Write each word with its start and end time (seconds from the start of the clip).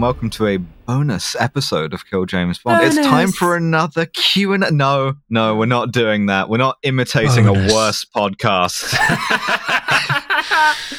Hello 0.00 0.08
and 0.08 0.16
welcome 0.16 0.30
to 0.30 0.46
a 0.46 0.56
bonus 0.56 1.36
episode 1.38 1.92
of 1.92 2.06
Kill 2.08 2.24
James 2.24 2.58
Bond. 2.58 2.82
It's 2.82 2.96
time 3.06 3.30
for 3.32 3.54
another 3.54 4.06
Q 4.06 4.54
and 4.54 4.64
No, 4.74 5.12
no, 5.28 5.54
we're 5.56 5.66
not 5.66 5.92
doing 5.92 6.24
that. 6.24 6.48
We're 6.48 6.56
not 6.56 6.78
imitating 6.82 7.44
Bonus. 7.44 7.70
a 7.70 7.74
worse 7.74 8.06
podcast. 8.16 8.96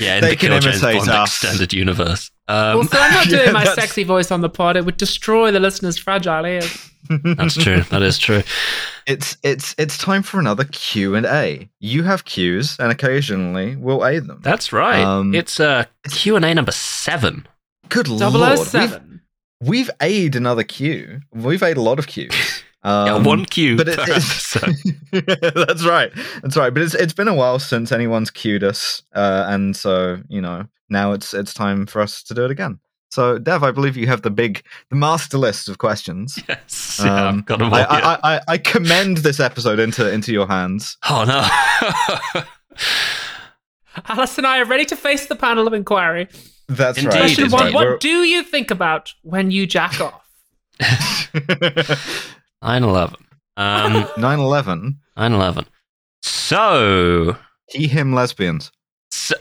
Yeah, 0.00 0.18
in 0.18 0.22
They 0.22 0.30
the 0.30 0.36
can 0.36 0.50
Kill 0.50 0.60
James 0.60 0.80
imitate 0.84 0.98
Bond 1.00 1.10
us. 1.10 1.42
extended 1.42 1.72
universe. 1.72 2.30
Um, 2.46 2.76
also, 2.76 2.96
I'm 2.96 3.12
not 3.12 3.26
Yeah, 3.30 3.38
doing 3.38 3.52
my 3.54 3.64
that's- 3.64 3.74
sexy 3.84 4.04
voice 4.04 4.30
on 4.30 4.40
the 4.42 4.48
pod. 4.48 4.76
It 4.76 4.84
would 4.84 4.96
destroy 4.96 5.50
the 5.50 5.58
listeners' 5.58 5.98
fragile 5.98 6.44
ears. 6.46 6.90
that's 7.24 7.56
true. 7.56 7.80
That 7.90 8.02
is 8.02 8.16
true. 8.20 8.44
It's 9.08 9.36
it's 9.42 9.74
it's 9.78 9.98
time 9.98 10.22
for 10.22 10.38
another 10.38 10.62
Q 10.70 11.16
and 11.16 11.26
A. 11.26 11.68
You 11.80 12.04
have 12.04 12.24
Qs, 12.24 12.78
and 12.78 12.92
occasionally 12.92 13.74
we'll 13.74 14.04
A 14.04 14.20
them. 14.20 14.38
That's 14.44 14.72
right. 14.72 15.02
Um, 15.02 15.34
it's 15.34 15.58
uh, 15.58 15.86
Q 16.08 16.36
and 16.36 16.44
A 16.44 16.54
number 16.54 16.70
seven. 16.72 17.48
Good 17.88 18.08
lord, 18.08 18.34
we've, 18.34 18.58
007. 18.66 19.20
we've 19.60 19.90
A'd 20.00 20.36
another 20.36 20.64
Q. 20.64 21.20
We've 21.32 21.62
A'd 21.62 21.76
a 21.76 21.82
lot 21.82 21.98
of 21.98 22.06
Qs. 22.06 22.62
Um, 22.84 23.06
yeah, 23.08 23.16
one 23.18 23.44
Q 23.44 23.76
but 23.76 23.88
it- 23.88 23.98
per 23.98 24.02
it's- 24.08 24.56
that's 25.66 25.84
right. 25.84 26.12
That's 26.42 26.56
right. 26.56 26.72
But 26.72 26.84
it's 26.84 26.94
it's 26.94 27.12
been 27.12 27.26
a 27.26 27.34
while 27.34 27.58
since 27.58 27.90
anyone's 27.90 28.30
cued 28.30 28.62
us, 28.62 29.02
uh, 29.16 29.46
and 29.48 29.74
so 29.74 30.22
you 30.28 30.40
know 30.40 30.64
now 30.88 31.10
it's 31.10 31.34
it's 31.34 31.52
time 31.52 31.86
for 31.86 32.00
us 32.00 32.22
to 32.22 32.34
do 32.34 32.44
it 32.44 32.52
again. 32.52 32.78
So, 33.10 33.36
Dev, 33.36 33.64
I 33.64 33.72
believe 33.72 33.96
you 33.96 34.06
have 34.06 34.22
the 34.22 34.30
big, 34.30 34.62
the 34.90 34.96
master 34.96 35.38
list 35.38 35.68
of 35.68 35.78
questions. 35.78 36.38
Yes, 36.48 37.00
yeah, 37.04 37.28
Um, 37.28 37.38
I've 37.38 37.46
got 37.46 37.58
them 37.58 37.68
all. 37.68 37.74
I, 37.74 37.80
yeah. 37.80 37.86
I, 38.22 38.34
I, 38.36 38.40
I 38.46 38.58
commend 38.58 39.16
this 39.18 39.40
episode 39.40 39.80
into 39.80 40.08
into 40.08 40.32
your 40.32 40.46
hands. 40.46 40.96
oh 41.10 41.24
no. 41.24 42.42
Alice 44.06 44.38
and 44.38 44.46
I 44.46 44.60
are 44.60 44.64
ready 44.64 44.84
to 44.84 44.96
face 44.96 45.26
the 45.26 45.34
panel 45.36 45.66
of 45.66 45.74
inquiry. 45.74 46.28
That's 46.68 46.98
Indeed, 46.98 47.12
right. 47.14 47.20
Question 47.20 47.44
it's 47.44 47.52
one 47.52 47.64
right. 47.64 47.74
What 47.74 47.86
We're- 47.86 47.98
do 47.98 48.08
you 48.24 48.42
think 48.42 48.70
about 48.70 49.14
when 49.22 49.50
you 49.50 49.66
jack 49.66 50.00
off? 50.00 50.22
9-11. 52.62 53.14
Um, 53.56 53.92
9/11. 54.16 54.96
9-11. 55.16 55.66
So, 56.22 57.36
He, 57.68 57.86
him, 57.88 58.14
lesbians. 58.14 58.70
so, 59.10 59.34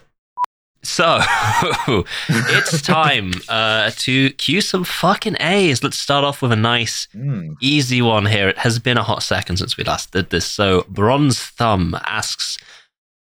so 0.83 1.19
it's 2.29 2.81
time 2.81 3.33
uh, 3.49 3.91
to 3.97 4.29
cue 4.31 4.61
some 4.61 4.83
fucking 4.83 5.35
A's. 5.39 5.83
Let's 5.83 5.99
start 5.99 6.23
off 6.23 6.41
with 6.41 6.51
a 6.51 6.55
nice 6.55 7.07
Mm. 7.15 7.55
easy 7.61 8.01
one 8.01 8.25
here. 8.25 8.47
It 8.49 8.59
has 8.59 8.79
been 8.79 8.97
a 8.97 9.03
hot 9.03 9.21
second 9.23 9.57
since 9.57 9.75
we 9.77 9.83
last 9.83 10.11
did 10.11 10.29
this. 10.29 10.45
So 10.45 10.85
Bronze 10.89 11.39
Thumb 11.41 11.95
asks, 12.05 12.57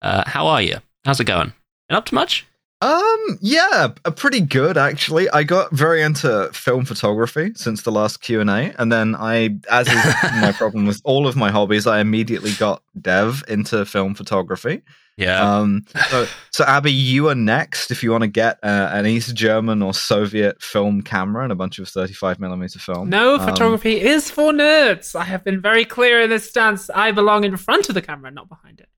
uh, 0.02 0.23
"How 0.28 0.48
are 0.48 0.61
you? 0.61 0.78
How's 1.06 1.20
it 1.20 1.26
going? 1.26 1.53
Been 1.89 1.98
up 1.98 2.06
to 2.06 2.16
much?" 2.16 2.45
Um, 2.81 3.39
yeah, 3.41 3.87
a 4.03 4.11
pretty 4.11 4.41
good 4.41 4.77
actually. 4.77 5.29
I 5.29 5.43
got 5.43 5.71
very 5.71 6.01
into 6.03 6.49
film 6.53 6.85
photography 6.85 7.53
since 7.55 7.81
the 7.83 7.91
last 7.91 8.21
Q 8.21 8.41
and 8.41 8.49
A, 8.49 8.73
and 8.79 8.91
then 8.91 9.15
I, 9.15 9.57
as 9.71 9.87
is 9.87 9.93
my 10.41 10.51
problem 10.51 10.85
with 10.85 11.01
all 11.03 11.25
of 11.25 11.35
my 11.35 11.49
hobbies, 11.51 11.87
I 11.87 11.99
immediately 11.99 12.51
got 12.59 12.83
Dev 12.99 13.43
into 13.47 13.85
film 13.85 14.13
photography. 14.13 14.81
Yeah. 15.17 15.39
Um, 15.59 15.85
so, 16.09 16.27
so 16.51 16.65
Abby, 16.65 16.91
you 16.91 17.29
are 17.29 17.35
next 17.35 17.89
if 17.89 18.03
you 18.03 18.11
want 18.11 18.23
to 18.23 18.27
get 18.27 18.59
uh, 18.61 18.89
an 18.91 19.05
East 19.05 19.33
German 19.33 19.81
or 19.81 19.93
Soviet 19.93 20.61
film 20.61 21.01
camera 21.01 21.43
and 21.43 21.53
a 21.53 21.55
bunch 21.55 21.79
of 21.79 21.87
thirty-five 21.87 22.37
millimeter 22.41 22.77
film. 22.79 23.09
No, 23.09 23.35
Um, 23.35 23.47
photography 23.47 24.01
is 24.01 24.29
for 24.29 24.51
nerds. 24.51 25.15
I 25.15 25.23
have 25.23 25.45
been 25.45 25.61
very 25.61 25.85
clear 25.85 26.21
in 26.21 26.30
this 26.30 26.49
stance. 26.49 26.89
I 26.89 27.14
belong 27.14 27.45
in 27.45 27.55
front 27.55 27.87
of 27.87 27.95
the 27.95 28.02
camera, 28.02 28.30
not 28.31 28.49
behind 28.49 28.81
it. 28.81 28.89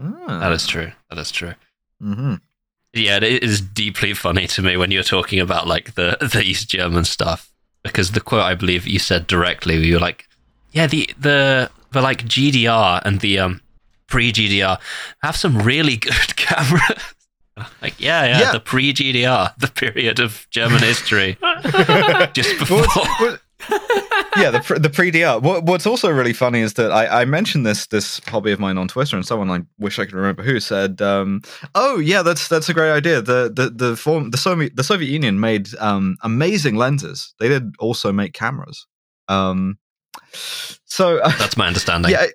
ah, 0.00 0.40
that 0.40 0.50
is 0.52 0.66
true. 0.66 0.90
That 1.08 1.18
is 1.20 1.30
true. 1.30 1.54
mhm. 2.02 2.40
Yeah, 2.94 3.16
it 3.16 3.42
is 3.42 3.60
deeply 3.60 4.12
funny 4.14 4.46
to 4.48 4.62
me 4.62 4.76
when 4.76 4.90
you're 4.90 5.02
talking 5.02 5.40
about 5.40 5.66
like 5.66 5.94
the 5.94 6.16
the 6.32 6.42
East 6.42 6.68
German 6.68 7.04
stuff 7.04 7.50
because 7.82 8.12
the 8.12 8.20
quote 8.20 8.42
I 8.42 8.54
believe 8.54 8.86
you 8.86 8.98
said 8.98 9.26
directly, 9.26 9.76
you 9.84 9.94
were 9.94 10.00
like, 10.00 10.28
"Yeah, 10.72 10.86
the 10.86 11.08
the 11.18 11.70
the 11.92 12.02
like 12.02 12.24
GDR 12.24 13.00
and 13.04 13.20
the 13.20 13.38
um 13.38 13.60
pre 14.08 14.32
GDR 14.32 14.78
have 15.22 15.36
some 15.36 15.58
really 15.62 15.96
good 16.08 16.36
cameras." 16.36 17.02
like, 17.82 17.98
yeah, 17.98 18.24
yeah, 18.26 18.40
Yeah. 18.40 18.52
the 18.52 18.60
pre 18.60 18.92
GDR, 18.92 19.54
the 19.56 19.68
period 19.68 20.18
of 20.20 20.46
German 20.50 20.80
history 20.82 21.38
just 22.34 22.58
before. 22.58 22.84
What- 23.18 23.40
yeah, 24.36 24.50
the 24.50 24.60
pre- 24.64 24.78
the 24.78 24.90
pre 24.90 25.10
DR. 25.10 25.40
What, 25.40 25.64
what's 25.64 25.86
also 25.86 26.10
really 26.10 26.32
funny 26.32 26.60
is 26.60 26.74
that 26.74 26.90
I, 26.90 27.22
I 27.22 27.24
mentioned 27.24 27.66
this 27.66 27.86
this 27.86 28.20
hobby 28.26 28.52
of 28.52 28.60
mine 28.60 28.78
on 28.78 28.88
Twitter, 28.88 29.16
and 29.16 29.26
someone 29.26 29.50
I 29.50 29.60
wish 29.78 29.98
I 29.98 30.04
could 30.04 30.14
remember 30.14 30.42
who 30.42 30.60
said, 30.60 31.00
um, 31.02 31.42
"Oh 31.74 31.98
yeah, 31.98 32.22
that's 32.22 32.48
that's 32.48 32.68
a 32.68 32.74
great 32.74 32.92
idea. 32.92 33.22
The 33.22 33.52
the 33.54 33.70
the 33.70 33.96
form 33.96 34.30
the 34.30 34.38
Soviet 34.38 34.76
the 34.76 34.84
Soviet 34.84 35.10
Union 35.10 35.40
made 35.40 35.68
um, 35.78 36.16
amazing 36.22 36.76
lenses. 36.76 37.34
They 37.38 37.48
did 37.48 37.74
also 37.78 38.12
make 38.12 38.32
cameras. 38.32 38.86
Um, 39.28 39.78
so 40.84 41.20
That's 41.38 41.56
my 41.56 41.66
understanding. 41.66 42.10
yeah." 42.10 42.26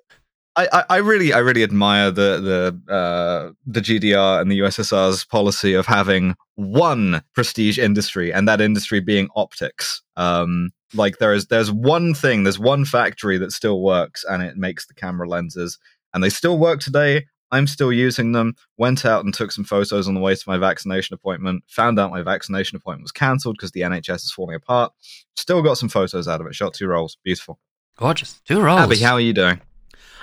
I, 0.56 0.68
I, 0.72 0.84
I 0.90 0.96
really 0.96 1.32
I 1.32 1.38
really 1.38 1.62
admire 1.62 2.10
the 2.10 2.74
the 2.88 2.92
uh, 2.92 3.52
the 3.64 3.80
GDR 3.80 4.40
and 4.40 4.50
the 4.50 4.58
USSR's 4.58 5.24
policy 5.24 5.72
of 5.74 5.86
having 5.86 6.34
one 6.56 7.22
prestige 7.32 7.78
industry 7.78 8.32
and 8.32 8.48
that 8.48 8.60
industry 8.60 8.98
being 8.98 9.28
optics. 9.36 10.02
Um, 10.16 10.70
like 10.94 11.18
there 11.18 11.32
is 11.32 11.46
there's 11.46 11.70
one 11.70 12.14
thing 12.14 12.44
there's 12.44 12.58
one 12.58 12.84
factory 12.84 13.38
that 13.38 13.52
still 13.52 13.82
works 13.82 14.24
and 14.28 14.42
it 14.42 14.56
makes 14.56 14.86
the 14.86 14.94
camera 14.94 15.28
lenses 15.28 15.78
and 16.14 16.22
they 16.22 16.30
still 16.30 16.58
work 16.58 16.80
today. 16.80 17.26
I'm 17.50 17.66
still 17.66 17.92
using 17.92 18.32
them. 18.32 18.54
Went 18.76 19.06
out 19.06 19.24
and 19.24 19.32
took 19.32 19.52
some 19.52 19.64
photos 19.64 20.06
on 20.06 20.14
the 20.14 20.20
way 20.20 20.34
to 20.34 20.44
my 20.46 20.58
vaccination 20.58 21.14
appointment. 21.14 21.64
Found 21.68 21.98
out 21.98 22.10
my 22.10 22.22
vaccination 22.22 22.76
appointment 22.76 23.04
was 23.04 23.12
cancelled 23.12 23.56
because 23.56 23.72
the 23.72 23.80
NHS 23.80 24.16
is 24.16 24.32
falling 24.32 24.56
apart. 24.56 24.92
Still 25.36 25.62
got 25.62 25.78
some 25.78 25.88
photos 25.88 26.28
out 26.28 26.42
of 26.42 26.46
it. 26.46 26.54
Shot 26.54 26.74
two 26.74 26.86
rolls. 26.88 27.16
Beautiful. 27.24 27.58
Gorgeous. 27.96 28.40
Two 28.46 28.60
rolls. 28.60 28.80
Abby, 28.80 28.98
how 28.98 29.14
are 29.14 29.20
you 29.20 29.32
doing? 29.32 29.60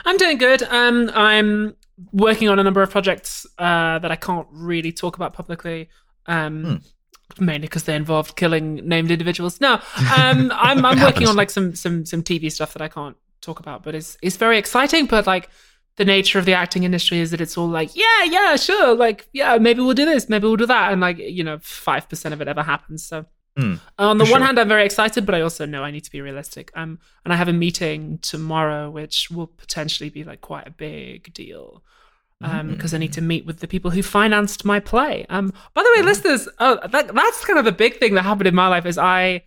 I'm 0.05 0.17
doing 0.17 0.37
good. 0.37 0.61
Um, 0.63 1.09
I'm 1.15 1.75
working 2.11 2.47
on 2.47 2.59
a 2.59 2.63
number 2.63 2.83
of 2.83 2.91
projects 2.91 3.47
uh, 3.57 3.97
that 3.99 4.11
I 4.11 4.15
can't 4.15 4.47
really 4.51 4.91
talk 4.91 5.15
about 5.15 5.33
publicly. 5.33 5.89
Um, 6.27 6.81
Mainly 7.39 7.67
because 7.67 7.83
they 7.83 7.95
involved 7.95 8.35
killing 8.35 8.75
named 8.87 9.11
individuals. 9.11 9.59
No, 9.59 9.73
um, 10.15 10.51
I'm 10.55 10.85
I'm 10.85 11.01
working 11.01 11.27
on 11.27 11.35
like 11.35 11.49
some 11.49 11.75
some 11.75 12.05
some 12.05 12.23
TV 12.23 12.51
stuff 12.51 12.73
that 12.73 12.81
I 12.81 12.87
can't 12.87 13.17
talk 13.41 13.59
about, 13.59 13.83
but 13.83 13.95
it's 13.95 14.17
it's 14.21 14.37
very 14.37 14.57
exciting. 14.57 15.05
But 15.05 15.27
like 15.27 15.49
the 15.97 16.05
nature 16.05 16.39
of 16.39 16.45
the 16.45 16.53
acting 16.53 16.83
industry 16.83 17.19
is 17.19 17.31
that 17.31 17.41
it's 17.41 17.57
all 17.57 17.67
like, 17.67 17.95
yeah, 17.95 18.23
yeah, 18.25 18.55
sure, 18.55 18.95
like 18.95 19.27
yeah, 19.33 19.57
maybe 19.57 19.81
we'll 19.81 19.93
do 19.93 20.05
this, 20.05 20.29
maybe 20.29 20.45
we'll 20.45 20.55
do 20.55 20.65
that, 20.65 20.91
and 20.91 21.01
like 21.01 21.17
you 21.17 21.43
know, 21.43 21.57
five 21.61 22.07
percent 22.07 22.33
of 22.33 22.41
it 22.41 22.47
ever 22.47 22.63
happens. 22.63 23.03
So 23.05 23.25
Hmm, 23.57 23.75
on 23.97 24.17
the 24.17 24.25
one 24.25 24.31
sure. 24.31 24.45
hand, 24.45 24.59
I'm 24.59 24.67
very 24.67 24.83
excited, 24.83 25.25
but 25.25 25.33
I 25.33 25.39
also 25.41 25.65
know 25.65 25.81
I 25.83 25.91
need 25.91 26.03
to 26.03 26.11
be 26.11 26.19
realistic. 26.19 26.71
Um, 26.75 26.99
and 27.23 27.33
I 27.33 27.37
have 27.37 27.47
a 27.47 27.53
meeting 27.53 28.19
tomorrow, 28.21 28.89
which 28.89 29.31
will 29.31 29.47
potentially 29.47 30.09
be 30.09 30.25
like 30.25 30.41
quite 30.41 30.67
a 30.67 30.71
big 30.71 31.33
deal. 31.33 31.81
Um, 32.43 32.71
because 32.71 32.93
I 32.93 32.97
need 32.97 33.13
to 33.13 33.21
meet 33.21 33.45
with 33.45 33.59
the 33.59 33.67
people 33.67 33.91
who 33.91 34.03
financed 34.03 34.65
my 34.65 34.79
play. 34.79 35.25
Um, 35.29 35.53
by 35.73 35.81
the 35.81 35.91
way, 35.95 36.03
listeners, 36.03 36.49
oh, 36.59 36.77
that, 36.87 37.13
that's 37.15 37.45
kind 37.45 37.57
of 37.57 37.63
the 37.65 37.71
big 37.71 37.97
thing 37.97 38.13
that 38.15 38.23
happened 38.23 38.47
in 38.47 38.53
my 38.53 38.67
life 38.67 38.85
is 38.85 38.97
I 38.97 39.43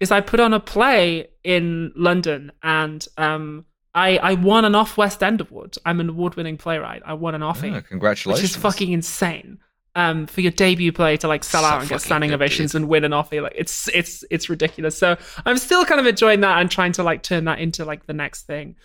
is 0.00 0.10
I 0.10 0.22
put 0.22 0.40
on 0.40 0.54
a 0.54 0.58
play 0.60 1.28
in 1.44 1.92
London 1.94 2.50
and 2.62 3.06
um, 3.18 3.66
I 3.94 4.16
I 4.18 4.34
won 4.34 4.64
an 4.64 4.74
off 4.74 4.96
West 4.96 5.22
End 5.22 5.42
award. 5.42 5.76
I'm 5.84 6.00
an 6.00 6.08
award 6.08 6.34
winning 6.36 6.56
playwright. 6.56 7.02
I 7.04 7.12
won 7.12 7.34
an 7.34 7.42
offie, 7.42 7.70
Oh, 7.72 7.74
which 7.74 7.84
congratulations. 7.88 8.50
is 8.50 8.56
fucking 8.56 8.90
insane. 8.90 9.58
Um, 9.94 10.26
for 10.26 10.40
your 10.40 10.52
debut 10.52 10.92
play 10.92 11.16
to 11.18 11.28
like 11.28 11.42
sell 11.44 11.62
So 11.62 11.68
out 11.68 11.80
and 11.80 11.88
get 11.90 12.00
standing 12.00 12.32
ovations 12.32 12.74
and 12.76 12.88
win 12.88 13.04
an 13.04 13.10
offie, 13.12 13.42
like 13.42 13.54
it's 13.56 13.86
it's 13.88 14.24
it's 14.30 14.48
ridiculous. 14.48 14.96
So 14.96 15.16
I'm 15.44 15.58
still 15.58 15.84
kind 15.84 16.00
of 16.00 16.06
enjoying 16.06 16.40
that 16.40 16.58
and 16.60 16.70
trying 16.70 16.92
to 16.92 17.02
like 17.02 17.22
turn 17.22 17.44
that 17.44 17.58
into 17.58 17.84
like 17.84 18.06
the 18.06 18.12
next 18.14 18.46
thing. 18.46 18.76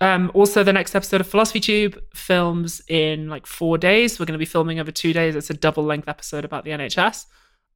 Um, 0.00 0.30
also, 0.34 0.64
the 0.64 0.72
next 0.72 0.94
episode 0.94 1.20
of 1.20 1.26
Philosophy 1.26 1.60
Tube 1.60 2.02
films 2.14 2.82
in 2.88 3.28
like 3.28 3.46
four 3.46 3.78
days. 3.78 4.18
We're 4.18 4.26
going 4.26 4.32
to 4.34 4.38
be 4.38 4.44
filming 4.44 4.80
over 4.80 4.90
two 4.90 5.12
days. 5.12 5.36
It's 5.36 5.50
a 5.50 5.54
double 5.54 5.84
length 5.84 6.08
episode 6.08 6.44
about 6.44 6.64
the 6.64 6.72
NHS, 6.72 7.26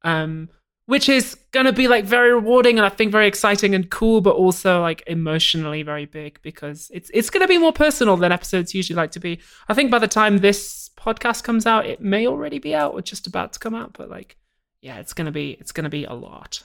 um, 0.03 0.49
which 0.85 1.07
is 1.07 1.35
going 1.51 1.65
to 1.65 1.73
be 1.73 1.87
like 1.87 2.03
very 2.03 2.33
rewarding 2.33 2.77
and 2.77 2.85
I 2.85 2.89
think 2.89 3.11
very 3.11 3.27
exciting 3.27 3.73
and 3.73 3.89
cool, 3.89 4.21
but 4.21 4.35
also 4.35 4.81
like 4.81 5.03
emotionally 5.07 5.81
very 5.81 6.05
big 6.05 6.41
because 6.41 6.91
it's 6.93 7.09
it's 7.13 7.29
going 7.29 7.41
to 7.41 7.47
be 7.47 7.57
more 7.57 7.73
personal 7.73 8.17
than 8.17 8.31
episodes 8.31 8.75
usually 8.75 8.97
like 8.97 9.11
to 9.11 9.19
be. 9.19 9.39
I 9.69 9.73
think 9.73 9.89
by 9.89 9.99
the 9.99 10.07
time 10.07 10.39
this 10.39 10.89
podcast 10.97 11.43
comes 11.43 11.65
out, 11.65 11.85
it 11.85 12.01
may 12.01 12.27
already 12.27 12.59
be 12.59 12.75
out 12.75 12.93
or 12.93 13.01
just 13.01 13.27
about 13.27 13.53
to 13.53 13.59
come 13.59 13.73
out, 13.73 13.93
but 13.93 14.09
like, 14.09 14.35
yeah, 14.81 14.99
it's 14.99 15.13
gonna 15.13 15.31
be 15.31 15.51
it's 15.51 15.71
gonna 15.71 15.89
be 15.89 16.05
a 16.05 16.13
lot. 16.13 16.63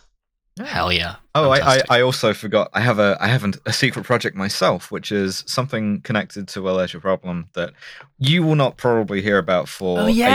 Hell 0.62 0.92
yeah. 0.92 1.16
Oh, 1.34 1.50
I, 1.50 1.74
I, 1.76 1.82
I 1.90 2.00
also 2.02 2.32
forgot. 2.32 2.70
I 2.74 2.80
have 2.80 3.00
a 3.00 3.16
I 3.20 3.26
have 3.26 3.42
an, 3.42 3.54
a 3.66 3.72
secret 3.72 4.04
project 4.04 4.36
myself, 4.36 4.92
which 4.92 5.10
is 5.10 5.42
something 5.48 6.00
connected 6.02 6.46
to 6.48 6.70
a 6.70 6.72
leisure 6.72 7.00
problem 7.00 7.48
that 7.54 7.72
you 8.18 8.44
will 8.44 8.54
not 8.54 8.76
probably 8.76 9.20
hear 9.20 9.38
about 9.38 9.68
for 9.68 9.98
Oh 9.98 10.06
a 10.06 10.10
year. 10.10 10.28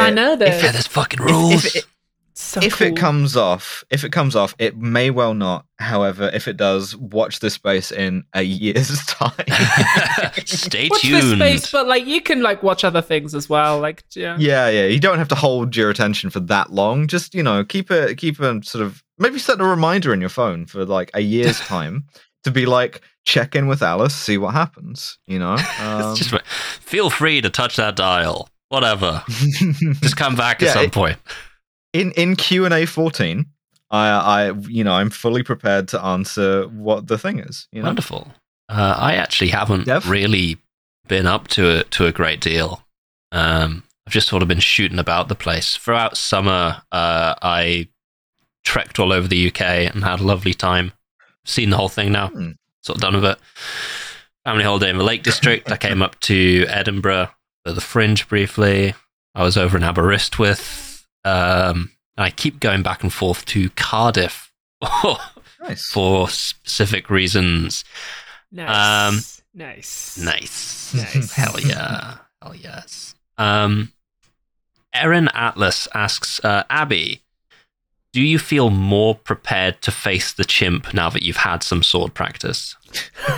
I 0.00 0.08
know 0.10 0.32
If 0.32 0.38
this. 0.38 0.62
yeah, 0.62 0.72
there's 0.72 0.86
fucking 0.86 1.20
If- 1.20 1.26
rules. 1.26 1.64
if 1.66 1.76
it- 1.76 1.84
So 2.32 2.60
if 2.62 2.78
cool. 2.78 2.86
it 2.86 2.96
comes 2.96 3.36
off, 3.36 3.84
if 3.90 4.04
it 4.04 4.12
comes 4.12 4.36
off, 4.36 4.54
it 4.60 4.76
may 4.78 5.10
well 5.10 5.34
not. 5.34 5.66
However, 5.80 6.30
if 6.32 6.46
it 6.48 6.56
does, 6.56 6.94
watch 6.96 7.40
this 7.40 7.54
space 7.54 7.90
in 7.92 8.22
a 8.32 8.42
year's 8.42 9.04
time. 9.06 9.32
Stay 10.46 10.88
watch 10.88 11.02
this 11.02 11.32
space, 11.32 11.70
but 11.72 11.86
like 11.88 12.06
you 12.06 12.20
can 12.22 12.40
like 12.42 12.62
watch 12.62 12.84
other 12.84 13.02
things 13.02 13.34
as 13.34 13.48
well. 13.50 13.80
Like 13.80 14.02
yeah, 14.14 14.36
yeah, 14.38 14.68
yeah. 14.70 14.86
You 14.86 15.00
don't 15.00 15.18
have 15.18 15.28
to 15.28 15.34
hold 15.34 15.76
your 15.76 15.90
attention 15.90 16.30
for 16.30 16.40
that 16.40 16.72
long. 16.72 17.06
Just 17.06 17.34
you 17.34 17.42
know, 17.42 17.64
keep 17.64 17.90
it, 17.90 18.16
keep 18.18 18.38
a 18.40 18.62
sort 18.62 18.84
of 18.84 19.02
maybe 19.18 19.38
set 19.38 19.60
a 19.60 19.64
reminder 19.64 20.12
in 20.14 20.20
your 20.20 20.30
phone 20.30 20.66
for 20.66 20.84
like 20.84 21.10
a 21.14 21.20
year's 21.20 21.60
time 21.66 22.04
to 22.44 22.50
be 22.50 22.66
like 22.66 23.00
check 23.26 23.54
in 23.54 23.66
with 23.66 23.82
Alice, 23.82 24.14
see 24.14 24.38
what 24.38 24.54
happens. 24.54 25.18
You 25.26 25.38
know, 25.38 25.56
um, 25.80 26.14
just 26.16 26.34
feel 26.80 27.10
free 27.10 27.40
to 27.40 27.50
touch 27.50 27.76
that 27.76 27.96
dial. 27.96 28.48
Whatever. 28.70 29.22
Just 29.28 30.18
come 30.18 30.36
back 30.36 30.60
Yeah, 30.60 30.68
at 30.68 30.74
some 30.74 30.84
it- 30.84 30.92
point. 30.92 31.16
in 31.94 32.12
in 32.12 32.36
Q 32.36 32.66
and 32.66 32.74
A 32.74 32.84
fourteen. 32.84 33.46
I, 33.90 34.08
I, 34.10 34.50
you 34.68 34.84
know, 34.84 34.92
I'm 34.92 35.08
fully 35.08 35.42
prepared 35.42 35.88
to 35.88 36.04
answer 36.04 36.64
what 36.68 37.06
the 37.06 37.16
thing 37.16 37.38
is. 37.38 37.66
You 37.72 37.80
know, 37.80 37.86
Wonderful. 37.88 38.28
Uh, 38.68 38.94
I 38.98 39.14
actually 39.14 39.48
haven't 39.48 39.86
really 40.04 40.58
been 41.06 41.26
up 41.26 41.48
to 41.48 41.78
a, 41.80 41.84
to 41.84 42.04
a 42.04 42.12
great 42.12 42.42
deal. 42.42 42.82
Um, 43.32 43.84
I've 44.06 44.12
just 44.12 44.28
sort 44.28 44.42
of 44.42 44.48
been 44.48 44.60
shooting 44.60 44.98
about 44.98 45.28
the 45.28 45.34
place. 45.34 45.74
Throughout 45.76 46.18
summer, 46.18 46.82
uh, 46.92 47.34
I 47.40 47.88
trekked 48.68 48.98
all 48.98 49.12
over 49.14 49.26
the 49.26 49.48
UK 49.48 49.60
and 49.62 50.04
had 50.04 50.20
a 50.20 50.24
lovely 50.24 50.52
time. 50.52 50.92
Seen 51.46 51.70
the 51.70 51.78
whole 51.78 51.88
thing 51.88 52.12
now. 52.12 52.28
Hmm. 52.28 52.50
Sort 52.82 52.98
of 52.98 53.02
done 53.02 53.14
with 53.14 53.24
it. 53.24 53.38
Family 54.44 54.62
holiday 54.64 54.90
in 54.90 54.98
the 54.98 55.04
Lake 55.04 55.22
District. 55.22 55.70
I 55.72 55.78
came 55.78 56.02
up 56.02 56.20
to 56.20 56.66
Edinburgh 56.68 57.30
for 57.64 57.72
the 57.72 57.80
Fringe 57.80 58.28
briefly. 58.28 58.94
I 59.34 59.42
was 59.42 59.56
over 59.56 59.78
in 59.78 59.82
Aberystwyth. 59.84 61.06
Um, 61.24 61.92
and 62.16 62.24
I 62.26 62.30
keep 62.30 62.60
going 62.60 62.82
back 62.82 63.02
and 63.02 63.12
forth 63.12 63.44
to 63.46 63.70
Cardiff 63.70 64.52
nice. 65.60 65.90
for 65.90 66.28
specific 66.28 67.08
reasons. 67.08 67.84
nice, 68.52 69.42
nice, 69.54 70.18
Nice. 70.18 70.94
Nice. 70.94 71.32
Hell 71.32 71.58
yeah. 71.60 72.18
Hell 72.42 72.54
yes. 72.54 73.14
Um, 73.38 73.92
Erin 74.94 75.28
Atlas 75.34 75.88
asks, 75.94 76.40
uh, 76.44 76.64
Abby, 76.70 77.22
do 78.12 78.22
you 78.22 78.38
feel 78.38 78.70
more 78.70 79.14
prepared 79.14 79.80
to 79.82 79.90
face 79.90 80.32
the 80.32 80.44
chimp 80.44 80.94
now 80.94 81.10
that 81.10 81.22
you've 81.22 81.36
had 81.36 81.62
some 81.62 81.82
sword 81.82 82.14
practice? 82.14 82.74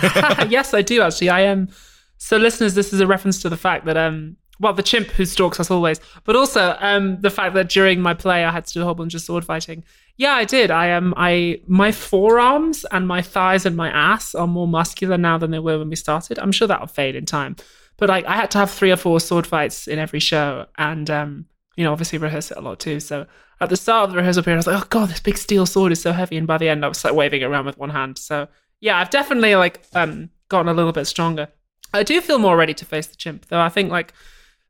yes, 0.49 0.73
I 0.73 0.81
do 0.81 1.01
actually. 1.01 1.29
I 1.29 1.41
am. 1.41 1.69
So, 2.17 2.37
listeners, 2.37 2.75
this 2.75 2.93
is 2.93 2.99
a 2.99 3.07
reference 3.07 3.41
to 3.41 3.49
the 3.49 3.57
fact 3.57 3.85
that 3.85 3.97
um, 3.97 4.37
well, 4.61 4.73
the 4.73 4.83
chimp 4.83 5.07
who 5.07 5.25
stalks 5.25 5.59
us 5.59 5.71
always, 5.71 5.99
but 6.23 6.35
also 6.35 6.77
um, 6.79 7.19
the 7.21 7.31
fact 7.31 7.55
that 7.55 7.67
during 7.67 7.99
my 7.99 8.13
play 8.13 8.45
I 8.45 8.51
had 8.51 8.67
to 8.67 8.73
do 8.73 8.81
a 8.81 8.85
whole 8.85 8.93
bunch 8.93 9.15
of 9.15 9.21
sword 9.21 9.43
fighting. 9.43 9.83
Yeah, 10.17 10.33
I 10.33 10.45
did. 10.45 10.69
I 10.69 10.87
am. 10.87 11.07
Um, 11.07 11.13
I 11.17 11.61
my 11.67 11.91
forearms 11.91 12.85
and 12.91 13.07
my 13.07 13.23
thighs 13.23 13.65
and 13.65 13.75
my 13.75 13.89
ass 13.89 14.35
are 14.35 14.47
more 14.47 14.67
muscular 14.67 15.17
now 15.17 15.39
than 15.39 15.49
they 15.49 15.59
were 15.59 15.79
when 15.79 15.89
we 15.89 15.95
started. 15.95 16.37
I'm 16.37 16.51
sure 16.51 16.67
that'll 16.67 16.87
fade 16.87 17.15
in 17.15 17.25
time, 17.25 17.55
but 17.97 18.07
like 18.07 18.25
I 18.25 18.35
had 18.35 18.51
to 18.51 18.59
have 18.59 18.69
three 18.69 18.91
or 18.91 18.97
four 18.97 19.19
sword 19.19 19.47
fights 19.47 19.87
in 19.87 19.97
every 19.97 20.19
show, 20.19 20.67
and 20.77 21.09
um, 21.09 21.45
you 21.75 21.83
know, 21.83 21.91
obviously 21.91 22.19
rehearse 22.19 22.51
it 22.51 22.57
a 22.57 22.61
lot 22.61 22.79
too. 22.79 22.99
So 22.99 23.25
at 23.61 23.69
the 23.69 23.77
start 23.77 24.05
of 24.05 24.11
the 24.11 24.17
rehearsal 24.17 24.43
period, 24.43 24.57
I 24.57 24.59
was 24.59 24.67
like, 24.67 24.83
oh 24.83 24.87
god, 24.89 25.09
this 25.09 25.19
big 25.19 25.37
steel 25.37 25.65
sword 25.65 25.91
is 25.91 26.01
so 26.01 26.11
heavy, 26.11 26.35
and 26.37 26.47
by 26.47 26.57
the 26.57 26.67
end, 26.69 26.83
I 26.83 26.87
was 26.87 27.03
like 27.05 27.13
waving 27.13 27.41
it 27.41 27.45
around 27.45 27.65
with 27.65 27.77
one 27.77 27.91
hand. 27.91 28.17
So 28.17 28.47
yeah, 28.79 28.97
I've 28.99 29.09
definitely 29.11 29.55
like 29.55 29.81
um 29.93 30.29
gotten 30.49 30.67
a 30.67 30.73
little 30.73 30.91
bit 30.91 31.05
stronger. 31.05 31.47
I 31.93 32.03
do 32.03 32.19
feel 32.21 32.39
more 32.39 32.57
ready 32.57 32.73
to 32.73 32.85
face 32.85 33.07
the 33.07 33.15
chimp, 33.15 33.45
though. 33.47 33.59
I 33.61 33.69
think 33.69 33.91
like 33.91 34.13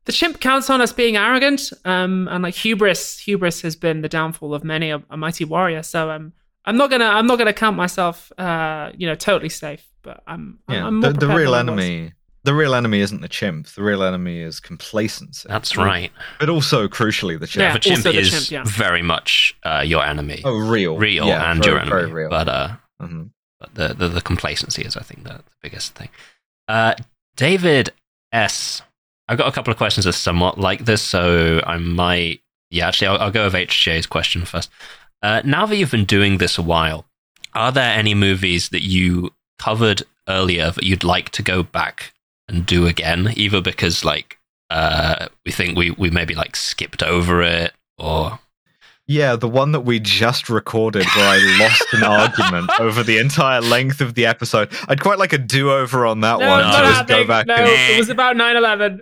the 0.04 0.12
chimp 0.12 0.40
counts 0.40 0.68
on 0.70 0.80
us 0.80 0.92
being 0.92 1.16
arrogant, 1.16 1.72
um, 1.84 2.28
and 2.30 2.42
like 2.42 2.54
hubris. 2.54 3.18
Hubris 3.20 3.62
has 3.62 3.76
been 3.76 4.02
the 4.02 4.08
downfall 4.08 4.54
of 4.54 4.64
many 4.64 4.90
a, 4.90 5.02
a 5.10 5.16
mighty 5.16 5.44
warrior. 5.44 5.82
So 5.82 6.10
um, 6.10 6.32
I'm 6.64 6.76
not 6.76 6.90
gonna 6.90 7.06
I'm 7.06 7.26
not 7.26 7.38
gonna 7.38 7.52
count 7.52 7.76
myself 7.76 8.30
uh 8.38 8.90
you 8.96 9.06
know 9.06 9.14
totally 9.14 9.48
safe, 9.48 9.86
but 10.02 10.22
I'm 10.26 10.58
I'm- 10.68 10.78
Yeah, 10.78 10.86
I'm 10.86 11.00
more 11.00 11.12
the, 11.12 11.26
the 11.26 11.28
real 11.28 11.54
enemy. 11.54 12.12
The 12.44 12.54
real 12.54 12.74
enemy 12.74 13.00
isn't 13.00 13.20
the 13.20 13.28
chimp. 13.28 13.68
The 13.68 13.82
real 13.82 14.02
enemy 14.02 14.40
is 14.40 14.58
complacency. 14.58 15.46
That's 15.48 15.76
right. 15.76 16.10
But 16.40 16.48
also, 16.48 16.88
crucially, 16.88 17.38
the 17.38 17.46
chimp. 17.46 17.62
Yeah, 17.62 17.72
the 17.74 17.78
chimp 17.78 17.96
also 17.98 18.12
the 18.12 18.18
is 18.18 18.30
chimp, 18.48 18.50
yeah. 18.50 18.64
very 18.76 19.02
much 19.02 19.54
uh, 19.64 19.82
your 19.86 20.04
enemy. 20.04 20.42
Oh, 20.44 20.58
real, 20.58 20.96
real 20.98 21.26
Yeah, 21.26 21.50
and 21.52 21.62
very, 21.62 21.72
your 21.74 21.80
enemy. 21.80 22.00
very 22.00 22.12
real. 22.12 22.30
But 22.30 22.48
uh, 22.48 22.68
Mhm. 23.00 23.30
but 23.60 23.74
the, 23.74 23.94
the 23.94 24.08
the 24.08 24.20
complacency 24.20 24.82
is, 24.82 24.96
I 24.96 25.02
think, 25.02 25.22
the, 25.24 25.34
the 25.34 25.42
biggest 25.62 25.94
thing. 25.94 26.08
Uh, 26.68 26.94
David 27.36 27.90
S. 28.32 28.82
I've 29.28 29.38
got 29.38 29.46
a 29.48 29.52
couple 29.52 29.70
of 29.70 29.76
questions 29.78 30.04
that 30.04 30.10
are 30.10 30.12
somewhat 30.18 30.58
like 30.58 30.84
this, 30.84 31.00
so 31.02 31.62
I 31.66 31.76
might. 31.78 32.40
Yeah, 32.70 32.88
actually, 32.88 33.06
I'll, 33.08 33.18
I'll 33.18 33.30
go 33.30 33.44
with 33.44 33.54
HJ's 33.54 34.06
question 34.06 34.44
first. 34.44 34.68
Uh, 35.22 35.42
now 35.44 35.64
that 35.66 35.76
you've 35.76 35.90
been 35.92 36.04
doing 36.04 36.38
this 36.38 36.58
a 36.58 36.62
while, 36.62 37.06
are 37.54 37.70
there 37.70 37.96
any 37.96 38.14
movies 38.14 38.70
that 38.70 38.82
you 38.82 39.32
covered 39.58 40.02
earlier 40.28 40.70
that 40.72 40.82
you'd 40.84 41.04
like 41.04 41.28
to 41.30 41.42
go 41.42 41.62
back 41.62 42.12
and 42.52 42.64
do 42.66 42.86
again, 42.86 43.32
either 43.36 43.60
because 43.60 44.04
like 44.04 44.38
uh, 44.70 45.26
we 45.44 45.52
think 45.52 45.76
we 45.76 45.90
we 45.92 46.10
maybe 46.10 46.34
like 46.34 46.54
skipped 46.56 47.02
over 47.02 47.42
it, 47.42 47.72
or 47.98 48.38
Yeah, 49.06 49.36
the 49.36 49.48
one 49.48 49.72
that 49.72 49.80
we 49.80 49.98
just 50.00 50.48
recorded 50.48 51.04
where 51.16 51.28
I 51.28 51.58
lost 51.60 51.86
an 51.92 52.04
argument 52.04 52.70
over 52.80 53.02
the 53.02 53.18
entire 53.18 53.60
length 53.60 54.00
of 54.00 54.14
the 54.14 54.26
episode. 54.26 54.70
I'd 54.88 55.00
quite 55.00 55.18
like 55.18 55.32
a 55.32 55.38
do-over 55.38 56.06
on 56.06 56.20
that 56.20 56.38
No, 56.38 56.48
one 56.48 56.60
it's 56.66 56.76
to 56.76 56.82
just 56.84 57.06
go 57.08 57.26
back. 57.26 57.46
No, 57.46 57.54
and- 57.56 57.92
it 57.94 57.98
was 57.98 58.08
about 58.08 58.36
9/11. 58.36 59.00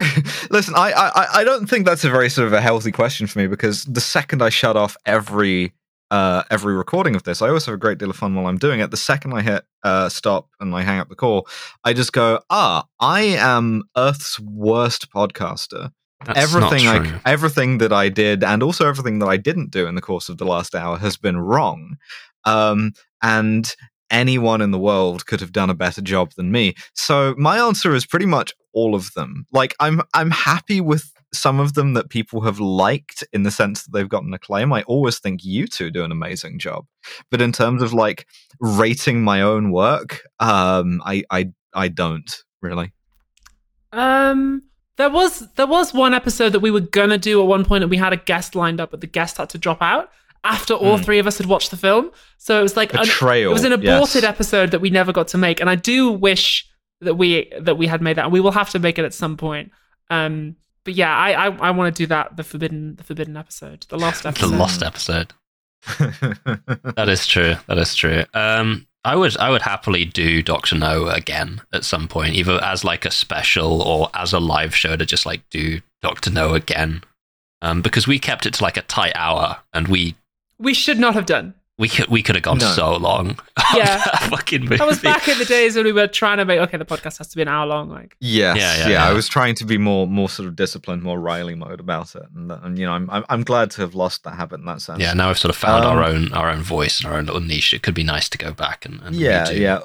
Listen, 0.50 0.74
I, 0.76 0.90
I 0.92 1.26
I 1.40 1.44
don't 1.44 1.66
think 1.68 1.86
that's 1.86 2.02
a 2.04 2.10
very 2.10 2.28
sort 2.28 2.46
of 2.48 2.52
a 2.52 2.60
healthy 2.60 2.90
question 2.90 3.26
for 3.28 3.38
me 3.38 3.46
because 3.46 3.84
the 3.84 4.00
second 4.00 4.42
I 4.42 4.48
shut 4.48 4.76
off 4.76 4.96
every 5.06 5.72
uh, 6.12 6.44
every 6.50 6.74
recording 6.74 7.16
of 7.16 7.22
this, 7.22 7.40
I 7.40 7.48
always 7.48 7.64
have 7.64 7.74
a 7.74 7.78
great 7.78 7.96
deal 7.96 8.10
of 8.10 8.16
fun 8.16 8.34
while 8.34 8.46
I'm 8.46 8.58
doing 8.58 8.80
it. 8.80 8.90
The 8.90 8.98
second 8.98 9.32
I 9.32 9.40
hit 9.40 9.64
uh, 9.82 10.10
stop 10.10 10.50
and 10.60 10.74
I 10.74 10.82
hang 10.82 10.98
up 10.98 11.08
the 11.08 11.16
call, 11.16 11.48
I 11.84 11.94
just 11.94 12.12
go, 12.12 12.40
ah, 12.50 12.84
I 13.00 13.22
am 13.22 13.84
Earth's 13.96 14.38
worst 14.38 15.10
podcaster. 15.10 15.90
that's 16.22 16.38
everything 16.38 16.86
I 16.86 17.18
everything 17.24 17.78
that 17.78 17.94
I 17.94 18.10
did 18.10 18.44
and 18.44 18.62
also 18.62 18.86
everything 18.86 19.20
that 19.20 19.28
I 19.28 19.38
didn't 19.38 19.70
do 19.70 19.86
in 19.86 19.94
the 19.94 20.02
course 20.02 20.28
of 20.28 20.36
the 20.36 20.44
last 20.44 20.74
hour 20.74 20.98
has 20.98 21.16
been 21.16 21.38
wrong. 21.38 21.96
Um, 22.44 22.92
and 23.22 23.74
anyone 24.10 24.60
in 24.60 24.70
the 24.70 24.78
world 24.78 25.24
could 25.24 25.40
have 25.40 25.52
done 25.52 25.70
a 25.70 25.74
better 25.74 26.02
job 26.02 26.32
than 26.36 26.52
me. 26.52 26.74
So 26.94 27.34
my 27.38 27.56
answer 27.56 27.94
is 27.94 28.04
pretty 28.04 28.26
much 28.26 28.52
all 28.74 28.94
of 28.94 29.14
them. 29.14 29.46
Like 29.50 29.74
I'm 29.80 30.02
I'm 30.12 30.30
happy 30.30 30.82
with 30.82 31.10
some 31.34 31.58
of 31.60 31.74
them 31.74 31.94
that 31.94 32.10
people 32.10 32.42
have 32.42 32.60
liked 32.60 33.24
in 33.32 33.42
the 33.42 33.50
sense 33.50 33.82
that 33.84 33.92
they've 33.92 34.08
gotten 34.08 34.34
acclaim. 34.34 34.72
I 34.72 34.82
always 34.82 35.18
think 35.18 35.44
you 35.44 35.66
two 35.66 35.90
do 35.90 36.04
an 36.04 36.12
amazing 36.12 36.58
job. 36.58 36.84
But 37.30 37.40
in 37.40 37.52
terms 37.52 37.82
of 37.82 37.92
like 37.94 38.26
rating 38.60 39.22
my 39.24 39.40
own 39.42 39.72
work, 39.72 40.22
um 40.40 41.00
I 41.04 41.24
I 41.30 41.50
I 41.74 41.88
don't 41.88 42.30
really. 42.60 42.92
Um, 43.92 44.62
there 44.96 45.10
was 45.10 45.46
there 45.56 45.66
was 45.66 45.92
one 45.92 46.14
episode 46.14 46.50
that 46.50 46.60
we 46.60 46.70
were 46.70 46.80
gonna 46.80 47.18
do 47.18 47.40
at 47.40 47.46
one 47.46 47.64
point, 47.64 47.82
and 47.82 47.90
we 47.90 47.96
had 47.96 48.12
a 48.12 48.16
guest 48.16 48.54
lined 48.54 48.80
up, 48.80 48.90
but 48.90 49.00
the 49.00 49.06
guest 49.06 49.36
had 49.38 49.48
to 49.50 49.58
drop 49.58 49.82
out 49.82 50.10
after 50.44 50.74
all 50.74 50.96
Hmm. 50.98 51.02
three 51.04 51.18
of 51.18 51.26
us 51.26 51.38
had 51.38 51.46
watched 51.46 51.70
the 51.70 51.76
film. 51.76 52.10
So 52.38 52.58
it 52.58 52.62
was 52.62 52.76
like 52.76 52.92
an, 52.94 53.00
Betrayal. 53.00 53.50
it 53.50 53.54
was 53.54 53.64
an 53.64 53.72
aborted 53.72 54.22
yes. 54.22 54.30
episode 54.30 54.70
that 54.72 54.80
we 54.80 54.90
never 54.90 55.12
got 55.12 55.28
to 55.28 55.38
make, 55.38 55.60
and 55.60 55.68
I 55.70 55.76
do 55.76 56.10
wish 56.10 56.66
that 57.00 57.14
we 57.14 57.50
that 57.60 57.76
we 57.76 57.86
had 57.86 58.00
made 58.02 58.16
that. 58.16 58.24
And 58.24 58.32
we 58.32 58.40
will 58.40 58.52
have 58.52 58.70
to 58.70 58.78
make 58.78 58.98
it 58.98 59.04
at 59.04 59.14
some 59.14 59.36
point. 59.36 59.72
Um, 60.10 60.56
but 60.84 60.94
yeah, 60.94 61.16
I 61.16 61.46
I, 61.46 61.68
I 61.68 61.70
want 61.70 61.94
to 61.94 62.02
do 62.02 62.06
that 62.08 62.36
the 62.36 62.44
forbidden 62.44 62.96
the 62.96 63.04
forbidden 63.04 63.36
episode, 63.36 63.86
the 63.88 63.98
lost 63.98 64.26
episode, 64.26 64.50
the 64.50 64.56
lost 64.56 64.82
episode. 64.82 65.32
That 66.96 67.08
is 67.08 67.26
true. 67.26 67.56
That 67.66 67.78
is 67.78 67.94
true. 67.94 68.24
Um, 68.34 68.86
I 69.04 69.16
would 69.16 69.36
I 69.36 69.50
would 69.50 69.62
happily 69.62 70.04
do 70.04 70.42
Doctor 70.42 70.76
No 70.76 71.08
again 71.08 71.60
at 71.72 71.84
some 71.84 72.06
point, 72.06 72.34
either 72.34 72.62
as 72.62 72.84
like 72.84 73.04
a 73.04 73.10
special 73.10 73.82
or 73.82 74.08
as 74.14 74.32
a 74.32 74.38
live 74.38 74.74
show 74.74 74.96
to 74.96 75.04
just 75.04 75.26
like 75.26 75.48
do 75.50 75.80
Doctor 76.02 76.30
No 76.30 76.54
again. 76.54 77.02
Um, 77.62 77.80
because 77.82 78.06
we 78.08 78.18
kept 78.18 78.46
it 78.46 78.54
to 78.54 78.62
like 78.62 78.76
a 78.76 78.82
tight 78.82 79.12
hour, 79.14 79.58
and 79.72 79.88
we 79.88 80.16
we 80.58 80.74
should 80.74 80.98
not 80.98 81.14
have 81.14 81.26
done. 81.26 81.54
We 81.82 81.88
could 81.88 82.06
we 82.08 82.22
could 82.22 82.34
have 82.36 82.42
gone 82.44 82.58
No. 82.58 82.72
so 82.72 82.96
long. 82.96 83.38
Yeah. 83.74 83.96
that 84.04 84.28
fucking 84.30 84.62
movie. 84.64 84.76
That 84.76 84.86
was 84.86 84.98
back 85.00 85.26
in 85.28 85.38
the 85.38 85.46
days 85.46 85.76
when 85.76 85.84
we 85.86 85.92
were 85.92 86.06
trying 86.06 86.36
to 86.38 86.44
make 86.44 86.60
okay, 86.60 86.76
the 86.76 86.84
podcast 86.84 87.16
has 87.18 87.28
to 87.28 87.36
be 87.36 87.42
an 87.42 87.48
hour 87.48 87.66
long. 87.66 87.88
Like, 87.88 88.16
Yes, 88.20 88.56
Yeah, 88.58 88.62
yeah, 88.76 88.82
yeah, 88.82 88.88
yeah. 88.92 89.08
I 89.08 89.12
was 89.14 89.28
trying 89.28 89.54
to 89.56 89.64
be 89.64 89.78
more, 89.78 90.06
more 90.06 90.28
sort 90.28 90.46
of 90.46 90.56
disciplined, 90.56 91.02
more 91.02 91.18
Riley 91.18 91.54
mode 91.54 91.80
about 91.80 92.14
it, 92.14 92.24
and, 92.36 92.52
and 92.52 92.78
you 92.78 92.84
know, 92.86 92.92
I'm, 92.92 93.08
I'm, 93.10 93.24
I'm 93.30 93.42
glad 93.42 93.70
to 93.72 93.80
have 93.80 93.94
lost 93.94 94.24
that 94.24 94.34
habit 94.34 94.60
in 94.60 94.66
that 94.66 94.82
sense. 94.82 95.00
Yeah, 95.00 95.14
now 95.14 95.28
we've 95.28 95.38
sort 95.38 95.50
of 95.54 95.56
found 95.56 95.84
Um, 95.86 95.96
our 95.96 96.04
own 96.04 96.32
our 96.34 96.50
own 96.50 96.60
voice 96.62 97.00
and 97.00 97.10
our 97.10 97.18
own 97.18 97.24
little 97.26 97.40
niche. 97.40 97.72
It 97.72 97.82
could 97.82 97.94
be 97.94 98.04
nice 98.04 98.28
to 98.28 98.38
go 98.38 98.52
back 98.52 98.84
and, 98.84 99.00
and 99.02 99.16
yeah, 99.16 99.46
redo. 99.46 99.58
yeah. 99.58 99.78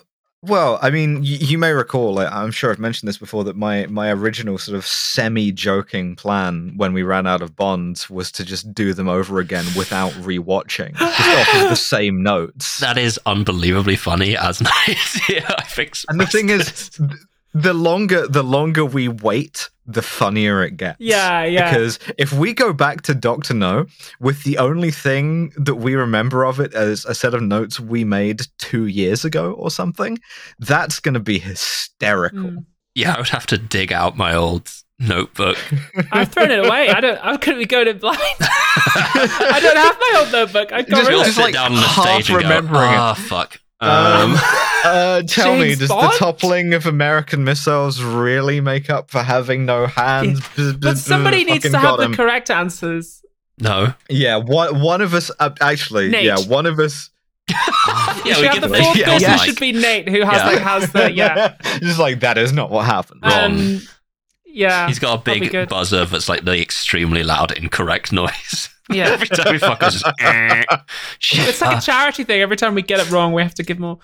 Well, 0.43 0.77
I 0.83 0.91
mean, 0.91 1.23
you, 1.23 1.37
you 1.37 1.57
may 1.57 1.71
recall, 1.71 2.13
like, 2.13 2.31
I'm 2.31 2.51
sure 2.51 2.69
I've 2.71 2.77
mentioned 2.79 3.07
this 3.09 3.17
before, 3.17 3.43
that 3.45 3.55
my 3.55 3.87
my 3.87 4.11
original 4.11 4.57
sort 4.59 4.77
of 4.77 4.85
semi-joking 4.85 6.15
plan 6.15 6.73
when 6.77 6.93
we 6.93 7.01
ran 7.03 7.25
out 7.25 7.41
of 7.41 7.55
bonds 7.55 8.09
was 8.09 8.31
to 8.33 8.45
just 8.45 8.73
do 8.73 8.93
them 8.93 9.07
over 9.09 9.39
again 9.39 9.65
without 9.75 10.11
rewatching, 10.13 10.95
just 10.95 11.19
off 11.55 11.63
of 11.63 11.69
the 11.69 11.75
same 11.95 12.21
notes. 12.21 12.79
That 12.79 12.97
is 12.99 13.19
unbelievably 13.25 13.95
funny 13.95 14.37
as 14.37 14.61
nice. 14.87 15.29
yeah, 15.29 15.49
I 15.57 15.63
think. 15.63 15.97
and 16.07 16.19
the 16.19 16.27
thing 16.27 16.49
is, 16.49 16.89
th- 16.91 17.09
the 17.53 17.73
longer 17.73 18.27
the 18.27 18.43
longer 18.43 18.85
we 18.85 19.07
wait 19.07 19.69
the 19.87 20.01
funnier 20.01 20.61
it 20.63 20.75
gets. 20.77 20.97
Yeah, 20.99 21.43
yeah. 21.45 21.69
Because 21.71 21.97
if 22.17 22.33
we 22.33 22.53
go 22.53 22.73
back 22.73 23.01
to 23.03 23.15
Doctor 23.15 23.53
No 23.53 23.85
with 24.19 24.43
the 24.43 24.57
only 24.57 24.91
thing 24.91 25.51
that 25.55 25.75
we 25.75 25.95
remember 25.95 26.45
of 26.45 26.59
it 26.59 26.73
as 26.73 27.05
a 27.05 27.15
set 27.15 27.33
of 27.33 27.41
notes 27.41 27.79
we 27.79 28.03
made 28.03 28.41
two 28.59 28.85
years 28.87 29.23
ago 29.23 29.53
or 29.53 29.71
something, 29.71 30.19
that's 30.59 30.99
going 30.99 31.13
to 31.13 31.19
be 31.21 31.39
hysterical. 31.39 32.39
Mm. 32.39 32.65
Yeah, 32.95 33.13
I 33.13 33.19
would 33.19 33.29
have 33.29 33.45
to 33.47 33.57
dig 33.57 33.93
out 33.93 34.17
my 34.17 34.35
old 34.35 34.69
notebook. 34.99 35.57
I've 36.11 36.29
thrown 36.33 36.51
it 36.51 36.65
away. 36.65 36.89
I 36.89 36.99
don't. 36.99 37.19
How 37.19 37.37
could 37.37 37.55
we 37.57 37.65
go 37.65 37.83
to 37.83 37.93
blind? 37.93 38.19
I 38.39 39.59
don't 39.61 39.77
have 39.77 39.97
my 39.99 40.19
old 40.19 40.31
notebook. 40.31 40.73
I 40.73 40.81
got 40.81 40.89
Just- 40.89 41.03
rid 41.07 41.11
You'll 41.15 41.23
just 41.23 41.35
sit 41.35 41.41
like 41.43 41.53
down 41.53 41.71
on 41.71 41.75
the 41.75 41.81
half 41.81 42.05
stage 42.23 42.29
and 42.29 42.41
go, 42.41 42.47
remembering 42.49 42.91
it. 42.91 42.97
"Ah, 42.97 43.13
fuck." 43.13 43.59
Um, 43.79 44.31
Um, 44.33 44.35
uh, 44.85 45.21
tell 45.27 45.55
me, 45.57 45.75
does 45.75 45.89
Bond? 45.89 46.13
the 46.13 46.17
toppling 46.17 46.73
of 46.73 46.85
American 46.85 47.43
missiles 47.43 48.01
really 48.01 48.59
make 48.61 48.89
up 48.89 49.09
for 49.11 49.21
having 49.21 49.65
no 49.65 49.85
hands? 49.87 50.41
But 50.79 50.97
somebody 50.97 51.43
needs 51.43 51.63
to 51.69 51.77
have 51.77 51.81
got 51.97 52.09
the 52.09 52.15
correct 52.15 52.49
answers. 52.49 53.21
no. 53.59 53.93
Yeah, 54.09 54.37
one 54.37 54.81
one 54.81 55.01
of 55.01 55.13
us. 55.13 55.29
Uh, 55.39 55.51
actually, 55.61 56.09
Nate. 56.09 56.25
yeah, 56.25 56.39
one 56.47 56.65
of 56.65 56.79
us. 56.79 57.09
Yeah, 58.25 58.33
if 58.33 58.37
we 58.37 58.43
you 58.43 58.49
have 58.49 58.53
get 58.55 58.61
the 58.61 58.67
the 58.67 58.77
fourth 58.83 58.97
yeah, 58.97 59.05
person, 59.05 59.21
yeah. 59.29 59.35
should 59.37 59.59
be 59.59 59.71
Nate, 59.71 60.09
who 60.09 60.21
has 60.23 60.35
Yeah. 60.41 60.45
like 60.47 60.59
has 60.59 60.91
the 60.91 61.11
yeah. 61.13 61.55
just 61.79 61.97
like 61.99 62.19
that 62.21 62.37
is 62.37 62.51
not 62.51 62.69
what 62.71 62.85
happened. 62.85 63.21
Wrong. 63.23 63.35
Um, 63.51 63.81
yeah, 64.45 64.87
He's 64.87 64.99
got 64.99 65.19
a 65.19 65.21
big 65.21 65.69
buzzer 65.69 66.03
that's 66.05 66.27
like 66.27 66.43
the 66.43 66.59
extremely 66.61 67.23
loud, 67.23 67.51
incorrect 67.51 68.11
noise. 68.11 68.69
Yeah. 68.91 69.09
Every 69.11 69.27
time 69.27 69.51
we 69.51 69.57
fuck. 69.59 69.81
Shit. 71.19 71.47
It's 71.49 71.61
like 71.61 71.77
a 71.77 71.81
charity 71.81 72.23
thing. 72.23 72.41
Every 72.41 72.55
time 72.57 72.75
we 72.75 72.81
get 72.81 72.99
it 72.99 73.09
wrong, 73.11 73.33
we 73.33 73.41
have 73.41 73.53
to 73.55 73.63
give 73.63 73.79
more. 73.79 73.99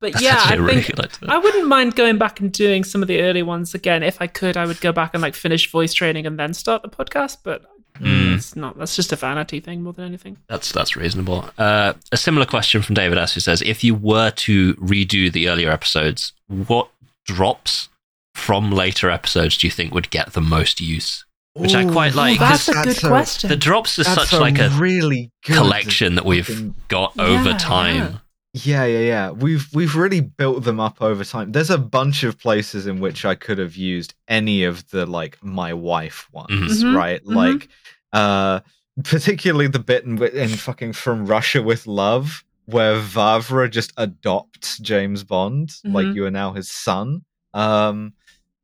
But 0.00 0.12
That's 0.12 0.24
yeah, 0.24 0.40
I 0.44 0.54
really 0.54 0.82
think. 0.82 1.22
I 1.28 1.38
wouldn't 1.38 1.66
mind 1.68 1.96
going 1.96 2.18
back 2.18 2.40
and 2.40 2.52
doing 2.52 2.84
some 2.84 3.00
of 3.00 3.08
the 3.08 3.22
early 3.22 3.42
ones 3.42 3.74
again. 3.74 4.02
If 4.02 4.20
I 4.20 4.26
could, 4.26 4.56
I 4.56 4.66
would 4.66 4.80
go 4.82 4.92
back 4.92 5.12
and 5.14 5.22
like 5.22 5.34
finish 5.34 5.70
voice 5.70 5.94
training 5.94 6.26
and 6.26 6.38
then 6.38 6.52
start 6.52 6.82
the 6.82 6.88
podcast. 6.88 7.38
But 7.42 7.64
Mm. 8.00 8.34
it's 8.36 8.54
not. 8.54 8.76
That's 8.78 8.94
just 8.94 9.10
a 9.12 9.16
vanity 9.16 9.58
thing 9.58 9.82
more 9.82 9.94
than 9.94 10.04
anything. 10.04 10.36
That's 10.50 10.70
that's 10.70 10.96
reasonable. 10.96 11.48
Uh, 11.56 11.94
a 12.12 12.18
similar 12.18 12.44
question 12.44 12.82
from 12.82 12.94
David 12.94 13.16
S. 13.16 13.32
who 13.32 13.40
says, 13.40 13.62
if 13.62 13.82
you 13.82 13.94
were 13.94 14.30
to 14.32 14.74
redo 14.74 15.32
the 15.32 15.48
earlier 15.48 15.70
episodes, 15.70 16.34
what 16.46 16.90
drops 17.24 17.88
from 18.34 18.70
later 18.70 19.08
episodes 19.08 19.56
do 19.56 19.66
you 19.66 19.70
think 19.70 19.94
would 19.94 20.10
get 20.10 20.34
the 20.34 20.42
most 20.42 20.78
use? 20.78 21.24
Which 21.56 21.74
I 21.74 21.84
quite 21.90 22.14
like. 22.14 22.38
that's 22.38 22.68
a 22.68 22.72
good 22.72 22.84
that's 22.86 23.04
a- 23.04 23.08
question. 23.08 23.48
the 23.50 23.56
drops 23.56 23.98
are 23.98 24.04
That's 24.04 24.28
such 24.30 24.40
like 24.40 24.58
a 24.58 24.68
really 24.70 25.30
good 25.44 25.56
collection 25.56 26.14
that 26.16 26.24
we've 26.24 26.46
fucking- 26.46 26.74
got 26.88 27.18
over 27.18 27.50
Yeah, 27.50 27.58
time. 27.58 28.20
Yeah, 28.52 28.84
yeah, 28.84 29.00
yeah. 29.00 29.30
We've 29.30 29.66
we've 29.74 29.94
really 29.96 30.20
built 30.20 30.64
them 30.64 30.80
up 30.80 31.02
over 31.02 31.24
time. 31.24 31.52
There's 31.52 31.70
a 31.70 31.76
bunch 31.78 32.24
of 32.24 32.38
places 32.38 32.86
in 32.86 33.00
which 33.00 33.24
I 33.24 33.34
could 33.34 33.58
have 33.58 33.76
used 33.76 34.14
any 34.28 34.64
of 34.64 34.88
the 34.90 35.04
like 35.06 35.36
my 35.42 35.74
wife 35.74 36.26
ones, 36.32 36.82
Mhm, 36.82 36.94
right? 36.96 37.24
mhm. 37.24 37.34
Like 37.34 37.68
uh 38.12 38.60
particularly 39.04 39.66
the 39.68 39.78
bit 39.78 40.04
in, 40.04 40.22
in 40.22 40.48
fucking 40.48 40.94
From 40.94 41.26
Russia 41.26 41.62
with 41.62 41.86
Love 41.86 42.44
where 42.64 42.98
Vavra 43.00 43.70
just 43.70 43.92
adopts 43.96 44.78
James 44.78 45.22
Bond, 45.22 45.70
like 45.84 46.06
Mhm. 46.06 46.14
you 46.16 46.24
are 46.24 46.30
now 46.30 46.52
his 46.52 46.70
son. 46.70 47.24
Um 47.54 48.14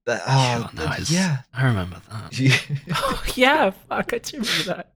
that, 0.07 0.23
oh, 0.27 0.71
Sure, 0.77 0.87
no, 0.87 0.95
yeah. 1.09 1.37
I 1.55 1.65
remember 1.67 2.01
that. 2.11 2.63
oh, 2.95 3.23
yeah, 3.37 3.71
fuck, 3.89 4.13
I 4.15 4.19
do 4.19 4.39
remember 4.39 4.65
that. 4.65 4.93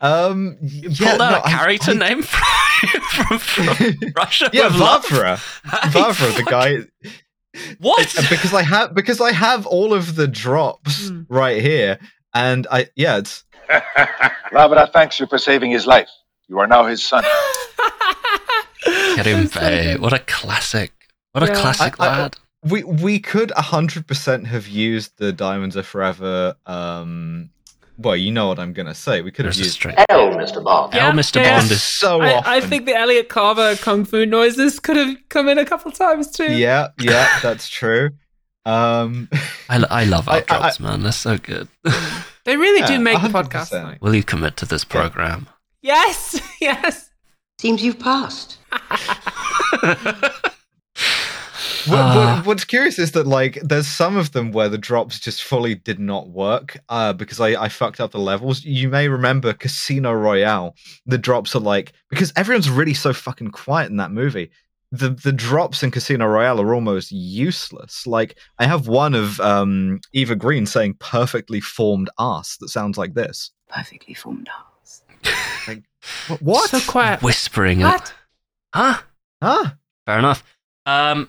um 0.00 0.56
You 0.60 0.90
yeah, 0.90 1.10
pulled 1.10 1.20
out 1.22 1.30
no, 1.30 1.36
a 1.38 1.42
I- 1.44 1.50
character 1.50 1.90
I- 1.92 1.94
name 1.94 2.22
from, 2.22 3.38
from, 3.38 3.38
from 3.38 4.12
Russia. 4.16 4.50
yeah, 4.52 4.66
with 4.68 4.76
love? 4.80 5.04
Vavra. 5.06 5.36
Vavra, 5.92 6.36
the 6.36 6.42
guy 6.42 6.78
What? 7.78 8.18
Uh, 8.18 8.22
because 8.28 8.52
I 8.52 8.62
have 8.62 8.94
because 8.94 9.20
I 9.20 9.30
have 9.32 9.64
all 9.66 9.94
of 9.94 10.16
the 10.16 10.26
drops 10.26 11.08
Hmm. 11.08 11.22
right 11.28 11.62
here, 11.62 11.98
and 12.34 12.66
I 12.70 12.88
yeah, 12.96 13.18
it's 13.18 13.44
Vavra 14.52 14.92
thanks 14.92 15.20
you 15.20 15.26
for 15.26 15.38
saving 15.38 15.70
his 15.70 15.86
life. 15.86 16.08
You 16.48 16.58
are 16.58 16.66
now 16.66 16.84
his 16.86 17.02
son. 17.06 17.24
Kerim 18.84 19.42
That's 19.46 19.52
so 19.54 19.60
Bey. 19.60 19.96
What 19.96 20.12
a 20.12 20.18
classic. 20.18 20.92
What 21.32 21.48
a 21.48 21.52
classic 21.54 21.98
I- 22.00 22.04
I- 22.06 22.18
lad. 22.22 22.36
We 22.64 22.82
we 22.84 23.18
could 23.18 23.50
hundred 23.52 24.06
percent 24.06 24.46
have 24.46 24.66
used 24.68 25.18
the 25.18 25.32
Diamonds 25.32 25.76
Are 25.76 25.82
Forever. 25.82 26.54
Um, 26.66 27.50
well, 27.96 28.16
you 28.16 28.32
know 28.32 28.48
what 28.48 28.58
I'm 28.58 28.72
gonna 28.72 28.94
say. 28.94 29.22
We 29.22 29.30
could 29.30 29.44
have 29.44 29.54
There's 29.54 29.60
a 29.60 29.68
used 29.68 29.74
straight. 29.74 29.94
Hell, 30.10 30.30
Mr. 30.32 30.62
Bond. 30.64 30.92
Yeah, 30.94 31.06
L, 31.08 31.12
Mr. 31.12 31.36
yeah. 31.36 31.58
Bond 31.60 31.70
is 31.70 31.82
so 31.82 32.20
often. 32.22 32.44
I, 32.52 32.56
I 32.56 32.60
think 32.60 32.86
the 32.86 32.94
Elliot 32.96 33.28
Carver 33.28 33.76
kung 33.76 34.04
fu 34.04 34.26
noises 34.26 34.80
could 34.80 34.96
have 34.96 35.16
come 35.28 35.48
in 35.48 35.58
a 35.58 35.64
couple 35.64 35.92
times 35.92 36.30
too. 36.30 36.52
yeah, 36.56 36.88
yeah, 37.00 37.38
that's 37.40 37.68
true. 37.68 38.10
Um, 38.66 39.28
I, 39.68 39.84
I 39.90 40.04
love 40.04 40.28
our 40.28 40.36
I- 40.36 40.38
I- 40.38 40.42
drops, 40.42 40.80
man. 40.80 41.02
They're 41.02 41.12
so 41.12 41.38
good. 41.38 41.68
They 42.44 42.56
really 42.56 42.80
Yeah, 42.80 42.86
do 42.88 42.98
make 42.98 43.20
the 43.22 43.28
100%. 43.28 43.32
podcast. 43.48 43.72
Like, 43.84 44.02
Will 44.02 44.14
you 44.14 44.24
commit 44.24 44.56
to 44.58 44.66
this 44.66 44.84
program? 44.84 45.48
yes, 45.82 46.40
yes. 46.60 47.10
Seems 47.58 47.82
you've 47.82 47.98
passed. 48.00 48.58
What, 51.86 51.98
Ah. 51.98 52.36
what, 52.38 52.46
what's 52.46 52.64
curious 52.64 52.98
is 52.98 53.12
that 53.12 53.26
like 53.26 53.58
there's 53.62 53.86
some 53.86 54.16
of 54.16 54.32
them 54.32 54.52
where 54.52 54.68
the 54.68 54.78
drops 54.78 55.18
just 55.20 55.42
fully 55.42 55.74
did 55.74 55.98
not 55.98 56.28
work 56.28 56.78
uh, 56.88 57.12
because 57.12 57.40
I, 57.40 57.48
I 57.64 57.68
fucked 57.68 58.00
up 58.00 58.12
the 58.12 58.18
levels. 58.18 58.64
You 58.64 58.88
may 58.88 59.08
remember 59.08 59.52
Casino 59.52 60.12
Royale. 60.12 60.74
The 61.06 61.18
drops 61.18 61.54
are 61.54 61.60
like 61.60 61.92
because 62.10 62.32
everyone's 62.36 62.70
really 62.70 62.94
so 62.94 63.12
fucking 63.12 63.50
quiet 63.50 63.90
in 63.90 63.96
that 63.98 64.10
movie. 64.12 64.50
The 64.92 65.10
the 65.10 65.32
drops 65.32 65.82
in 65.82 65.90
Casino 65.90 66.26
Royale 66.26 66.60
are 66.60 66.72
almost 66.74 67.10
useless. 67.10 68.06
Like 68.06 68.38
I 68.58 68.66
have 68.66 68.86
one 68.86 69.14
of 69.14 69.40
um, 69.40 70.00
Eva 70.12 70.36
Green 70.36 70.66
saying 70.66 70.94
"perfectly 71.00 71.60
formed 71.60 72.10
ass" 72.18 72.56
that 72.58 72.68
sounds 72.68 72.96
like 72.96 73.14
this. 73.14 73.50
Perfectly 73.68 74.14
formed 74.14 74.48
ass. 74.48 75.02
What? 76.28 76.42
what? 76.42 76.70
So 76.70 76.80
quiet. 76.90 77.22
Whispering 77.22 77.80
it. 77.80 77.84
What? 77.84 78.14
Huh? 78.74 78.98
Huh? 79.42 79.70
Fair 80.06 80.18
enough. 80.18 80.44
Um, 80.86 81.28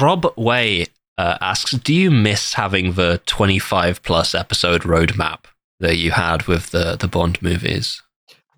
Rob 0.00 0.26
Way 0.36 0.86
uh, 1.18 1.38
asks, 1.40 1.72
"Do 1.72 1.94
you 1.94 2.10
miss 2.10 2.54
having 2.54 2.92
the 2.92 3.20
twenty-five 3.26 4.02
plus 4.02 4.34
episode 4.34 4.82
roadmap 4.82 5.44
that 5.80 5.96
you 5.96 6.12
had 6.12 6.44
with 6.46 6.70
the 6.70 6.96
the 6.96 7.08
Bond 7.08 7.40
movies?" 7.42 8.02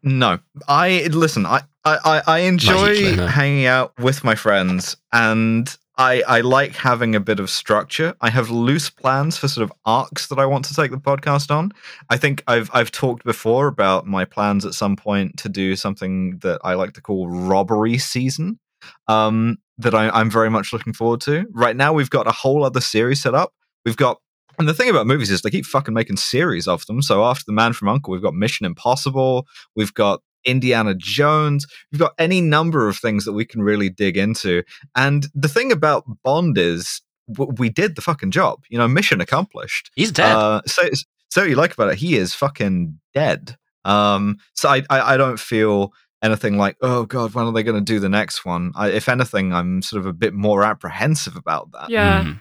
No, 0.03 0.39
I 0.69 1.09
listen. 1.11 1.45
I 1.47 1.63
I 1.85 2.23
I- 2.27 2.39
enjoy 2.41 3.17
no. 3.17 3.27
hanging 3.27 3.67
out 3.67 3.93
with 3.99 4.23
my 4.23 4.35
friends, 4.37 4.97
and 5.13 5.77
I 5.97 6.23
I 6.29 6.41
like 6.43 6.77
having 6.77 7.17
a 7.17 7.21
bit 7.21 7.41
of 7.41 7.51
structure. 7.51 8.15
I 8.21 8.31
have 8.31 8.51
loose 8.51 8.89
plans 8.91 9.37
for 9.37 9.49
sort 9.49 9.65
of 9.65 9.73
arcs 9.85 10.29
that 10.29 10.39
I 10.39 10.47
want 10.47 10.65
to 10.67 10.75
take 10.75 10.93
the 10.93 10.99
podcast 10.99 11.51
on. 11.51 11.73
I 12.11 12.17
think 12.17 12.45
I've 12.47 12.71
I've 12.73 12.93
talked 12.93 13.25
before 13.25 13.67
about 13.67 14.07
my 14.07 14.25
plans 14.25 14.65
at 14.65 14.75
some 14.75 14.95
point 14.95 15.37
to 15.39 15.49
do 15.49 15.75
something 15.75 16.39
that 16.39 16.61
I 16.63 16.75
like 16.75 16.93
to 16.93 17.01
call 17.03 17.29
robbery 17.29 17.99
season. 17.99 18.61
Um, 19.09 19.59
that 19.79 19.95
I, 19.95 20.11
I'm 20.11 20.31
very 20.31 20.51
much 20.51 20.73
looking 20.73 20.93
forward 20.93 21.21
to. 21.23 21.47
Right 21.53 21.77
now, 21.77 21.93
we've 21.93 22.11
got 22.11 22.27
a 22.27 22.33
whole 22.33 22.65
other 22.65 22.81
series 22.81 23.23
set 23.23 23.35
up. 23.35 23.53
We've 23.85 23.97
got 23.97 24.19
and 24.59 24.69
the 24.69 24.75
thing 24.75 24.91
about 24.91 25.07
movies 25.07 25.31
is 25.31 25.43
they 25.43 25.51
keep 25.51 25.65
fucking 25.65 25.95
making 25.95 26.17
series 26.17 26.67
of 26.67 26.85
them. 26.87 27.01
So 27.01 27.25
after 27.25 27.45
The 27.47 27.53
Man 27.53 27.73
from 27.73 27.89
Uncle, 27.89 28.13
we've 28.13 28.23
got 28.23 28.35
Mission 28.35 28.67
Impossible, 28.67 29.47
we've 29.77 29.95
got 29.95 30.21
Indiana 30.45 30.95
Jones, 30.97 31.67
we've 31.93 32.01
got 32.01 32.15
any 32.19 32.41
number 32.41 32.89
of 32.89 32.99
things 32.99 33.25
that 33.25 33.33
we 33.33 33.45
can 33.45 33.63
really 33.63 33.89
dig 33.89 34.17
into. 34.17 34.65
And 34.97 35.29
the 35.35 35.49
thing 35.49 35.71
about 35.71 36.05
Bond 36.25 36.59
is 36.59 37.03
w- 37.33 37.53
we 37.59 37.71
did 37.71 37.95
the 37.95 38.03
fucking 38.03 38.33
job. 38.33 38.61
You 38.69 38.79
know, 38.79 38.89
mission 38.89 39.21
accomplished. 39.21 39.91
He's 39.95 40.11
dead. 40.11 40.35
Uh, 40.35 40.63
so, 40.67 40.89
so 41.31 41.45
you 41.45 41.55
like 41.55 41.75
about 41.75 41.93
it, 41.93 41.99
he 41.99 42.17
is 42.17 42.35
fucking 42.35 42.99
dead. 43.15 43.57
Um, 43.85 44.39
so 44.55 44.69
I, 44.69 44.83
I, 44.91 45.15
I 45.15 45.17
don't 45.17 45.39
feel 45.39 45.93
anything 46.23 46.57
like, 46.59 46.77
oh 46.83 47.05
god, 47.07 47.35
when 47.35 47.47
are 47.47 47.53
they 47.53 47.63
going 47.63 47.83
to 47.85 47.93
do 47.93 48.01
the 48.01 48.09
next 48.09 48.45
one? 48.45 48.73
I, 48.77 48.89
if 48.91 49.09
anything, 49.09 49.53
I'm 49.53 49.83
sort 49.83 50.01
of 50.01 50.07
a 50.07 50.13
bit 50.13 50.35
more 50.35 50.65
apprehensive 50.65 51.37
about 51.37 51.71
that. 51.73 51.91
Yeah. 51.91 52.25
Mm. 52.25 52.41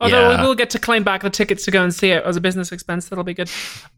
Although 0.00 0.30
Yeah. 0.32 0.40
we 0.42 0.48
will 0.48 0.56
get 0.56 0.68
to 0.70 0.80
claim 0.80 1.04
back 1.04 1.22
the 1.22 1.30
tickets 1.30 1.64
to 1.66 1.70
go 1.70 1.80
and 1.80 1.94
see 1.94 2.10
it 2.10 2.24
as 2.24 2.34
a 2.36 2.40
business 2.40 2.72
expense. 2.72 3.08
That'll 3.08 3.22
be 3.22 3.34
good. 3.34 3.48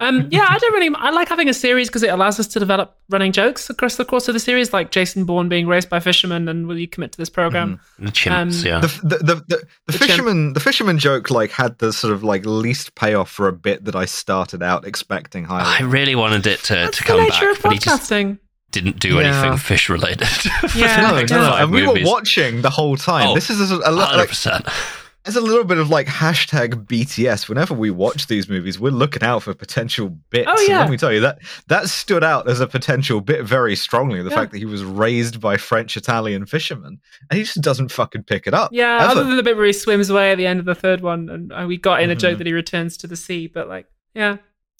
Um, 0.01 0.29
yeah, 0.31 0.45
I 0.47 0.59
don't 0.59 0.75
really. 0.75 0.95
I 0.95 1.09
like 1.09 1.31
having 1.31 1.49
a 1.49 1.55
series 1.55 1.89
because 1.89 2.03
it 2.03 2.09
allows 2.11 2.39
us 2.39 2.47
to 2.49 2.59
develop 2.59 2.99
running 3.09 3.33
jokes 3.33 3.71
across 3.71 3.97
the 3.97 4.05
course 4.05 4.29
of 4.29 4.35
the 4.35 4.39
series, 4.41 4.75
like 4.75 4.91
Jason 4.91 5.25
Bourne 5.25 5.49
being 5.49 5.67
raised 5.67 5.89
by 5.89 6.01
fishermen, 6.01 6.47
and 6.47 6.67
will 6.67 6.79
you 6.79 6.87
commit 6.87 7.13
to 7.13 7.17
this 7.17 7.31
program? 7.31 7.81
The 7.99 8.11
chimps, 8.11 8.61
um, 8.61 8.67
yeah. 8.67 8.81
the 8.81 8.89
the 9.03 9.17
the, 9.17 9.35
the, 9.35 9.35
the, 9.47 9.67
The 9.87 9.93
chimp. 9.99 10.11
fisherman 10.11 10.53
the 10.53 10.61
fisherman 10.61 10.99
joke 10.99 11.31
like 11.31 11.51
had 11.53 11.79
the 11.79 11.91
sort 11.91 12.13
of 12.13 12.23
like 12.23 12.45
least 12.45 12.95
payoff 12.97 13.31
for 13.31 13.49
a 13.49 13.53
bit 13.55 13.87
that 13.87 13.97
I 13.97 14.05
started 14.05 14.63
out 14.63 14.87
expecting 14.87 15.45
higher. 15.45 15.65
I 15.65 15.89
really 15.89 16.15
wanted 16.17 16.47
it 16.47 16.59
to, 16.65 16.75
That's 16.75 16.99
to 16.99 17.03
the 17.03 17.07
come 17.07 17.21
nature 17.23 17.47
back, 17.47 17.57
of 17.57 17.63
but 17.63 17.73
he 17.73 17.79
just 17.79 18.11
podcasting. 18.11 18.39
Didn't 18.75 18.99
do 19.01 19.15
Yeah. 19.21 19.21
anything 19.43 19.57
fish 19.59 19.89
related. 19.89 20.29
Yeah, 20.77 21.11
no, 21.11 21.21
no, 21.23 21.25
no. 21.51 21.55
And 21.57 21.71
we 21.73 21.87
movies. 21.87 22.05
were 22.05 22.11
watching 22.13 22.63
the 22.63 22.71
whole 22.71 22.97
time. 22.97 23.29
Oh, 23.29 23.35
this 23.35 23.49
is 23.51 23.71
a, 23.71 23.77
a, 23.77 23.93
like 23.93 24.29
100%. 24.29 24.91
There's 25.25 25.37
a 25.37 25.41
little 25.41 25.65
bit 25.65 25.79
of 25.79 25.89
like 25.89 26.07
hashtag 26.07 26.85
BTS. 26.87 27.49
Whenever 27.49 27.73
we 27.73 27.91
watch 27.91 28.27
these 28.27 28.47
movies, 28.47 28.79
we're 28.79 28.91
looking 28.91 29.23
out 29.23 29.43
for 29.45 29.55
potential 29.55 30.11
bits. 30.29 30.49
Oh, 30.51 30.59
And 30.59 30.69
yeah. 30.69 30.81
let 30.81 30.91
me 30.91 30.99
tell 30.99 31.11
you 31.13 31.21
that 31.21 31.39
that 31.69 31.89
stood 31.89 32.23
out 32.23 32.47
as 32.47 32.61
a 32.61 32.67
potential 32.67 33.23
bit 33.23 33.43
very 33.45 33.75
strongly. 33.75 34.23
The 34.23 34.29
Yeah. 34.29 34.37
fact 34.37 34.53
that 34.53 34.59
he 34.59 34.67
was 34.67 34.85
raised 34.85 35.41
by 35.41 35.57
French 35.57 35.97
Italian 35.97 36.45
fishermen, 36.45 36.99
and 37.31 37.39
he 37.39 37.45
just 37.45 37.63
doesn't 37.63 37.91
fucking 37.91 38.25
pick 38.25 38.47
it 38.47 38.53
up. 38.53 38.71
Yeah, 38.75 38.97
ever. 39.01 39.13
other 39.13 39.25
than 39.25 39.37
the 39.37 39.43
bit 39.43 39.57
where 39.57 39.65
he 39.65 39.73
swims 39.73 40.11
away 40.11 40.33
at 40.33 40.37
the 40.37 40.47
end 40.47 40.61
of 40.61 40.67
the 40.67 40.75
third 40.75 41.01
one, 41.01 41.31
and 41.31 41.53
uh, 41.53 41.65
we 41.67 41.79
got 41.79 42.03
in 42.03 42.11
a 42.11 42.15
joke 42.15 42.35
Mhm. 42.35 42.39
that 42.39 42.47
he 42.49 42.53
returns 42.53 42.99
to 42.99 43.07
the 43.07 43.17
sea, 43.17 43.47
but 43.47 43.67
like, 43.67 43.87
yeah, 44.15 44.37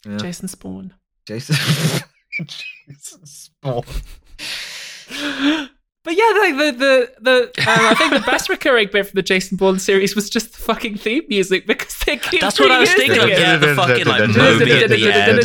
Yeah. 0.07 0.17
Jason 0.17 0.47
Spawn. 0.47 0.93
Jason. 1.25 1.55
Jason 2.43 3.25
Spawn. 3.25 3.83
But 6.03 6.15
yeah, 6.15 6.33
like 6.37 6.55
the 6.57 6.71
the 6.77 7.11
the 7.21 7.67
um, 7.67 7.85
I 7.87 7.95
think 7.95 8.13
the 8.13 8.19
best 8.29 8.47
recurring 8.47 8.89
bit 8.91 9.07
from 9.07 9.15
the 9.15 9.23
Jason 9.23 9.57
Bourne 9.57 9.79
series 9.79 10.13
was 10.15 10.29
just 10.29 10.51
the 10.53 10.59
fucking 10.59 10.97
theme 10.97 11.23
music 11.29 11.65
because 11.65 11.97
they 12.05 12.17
keep 12.17 12.41
That's 12.41 12.59
what 12.59 12.69
I 12.69 12.79
was 12.79 12.93
thinking 12.93 13.17
of. 13.23 13.29
it. 13.29 13.39
Yeah, 13.39 13.57
the 13.57 13.73
fucking 13.73 14.05
like 14.05 14.19
Yeah, 14.21 14.27
Moby 14.27 14.71
at 14.73 14.89
the 14.89 15.11
end. 15.11 15.43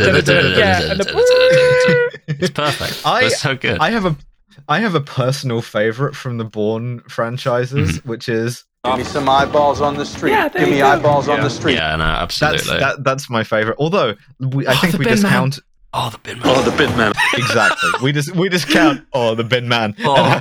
Yeah, 0.59 0.91
and 0.93 1.01
the- 1.01 2.11
It's 2.29 2.51
perfect. 2.51 3.01
I- 3.07 3.23
That's 3.23 3.41
so 3.41 3.57
good. 3.57 3.79
I 3.81 3.89
have 3.91 4.05
a 4.05 4.15
I 4.69 4.81
have 4.81 4.95
a 4.95 5.01
personal 5.01 5.63
favorite 5.63 6.15
from 6.15 6.37
the 6.37 6.45
Bourne 6.45 7.01
franchises, 7.09 7.99
Mm-hmm. 7.99 8.09
which 8.09 8.29
is 8.29 8.65
Give 8.85 8.99
me 8.99 9.05
some 9.05 9.29
eyeballs 9.31 9.81
on 9.81 9.95
the 9.97 10.05
street. 10.07 10.33
Yeah, 10.33 10.49
Give 10.51 10.69
me 10.69 10.79
go. 10.79 10.87
eyeballs 10.89 11.29
on 11.29 11.41
the 11.41 11.51
street. 11.51 11.75
yeah, 11.77 11.97
no, 11.97 12.05
that's 12.05 12.43
absolutely. 12.43 12.81
that, 12.81 13.03
that's 13.05 13.29
my 13.31 13.45
favorite. 13.45 13.77
Although 13.79 14.15
we, 14.41 14.67
I 14.67 14.73
Oh, 14.73 14.77
think 14.77 14.99
we 14.99 15.05
bin 15.07 15.21
man. 15.23 15.51
Discount 15.93 16.05
oh, 16.05 16.11
the 16.11 16.19
bin 16.19 16.39
man. 16.39 16.47
Oh, 16.47 16.63
the 16.63 16.77
bin 16.77 16.97
man. 16.97 17.13
exactly. 17.35 17.91
we 18.03 18.13
just 18.13 18.35
we 18.35 18.49
discount 18.49 19.07
oh 19.13 19.35
the 19.35 19.45
bin 19.45 19.69
man. 19.69 19.95
Oh. 20.05 20.15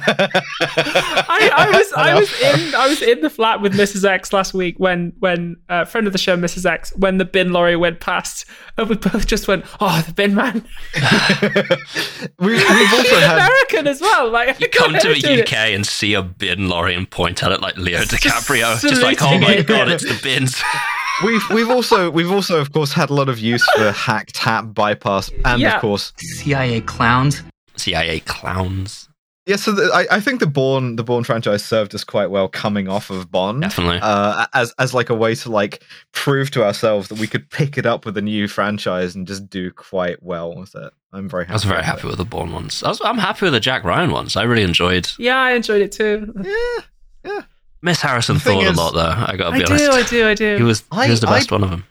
I, 0.62 1.52
I 1.56 1.78
was 1.78 1.94
I 1.94 2.14
was 2.20 2.42
in 2.42 2.76
I 2.76 2.88
was 2.88 3.02
in 3.02 3.22
the 3.22 3.30
flat 3.30 3.62
with 3.62 3.74
Mrs 3.74 4.06
X 4.06 4.32
last 4.34 4.54
week 4.54 4.76
when 4.78 5.14
when 5.20 5.58
uh, 5.70 5.86
friend 5.86 6.08
of 6.08 6.14
the 6.14 6.20
show 6.20 6.38
Mrs 6.38 6.66
X 6.66 6.96
when 6.96 7.18
the 7.18 7.26
bin 7.26 7.52
lorry 7.52 7.76
went 7.76 8.00
past 8.00 8.46
and 8.78 8.90
we 8.90 8.96
both 8.96 9.26
just 9.26 9.48
went 9.48 9.66
oh 9.80 10.04
the 10.06 10.14
bin 10.14 10.36
man 10.36 10.54
we, 12.40 12.54
we've 12.54 12.94
also 12.94 13.20
had 13.20 13.38
American 13.38 13.88
as 13.88 14.02
well 14.02 14.30
like 14.30 14.60
You 14.60 14.70
come 14.70 14.94
to 14.94 15.14
the 15.14 15.42
UK 15.42 15.54
and 15.54 15.86
see 15.86 16.14
a 16.14 16.22
bin 16.22 16.70
lorry 16.70 16.94
and 16.94 17.10
point 17.10 17.44
at 17.44 17.52
it 17.52 17.62
like 17.62 17.78
Leo 17.78 18.00
DiCaprio, 18.02 18.80
just 18.82 19.02
like, 19.02 19.22
oh 19.22 19.38
my 19.40 19.62
god, 19.62 19.90
it's 19.90 20.04
the 20.04 20.20
bins. 20.22 20.62
We've 21.24 21.50
we've 21.50 21.70
also 21.70 22.10
we've 22.10 22.32
also 22.32 22.60
of 22.60 22.72
course 22.74 22.94
had 22.94 23.10
a 23.10 23.14
lot 23.14 23.30
of 23.30 23.40
use 23.40 23.66
for 23.76 23.92
hack 23.92 24.30
tap 24.34 24.74
bypass 24.74 25.30
and 25.46 25.62
Yeah. 25.62 25.76
of 25.76 25.82
course 25.82 26.14
CIA 26.18 26.82
clowns. 26.82 27.44
CIA 27.78 28.20
clowns. 28.22 29.08
yeah. 29.46 29.56
So 29.56 29.72
the, 29.72 29.90
I 29.94 30.18
I 30.18 30.20
think 30.20 30.40
the 30.40 30.48
Bourne 30.48 30.96
the 30.98 31.04
Bourne 31.04 31.24
franchise 31.24 31.64
served 31.64 31.96
us 31.96 32.04
quite 32.04 32.30
well 32.30 32.48
coming 32.48 32.88
off 32.90 33.10
of 33.10 33.32
Bond. 33.32 33.62
Definitely. 33.62 34.00
uh, 34.02 34.46
as 34.54 34.74
as 34.80 34.94
like 34.94 35.10
a 35.10 35.16
way 35.16 35.36
to 35.36 35.50
like 35.52 35.82
prove 36.12 36.52
to 36.52 36.64
ourselves 36.64 37.08
that 37.10 37.20
we 37.20 37.28
could 37.28 37.50
pick 37.50 37.78
it 37.78 37.86
up 37.86 38.06
with 38.06 38.18
a 38.18 38.22
new 38.22 38.48
franchise 38.48 39.16
and 39.16 39.26
just 39.28 39.50
do 39.50 39.72
quite 39.72 40.22
well 40.22 40.56
with 40.56 40.76
it. 40.76 40.92
I'm 41.14 41.28
very 41.30 41.46
happy. 41.46 41.54
I 41.54 41.56
was 41.56 41.64
very 41.64 41.78
with 41.80 41.86
happy 41.86 42.02
it. 42.08 42.10
with 42.12 42.18
the 42.18 42.26
Bourne 42.26 42.52
ones. 42.52 42.84
I 42.84 42.90
was, 42.90 43.02
I'm 43.04 43.18
happy 43.18 43.46
with 43.46 43.54
the 43.54 43.60
Jack 43.60 43.84
Ryan 43.84 44.12
ones. 44.12 44.36
I 44.36 44.44
really 44.44 44.64
enjoyed. 44.64 45.10
yeah 45.18 45.38
I 45.40 45.52
enjoyed 45.54 45.82
it 45.82 45.92
too 45.92 46.32
Yeah, 46.44 46.84
Yeah, 47.26 47.42
Miss 47.82 48.02
Harrison 48.02 48.36
The 48.36 48.42
thing 48.42 48.66
a 48.66 48.72
lot 48.72 48.94
though. 48.94 49.02
I 49.02 49.36
gotta 49.38 49.56
I 49.56 49.60
be 49.60 49.66
honest. 49.66 49.72
I 49.72 49.78
do 49.78 49.92
I 49.92 50.04
do 50.04 50.28
I 50.30 50.34
do 50.34 50.58
He 50.58 50.64
was 50.64 50.84
I- 50.92 51.06
he 51.06 51.12
was 51.12 51.22
the 51.22 51.28
best 51.28 51.52
I- 51.52 51.56
one 51.56 51.64
of 51.64 51.70
them. 51.70 51.86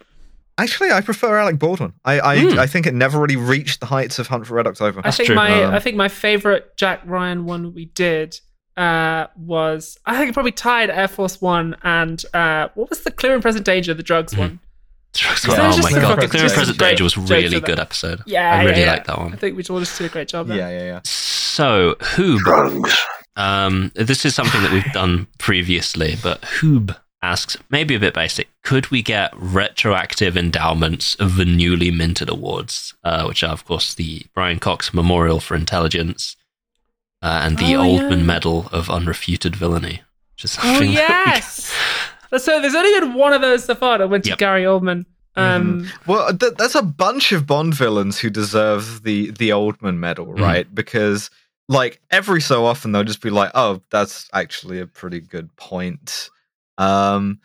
actually, 0.58 0.90
I 0.90 1.00
prefer 1.00 1.38
Alec 1.38 1.58
Baldwin. 1.58 1.92
I 2.04 2.20
I, 2.20 2.38
Hmm. 2.40 2.58
I 2.58 2.66
think 2.66 2.86
it 2.86 2.94
never 2.94 3.18
really 3.18 3.36
reached 3.36 3.80
the 3.80 3.86
heights 3.86 4.18
of 4.18 4.26
Hunt 4.26 4.46
for 4.46 4.54
Red 4.54 4.66
October. 4.66 5.00
That's 5.02 5.14
I 5.14 5.16
think 5.16 5.26
true. 5.28 5.36
my 5.36 5.62
Um, 5.64 5.74
I 5.74 5.80
think 5.80 5.96
my 5.96 6.08
favorite 6.08 6.76
Jack 6.76 7.00
Ryan 7.06 7.44
one 7.46 7.72
we 7.74 7.86
did 7.86 8.38
uh, 8.76 9.26
was 9.36 9.98
I 10.06 10.16
think 10.18 10.30
it 10.30 10.34
probably 10.34 10.52
tied 10.52 10.90
Air 10.90 11.08
Force 11.08 11.40
One 11.40 11.76
and 11.82 12.22
uh, 12.34 12.68
what 12.74 12.90
was 12.90 13.00
the 13.00 13.10
Clear 13.10 13.32
and 13.34 13.42
Present 13.42 13.64
Danger 13.64 13.94
the 13.94 14.02
drugs 14.02 14.34
Mhm. 14.34 14.38
one. 14.38 14.60
Drugs 15.14 15.44
Yeah. 15.44 15.50
one. 15.52 15.58
There's 15.60 15.74
Oh 15.74 15.78
just 15.80 15.92
my 15.94 16.00
god, 16.00 16.14
fucking- 16.16 16.28
Clear 16.28 16.44
and 16.44 16.52
Present 16.52 16.78
Danger 16.78 17.02
was 17.04 17.16
really 17.16 17.60
good 17.60 17.80
episode. 17.80 18.20
Yeah, 18.26 18.52
I 18.54 18.64
really 18.64 18.82
yeah, 18.82 18.92
liked 18.92 19.06
that 19.06 19.18
one. 19.18 19.32
I 19.32 19.36
think 19.36 19.56
we 19.56 19.64
all 19.70 19.80
just 19.80 19.96
did 19.96 20.04
a 20.06 20.10
great 20.10 20.28
job. 20.28 20.48
There. 20.48 20.58
yeah, 20.58 20.68
yeah, 20.70 20.84
yeah. 20.84 21.00
So 21.04 21.96
who 22.14 22.38
Drugs. 22.40 22.94
Um, 23.38 23.92
this 23.94 24.24
is 24.24 24.34
something 24.34 24.60
that 24.62 24.72
we've 24.72 24.92
done 24.92 25.26
previously, 25.38 26.16
but 26.22 26.42
Hoob 26.60 26.94
asks, 27.22 27.56
maybe 27.70 27.94
a 27.94 27.98
bit 27.98 28.14
basic, 28.14 28.48
could 28.62 28.90
we 28.90 29.02
get 29.02 29.32
retroactive 29.36 30.36
endowments 30.36 31.14
of 31.16 31.36
the 31.36 31.44
newly 31.44 31.90
minted 31.90 32.28
awards, 32.28 32.94
uh, 33.04 33.24
which 33.24 33.42
are, 33.42 33.50
of 33.52 33.64
course, 33.64 33.94
the 33.94 34.24
Brian 34.34 34.58
Cox 34.58 34.92
Memorial 34.92 35.40
for 35.40 35.54
Intelligence 35.56 36.36
uh, 37.22 37.40
and 37.44 37.58
the 37.58 37.74
Oh, 37.74 37.82
Oldman 37.82 38.18
yeah. 38.18 38.24
Medal 38.24 38.68
of 38.72 38.86
Unrefuted 38.88 39.56
Villainy? 39.56 40.02
Which 40.34 40.44
is 40.44 40.56
Oh 40.58 40.62
something 40.62 40.94
that 40.94 41.24
yes. 41.26 41.72
so 42.38 42.60
there's 42.60 42.74
only 42.74 43.00
been 43.00 43.14
one 43.14 43.32
of 43.32 43.40
those 43.40 43.64
so 43.64 43.74
far 43.74 43.98
that 43.98 44.08
went 44.10 44.24
to 44.24 44.30
Yep. 44.30 44.38
Gary 44.38 44.62
Oldman. 44.64 45.04
Um, 45.34 45.88
Well, 46.06 46.36
th- 46.36 46.54
there's 46.58 46.74
a 46.76 46.82
bunch 46.82 47.32
of 47.32 47.46
Bond 47.46 47.74
villains 47.74 48.18
who 48.18 48.30
deserve 48.30 49.02
the 49.04 49.30
the 49.32 49.50
Oldman 49.50 49.96
Medal, 49.98 50.26
Mm. 50.26 50.40
right? 50.40 50.72
Because 50.74 51.30
like 51.68 52.00
every 52.10 52.40
so 52.40 52.64
often 52.64 52.92
they'll 52.92 53.04
just 53.04 53.22
be 53.22 53.30
like, 53.30 53.50
"Oh, 53.54 53.82
that's 53.90 54.28
actually 54.32 54.80
a 54.80 54.86
pretty 54.86 55.20
good 55.20 55.54
point." 55.56 56.30
Um, 56.78 57.40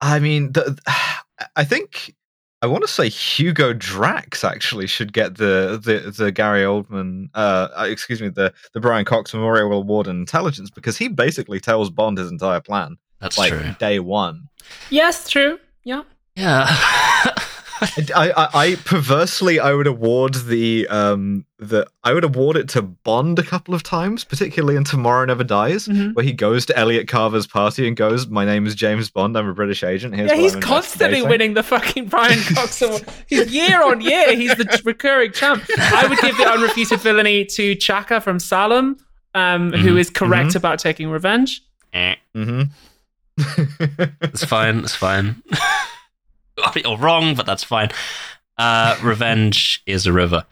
I 0.00 0.18
mean, 0.20 0.52
the, 0.52 0.78
I 1.56 1.64
think 1.64 2.14
I 2.62 2.66
want 2.66 2.82
to 2.82 2.88
say 2.88 3.08
Hugo 3.08 3.72
Drax 3.72 4.42
actually 4.42 4.86
should 4.86 5.12
get 5.12 5.36
the 5.36 5.80
the 5.82 6.10
the 6.10 6.32
Gary 6.32 6.62
Oldman, 6.62 7.28
uh, 7.34 7.68
uh, 7.78 7.86
excuse 7.88 8.20
me, 8.20 8.28
the 8.28 8.52
the 8.72 8.80
Brian 8.80 9.04
Cox 9.04 9.32
Memorial 9.34 9.72
Award 9.72 10.06
in 10.06 10.16
Intelligence 10.16 10.70
because 10.70 10.96
he 10.96 11.08
basically 11.08 11.60
tells 11.60 11.90
Bond 11.90 12.18
his 12.18 12.30
entire 12.30 12.60
plan, 12.60 12.96
That's 13.20 13.38
like 13.38 13.52
true. 13.52 13.74
day 13.78 14.00
one. 14.00 14.48
yes, 14.90 15.28
true. 15.30 15.58
Yeah. 15.84 16.02
Yeah. 16.36 16.66
I, 17.80 18.30
I, 18.36 18.48
I 18.70 18.74
perversely 18.84 19.60
I 19.60 19.72
would 19.72 19.86
award 19.86 20.34
the 20.34 20.86
um 20.88 21.44
the 21.58 21.86
I 22.04 22.12
would 22.12 22.24
award 22.24 22.56
it 22.56 22.68
to 22.70 22.82
Bond 22.82 23.38
a 23.38 23.42
couple 23.42 23.74
of 23.74 23.82
times, 23.82 24.24
particularly 24.24 24.76
in 24.76 24.84
Tomorrow 24.84 25.24
Never 25.26 25.44
Dies, 25.44 25.88
Mhm. 25.88 26.14
where 26.14 26.24
he 26.24 26.32
goes 26.32 26.66
to 26.66 26.76
Elliot 26.78 27.08
Carver's 27.08 27.46
party 27.46 27.86
and 27.88 27.96
goes, 27.96 28.26
"My 28.28 28.44
name 28.44 28.66
is 28.66 28.74
James 28.74 29.10
Bond. 29.10 29.36
I'm 29.36 29.48
a 29.48 29.54
British 29.54 29.82
agent." 29.82 30.14
Here's 30.14 30.30
yeah, 30.30 30.36
he's 30.36 30.54
I'm 30.54 30.60
constantly 30.60 31.22
winning 31.22 31.54
the 31.54 31.62
fucking 31.62 32.06
Brian 32.06 32.38
Cox 32.54 32.80
Award. 32.82 33.04
He's 33.28 33.52
year 33.52 33.82
on 33.82 34.00
year. 34.00 34.34
He's 34.36 34.54
the 34.56 34.80
recurring 34.84 35.32
champ. 35.32 35.64
I 35.78 36.06
would 36.08 36.18
give 36.20 36.36
the 36.36 36.44
unrefuted 36.44 37.00
villainy 37.00 37.44
to 37.46 37.74
Chaka 37.74 38.20
from 38.20 38.38
Salem, 38.38 38.96
um, 39.34 39.72
who 39.72 39.94
Mhm. 39.94 39.98
is 40.00 40.10
correct 40.10 40.50
Mhm. 40.50 40.56
about 40.56 40.78
taking 40.78 41.10
revenge. 41.10 41.62
Eh, 41.92 42.14
Mhm. 42.36 42.70
It's 44.20 44.44
fine. 44.44 44.78
It's 44.80 44.94
fine. 44.94 45.42
You're 46.76 46.96
wrong, 46.98 47.34
but 47.34 47.46
that's 47.46 47.64
fine. 47.64 47.90
Uh, 48.56 48.96
revenge 49.02 49.82
is 49.86 50.06
a 50.06 50.12
river. 50.12 50.44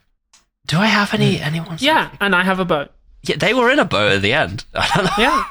Do 0.66 0.79
I 0.79 0.87
have 0.87 1.14
any 1.14 1.40
anyone? 1.40 1.77
Yeah, 1.81 2.11
and 2.21 2.35
I 2.35 2.42
have 2.45 2.59
a 2.61 2.64
boat. 2.64 2.90
yeah. 3.23 3.37
They 3.37 3.55
were 3.55 3.71
in 3.71 3.79
a 3.79 3.85
boat 3.85 4.12
at 4.12 4.23
the 4.23 4.33
end. 4.33 4.64
I 4.75 4.88
don't 4.95 5.05
know. 5.05 5.11
Yeah. 5.19 5.45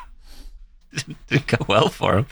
didn't 1.28 1.48
go 1.48 1.65
well 1.68 1.89
for 1.89 2.18
him. 2.20 2.26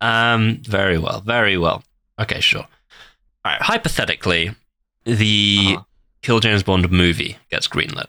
Um, 0.00 0.58
very 0.64 0.98
well, 0.98 1.20
very 1.20 1.56
well. 1.56 1.84
Okay, 2.18 2.40
sure. 2.40 2.66
All 3.44 3.52
right. 3.52 3.62
Hypothetically, 3.62 4.54
the 5.04 5.58
Uh-huh. 5.76 5.82
Kill 6.22 6.38
James 6.40 6.62
Bond 6.62 6.88
movie 6.90 7.36
gets 7.50 7.66
greenlit. 7.66 8.06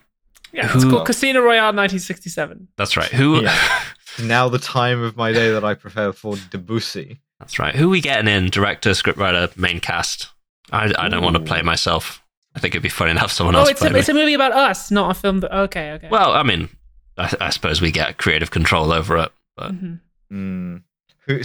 Yeah, 0.51 0.69
it's 0.71 0.85
called 0.85 1.07
Casino 1.07 1.39
Royale 1.41 1.73
1967. 1.73 2.67
That's 2.77 2.95
right. 2.95 3.09
Who? 3.09 3.41
Yeah. 3.41 3.57
now 4.23 4.49
the 4.49 4.59
time 4.59 5.01
of 5.01 5.17
my 5.17 5.31
day 5.31 5.51
that 5.51 5.63
I 5.63 5.73
prepare 5.73 6.13
for 6.13 6.35
Debussy. 6.51 7.19
That's 7.43 7.59
right. 7.59 7.75
Who 7.75 7.89
we 7.89 7.99
getting 7.99 8.27
in? 8.33 8.49
Director, 8.49 8.91
scriptwriter, 8.91 9.55
main 9.57 9.81
cast. 9.81 10.29
I, 10.71 10.93
I 10.97 11.09
don't 11.09 11.23
want 11.23 11.35
to 11.35 11.41
play 11.43 11.61
myself. 11.61 12.23
I 12.55 12.59
think 12.59 12.73
it'd 12.73 12.83
be 12.83 12.87
funny 12.89 13.13
to 13.13 13.19
have 13.19 13.31
someone 13.33 13.55
Oh, 13.55 13.59
else 13.59 13.71
it's 13.71 13.81
a, 13.81 13.93
it's 13.95 14.07
a 14.09 14.13
movie 14.13 14.33
about 14.33 14.53
us, 14.53 14.91
not 14.91 15.11
a 15.11 15.13
film 15.13 15.41
that. 15.41 15.53
Okay, 15.53 15.91
okay. 15.93 16.07
Well, 16.09 16.31
I 16.31 16.43
mean, 16.43 16.69
I, 17.17 17.35
I 17.41 17.49
suppose 17.49 17.81
we 17.81 17.91
get 17.91 18.17
creative 18.17 18.49
control 18.51 18.93
over 18.93 19.17
it. 19.17 19.31
But 19.57 19.71
Mhm. 19.73 19.99
Mm. 20.31 20.83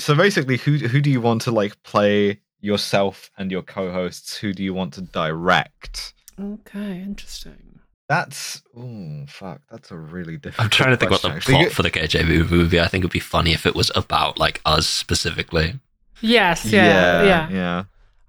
So 0.01 0.15
basically, 0.15 0.57
who 0.59 0.77
who 0.77 1.01
do 1.01 1.11
you 1.11 1.21
want 1.21 1.43
to 1.43 1.51
like 1.51 1.83
play 1.83 2.41
yourself 2.61 3.31
and 3.37 3.51
your 3.51 3.63
co-hosts? 3.63 4.37
Who 4.37 4.53
do 4.53 4.63
you 4.63 4.73
want 4.75 4.95
to 4.95 5.01
direct? 5.03 6.15
Okay, 6.41 7.01
interesting. 7.01 7.81
That's 8.09 8.63
oh 8.77 9.25
fuck, 9.29 9.61
that's 9.71 9.91
a 9.91 9.97
really 9.97 10.37
difficult. 10.39 10.65
I'm 10.65 10.71
trying 10.71 10.91
to 10.91 10.97
think 10.97 11.11
what 11.11 11.23
the 11.23 11.29
actually. 11.31 11.55
plot 11.55 11.73
for 11.73 11.83
the 11.83 11.91
KJB 11.91 12.51
movie. 12.51 12.81
I 12.81 12.87
think 12.89 13.03
it'd 13.03 13.13
be 13.13 13.21
funny 13.21 13.53
if 13.53 13.67
it 13.67 13.75
was 13.75 13.91
about 13.95 14.39
like 14.39 14.61
us 14.65 14.87
specifically. 14.87 15.79
Yes, 16.21 16.65
yeah, 16.67 17.23
yeah. 17.23 17.49
yeah. 17.51 17.85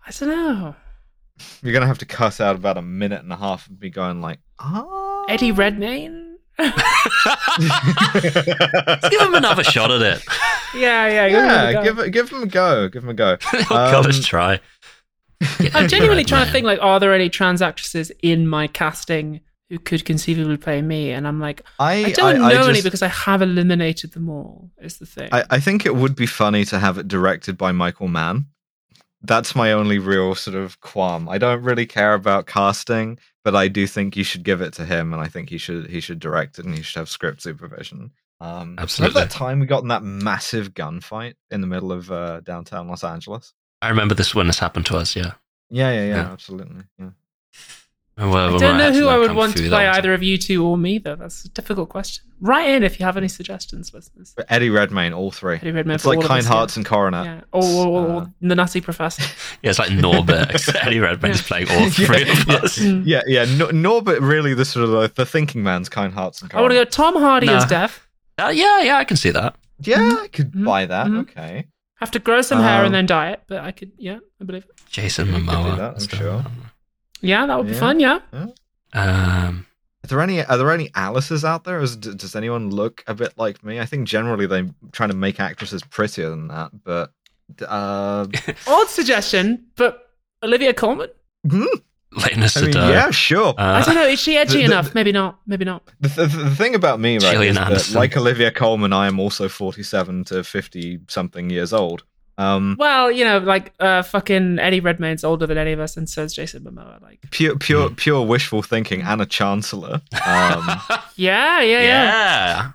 I 0.05 0.11
don't 0.11 0.29
know. 0.29 0.75
You're 1.63 1.73
gonna 1.73 1.87
have 1.87 1.97
to 1.99 2.05
cuss 2.05 2.39
out 2.41 2.55
about 2.55 2.77
a 2.77 2.81
minute 2.81 3.21
and 3.23 3.31
a 3.31 3.37
half 3.37 3.67
and 3.67 3.79
be 3.79 3.89
going 3.89 4.21
like, 4.21 4.39
ah, 4.59 5.25
Eddie 5.29 5.51
Redmayne? 5.51 6.37
Let's 7.69 9.09
give 9.09 9.21
him 9.21 9.33
another 9.35 9.63
shot 9.63 9.91
at 9.91 10.01
it. 10.01 10.23
yeah, 10.75 11.07
yeah. 11.07 11.25
yeah, 11.27 11.71
give 11.71 11.83
give 11.83 11.99
it, 11.99 12.11
give 12.11 12.29
him 12.31 12.43
a 12.43 12.47
go, 12.47 12.89
give 12.89 13.03
him 13.03 13.09
a 13.09 13.13
go. 13.13 13.37
oh 13.53 13.65
God, 13.69 14.05
let's 14.05 14.17
Um, 14.17 14.23
try. 14.23 14.59
I'm 15.73 15.87
genuinely 15.87 16.25
trying 16.25 16.45
to 16.45 16.51
think 16.51 16.65
like, 16.65 16.79
are 16.81 16.99
there 16.99 17.13
any 17.13 17.29
trans 17.29 17.61
actresses 17.61 18.11
in 18.21 18.45
my 18.47 18.67
casting 18.67 19.39
who 19.69 19.77
could 19.79 20.03
conceivably 20.05 20.57
play 20.57 20.81
me, 20.81 21.11
and 21.11 21.27
I'm 21.27 21.39
like, 21.39 21.61
I 21.77 22.05
I 22.05 22.11
don't 22.11 22.41
I, 22.41 22.53
know 22.53 22.63
any 22.65 22.73
just- 22.75 22.83
because 22.85 23.01
I 23.03 23.07
have 23.09 23.41
eliminated 23.41 24.13
them 24.13 24.29
all. 24.29 24.71
Is 24.81 24.97
the 24.97 25.05
thing. 25.05 25.29
I, 25.31 25.43
I 25.49 25.59
think 25.59 25.85
it 25.85 25.95
would 25.95 26.15
be 26.15 26.25
funny 26.25 26.65
to 26.65 26.79
have 26.79 26.97
it 26.97 27.07
directed 27.07 27.57
by 27.57 27.71
Michael 27.71 28.07
Mann. 28.07 28.47
That's 29.21 29.53
my 29.53 29.73
only 29.73 29.99
real 29.99 30.33
sort 30.33 30.55
of 30.55 30.79
qualm. 30.79 31.27
I 31.27 31.37
don't 31.37 31.61
really 31.61 31.85
care 31.85 32.13
about 32.13 32.47
casting, 32.47 33.19
but 33.43 33.53
I 33.53 33.67
do 33.67 33.85
think 33.85 34.15
you 34.15 34.23
should 34.23 34.43
give 34.43 34.61
it 34.61 34.71
to 34.75 34.85
him, 34.85 35.13
and 35.13 35.21
I 35.21 35.27
think 35.27 35.49
he 35.49 35.57
should 35.57 35.89
he 35.89 35.99
should 35.99 36.19
direct 36.19 36.57
it, 36.57 36.65
and 36.65 36.73
he 36.75 36.81
should 36.81 36.99
have 36.99 37.09
script 37.09 37.41
supervision. 37.41 38.11
Um, 38.41 38.75
Absolutely. 38.79 39.15
Remember 39.15 39.27
that 39.33 39.37
time 39.37 39.59
we 39.59 39.65
got 39.65 39.81
in 39.81 39.89
that 39.89 40.01
massive 40.03 40.73
gunfight 40.73 41.33
in 41.51 41.59
the 41.59 41.67
middle 41.67 41.91
of 41.91 42.09
uh, 42.09 42.39
downtown 42.39 42.87
Los 42.87 43.03
Angeles? 43.03 43.53
I 43.81 43.89
remember 43.89 44.15
this 44.15 44.33
when 44.33 44.47
this 44.47 44.59
happened 44.59 44.85
to 44.85 44.95
us. 44.97 45.13
Yeah. 45.15 45.33
Yeah, 45.69 45.91
yeah, 45.91 45.99
yeah, 46.05 46.15
Yeah. 46.15 46.31
absolutely. 46.31 46.83
Yeah. 46.97 47.09
Well, 48.19 48.55
I 48.55 48.57
don't 48.59 48.77
know 48.77 48.91
who 48.91 49.07
I 49.07 49.17
would 49.17 49.33
want 49.33 49.53
to 49.53 49.59
play 49.59 49.69
that 49.69 49.95
either 49.95 50.13
of 50.13 50.21
you 50.21 50.37
two 50.37 50.65
or 50.65 50.77
me, 50.77 50.97
though. 50.97 51.15
That's 51.15 51.45
a 51.45 51.49
difficult 51.49 51.87
question. 51.89 52.25
Write 52.41 52.69
in 52.69 52.83
if 52.83 52.99
you 52.99 53.05
have 53.05 53.15
any 53.15 53.29
suggestions, 53.29 53.93
listeners. 53.93 54.33
But 54.35 54.45
Eddie 54.49 54.69
Redmayne, 54.69 55.13
all 55.13 55.31
three. 55.31 55.55
Eddie 55.55 55.71
Redmayne 55.71 55.95
it's 55.95 56.03
for 56.03 56.09
like 56.09 56.17
all 56.17 56.23
of 56.23 56.27
Kind 56.27 56.39
us. 56.41 56.45
Hearts 56.47 56.77
and 56.77 56.85
Coronet. 56.85 57.25
Yeah. 57.25 57.41
Or, 57.53 57.63
or, 57.63 57.87
or 58.07 58.21
Uh, 58.21 58.25
the 58.41 58.55
Nutty 58.55 58.81
Professor. 58.81 59.23
Yeah, 59.63 59.69
it's 59.71 59.79
like 59.79 59.89
Norbit. 59.91 60.49
except 60.51 60.85
Eddie 60.85 60.99
Redmayne's 61.07 61.41
playing 61.41 61.69
all 61.71 61.89
three 61.89 62.25
Yeah, 62.25 62.31
of 62.31 62.47
yeah. 62.47 62.55
us. 62.55 62.77
Mm. 62.79 63.03
Yeah, 63.05 63.21
yeah. 63.27 63.45
No, 63.45 63.67
Norbit 63.67 64.19
really 64.21 64.53
the 64.53 64.65
sort 64.65 64.83
of 64.85 64.91
the, 64.91 65.11
the 65.15 65.25
thinking 65.25 65.63
man's 65.63 65.87
Kind 65.89 66.13
Hearts 66.13 66.41
and 66.41 66.51
I 66.53 66.59
want 66.61 66.71
to 66.71 66.75
go 66.75 66.83
Tom 66.85 67.15
Hardy 67.15 67.47
Nah. 67.47 67.57
as 67.57 67.65
Death. 67.65 68.05
Uh, 68.37 68.47
yeah, 68.53 68.81
yeah, 68.81 68.97
I 68.97 69.03
can 69.05 69.17
see 69.17 69.31
that. 69.31 69.55
Yeah, 69.81 69.97
I 70.21 70.27
could 70.27 70.51
Mhm, 70.53 70.65
buy 70.65 70.85
that. 70.85 71.07
mhm. 71.07 71.21
Okay. 71.21 71.67
Have 71.95 72.11
to 72.11 72.19
grow 72.19 72.41
some 72.41 72.61
hair 72.61 72.79
Um, 72.79 72.85
and 72.87 72.95
then 72.95 73.05
dye 73.05 73.31
it, 73.31 73.43
but 73.47 73.59
I 73.59 73.71
could, 73.71 73.91
yeah, 73.97 74.19
I 74.41 74.43
believe 74.45 74.63
it. 74.63 74.71
Jason 74.89 75.27
You 75.27 75.33
Momoa. 75.33 75.75
that, 75.77 75.83
I'm 75.89 75.93
and 75.95 76.01
stuff. 76.01 76.45
Sure. 77.21 77.29
Yeah, 77.29 77.45
that 77.45 77.57
would 77.57 77.67
be 77.67 77.73
Yeah. 77.73 77.79
fun, 77.79 77.99
yeah. 77.99 78.19
Um, 78.93 79.65
Are 80.03 80.07
there 80.07 80.21
any 80.21 80.43
are 80.43 80.57
there 80.57 80.71
any 80.71 80.89
Alices 80.95 81.43
out 81.45 81.63
there? 81.63 81.79
Is, 81.81 81.95
does 81.95 82.35
anyone 82.35 82.69
look 82.71 83.03
a 83.07 83.13
bit 83.13 83.33
like 83.37 83.63
me? 83.63 83.79
I 83.79 83.85
think 83.85 84.07
generally 84.07 84.47
they're 84.47 84.69
trying 84.91 85.09
to 85.09 85.15
make 85.15 85.39
actresses 85.39 85.83
prettier 85.83 86.29
than 86.29 86.47
that, 86.47 86.71
but 86.83 87.11
uh, 87.67 88.25
Odd 88.67 88.87
suggestion, 88.87 89.65
but 89.75 90.09
Olivia 90.43 90.73
Colman? 90.73 91.09
hmm, 91.47 91.65
Lena 92.11 92.47
I 92.55 92.61
mean, 92.61 92.73
yeah, 92.73 93.11
sure. 93.11 93.53
I 93.57 93.81
Uh, 93.81 93.85
don't 93.85 93.95
know. 93.95 94.07
Is 94.07 94.19
she 94.19 94.37
edgy 94.41 94.53
the- 94.53 94.59
the- 94.59 94.65
enough? 94.73 94.95
Maybe 94.95 95.11
not. 95.11 95.39
Maybe 95.45 95.65
not. 95.65 95.83
The, 95.99 96.07
the, 96.09 96.25
the 96.45 96.55
thing 96.55 96.73
about 96.75 96.99
me, 96.99 97.15
right, 97.19 97.31
Gillian 97.33 97.57
is 97.57 97.89
that, 97.91 97.99
like 97.99 98.15
Olivia 98.17 98.51
Colman, 98.51 98.93
I 98.93 99.05
am 99.07 99.19
also 99.19 99.47
forty-seven 99.49 100.23
to 100.25 100.43
fifty 100.43 100.99
something 101.07 101.49
years 101.51 101.73
old. 101.73 102.03
Um, 102.39 102.77
Well, 102.79 103.11
you 103.11 103.25
know, 103.25 103.39
like 103.39 103.73
uh, 103.81 104.01
fucking 104.01 104.59
Eddie 104.59 104.79
Redmayne's 104.79 105.25
older 105.25 105.45
than 105.45 105.57
any 105.57 105.73
of 105.73 105.79
us, 105.81 105.97
and 105.97 106.09
so 106.09 106.23
is 106.23 106.33
Jason 106.33 106.63
Momoa. 106.63 107.01
Like, 107.01 107.19
pure, 107.31 107.57
pure, 107.57 107.89
pure 107.89 108.25
wishful 108.25 108.61
thinking. 108.61 109.01
Anna 109.01 109.25
Chancellor. 109.25 110.01
Um, 110.25 110.69
yeah, 111.17 111.59
yeah, 111.61 111.61
yeah. 111.61 111.81
yeah. 111.81 112.71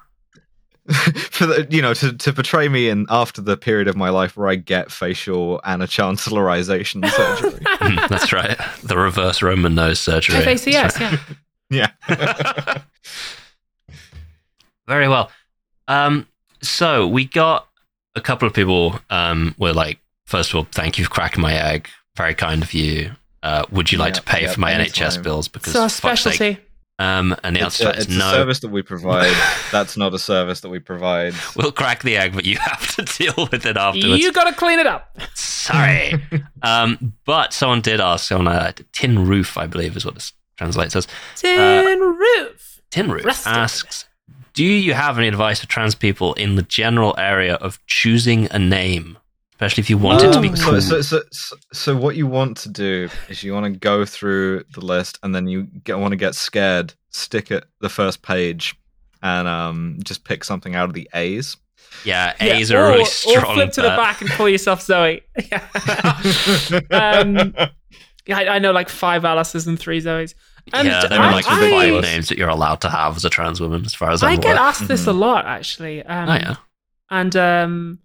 for 1.30 1.46
the, 1.46 1.66
you 1.70 1.80
know, 1.80 1.94
to, 1.94 2.12
to 2.12 2.30
portray 2.30 2.68
me 2.68 2.90
in 2.90 3.06
after 3.08 3.40
the 3.40 3.56
period 3.56 3.88
of 3.88 3.96
my 3.96 4.10
life 4.10 4.36
where 4.36 4.48
I 4.48 4.56
get 4.56 4.92
facial 4.92 5.58
Anna 5.64 5.86
Chancellorization 5.86 7.08
surgery. 7.10 7.58
Mm, 7.60 8.08
That's 8.10 8.34
right. 8.34 8.58
The 8.82 8.98
reverse 8.98 9.40
Roman 9.40 9.74
nose 9.74 9.98
surgery. 9.98 10.40
FACS, 10.40 11.00
yeah. 11.70 11.90
yeah. 12.08 12.82
Very 14.86 15.08
well. 15.08 15.30
Um, 15.88 16.28
so 16.60 17.08
we 17.08 17.24
got 17.24 17.66
a 18.16 18.20
couple 18.20 18.46
of 18.48 18.54
people 18.54 18.98
um, 19.10 19.54
were 19.58 19.72
like, 19.72 19.98
first 20.26 20.50
of 20.50 20.56
all, 20.56 20.66
thank 20.72 20.98
you 20.98 21.04
for 21.04 21.10
cracking 21.10 21.42
my 21.42 21.54
egg. 21.54 21.88
Very 22.16 22.34
kind 22.34 22.62
of 22.62 22.72
you. 22.72 23.12
Uh, 23.42 23.64
would 23.70 23.92
you 23.92 23.98
like 23.98 24.14
Yeah, 24.14 24.20
to 24.20 24.22
pay 24.22 24.42
yeah, 24.42 24.52
for 24.52 24.60
my 24.60 24.72
anytime. 24.72 25.10
NHS 25.10 25.22
bills? 25.22 25.48
Because 25.48 25.74
It's 25.74 25.80
our 25.80 25.88
specialty. 25.88 26.58
Um, 27.00 27.34
and 27.42 27.56
the 27.56 27.60
It's, 27.66 27.80
answer 27.80 27.88
a, 27.88 27.92
to 27.92 27.92
that 27.92 27.98
is 27.98 28.06
it's 28.06 28.14
a 28.14 28.18
no. 28.18 28.32
service 28.32 28.60
that 28.60 28.68
we 28.68 28.80
provide. 28.82 29.34
That's 29.72 29.96
not 29.96 30.14
a 30.14 30.18
service 30.18 30.60
that 30.60 30.68
we 30.68 30.78
provide. 30.78 31.34
We'll 31.56 31.72
crack 31.72 32.02
the 32.04 32.16
egg, 32.16 32.34
but 32.34 32.44
you 32.44 32.56
have 32.60 32.94
to 32.96 33.02
deal 33.02 33.34
with 33.50 33.66
it 33.66 33.76
afterwards. 33.76 34.22
You 34.22 34.32
got 34.32 34.44
to 34.44 34.54
clean 34.54 34.78
it 34.78 34.86
up. 34.86 35.18
Sorry. 35.34 36.14
um, 36.62 37.14
but 37.26 37.52
someone 37.52 37.80
did 37.80 38.00
ask 38.00 38.30
on 38.30 38.46
a 38.46 38.72
tin 38.92 39.26
roof, 39.26 39.58
I 39.58 39.66
believe 39.66 39.96
is 39.96 40.04
what 40.04 40.14
this 40.14 40.32
translates 40.56 40.94
as. 40.94 41.08
Tin 41.34 41.98
roof. 42.00 42.80
Tin 42.92 43.10
roof 43.10 43.24
Rusted. 43.24 43.52
asks, 43.52 44.06
"Do 44.54 44.64
you 44.64 44.94
have 44.94 45.18
any 45.18 45.28
advice 45.28 45.60
for 45.60 45.66
trans 45.66 45.94
people 45.94 46.34
in 46.34 46.56
the 46.56 46.62
general 46.62 47.14
area 47.18 47.54
of 47.56 47.78
choosing 47.86 48.48
a 48.50 48.58
name, 48.58 49.18
especially 49.52 49.82
if 49.82 49.90
you 49.90 49.98
want 49.98 50.22
it 50.22 50.32
to 50.32 50.40
be 50.40 50.48
Um, 50.48 50.56
cool?" 50.56 50.80
so, 50.80 51.00
so, 51.00 51.02
so, 51.02 51.22
so, 51.30 51.56
so 51.72 51.96
what 51.96 52.16
you 52.16 52.26
want 52.26 52.56
to 52.58 52.68
do 52.68 53.08
is 53.28 53.42
you 53.42 53.52
want 53.52 53.72
to 53.72 53.78
go 53.78 54.04
through 54.04 54.64
the 54.72 54.80
list 54.80 55.18
and 55.22 55.34
then 55.34 55.46
you 55.46 55.64
get, 55.84 55.98
want 55.98 56.12
to 56.12 56.16
get 56.16 56.34
scared, 56.34 56.94
stick 57.10 57.50
at 57.50 57.64
the 57.80 57.88
first 57.88 58.22
page, 58.22 58.74
and 59.22 59.46
um, 59.48 59.98
just 60.04 60.24
pick 60.24 60.44
something 60.44 60.74
out 60.74 60.88
of 60.88 60.94
the 60.94 61.08
A's. 61.14 61.56
yeah, 62.04 62.34
Yeah, 62.40 62.54
A's 62.54 62.70
are 62.70 62.84
or, 62.84 62.88
really 62.90 63.04
strong. 63.06 63.44
Or 63.44 63.54
flip 63.54 63.72
to 63.72 63.82
the 63.82 63.88
back 63.88 64.20
and 64.20 64.30
call 64.30 64.48
yourself 64.48 64.82
Zoe. 64.82 65.22
um, 66.90 67.54
yeah, 68.26 68.38
I, 68.38 68.56
I 68.56 68.58
know 68.58 68.72
like 68.72 68.88
five 68.88 69.24
Alices 69.24 69.66
and 69.66 69.78
three 69.78 70.00
Zoes. 70.00 70.34
And 70.72 70.88
yeah, 70.88 71.06
there 71.06 71.20
I, 71.20 71.28
are 71.28 71.32
like 71.32 71.46
I- 71.48 71.70
five 71.70 71.94
I- 71.94 72.00
names 72.00 72.28
that 72.28 72.38
you're 72.38 72.48
allowed 72.48 72.80
to 72.82 72.88
have 72.88 73.16
as 73.16 73.24
a 73.24 73.30
trans 73.30 73.60
woman, 73.60 73.84
as 73.84 73.94
far 73.94 74.10
as 74.10 74.22
I'm 74.22 74.30
I 74.32 74.36
get 74.36 74.52
aware. 74.56 74.64
asked 74.68 74.88
this 74.88 75.06
a 75.06 75.12
lot 75.12 75.44
actually. 75.46 76.02
Um, 76.04 76.28
oh 76.28 76.34
yeah, 76.34 76.56
And 77.10 77.36
um, 77.36 77.98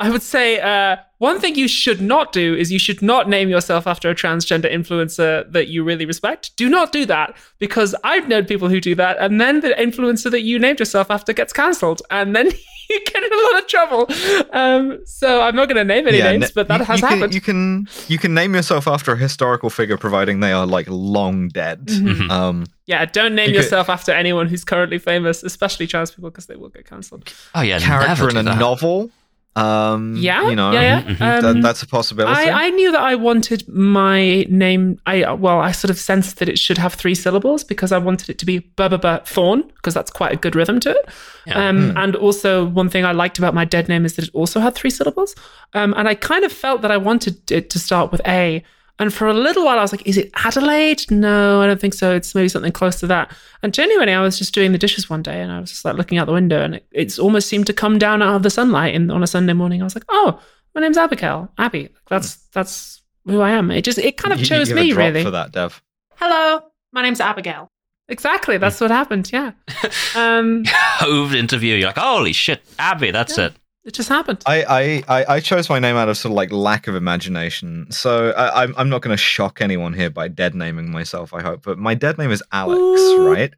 I 0.00 0.10
would 0.10 0.22
say 0.22 0.60
uh, 0.60 0.96
one 1.18 1.40
thing 1.40 1.56
you 1.56 1.66
should 1.68 2.00
not 2.00 2.32
do 2.32 2.54
is 2.54 2.70
you 2.72 2.78
should 2.78 3.02
not 3.02 3.28
name 3.28 3.48
yourself 3.48 3.86
after 3.86 4.08
a 4.08 4.14
transgender 4.14 4.72
influencer 4.72 5.50
that 5.52 5.68
you 5.68 5.82
really 5.84 6.06
respect. 6.06 6.56
Do 6.56 6.68
not 6.68 6.92
do 6.92 7.04
that 7.06 7.36
because 7.58 7.94
I've 8.04 8.28
known 8.28 8.44
people 8.46 8.68
who 8.68 8.80
do 8.80 8.94
that, 8.94 9.18
and 9.18 9.40
then 9.40 9.60
the 9.60 9.70
influencer 9.70 10.30
that 10.30 10.42
you 10.42 10.58
named 10.58 10.78
yourself 10.78 11.10
after 11.10 11.32
gets 11.32 11.52
cancelled, 11.52 12.00
and 12.10 12.34
then 12.34 12.52
you 12.90 13.00
get 13.04 13.22
in 13.22 13.32
a 13.32 13.42
lot 13.52 13.58
of 13.62 13.66
trouble. 13.68 14.06
Um, 14.52 15.00
so 15.04 15.42
I'm 15.42 15.54
not 15.54 15.66
going 15.68 15.76
to 15.76 15.84
name 15.84 16.06
any 16.08 16.18
Yeah, 16.18 16.32
names, 16.32 16.50
but 16.50 16.68
that 16.68 16.78
you, 16.80 16.84
has 16.86 17.00
you 17.00 17.06
can, 17.06 17.16
happened. 17.18 17.34
You 17.34 17.40
can 17.40 17.88
you 18.08 18.18
can 18.18 18.34
name 18.34 18.54
yourself 18.54 18.86
after 18.88 19.12
a 19.12 19.16
historical 19.16 19.70
figure, 19.70 19.96
providing 19.98 20.40
they 20.40 20.52
are 20.52 20.66
like 20.66 20.86
long 20.88 21.48
dead. 21.48 21.86
Mhm. 21.86 22.30
Um, 22.30 22.66
Yeah, 22.86 23.04
don't 23.04 23.34
name 23.34 23.50
You 23.50 23.56
could- 23.56 23.64
yourself 23.64 23.88
after 23.90 24.12
anyone 24.12 24.46
who's 24.48 24.64
currently 24.64 24.98
famous, 24.98 25.42
especially 25.42 25.86
trans 25.86 26.10
people, 26.10 26.30
because 26.30 26.46
they 26.46 26.56
will 26.56 26.70
get 26.70 26.88
cancelled. 26.88 27.32
oh 27.54 27.60
yeah, 27.60 27.78
character 27.78 28.08
never 28.08 28.30
in 28.30 28.36
a 28.38 28.42
that. 28.42 28.58
novel. 28.58 29.10
Um, 29.58 30.14
Yeah, 30.16 30.48
you 30.48 30.56
know, 30.56 30.72
yeah, 30.72 31.02
yeah. 31.08 31.14
That- 31.40 31.44
Um, 31.44 31.60
that's 31.62 31.82
a 31.82 31.86
possibility. 31.86 32.50
I, 32.50 32.66
I 32.66 32.70
knew 32.70 32.92
that 32.92 33.00
I 33.00 33.14
wanted 33.14 33.68
my 33.68 34.46
name. 34.48 34.98
I 35.06 35.32
well, 35.32 35.60
I 35.60 35.72
sort 35.72 35.90
of 35.90 35.98
sensed 35.98 36.38
that 36.38 36.48
it 36.48 36.58
should 36.58 36.78
have 36.78 36.94
three 36.94 37.14
syllables 37.14 37.64
because 37.64 37.90
I 37.92 37.98
wanted 37.98 38.28
it 38.30 38.38
to 38.38 38.46
be 38.46 38.60
Bubba 38.76 39.26
Thorn 39.26 39.62
because 39.76 39.94
that's 39.94 40.10
quite 40.10 40.32
a 40.32 40.36
good 40.36 40.54
rhythm 40.54 40.80
to 40.80 40.90
it. 40.90 41.08
Yeah. 41.46 41.68
Um, 41.68 41.90
Hmm. 41.90 41.96
And 41.98 42.16
also, 42.16 42.64
one 42.66 42.88
thing 42.88 43.04
I 43.04 43.12
liked 43.12 43.38
about 43.38 43.54
my 43.54 43.64
dead 43.64 43.88
name 43.88 44.04
is 44.04 44.14
that 44.14 44.24
it 44.26 44.30
also 44.34 44.60
had 44.60 44.74
three 44.74 44.90
syllables. 44.90 45.34
Um, 45.74 45.94
and 45.96 46.08
I 46.08 46.14
kind 46.14 46.44
of 46.44 46.52
felt 46.52 46.82
that 46.82 46.90
I 46.90 46.96
wanted 46.96 47.50
it 47.50 47.70
to 47.70 47.78
start 47.78 48.12
with 48.12 48.20
A. 48.26 48.62
And 49.00 49.14
for 49.14 49.28
a 49.28 49.34
little 49.34 49.64
while, 49.64 49.78
I 49.78 49.82
was 49.82 49.92
like, 49.92 50.06
"Is 50.06 50.16
it 50.16 50.30
Adelaide? 50.44 51.08
No, 51.10 51.60
I 51.62 51.66
don't 51.66 51.80
think 51.80 51.94
so. 51.94 52.14
It's 52.14 52.34
maybe 52.34 52.48
something 52.48 52.72
close 52.72 52.98
to 53.00 53.06
that." 53.06 53.30
And 53.62 53.72
genuinely, 53.72 54.12
I 54.12 54.20
was 54.20 54.36
just 54.38 54.52
doing 54.54 54.72
the 54.72 54.78
dishes 54.78 55.08
one 55.08 55.22
day, 55.22 55.40
and 55.40 55.52
I 55.52 55.60
was 55.60 55.70
just 55.70 55.84
like 55.84 55.96
looking 55.96 56.18
out 56.18 56.26
the 56.26 56.32
window, 56.32 56.60
and 56.62 56.74
it 56.76 56.86
it's 56.92 57.18
almost 57.18 57.48
seemed 57.48 57.66
to 57.68 57.72
come 57.72 57.98
down 57.98 58.22
out 58.22 58.34
of 58.34 58.42
the 58.42 58.50
sunlight. 58.50 58.94
And 58.94 59.12
on 59.12 59.22
a 59.22 59.26
Sunday 59.26 59.52
morning, 59.52 59.80
I 59.80 59.84
was 59.84 59.94
like, 59.94 60.04
"Oh, 60.08 60.40
my 60.74 60.80
name's 60.80 60.98
Abigail. 60.98 61.50
Abby. 61.58 61.90
That's 62.08 62.36
that's 62.52 63.00
who 63.24 63.40
I 63.40 63.50
am." 63.50 63.70
It 63.70 63.82
just 63.84 63.98
it 63.98 64.16
kind 64.16 64.32
of 64.32 64.38
You- 64.40 64.44
you 64.44 64.48
chose 64.48 64.70
a 64.70 64.74
me 64.74 64.92
really. 64.92 65.22
for 65.22 65.30
that, 65.30 65.52
Dev. 65.52 65.80
Hello, 66.16 66.62
my 66.92 67.02
name's 67.02 67.20
Abigail. 67.20 67.70
Exactly, 68.08 68.56
that's 68.58 68.80
what 68.80 68.90
happened. 68.90 69.30
Yeah, 69.32 69.52
um, 70.16 70.64
Hoved 70.66 71.34
interview. 71.34 71.76
You're 71.76 71.88
like, 71.88 71.98
holy 71.98 72.32
shit, 72.32 72.62
Abby, 72.78 73.10
that's 73.10 73.36
it. 73.38 73.52
It 73.88 73.94
just 73.94 74.10
happened. 74.10 74.42
I, 74.44 74.64
I, 74.68 75.02
I, 75.08 75.34
I 75.36 75.40
chose 75.40 75.70
my 75.70 75.78
name 75.78 75.96
out 75.96 76.10
of 76.10 76.18
sort 76.18 76.32
of 76.32 76.36
like 76.36 76.52
lack 76.52 76.88
of 76.88 76.94
imagination. 76.94 77.90
So 77.90 78.32
I, 78.32 78.62
I'm, 78.62 78.74
I'm 78.76 78.90
not 78.90 79.00
going 79.00 79.14
to 79.14 79.20
shock 79.20 79.62
anyone 79.62 79.94
here 79.94 80.10
by 80.10 80.28
dead 80.28 80.54
naming 80.54 80.90
myself, 80.90 81.32
I 81.32 81.40
hope. 81.40 81.62
But 81.62 81.78
my 81.78 81.94
dead 81.94 82.18
name 82.18 82.30
is 82.30 82.42
Alex, 82.52 82.78
Ooh. 82.78 83.32
right? 83.32 83.52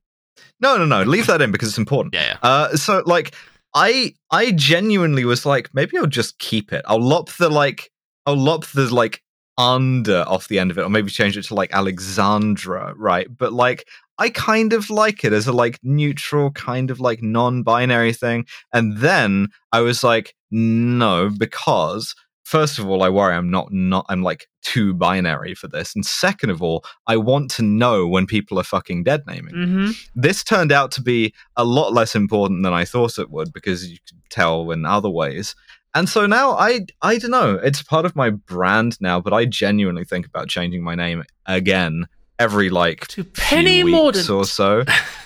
No, 0.60 0.78
no, 0.78 0.84
no. 0.84 1.02
Leave 1.02 1.26
that 1.26 1.42
in 1.42 1.50
because 1.50 1.70
it's 1.70 1.78
important. 1.78 2.14
Yeah, 2.14 2.26
yeah. 2.26 2.48
Uh, 2.48 2.76
so 2.76 3.02
like, 3.06 3.34
I, 3.74 4.14
I 4.30 4.52
genuinely 4.52 5.24
was 5.24 5.44
like, 5.44 5.74
maybe 5.74 5.98
I'll 5.98 6.06
just 6.06 6.38
keep 6.38 6.72
it. 6.72 6.84
I'll 6.86 7.02
lop 7.02 7.30
the 7.32 7.48
like, 7.48 7.90
I'll 8.24 8.36
lop 8.36 8.66
the 8.66 8.94
like 8.94 9.24
under 9.58 10.24
off 10.28 10.46
the 10.46 10.60
end 10.60 10.70
of 10.70 10.78
it, 10.78 10.82
or 10.82 10.90
maybe 10.90 11.10
change 11.10 11.36
it 11.36 11.42
to 11.42 11.54
like 11.54 11.74
Alexandra, 11.74 12.94
right? 12.96 13.26
But 13.36 13.52
like, 13.52 13.88
I 14.20 14.28
kind 14.28 14.74
of 14.74 14.90
like 14.90 15.24
it 15.24 15.32
as 15.32 15.46
a 15.46 15.52
like 15.52 15.78
neutral, 15.82 16.50
kind 16.50 16.90
of 16.90 17.00
like 17.00 17.22
non-binary 17.22 18.12
thing. 18.12 18.44
And 18.72 18.98
then 18.98 19.48
I 19.72 19.80
was 19.80 20.04
like, 20.04 20.34
no, 20.50 21.30
because 21.30 22.14
first 22.44 22.78
of 22.78 22.86
all, 22.86 23.02
I 23.02 23.08
worry 23.08 23.34
I'm 23.34 23.50
not 23.50 23.72
not 23.72 24.04
I'm 24.08 24.22
like 24.22 24.46
too 24.62 24.92
binary 24.92 25.54
for 25.54 25.68
this, 25.68 25.94
and 25.94 26.04
second 26.04 26.50
of 26.50 26.62
all, 26.62 26.84
I 27.06 27.16
want 27.16 27.50
to 27.52 27.62
know 27.62 28.06
when 28.06 28.26
people 28.26 28.58
are 28.58 28.64
fucking 28.64 29.04
dead 29.04 29.22
naming. 29.26 29.54
hmm 29.54 29.90
This 30.14 30.44
turned 30.44 30.70
out 30.70 30.90
to 30.92 31.02
be 31.02 31.32
a 31.56 31.64
lot 31.64 31.92
less 31.92 32.14
important 32.14 32.62
than 32.62 32.74
I 32.74 32.84
thought 32.84 33.18
it 33.18 33.30
would 33.30 33.52
because 33.52 33.90
you 33.90 33.98
could 34.06 34.18
tell 34.28 34.70
in 34.70 34.84
other 34.84 35.10
ways. 35.10 35.54
And 35.94 36.08
so 36.08 36.26
now 36.26 36.52
I 36.52 36.86
I 37.00 37.18
don't 37.18 37.30
know. 37.30 37.54
It's 37.62 37.82
part 37.82 38.04
of 38.04 38.14
my 38.14 38.30
brand 38.30 38.98
now, 39.00 39.20
but 39.20 39.32
I 39.32 39.46
genuinely 39.46 40.04
think 40.04 40.26
about 40.26 40.48
changing 40.48 40.82
my 40.82 40.94
name 40.94 41.24
again 41.46 42.06
every 42.40 42.70
like 42.70 43.06
To 43.08 43.22
Penny 43.24 43.84
weeks 43.84 44.28
or 44.28 44.44
so. 44.44 44.84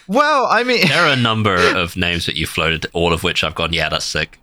well, 0.08 0.46
I 0.50 0.64
mean, 0.64 0.86
There 0.88 1.06
are 1.06 1.12
a 1.12 1.16
number 1.16 1.54
of 1.54 1.96
names 1.96 2.26
that 2.26 2.36
you 2.36 2.46
floated, 2.46 2.86
all 2.92 3.12
of 3.12 3.22
which 3.22 3.42
I've 3.44 3.54
gone, 3.54 3.72
yeah, 3.72 3.88
that's 3.88 4.04
sick. 4.04 4.38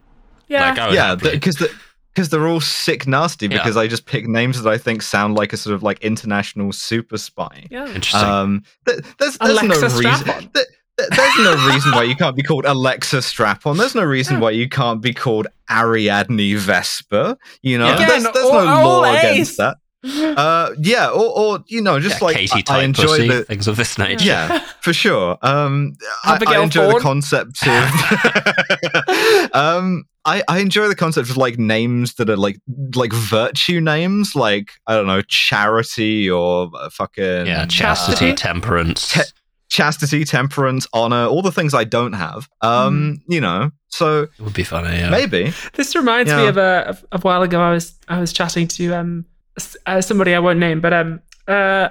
Yeah. 0.47 0.73
Like, 0.73 0.93
yeah, 0.93 1.15
because 1.15 1.55
the 1.57 1.71
because 2.13 2.27
they're 2.29 2.45
all 2.47 2.59
sick 2.59 3.07
nasty 3.07 3.47
Yeah. 3.47 3.57
because 3.59 3.77
I 3.77 3.87
just 3.87 4.05
pick 4.05 4.27
names 4.27 4.61
that 4.61 4.69
I 4.69 4.77
think 4.77 5.01
sound 5.01 5.35
like 5.35 5.53
a 5.53 5.57
sort 5.57 5.73
of 5.75 5.81
like 5.83 5.99
international 6.01 6.71
super 6.73 7.17
spy. 7.17 7.67
yeah. 7.71 7.85
interesting. 7.87 8.29
Um, 8.29 8.63
th- 8.87 8.99
there's 9.17 9.37
there's 9.37 9.61
Alexa 9.61 9.87
no 9.89 9.97
reason. 10.09 10.25
Th- 10.25 10.51
th- 10.53 11.09
there's 11.09 11.37
no 11.39 11.55
reason 11.73 11.91
why 11.93 12.03
you 12.03 12.15
can't 12.17 12.35
be 12.35 12.43
called 12.43 12.65
Alexa 12.65 13.21
Strap-on. 13.21 13.77
There's 13.77 13.95
no 13.95 14.03
reason 14.03 14.35
Yeah. 14.35 14.41
why 14.41 14.51
you 14.51 14.67
can't 14.69 15.01
be 15.01 15.13
called 15.13 15.47
Ariadne 15.69 16.57
Vesper. 16.57 17.37
You 17.63 17.77
know, 17.79 17.87
Yeah. 17.87 18.05
there's, 18.05 18.23
Again, 18.25 18.31
there's 18.33 18.45
all- 18.45 18.65
no 18.65 18.87
law 18.87 19.03
against 19.17 19.57
that. 19.57 19.77
Uh, 20.37 20.71
yeah, 20.79 21.09
or, 21.09 21.37
or 21.37 21.59
you 21.67 21.81
know, 21.81 21.99
just 21.99 22.19
yeah, 22.21 22.25
like 22.25 22.35
Katie 22.35 22.63
I, 22.67 22.79
I 22.79 22.83
enjoy 22.83 23.03
pussy, 23.05 23.27
the 23.27 23.43
things 23.43 23.67
of 23.67 23.75
this 23.77 23.97
nature. 23.99 24.25
yeah, 24.25 24.59
for 24.81 24.93
sure. 24.93 25.37
Um, 25.43 25.93
I, 26.23 26.31
I 26.31 26.35
Abigail 26.35 26.63
enjoy 26.63 26.87
the 26.93 26.99
concept 26.99 27.59
of. 27.67 29.51
um, 29.53 30.05
I, 30.25 30.43
I 30.47 30.59
enjoy 30.59 30.87
the 30.87 30.95
concept 30.95 31.29
of 31.29 31.37
like 31.37 31.57
names 31.57 32.15
that 32.15 32.29
are 32.29 32.37
like 32.37 32.59
like 32.95 33.11
virtue 33.13 33.81
names, 33.81 34.35
like 34.35 34.71
I 34.87 34.95
don't 34.95 35.07
know, 35.07 35.21
charity 35.23 36.29
or 36.29 36.69
uh, 36.75 36.89
fucking 36.89 37.45
Yeah, 37.47 37.63
uh, 37.63 37.65
chastity, 37.67 38.31
Chastity? 38.31 38.33
temperance. 38.33 39.13
Te- 39.13 39.21
chastity, 39.69 40.25
temperance, 40.25 40.85
honor, 40.93 41.25
all 41.27 41.41
the 41.41 41.51
things 41.51 41.73
I 41.73 41.85
don't 41.85 42.13
have. 42.13 42.47
Um, 42.61 43.21
you 43.27 43.39
know, 43.41 43.71
so 43.87 44.23
it 44.23 44.29
would 44.41 44.53
be 44.53 44.63
funny. 44.63 44.95
Yeah. 44.97 45.09
maybe 45.09 45.53
This 45.73 45.95
reminds 45.95 46.31
me 46.31 46.47
of 46.47 46.57
a 46.57 46.87
of, 46.89 47.05
of 47.11 47.23
a 47.23 47.27
while 47.27 47.41
ago. 47.41 47.59
I 47.61 47.71
was 47.71 47.95
I 48.07 48.19
was 48.19 48.31
chatting 48.33 48.67
to 48.69 48.93
um 48.93 49.25
s- 49.25 49.40
uh, 49.85 50.01
somebody 50.01 50.33
I 50.33 50.39
won't 50.39 50.59
name, 50.59 50.81
but 50.81 50.93
um 50.93 51.21
uh, 51.47 51.89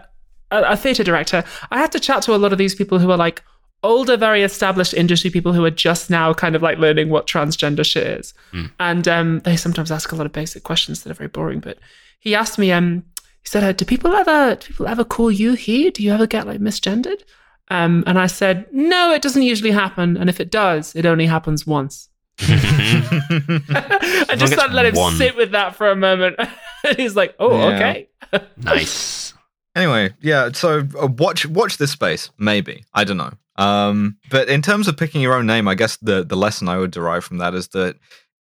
a, 0.51 0.63
a 0.73 0.77
theatre 0.77 1.05
director. 1.05 1.45
I 1.71 1.79
had 1.79 1.93
to 1.93 2.01
chat 2.01 2.23
to 2.25 2.35
a 2.35 2.39
lot 2.39 2.53
of 2.53 2.59
these 2.59 2.75
people 2.75 2.99
who 2.99 3.11
are 3.11 3.17
like 3.17 3.43
older, 3.83 4.17
very 4.17 4.43
established 4.43 4.93
industry 4.95 5.31
people 5.31 5.53
who 5.53 5.65
are 5.65 5.71
just 5.71 6.11
now 6.11 6.35
kind 6.35 6.55
of 6.57 6.63
like 6.63 6.79
learning 6.79 7.09
what 7.09 7.27
transgender 7.27 7.85
shit 7.85 8.07
is, 8.21 8.35
Hmm. 8.53 8.67
and 8.79 9.09
um 9.09 9.41
they 9.41 9.57
sometimes 9.57 9.91
ask 9.91 10.13
a 10.13 10.17
lot 10.17 10.27
of 10.27 10.33
basic 10.33 10.63
questions 10.65 11.03
that 11.03 11.11
are 11.11 11.15
very 11.15 11.29
boring. 11.29 11.61
But 11.61 11.79
he 12.21 12.35
asked 12.35 12.59
me 12.59 12.73
um 12.73 13.05
he 13.43 13.49
said, 13.49 13.65
uh, 13.65 13.73
"Do 13.73 13.85
people 13.85 14.13
ever 14.15 14.55
do 14.57 14.67
people 14.67 14.87
ever 14.87 15.05
call 15.05 15.31
you 15.31 15.55
he? 15.55 15.91
Do 15.91 16.03
you 16.03 16.13
ever 16.13 16.27
get 16.27 16.47
like 16.47 16.61
misgendered?" 16.61 17.23
Um, 17.73 18.03
and 18.07 18.19
I 18.19 18.27
said, 18.27 18.67
"No, 18.73 19.13
it 19.15 19.23
doesn't 19.23 19.43
usually 19.43 19.71
happen, 19.71 20.17
and 20.17 20.29
if 20.29 20.41
it 20.41 20.51
does, 20.51 20.95
it 20.97 21.07
only 21.07 21.27
happens 21.27 21.67
once." 21.67 22.09
I 22.41 24.35
just 24.37 24.55
had 24.55 24.69
to 24.69 24.73
let 24.75 24.87
him 24.87 24.95
one. 24.95 25.15
sit 25.17 25.37
with 25.37 25.53
that 25.53 25.75
for 25.77 25.91
a 25.91 25.97
moment. 25.97 26.37
and 26.85 26.97
he's 26.99 27.17
like, 27.17 27.35
"Oh, 27.39 27.57
Yeah. 27.57 27.75
okay." 27.75 28.09
nice. 28.59 29.35
Anyway, 29.77 30.15
yeah. 30.21 30.51
So 30.53 30.87
uh, 31.01 31.07
watch 31.07 31.47
watch 31.47 31.77
this 31.79 31.93
space. 31.93 32.31
Maybe 32.39 32.85
I 32.93 33.05
don't 33.05 33.17
know. 33.17 33.33
Um, 33.57 34.17
but 34.31 34.49
in 34.49 34.63
terms 34.63 34.89
of 34.89 34.97
picking 34.97 35.21
your 35.21 35.35
own 35.35 35.47
name, 35.47 35.69
I 35.69 35.75
guess 35.75 35.97
the 35.99 36.25
the 36.25 36.37
lesson 36.37 36.69
I 36.69 36.79
would 36.79 36.91
derive 36.91 37.25
from 37.25 37.39
that 37.39 37.55
is 37.55 37.69
that 37.69 37.97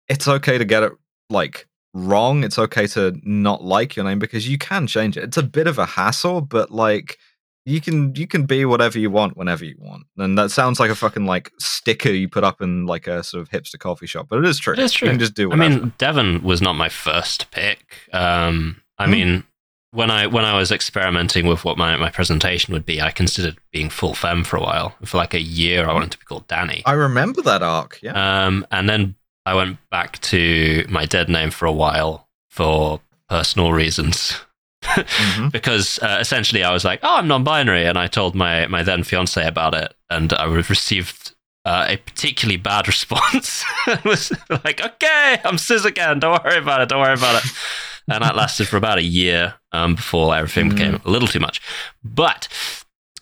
it's 0.08 0.26
okay 0.26 0.58
to 0.58 0.64
get 0.64 0.82
it 0.82 0.92
like 1.28 1.66
wrong. 1.94 2.42
It's 2.44 2.58
okay 2.58 2.86
to 2.88 3.18
not 3.22 3.62
like 3.64 3.96
your 3.96 4.04
name 4.04 4.18
because 4.18 4.48
you 4.48 4.58
can 4.58 4.86
change 4.86 5.16
it. 5.16 5.24
It's 5.24 5.36
a 5.36 5.42
bit 5.42 5.66
of 5.66 5.78
a 5.78 5.86
hassle, 5.86 6.40
but 6.40 6.70
like 6.70 7.18
you 7.66 7.80
can 7.80 8.14
you 8.14 8.26
can 8.26 8.46
be 8.46 8.64
whatever 8.64 8.98
you 8.98 9.10
want 9.10 9.36
whenever 9.36 9.64
you 9.64 9.76
want. 9.78 10.04
And 10.16 10.36
that 10.38 10.50
sounds 10.50 10.80
like 10.80 10.90
a 10.90 10.94
fucking 10.94 11.26
like 11.26 11.50
sticker 11.58 12.10
you 12.10 12.28
put 12.28 12.44
up 12.44 12.60
in 12.60 12.86
like 12.86 13.06
a 13.06 13.22
sort 13.22 13.42
of 13.42 13.50
hipster 13.50 13.78
coffee 13.78 14.06
shop, 14.06 14.26
but 14.30 14.38
it 14.38 14.44
is 14.46 14.58
true. 14.58 14.72
It 14.72 14.78
is 14.78 14.92
true. 14.92 15.06
You 15.08 15.12
can 15.12 15.20
just 15.20 15.34
do 15.34 15.52
I 15.52 15.56
mean, 15.56 15.92
Devon 15.98 16.42
was 16.42 16.62
not 16.62 16.74
my 16.74 16.88
first 16.88 17.50
pick. 17.50 18.08
Um, 18.12 18.80
I 18.98 19.04
Hmm. 19.06 19.10
mean, 19.10 19.44
when 19.92 20.10
I 20.10 20.26
when 20.26 20.44
I 20.44 20.56
was 20.56 20.70
experimenting 20.72 21.46
with 21.46 21.64
what 21.64 21.76
my, 21.76 21.96
my 21.96 22.10
presentation 22.10 22.72
would 22.72 22.86
be, 22.86 23.00
I 23.00 23.10
considered 23.10 23.58
being 23.72 23.90
full 23.90 24.14
femme 24.14 24.44
for 24.44 24.56
a 24.56 24.60
while. 24.60 24.94
For 25.04 25.16
like 25.18 25.34
a 25.34 25.40
year, 25.40 25.88
I 25.88 25.92
wanted 25.92 26.12
to 26.12 26.18
be 26.18 26.24
called 26.24 26.46
Danny. 26.48 26.82
I 26.86 26.92
remember 26.92 27.42
that 27.42 27.62
arc. 27.62 27.98
Yeah. 28.02 28.12
Um, 28.46 28.66
and 28.70 28.88
then 28.88 29.16
I 29.44 29.54
went 29.54 29.78
back 29.90 30.18
to 30.20 30.86
my 30.88 31.06
dead 31.06 31.28
name 31.28 31.50
for 31.50 31.66
a 31.66 31.72
while 31.72 32.28
for 32.50 33.00
personal 33.28 33.72
reasons. 33.72 34.34
Mhm. 34.82 35.52
because 35.52 35.98
uh, 36.00 36.18
essentially 36.20 36.64
I 36.64 36.72
was 36.72 36.84
like, 36.84 37.00
"Oh, 37.02 37.16
I'm 37.18 37.28
non-binary," 37.28 37.84
and 37.86 37.98
I 37.98 38.06
told 38.06 38.34
my 38.34 38.66
my 38.66 38.82
then 38.82 39.02
fiance 39.04 39.46
about 39.46 39.74
it, 39.74 39.94
and 40.08 40.32
I 40.32 40.44
received 40.44 41.34
uh, 41.64 41.86
a 41.88 41.96
particularly 41.98 42.56
bad 42.56 42.86
response. 42.94 43.64
it 43.86 44.04
was 44.04 44.32
like, 44.64 44.80
"Okay, 44.84 45.38
I'm 45.44 45.58
cis 45.58 45.84
again. 45.84 46.18
Don't 46.20 46.42
worry 46.44 46.58
about 46.58 46.80
it. 46.80 46.88
Don't 46.88 47.00
worry 47.00 47.14
about 47.14 47.44
it." 47.44 47.50
and 48.08 48.24
that 48.24 48.34
lasted 48.36 48.66
for 48.68 48.76
about 48.78 48.98
a 48.98 49.02
year 49.02 49.54
um, 49.72 49.94
before 49.94 50.34
everything 50.34 50.70
Mm. 50.70 50.74
became 50.74 51.00
a 51.04 51.10
little 51.10 51.28
too 51.28 51.40
much. 51.40 51.60
But 52.02 52.48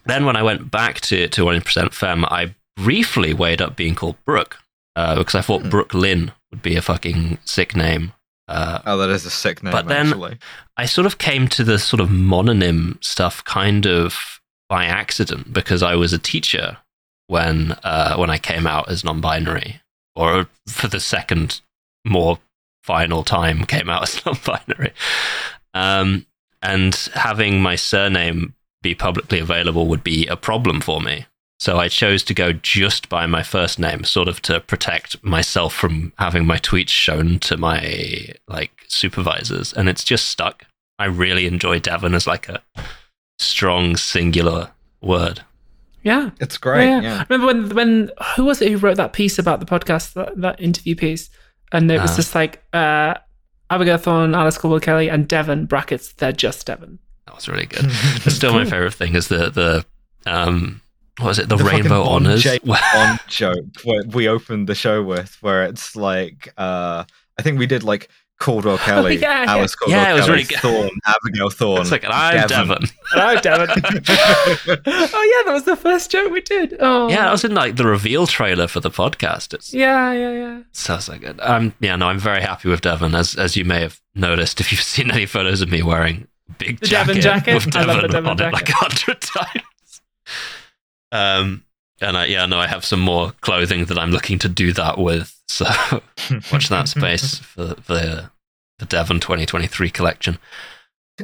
then 0.07 0.25
when 0.25 0.37
I 0.37 0.42
went 0.42 0.71
back 0.71 1.01
to 1.03 1.29
to 1.29 1.44
100% 1.44 1.92
femme, 1.92 2.25
I 2.25 2.55
briefly 2.77 3.35
weighed 3.35 3.61
up 3.61 3.75
being 3.77 3.94
called 3.97 4.16
Brooke 4.25 4.59
uh, 4.97 5.16
because 5.16 5.35
I 5.35 5.40
thought. 5.42 5.68
Brooke 5.68 5.92
Lynn 5.92 6.31
would 6.53 6.62
be 6.62 6.77
a 6.77 6.83
fucking 6.83 7.38
sick 7.44 7.75
name. 7.77 8.12
Uh, 8.48 8.80
oh, 8.87 8.96
that 8.96 9.11
is 9.11 9.26
a 9.26 9.30
sick 9.30 9.62
name. 9.62 9.72
but 9.72 9.87
then- 9.88 10.06
actually. 10.08 10.38
I 10.76 10.87
sort 10.87 11.06
of 11.06 11.18
came 11.18 11.48
to 11.48 11.64
the 11.64 11.78
sort 11.78 12.00
of 12.00 12.08
mononym 12.08 13.02
stuff 13.04 13.44
kind 13.44 13.87
of 13.87 14.40
by 14.68 14.84
accident 14.84 15.52
because 15.52 15.82
I 15.82 15.96
was 15.96 16.12
a 16.12 16.18
teacher 16.18 16.78
when 17.26 17.72
uh, 17.82 18.16
when 18.16 18.30
I 18.30 18.38
came 18.38 18.66
out 18.66 18.90
as 18.90 19.04
non-binary, 19.04 19.80
or 20.16 20.48
for 20.66 20.88
the 20.88 21.00
second 21.00 21.61
more 22.04 22.38
final 22.82 23.22
time 23.24 23.64
came 23.64 23.90
out 23.90 24.02
as 24.08 24.24
non-binary, 24.24 24.92
um, 25.74 26.26
and 26.62 26.94
having 27.14 27.61
my 27.61 27.76
surname 27.76 28.54
be 28.82 28.94
publicly 28.94 29.40
available 29.40 29.88
would 29.88 30.04
be 30.04 30.26
a 30.26 30.37
problem 30.37 30.80
for 30.80 31.00
me. 31.00 31.26
So 31.61 31.79
I 31.79 31.88
chose 31.88 32.23
to 32.25 32.35
go 32.35 32.53
just 32.53 33.09
by 33.09 33.27
my 33.27 33.42
first 33.42 33.79
name, 33.81 34.05
sort 34.05 34.29
of 34.29 34.40
to 34.42 34.61
protect 34.61 35.23
myself 35.25 35.75
from 35.75 36.12
having 36.18 36.47
my 36.47 36.57
tweets 36.59 36.90
shown 36.90 37.38
to 37.40 37.57
my 37.57 38.29
like 38.47 38.71
supervisors, 38.88 39.73
and 39.73 39.88
it's 39.88 40.05
just 40.05 40.27
stuck. 40.27 40.64
I 41.01 41.07
really 41.07 41.47
enjoy 41.47 41.81
Devon 41.81 42.14
as 42.14 42.27
like 42.27 42.49
a 42.49 42.62
strong 43.38 43.97
singular 43.97 44.71
word. 45.01 45.42
Yeah. 46.03 46.31
It's 46.40 46.59
great. 46.59 46.87
yeah, 46.87 47.01
yeah. 47.01 47.25
Remember 47.29 47.47
when 47.49 47.75
when 47.75 48.11
who 48.37 48.44
was 48.44 48.62
it 48.62 48.71
who 48.71 48.79
wrote 48.79 48.97
that 48.97 49.12
piece 49.12 49.38
about 49.38 49.61
the 49.61 49.66
podcast, 49.66 50.12
that, 50.14 50.40
that 50.40 50.61
interview 50.61 50.94
piece, 50.94 51.29
and 51.73 51.90
it 51.90 52.01
was 52.01 52.12
Uh. 52.12 52.16
just 52.16 52.35
like 52.35 52.62
uh, 52.73 53.14
Abigail 53.71 53.99
Thorn, 53.99 54.35
Alice 54.35 54.59
Caldwell 54.59 54.81
Kelly, 54.81 55.09
and 55.11 55.27
Devon 55.29 55.66
brackets. 55.66 56.12
They're 56.12 56.33
just 56.33 56.66
Devon. 56.66 56.99
That 57.27 57.35
was 57.35 57.49
really 57.49 57.66
good. 57.66 57.85
It's 58.25 58.37
still 58.37 58.53
my 58.55 58.64
favorite 58.71 58.94
thing 58.94 59.14
is 59.16 59.27
the 59.29 59.51
the 59.51 59.85
um 60.31 60.81
what 61.18 61.28
was 61.28 61.38
it 61.38 61.48
the, 61.48 61.57
The 61.57 61.64
rainbow 61.64 62.04
Bond 62.04 62.26
honors. 62.26 62.42
James 62.42 62.61
Bond 62.94 63.20
joke 63.28 63.64
where 63.85 64.02
we 64.09 64.28
opened 64.28 64.68
the 64.68 64.74
show 64.74 65.02
with, 65.02 65.37
where 65.40 65.64
it's 65.64 65.94
like, 65.96 66.52
uh, 66.57 67.04
I 67.38 67.42
think 67.42 67.59
we 67.59 67.66
did 67.66 67.83
like 67.83 68.09
Caldwell 68.40 68.78
Kelly, 68.87 69.16
yeah, 69.16 69.42
yeah. 69.44 69.50
Alice 69.52 69.74
Caldwell 69.74 69.98
Yeah, 70.00 70.11
it 70.12 70.14
was 70.14 70.20
Kelly, 70.26 70.33
really 70.33 70.44
good. 70.44 70.59
Thorn, 70.61 70.90
Abigail 71.07 71.50
Thorn. 71.50 71.81
it's 71.83 71.90
like 71.90 72.04
I'm 72.09 72.46
Devon. 72.46 72.85
Oh, 73.16 73.40
Devon. 73.40 73.68
oh 73.76 74.83
yeah, 74.87 75.42
that 75.46 75.52
was 75.52 75.64
the 75.64 75.74
first 75.76 76.11
joke 76.11 76.31
we 76.33 76.40
did. 76.40 76.76
Oh 76.78 77.09
Yeah, 77.09 77.28
I 77.28 77.33
was 77.33 77.44
in 77.44 77.52
like 77.54 77.74
the 77.76 77.85
reveal 77.87 78.26
trailer 78.28 78.68
for 78.68 78.78
the 78.81 78.90
podcast. 78.90 79.54
It's 79.54 79.74
Yeah, 79.74 80.12
yeah, 80.12 80.33
yeah. 80.33 80.62
so 80.72 80.98
so 80.98 81.18
good. 81.18 81.40
Um, 81.42 81.74
yeah, 81.81 81.96
no, 81.96 82.07
I'm 82.09 82.18
very 82.20 82.40
happy 82.42 82.68
with 82.68 82.81
Devon, 82.83 83.14
as 83.16 83.35
as 83.35 83.57
you 83.57 83.64
may 83.64 83.81
have 83.81 84.00
noticed 84.14 84.61
if 84.61 84.70
you've 84.70 84.83
seen 84.83 85.11
any 85.11 85.26
photos 85.26 85.61
of 85.61 85.70
me 85.70 85.83
wearing 85.83 86.28
big 86.59 86.78
The 86.81 86.87
jacket, 86.87 87.07
Devon 87.14 87.22
jacket? 87.22 87.54
with 87.66 87.76
I 87.76 87.83
love 87.85 87.96
Devon, 87.96 88.02
the 88.02 88.09
Devon 88.12 88.31
on 88.31 88.40
it 88.40 88.52
like 88.52 88.68
a 88.68 88.72
hundred 88.72 89.20
times. 89.20 89.62
Um, 91.12 91.64
and 92.01 92.16
I, 92.16 92.27
yeah, 92.27 92.47
no, 92.47 92.59
I 92.59 92.66
have 92.66 92.85
some 92.85 93.01
more 93.01 93.33
clothing 93.40 93.87
that 93.87 93.99
I'm 93.99 94.11
looking 94.11 94.38
to 94.40 94.49
do 94.49 94.73
that 94.75 94.99
with. 94.99 95.35
So 95.51 95.64
watch 96.53 96.68
that 96.68 96.88
space 96.88 97.38
for 97.38 97.64
the 97.64 98.31
the 98.79 98.85
Devon 98.85 99.18
2023 99.18 99.88
collection. 99.90 100.38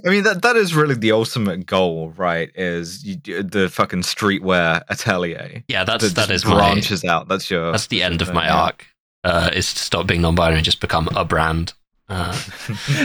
I 0.04 0.08
mean, 0.08 0.24
that 0.24 0.40
that 0.42 0.56
is 0.56 0.74
really 0.74 0.94
the 0.94 1.12
ultimate 1.12 1.66
goal, 1.66 2.10
right? 2.16 2.50
Is 2.54 3.04
you, 3.04 3.16
the 3.42 3.68
fucking 3.68 4.00
streetwear 4.00 4.82
atelier 4.88 5.62
Yeah, 5.68 5.84
that's 5.84 6.04
that 6.04 6.14
that 6.14 6.28
just 6.30 6.44
is 6.46 6.50
my 6.50 6.56
branches 6.56 7.04
out. 7.04 7.28
That's 7.28 7.50
your. 7.50 7.70
that's 7.70 7.88
the 7.88 8.02
end 8.02 8.22
of 8.22 8.32
my 8.32 8.46
Yeah. 8.46 8.56
arc. 8.62 8.86
Uh, 9.22 9.50
is 9.52 9.72
to 9.74 9.80
stop 9.80 10.06
being 10.06 10.22
non-binary 10.22 10.56
and 10.56 10.64
just 10.64 10.80
become 10.80 11.08
a 11.14 11.24
brand. 11.24 11.74
Uh, 12.08 12.32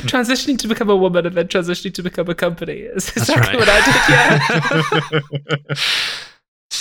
Transitioning 0.07 0.57
to 0.59 0.67
become 0.69 0.89
a 0.89 0.95
woman 0.95 1.25
and 1.25 1.35
then 1.35 1.47
transitioning 1.49 1.93
to 1.93 2.01
become 2.01 2.29
a 2.29 2.35
company 2.35 2.73
is 2.79 3.05
That's 3.13 3.29
exactly 3.29 3.57
right. 3.57 3.59
what 3.59 3.69
I 3.69 4.99
did. 5.11 5.29
Yeah. 5.69 5.75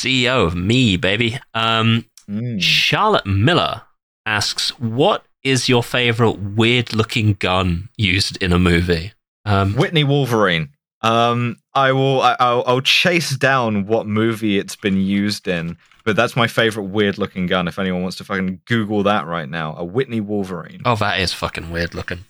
CEO 0.03 0.47
of 0.47 0.55
me, 0.55 0.97
baby. 0.97 1.39
Um, 1.55 2.05
Mm. 2.29 2.61
Charlotte 2.61 3.25
Miller 3.25 3.81
asks, 4.27 4.69
"What 4.79 5.25
is 5.43 5.67
your 5.67 5.83
favorite 5.83 6.33
weird-looking 6.39 7.35
gun 7.41 7.89
used 7.97 8.37
in 8.43 8.53
a 8.53 8.59
movie?" 8.59 9.13
Um, 9.47 9.73
Whitney 9.75 10.05
Wolverine. 10.05 10.69
Um, 11.01 11.57
I 11.75 11.93
will. 11.93 12.21
I, 12.21 12.37
I'll, 12.39 12.65
I'll 12.67 12.81
chase 12.83 13.31
down 13.37 13.87
what 13.87 14.07
movie 14.07 14.59
it's 14.59 14.77
been 14.77 15.01
used 15.01 15.49
in, 15.49 15.79
but 16.05 16.17
that's 16.17 16.37
my 16.37 16.47
favorite 16.49 16.85
weird-looking 16.85 17.47
gun. 17.47 17.67
If 17.67 17.79
anyone 17.79 18.03
wants 18.03 18.19
to 18.19 18.25
fucking 18.25 18.61
Google 18.67 19.03
that 19.05 19.27
right 19.27 19.49
now, 19.49 19.75
a 19.79 19.85
Whitney 19.85 20.21
Wolverine. 20.21 20.83
oh, 20.85 20.97
that 20.97 21.21
is 21.21 21.33
fucking 21.33 21.71
weird 21.71 21.95
looking. 21.95 22.25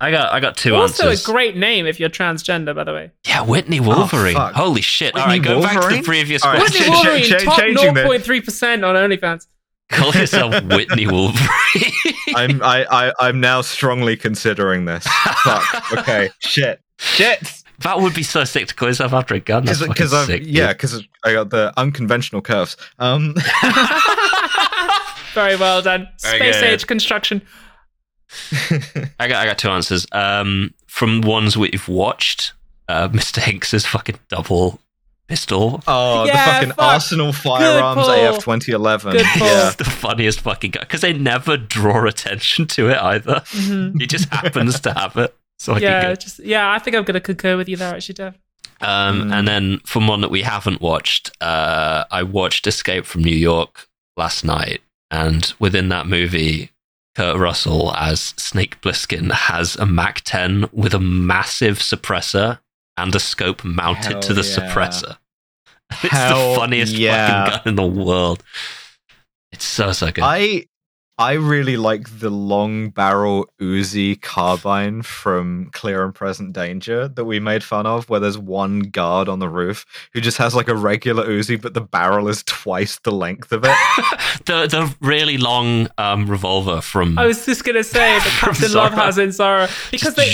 I 0.00 0.10
got 0.10 0.32
I 0.32 0.40
got 0.40 0.56
two 0.56 0.74
also 0.74 1.08
answers. 1.08 1.26
a 1.26 1.32
great 1.32 1.56
name 1.56 1.86
if 1.86 1.98
you're 2.00 2.10
transgender, 2.10 2.74
by 2.74 2.84
the 2.84 2.92
way. 2.92 3.10
yeah, 3.26 3.42
Whitney 3.42 3.80
Wolverine. 3.80 4.34
fuck. 4.34 4.52
Holy 4.54 4.80
shit! 4.82 5.14
All 5.14 5.22
Whitney 5.26 5.38
right, 5.38 5.42
go 5.42 5.62
back 5.62 5.80
to 5.88 5.96
the 5.96 6.02
previous 6.02 6.42
All 6.44 6.52
right. 6.52 6.60
question. 6.60 6.90
Whitney 6.92 7.22
Ch- 7.22 7.26
ch- 7.28 7.46
Wolverine, 7.46 7.84
ch- 7.84 8.24
top 8.24 8.24
0.3% 8.24 8.84
on 8.86 9.10
OnlyFans. 9.10 9.46
Call 9.90 10.12
yourself 10.12 10.62
Whitney 10.64 11.06
Wolverine. 11.06 11.48
I'm 12.34 12.62
I, 12.62 12.84
I 12.90 13.12
I'm 13.20 13.40
now 13.40 13.60
strongly 13.60 14.16
considering 14.16 14.84
this. 14.86 15.06
Fuck. 15.06 15.92
Okay. 15.98 16.30
Shit. 16.40 16.80
Shit. 16.98 17.62
that 17.80 18.00
would 18.00 18.14
be 18.14 18.22
so 18.22 18.44
sick 18.44 18.66
to 18.68 18.74
call 18.74 18.88
yourself 18.88 19.12
after 19.12 19.34
a 19.34 19.40
gun. 19.40 19.64
That's 19.64 19.80
Because 19.80 20.10
fucking 20.12 20.18
I'm 20.18 20.26
sick. 20.26 20.42
yeah 20.46 20.72
because 20.72 21.06
I 21.24 21.32
got 21.34 21.50
the 21.50 21.72
unconventional 21.76 22.40
curves. 22.42 22.76
Um. 22.98 23.34
Very 25.34 25.56
well 25.56 25.82
done. 25.82 26.08
Space 26.16 26.56
good. 26.60 26.64
age 26.64 26.86
construction. 26.86 27.42
I 29.18 29.28
got 29.28 29.36
I 29.42 29.46
got 29.46 29.58
two 29.58 29.68
answers. 29.70 30.06
Um, 30.12 30.74
from 30.86 31.20
ones 31.22 31.56
we've 31.56 31.88
watched, 31.88 32.52
uh, 32.88 33.08
Mr. 33.12 33.40
Hinx's 33.40 33.86
fucking 33.86 34.18
double 34.28 34.80
pistol. 35.26 35.82
Oh, 35.86 36.24
Yeah, 36.26 36.32
the 36.44 36.50
fucking 36.52 36.68
fuck. 36.70 36.78
Arsenal 36.78 37.32
Firearms. 37.32 38.06
AF 38.08 38.44
2011. 38.44 39.14
Yeah. 39.16 39.66
It's 39.68 39.76
the 39.76 39.84
funniest 39.84 40.40
fucking 40.40 40.72
guy 40.72 40.80
because 40.80 41.00
they 41.00 41.12
never 41.14 41.56
draw 41.56 42.06
attention 42.06 42.66
to 42.68 42.90
it 42.90 42.98
either. 42.98 43.36
Mhm. 43.52 44.00
He 44.00 44.06
just 44.06 44.28
happens 44.28 44.80
to 44.80 44.92
have 44.92 45.16
it. 45.16 45.34
So 45.58 45.76
Yeah, 45.78 46.14
just 46.14 46.40
yeah. 46.40 46.70
I 46.70 46.78
think 46.78 46.94
I'm 46.96 47.04
gonna 47.04 47.20
concur 47.20 47.56
with 47.56 47.68
you 47.68 47.76
there, 47.76 47.94
actually, 47.94 48.14
Dev. 48.16 48.34
Um, 48.80 49.30
Mm. 49.30 49.32
And 49.32 49.48
then 49.48 49.80
from 49.86 50.06
one 50.08 50.20
that 50.20 50.30
we 50.30 50.42
haven't 50.42 50.80
watched, 50.82 51.30
uh, 51.40 52.04
I 52.10 52.22
watched 52.22 52.66
Escape 52.66 53.06
from 53.06 53.22
New 53.24 53.34
York 53.36 53.88
last 54.16 54.44
night, 54.44 54.82
and 55.10 55.54
within 55.58 55.88
that 55.88 56.06
movie, 56.06 56.70
Kurt 57.14 57.38
Russell 57.38 57.94
as 57.94 58.34
Snake 58.36 58.80
Plissken 58.80 59.30
has 59.32 59.76
a 59.76 59.86
Mac 59.86 60.22
10 60.22 60.68
with 60.72 60.94
a 60.94 60.98
massive 60.98 61.78
suppressor 61.78 62.58
and 62.96 63.14
a 63.14 63.20
scope 63.20 63.64
mounted 63.64 64.12
Hell 64.12 64.20
to 64.20 64.34
the 64.34 64.42
yeah. 64.42 64.56
suppressor. 64.56 65.16
It's 66.02 66.12
Hell 66.12 66.54
the 66.54 66.60
funniest 66.60 66.94
yeah. 66.94 67.44
fucking 67.44 67.56
gun 67.56 67.68
in 67.68 67.76
the 67.76 68.02
world. 68.04 68.42
It's 69.52 69.64
so 69.64 69.92
so 69.92 70.10
good. 70.10 70.24
I 70.24 70.66
I 71.16 71.34
really 71.34 71.76
like 71.76 72.18
the 72.18 72.30
long 72.30 72.90
barrel 72.90 73.48
Uzi 73.60 74.20
carbine 74.20 75.02
from 75.02 75.70
Clear 75.72 76.04
and 76.04 76.12
Present 76.12 76.52
Danger 76.52 77.06
that 77.06 77.24
we 77.24 77.38
made 77.38 77.62
fun 77.62 77.86
of, 77.86 78.08
where 78.10 78.18
there's 78.18 78.36
one 78.36 78.80
guard 78.80 79.28
on 79.28 79.38
the 79.38 79.48
roof 79.48 79.86
who 80.12 80.20
just 80.20 80.38
has 80.38 80.56
like 80.56 80.66
a 80.66 80.74
regular 80.74 81.24
Uzi, 81.24 81.60
but 81.60 81.72
the 81.72 81.80
barrel 81.80 82.26
is 82.26 82.42
twice 82.42 82.98
the 82.98 83.12
length 83.12 83.52
of 83.52 83.62
it. 83.64 83.70
the 84.46 84.66
the 84.66 84.92
really 85.00 85.38
long 85.38 85.88
um, 85.98 86.26
revolver 86.26 86.80
from 86.80 87.16
I 87.16 87.26
was 87.26 87.46
just 87.46 87.64
gonna 87.64 87.84
say 87.84 88.18
that 88.18 88.22
From 88.40 88.54
Captain 88.54 88.72
Love 88.72 88.94
has 88.94 89.16
in 89.16 89.30
Zara 89.30 89.68
because 89.92 90.16
they, 90.16 90.28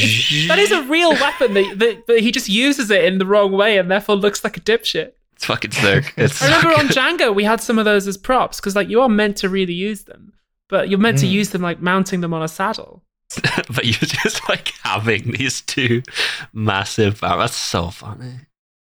that 0.49 0.59
is 0.59 0.73
a 0.73 0.83
real 0.85 1.11
weapon. 1.11 1.53
That, 1.55 1.79
that, 1.79 2.07
that 2.07 2.21
he 2.21 2.33
just 2.33 2.49
uses 2.49 2.91
it 2.91 3.05
in 3.05 3.19
the 3.19 3.27
wrong 3.27 3.53
way 3.53 3.77
and 3.77 3.91
therefore 3.91 4.17
looks 4.17 4.43
like 4.45 4.57
a 4.57 4.61
dipshit. 4.61 5.13
it's 5.35 5.45
fucking 5.45 5.73
sick. 5.73 6.15
It's 6.17 6.41
I 6.41 6.47
remember 6.47 6.75
so 6.75 6.81
on. 7.03 7.19
Django 7.19 7.35
we 7.35 7.45
had 7.45 7.61
some 7.61 7.79
of 7.79 7.85
those 7.85 8.09
as 8.09 8.17
props 8.17 8.61
because 8.61 8.75
like 8.75 8.89
you 8.89 9.03
are 9.03 9.11
meant 9.11 9.37
to 9.39 9.51
really 9.51 9.75
use 9.75 10.05
them, 10.05 10.33
but 10.71 10.89
you're 10.89 10.99
meant 10.99 11.19
to 11.19 11.27
Mm. 11.27 11.31
use 11.33 11.51
them 11.51 11.63
like 11.63 11.81
mounting 11.81 12.21
them 12.21 12.33
on 12.33 12.43
a 12.43 12.49
saddle. 12.49 13.03
but 13.69 13.85
you're 13.85 13.93
just 13.93 14.49
like 14.49 14.73
having 14.83 15.33
these 15.33 15.61
two 15.61 16.03
massive. 16.53 17.21
Oh, 17.23 17.39
that's 17.39 17.55
so 17.57 17.91
funny. 17.91 18.33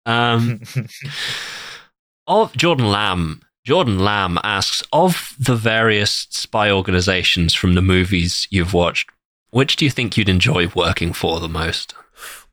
Um, 0.06 0.60
of 2.26 2.56
Jordan 2.56 2.90
Lamb. 2.90 3.42
Jordan 3.66 3.98
Lamb 3.98 4.38
asks 4.42 4.82
of 4.92 5.34
the 5.38 5.54
various 5.54 6.26
spy 6.30 6.70
organizations 6.70 7.54
from 7.54 7.74
the 7.74 7.82
movies 7.82 8.46
you've 8.50 8.72
watched, 8.72 9.10
which 9.50 9.76
do 9.76 9.84
you 9.84 9.90
think 9.90 10.16
you'd 10.16 10.28
enjoy 10.30 10.68
working 10.74 11.12
for 11.12 11.38
the 11.40 11.48
most? 11.48 11.94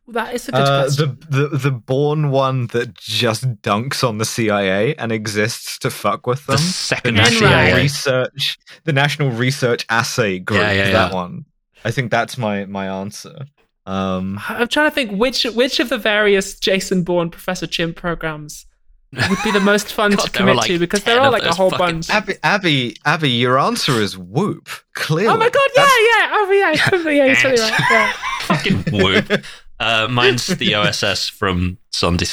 That 0.10 0.34
is 0.34 0.48
a 0.48 0.52
good 0.54 0.62
Uh, 0.62 0.84
question. 0.86 1.18
the, 1.30 1.48
the 1.50 1.58
the 1.58 1.72
Bourne 1.72 2.30
one 2.32 2.68
that 2.68 2.94
just 2.96 3.44
dunks 3.62 4.08
on 4.08 4.20
the 4.20 4.26
CIA 4.26 4.96
and 4.96 5.12
exists 5.12 5.78
to 5.80 5.90
fuck 5.90 6.26
with 6.26 6.46
The 6.46 6.54
them. 6.54 6.62
second 6.62 7.16
NRAG. 7.16 7.24
National 7.24 7.50
CIA. 7.50 7.74
Research, 7.82 8.58
the 8.86 8.94
National 8.94 9.32
Research 9.32 9.86
Assay 9.90 10.40
Group. 10.40 10.62
Yeah, 10.62 10.72
yeah, 10.72 10.92
that 10.92 11.12
yeah. 11.12 11.16
one. 11.16 11.46
I 11.84 11.92
think 11.92 12.10
that's 12.12 12.38
my 12.38 12.66
my 12.66 12.88
answer. 12.88 13.46
Um, 13.86 14.40
I'm 14.50 14.68
trying 14.68 14.90
to 14.90 14.96
think 14.96 15.12
which 15.12 15.44
which 15.44 15.80
of 15.80 15.90
the 15.90 15.98
various 15.98 16.58
Jason 16.60 17.04
Bourne 17.04 17.30
Professor 17.30 17.68
Chim 17.68 17.94
programs 17.94 18.66
would 19.14 19.38
be 19.44 19.52
the 19.52 19.60
most 19.62 19.94
fun 19.94 20.12
God, 20.16 20.20
to 20.26 20.32
commit 20.32 20.56
like, 20.58 20.68
to 20.68 20.80
because 20.80 21.04
there 21.04 21.20
are 21.20 21.32
like 21.32 21.44
a 21.44 21.54
whole 21.54 21.70
fucking- 21.70 21.86
bunch. 21.98 22.10
Abby, 22.10 22.34
Abby, 22.44 22.96
Abby, 23.06 23.30
your 23.30 23.58
answer 23.60 23.94
is 24.02 24.18
Whoop. 24.18 24.70
Clearly. 24.94 25.34
Oh 25.34 25.38
my 25.38 25.50
god, 25.50 25.70
yeah, 25.76 25.84
yeah, 25.84 26.30
oh 26.32 26.52
yeah, 26.52 26.74
totally, 26.90 27.18
yeah, 27.18 27.26
you're 27.26 27.36
totally 27.36 27.62
right. 27.72 27.82
Yeah. 27.92 28.14
Fucking 28.42 28.84
whoop. 28.92 29.44
Uh, 29.80 30.08
mine's 30.10 30.48
the 30.48 30.76
OSS 30.76 31.30
from 31.30 31.78
Sunday 31.92 32.26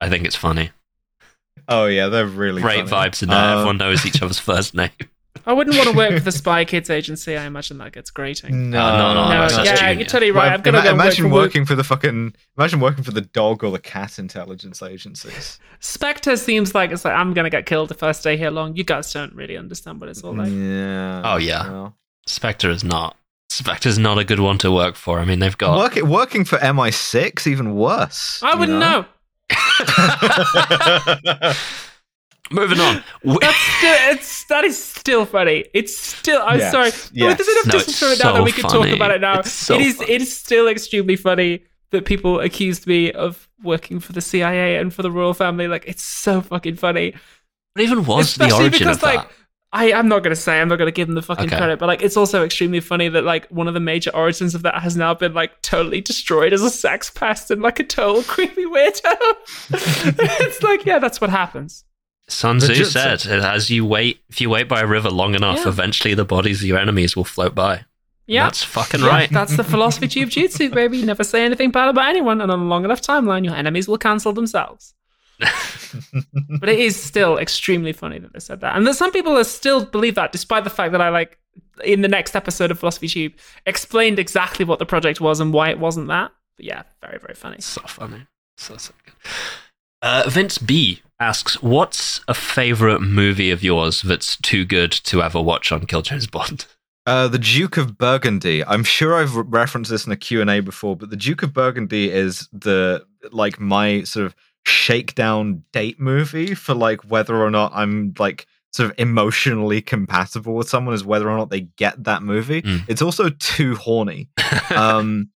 I 0.00 0.08
think 0.08 0.24
it's 0.24 0.36
funny. 0.36 0.70
Oh 1.68 1.86
yeah, 1.86 2.08
they're 2.08 2.26
really 2.26 2.60
Great 2.62 2.88
funny. 2.88 3.10
vibes 3.10 3.22
in 3.22 3.30
there. 3.30 3.38
Um, 3.38 3.52
Everyone 3.58 3.78
knows 3.78 4.04
each 4.04 4.20
other's 4.22 4.38
first 4.50 4.74
name. 4.74 4.90
I 5.46 5.52
wouldn't 5.52 5.76
want 5.76 5.90
to 5.90 5.96
work 5.96 6.12
for 6.12 6.20
the 6.20 6.32
Spy 6.42 6.64
Kids 6.64 6.88
agency. 6.90 7.36
I 7.36 7.44
imagine 7.44 7.76
that 7.78 7.92
gets 7.92 8.10
grating. 8.10 8.70
No, 8.70 8.80
Uh, 8.82 8.96
no, 8.96 9.14
no, 9.14 9.28
No, 9.28 9.40
that's 9.48 9.56
yeah, 9.66 9.76
junior. 9.76 9.92
you're 10.00 10.06
totally 10.06 10.30
right. 10.30 10.52
I'm 10.52 10.62
gonna 10.62 10.78
Ima- 10.78 10.84
go 10.84 10.92
work 10.92 11.00
imagine 11.02 11.24
for 11.28 11.32
working 11.34 11.64
for 11.66 11.74
the 11.74 11.84
fucking. 11.84 12.34
Imagine 12.56 12.80
working 12.80 13.02
for 13.04 13.10
the 13.10 13.20
dog 13.22 13.64
or 13.64 13.70
the 13.72 13.78
cat 13.80 14.18
intelligence 14.18 14.82
agencies. 14.82 15.58
Spectre 15.80 16.36
seems 16.36 16.74
like 16.74 16.92
it's 16.92 17.04
like 17.04 17.14
I'm 17.14 17.34
gonna 17.34 17.50
get 17.50 17.66
killed 17.66 17.90
if 17.90 18.02
I 18.02 18.12
stay 18.12 18.36
here 18.36 18.50
long. 18.50 18.76
You 18.76 18.84
guys 18.84 19.12
don't 19.12 19.34
really 19.34 19.56
understand 19.56 20.00
what 20.00 20.08
it's 20.08 20.22
all 20.22 20.34
like. 20.36 20.50
yeah. 20.52 21.22
Oh, 21.24 21.36
yeah. 21.36 21.68
well. 21.70 21.96
Spectre 22.26 22.70
is 22.70 22.84
not. 22.84 23.16
Spectre's 23.54 23.98
not 23.98 24.18
a 24.18 24.24
good 24.24 24.40
one 24.40 24.58
to 24.58 24.70
work 24.72 24.96
for. 24.96 25.18
I 25.20 25.24
mean, 25.24 25.38
they've 25.38 25.56
got. 25.56 25.78
Work, 25.78 25.96
working 26.06 26.44
for 26.44 26.58
MI6 26.58 27.46
even 27.46 27.74
worse. 27.74 28.42
I 28.42 28.54
wouldn't 28.54 28.78
know. 28.78 29.06
Moving 32.50 32.78
on. 32.80 33.02
We- 33.24 33.38
That's 33.40 33.56
still, 33.56 33.96
it's 34.12 34.44
that 34.46 34.64
is 34.64 34.82
still 34.82 35.24
funny. 35.24 35.64
It's 35.72 35.96
still. 35.96 36.42
I'm 36.44 36.58
Yes, 36.58 36.72
sorry. 36.72 36.90
No, 37.18 37.28
yes. 37.28 37.38
there's 37.38 37.48
enough 37.48 37.66
No, 37.66 37.72
distance 37.72 37.88
it's 37.88 37.98
from 38.00 38.08
it 38.12 38.18
now 38.22 38.32
that 38.32 38.38
so 38.38 38.42
we 38.44 38.52
can 38.52 38.62
funny. 38.68 38.90
talk 38.90 38.96
about 38.96 39.10
it 39.12 39.20
now. 39.22 39.38
It's 39.40 39.50
so 39.52 39.74
it 39.76 39.80
is. 39.80 39.96
funny. 39.96 40.12
It 40.12 40.22
is 40.22 40.36
still 40.36 40.68
extremely 40.68 41.16
funny 41.16 41.64
that 41.90 42.04
people 42.04 42.40
accused 42.40 42.86
me 42.86 43.12
of 43.12 43.48
working 43.62 43.98
for 43.98 44.12
the 44.12 44.20
CIA 44.20 44.76
and 44.76 44.92
for 44.92 45.00
the 45.02 45.10
royal 45.10 45.32
family. 45.32 45.68
Like 45.68 45.84
it's 45.86 46.02
so 46.04 46.42
fucking 46.42 46.76
funny. 46.76 47.14
what 47.72 47.82
even 47.82 48.04
was 48.04 48.34
the 48.34 48.52
origin 48.52 48.72
because 48.72 48.98
of 48.98 49.02
like 49.04 49.20
that? 49.22 49.30
I, 49.76 49.92
I'm 49.92 50.06
not 50.08 50.22
gonna 50.22 50.36
say 50.36 50.60
I'm 50.60 50.68
not 50.68 50.76
gonna 50.76 50.92
give 50.92 51.08
them 51.08 51.16
the 51.16 51.22
fucking 51.22 51.46
Okay. 51.46 51.56
credit, 51.56 51.78
but 51.80 51.86
like 51.86 52.00
it's 52.00 52.16
also 52.16 52.44
extremely 52.44 52.78
funny 52.80 53.08
that 53.08 53.24
like 53.24 53.48
one 53.48 53.66
of 53.68 53.74
the 53.74 53.80
major 53.80 54.10
origins 54.14 54.54
of 54.54 54.62
that 54.62 54.80
has 54.82 54.96
now 54.96 55.12
been 55.14 55.34
like 55.34 55.60
totally 55.62 56.00
destroyed 56.00 56.52
as 56.52 56.62
a 56.62 56.70
sex 56.70 57.10
pest 57.10 57.50
and 57.50 57.60
like 57.60 57.80
a 57.80 57.84
total 57.84 58.22
creepy 58.34 58.64
weirdo. 58.64 59.16
it's 59.74 60.62
like 60.62 60.84
yeah, 60.86 60.98
that's 60.98 61.20
what 61.20 61.30
happens. 61.30 61.84
Sun 62.28 62.58
Tzu 62.58 62.68
Legit- 62.68 62.86
said, 62.86 63.26
as 63.26 63.68
you 63.68 63.84
wait, 63.84 64.20
if 64.30 64.40
you 64.40 64.48
wait 64.48 64.68
by 64.68 64.80
a 64.80 64.86
river 64.86 65.10
long 65.10 65.34
enough, 65.34 65.58
Yeah. 65.58 65.68
eventually 65.68 66.14
the 66.14 66.24
bodies 66.24 66.62
of 66.62 66.66
your 66.68 66.78
enemies 66.78 67.14
will 67.16 67.24
float 67.24 67.54
by. 67.54 67.84
Yeah, 68.26 68.44
That's 68.44 68.62
fucking 68.62 69.00
Yeah, 69.02 69.08
right. 69.08 69.30
That's 69.30 69.54
the 69.58 69.64
philosophy 69.64 70.08
tube 70.08 70.30
jutsu, 70.30 70.72
baby. 70.72 71.02
Never 71.02 71.22
say 71.24 71.44
anything 71.44 71.70
bad 71.70 71.90
about 71.90 72.08
anyone, 72.08 72.40
and 72.40 72.50
on 72.50 72.60
a 72.60 72.64
long 72.64 72.82
enough 72.86 73.02
timeline, 73.02 73.44
your 73.44 73.54
enemies 73.54 73.86
will 73.86 73.98
cancel 73.98 74.32
themselves. 74.32 74.94
But 76.60 76.68
it 76.68 76.78
is 76.78 77.00
still 77.00 77.38
extremely 77.38 77.92
funny 77.92 78.18
that 78.18 78.32
they 78.32 78.40
said 78.40 78.60
that, 78.60 78.76
and 78.76 78.86
that 78.86 78.94
some 78.94 79.12
people 79.12 79.36
are 79.36 79.44
still 79.44 79.84
believe 79.84 80.14
that, 80.14 80.32
despite 80.32 80.64
the 80.64 80.70
fact 80.70 80.92
that 80.92 81.00
I 81.00 81.08
like 81.08 81.38
in 81.84 82.02
the 82.02 82.08
next 82.08 82.36
episode 82.36 82.70
of 82.70 82.78
Philosophy 82.78 83.08
Tube 83.08 83.32
explained 83.66 84.18
exactly 84.18 84.64
what 84.64 84.78
the 84.78 84.86
project 84.86 85.20
was 85.20 85.40
and 85.40 85.52
why 85.52 85.70
it 85.70 85.78
wasn't 85.78 86.08
that. 86.08 86.32
But 86.56 86.66
yeah, 86.66 86.82
very 87.00 87.18
very 87.18 87.34
funny. 87.34 87.60
So 87.60 87.82
funny. 87.82 88.26
So, 88.56 88.76
so 88.76 88.92
good. 89.04 89.14
Uh, 90.02 90.24
Vince 90.28 90.58
B 90.58 91.00
asks, 91.18 91.62
What's 91.62 92.20
a 92.28 92.34
favorite 92.34 93.00
movie 93.00 93.50
of 93.50 93.64
yours 93.64 94.02
that's 94.02 94.36
too 94.36 94.64
good 94.64 94.92
to 94.92 95.22
ever 95.22 95.40
watch 95.40 95.72
on 95.72 95.86
Kill 95.86 96.02
James 96.02 96.26
Bond? 96.26 96.66
Uh, 97.06 97.28
the 97.28 97.38
Duke 97.38 97.76
of 97.76 97.98
Burgundy. 97.98 98.64
I'm 98.64 98.84
sure 98.84 99.14
I've 99.14 99.36
re- 99.36 99.44
referenced 99.46 99.90
this 99.90 100.06
in 100.06 100.12
a 100.12 100.16
Q&A 100.16 100.60
before, 100.60 100.96
but 100.96 101.10
the 101.10 101.16
Duke 101.16 101.42
of 101.42 101.52
Burgundy 101.52 102.10
is 102.10 102.48
the 102.52 103.04
like 103.30 103.60
my 103.60 104.02
sort 104.04 104.26
of 104.26 104.34
shakedown 104.66 105.62
date 105.72 106.00
movie 106.00 106.54
for 106.54 106.74
like 106.74 107.10
whether 107.10 107.36
or 107.36 107.50
not 107.50 107.72
I'm 107.74 108.14
like 108.18 108.46
sort 108.72 108.90
of 108.90 108.98
emotionally 108.98 109.80
compatible 109.80 110.54
with 110.54 110.68
someone 110.68 110.94
is 110.94 111.04
whether 111.04 111.30
or 111.30 111.36
not 111.36 111.50
they 111.50 111.62
get 111.76 112.02
that 112.04 112.22
movie. 112.22 112.62
Mm. 112.62 112.82
It's 112.88 113.02
also 113.02 113.28
too 113.28 113.76
horny. 113.76 114.28
um 114.74 115.30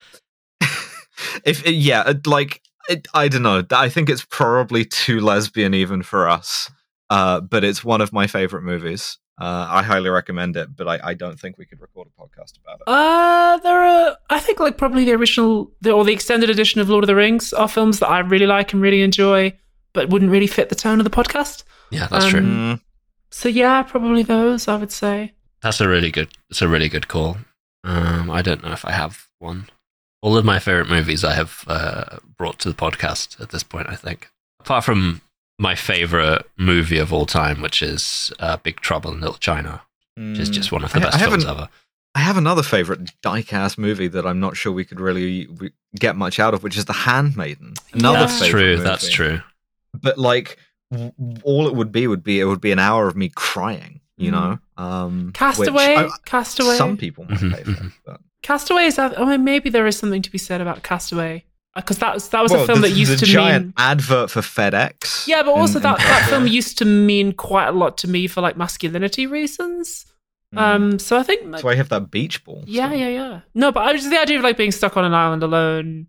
if 1.44 1.66
yeah, 1.66 2.12
like 2.26 2.62
it, 2.88 3.06
I 3.14 3.28
don't 3.28 3.42
know. 3.42 3.64
I 3.70 3.88
think 3.88 4.08
it's 4.08 4.24
probably 4.24 4.84
too 4.84 5.20
lesbian 5.20 5.74
even 5.74 6.02
for 6.02 6.28
us. 6.28 6.70
Uh, 7.10 7.40
but 7.40 7.64
it's 7.64 7.84
one 7.84 8.00
of 8.00 8.12
my 8.12 8.26
favorite 8.26 8.62
movies. 8.62 9.18
Uh, 9.40 9.66
I 9.70 9.82
highly 9.84 10.10
recommend 10.10 10.56
it, 10.56 10.74
but 10.74 10.88
I, 10.88 10.98
I 11.10 11.14
don't 11.14 11.38
think 11.38 11.58
we 11.58 11.64
could 11.64 11.80
record 11.80 12.08
a 12.08 12.20
podcast 12.20 12.58
about 12.60 12.80
it. 12.80 12.84
Uh, 12.88 13.56
there 13.58 13.80
are, 13.80 14.16
I 14.30 14.40
think, 14.40 14.58
like 14.58 14.76
probably 14.76 15.04
the 15.04 15.12
original 15.12 15.70
the, 15.80 15.92
or 15.92 16.04
the 16.04 16.12
extended 16.12 16.50
edition 16.50 16.80
of 16.80 16.88
Lord 16.88 17.04
of 17.04 17.08
the 17.08 17.14
Rings 17.14 17.52
are 17.52 17.68
films 17.68 18.00
that 18.00 18.08
I 18.08 18.18
really 18.20 18.46
like 18.46 18.72
and 18.72 18.82
really 18.82 19.00
enjoy, 19.02 19.56
but 19.92 20.08
wouldn't 20.10 20.30
really 20.32 20.48
fit 20.48 20.70
the 20.70 20.74
tone 20.74 20.98
of 20.98 21.04
the 21.04 21.10
podcast. 21.10 21.62
yeah, 21.90 22.08
that's 22.08 22.24
Um, 22.24 22.30
true. 22.30 22.40
Mm, 22.40 22.80
So 23.30 23.48
yeah, 23.48 23.82
probably 23.84 24.22
those. 24.24 24.66
I 24.66 24.76
would 24.76 24.90
say. 24.92 25.34
That's 25.62 25.80
a 25.80 25.88
really 25.88 26.10
good. 26.10 26.28
It's 26.50 26.62
a 26.62 26.68
really 26.68 26.88
good 26.88 27.06
call. 27.08 27.36
Um, 27.84 28.30
I 28.30 28.42
don't 28.42 28.62
know 28.64 28.72
if 28.72 28.84
I 28.84 28.90
have 28.92 29.26
one. 29.38 29.68
all 30.20 30.36
of 30.36 30.44
my 30.44 30.58
favorite 30.58 30.88
movies 30.88 31.22
I 31.22 31.34
have 31.34 31.64
uh, 31.68 32.18
brought 32.36 32.58
to 32.60 32.68
the 32.68 32.74
podcast 32.74 33.40
at 33.40 33.50
this 33.50 33.62
point. 33.62 33.88
I 33.88 33.94
think, 33.94 34.28
apart 34.58 34.82
from 34.84 35.20
my 35.58 35.74
favorite 35.74 36.44
movie 36.56 36.98
of 36.98 37.12
all 37.12 37.26
time, 37.26 37.60
which 37.60 37.82
is 37.82 38.32
uh, 38.38 38.56
Big 38.58 38.80
Trouble 38.80 39.12
in 39.12 39.20
Little 39.20 39.36
China, 39.38 39.82
which 40.16 40.38
is 40.38 40.50
just 40.50 40.70
one 40.72 40.84
of 40.84 40.92
the 40.92 40.98
I- 40.98 41.02
best 41.02 41.16
I 41.16 41.20
films 41.20 41.44
haven't- 41.44 41.60
ever. 41.62 41.68
I 42.14 42.20
have 42.20 42.36
another 42.36 42.62
favorite 42.64 43.12
dyke-ass 43.22 43.78
movie 43.78 44.08
that 44.08 44.26
I'm 44.26 44.40
not 44.40 44.56
sure 44.56 44.72
we 44.72 44.84
could 44.84 44.98
really 44.98 45.46
re- 45.46 45.70
get 45.96 46.16
much 46.16 46.40
out 46.40 46.52
of, 46.54 46.62
which 46.64 46.76
is 46.76 46.86
The 46.86 46.92
Handmaiden. 46.92 47.74
Another 47.92 48.20
That's 48.20 48.40
favorite 48.40 48.50
true. 48.60 48.70
movie. 48.72 48.82
That's 48.82 49.08
true. 49.10 49.40
But 49.94 50.18
like, 50.18 50.58
w- 50.90 51.12
all 51.44 51.68
it 51.68 51.74
would 51.76 51.92
be 51.92 52.06
would 52.08 52.24
be 52.24 52.40
it 52.40 52.44
would 52.44 52.60
be 52.62 52.72
an 52.72 52.78
hour 52.80 53.06
of 53.06 53.14
me 53.16 53.28
crying. 53.28 54.00
You 54.16 54.32
know, 54.32 54.58
um, 54.76 55.26
which 55.26 55.34
Castaway, 55.34 56.08
Castaway. 56.24 56.74
Some 56.76 56.96
people 56.96 57.24
might 57.26 57.38
Mhm, 57.38 57.54
pay 57.54 57.62
for, 57.62 57.70
mhm. 57.70 57.92
but 58.04 58.20
Castaway 58.42 58.86
is. 58.86 58.98
I 58.98 59.24
mean, 59.24 59.44
maybe 59.44 59.70
there 59.70 59.86
is 59.86 59.96
something 59.96 60.22
to 60.22 60.30
be 60.32 60.38
said 60.38 60.60
about 60.60 60.82
Castaway 60.82 61.44
because 61.80 61.98
that 61.98 62.14
was 62.14 62.28
that 62.30 62.42
was 62.42 62.52
Well, 62.52 62.62
a 62.64 62.66
film 62.66 62.80
the, 62.82 62.88
that 62.88 62.94
used 62.94 63.12
the 63.12 63.16
to 63.16 63.26
giant 63.26 63.64
mean. 63.66 63.74
advert 63.76 64.30
for 64.30 64.40
FedEx. 64.40 65.26
Yeah, 65.26 65.42
but 65.42 65.52
also 65.52 65.78
in- 65.78 65.82
that, 65.84 66.00
in 66.00 66.06
that 66.06 66.26
film 66.28 66.46
used 66.46 66.78
to 66.78 66.84
mean 66.84 67.32
quite 67.32 67.66
a 67.68 67.72
lot 67.72 67.98
to 67.98 68.08
me 68.08 68.26
for 68.26 68.40
like 68.40 68.56
masculinity 68.56 69.26
reasons. 69.26 70.06
Mm. 70.54 70.58
Um, 70.58 70.98
so 70.98 71.18
I 71.18 71.22
think 71.22 71.42
like, 71.42 71.50
That's 71.52 71.64
why 71.64 71.72
I 71.72 71.76
have 71.76 71.90
that 71.90 72.10
beach 72.10 72.42
ball. 72.44 72.64
Yeah, 72.66 72.88
so. 72.90 72.94
yeah, 72.96 73.08
yeah. 73.08 73.40
No, 73.54 73.70
but 73.72 73.82
I 73.86 73.92
was 73.92 74.08
the 74.08 74.18
idea 74.18 74.38
of 74.38 74.44
like 74.44 74.56
being 74.56 74.72
stuck 74.72 74.96
on 74.96 75.04
an 75.04 75.12
island 75.14 75.42
alone. 75.42 76.06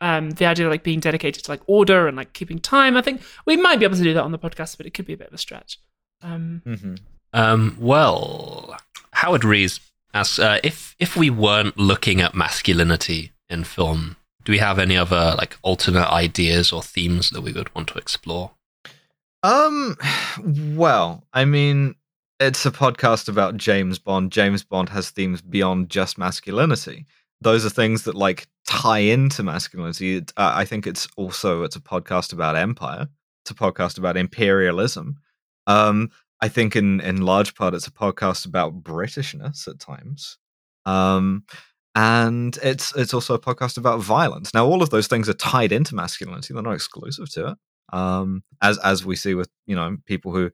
Um, 0.00 0.30
the 0.30 0.46
idea 0.46 0.66
of 0.66 0.72
like 0.72 0.82
being 0.82 0.98
dedicated 0.98 1.44
to 1.44 1.50
like 1.50 1.60
order 1.66 2.08
and 2.08 2.16
like 2.16 2.32
keeping 2.32 2.58
time. 2.58 2.96
I 2.96 3.02
think 3.02 3.22
we 3.46 3.56
might 3.56 3.78
be 3.78 3.84
able 3.84 3.96
to 3.96 4.02
do 4.02 4.14
that 4.14 4.24
on 4.24 4.32
the 4.32 4.38
podcast, 4.38 4.76
but 4.76 4.86
it 4.86 4.94
could 4.94 5.06
be 5.06 5.12
a 5.12 5.16
bit 5.16 5.28
of 5.28 5.34
a 5.34 5.38
stretch. 5.38 5.78
Um, 6.22 6.62
Mhm. 6.66 6.98
Um, 7.34 7.76
well, 7.78 8.76
Howard 9.12 9.44
Rees 9.44 9.78
asks 10.12 10.38
uh, 10.38 10.58
if 10.64 10.96
if 10.98 11.16
we 11.16 11.30
weren't 11.30 11.78
looking 11.78 12.20
at 12.20 12.34
masculinity 12.34 13.32
in 13.48 13.62
film, 13.64 14.16
do 14.44 14.52
we 14.52 14.58
have 14.58 14.78
any 14.78 14.96
other 14.96 15.34
like 15.38 15.58
alternate 15.62 16.10
ideas 16.10 16.72
or 16.72 16.82
themes 16.82 17.30
that 17.30 17.42
we 17.42 17.52
would 17.52 17.74
want 17.74 17.88
to 17.88 17.98
explore? 17.98 18.52
Um, 19.42 19.96
well, 20.44 21.24
I 21.32 21.44
mean, 21.44 21.96
it's 22.38 22.66
a 22.66 22.70
podcast 22.70 23.28
about 23.28 23.56
James 23.56 23.98
Bond. 23.98 24.32
James 24.32 24.64
Bond 24.64 24.88
has 24.90 25.10
themes 25.10 25.40
beyond 25.40 25.90
just 25.90 26.18
masculinity. 26.18 27.06
Those 27.40 27.66
are 27.66 27.70
things 27.70 28.04
that 28.04 28.14
like 28.14 28.46
tie 28.66 28.98
into 28.98 29.42
masculinity. 29.42 30.16
It, 30.16 30.32
uh, 30.36 30.52
I 30.54 30.64
think 30.64 30.86
it's 30.86 31.08
also 31.16 31.62
it's 31.62 31.76
a 31.76 31.80
podcast 31.80 32.32
about 32.32 32.56
empire. 32.56 33.08
It's 33.44 33.50
a 33.50 33.54
podcast 33.54 33.98
about 33.98 34.16
imperialism. 34.16 35.16
Um, 35.66 36.10
I 36.40 36.48
think 36.48 36.76
in 36.76 37.00
in 37.00 37.22
large 37.22 37.54
part 37.54 37.74
it's 37.74 37.86
a 37.86 37.92
podcast 37.92 38.46
about 38.46 38.82
Britishness 38.82 39.68
at 39.68 39.78
times. 39.78 40.38
Um, 40.84 41.44
and 41.94 42.58
it's 42.62 42.94
it's 42.96 43.14
also 43.14 43.34
a 43.34 43.40
podcast 43.40 43.76
about 43.76 44.00
violence. 44.00 44.54
Now, 44.54 44.66
all 44.66 44.82
of 44.82 44.90
those 44.90 45.06
things 45.06 45.28
are 45.28 45.34
tied 45.34 45.72
into 45.72 45.94
masculinity; 45.94 46.54
they're 46.54 46.62
not 46.62 46.74
exclusive 46.74 47.30
to 47.32 47.48
it. 47.48 47.58
Um, 47.92 48.42
as 48.62 48.78
as 48.78 49.04
we 49.04 49.16
see 49.16 49.34
with 49.34 49.50
you 49.66 49.76
know 49.76 49.96
people 50.06 50.32
who 50.32 50.50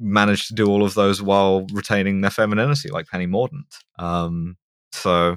manage 0.00 0.48
to 0.48 0.54
do 0.54 0.66
all 0.66 0.82
of 0.82 0.94
those 0.94 1.22
while 1.22 1.66
retaining 1.72 2.20
their 2.20 2.30
femininity, 2.30 2.88
like 2.90 3.06
Penny 3.06 3.26
Mordaunt. 3.26 3.76
Um, 3.98 4.56
so, 4.92 5.36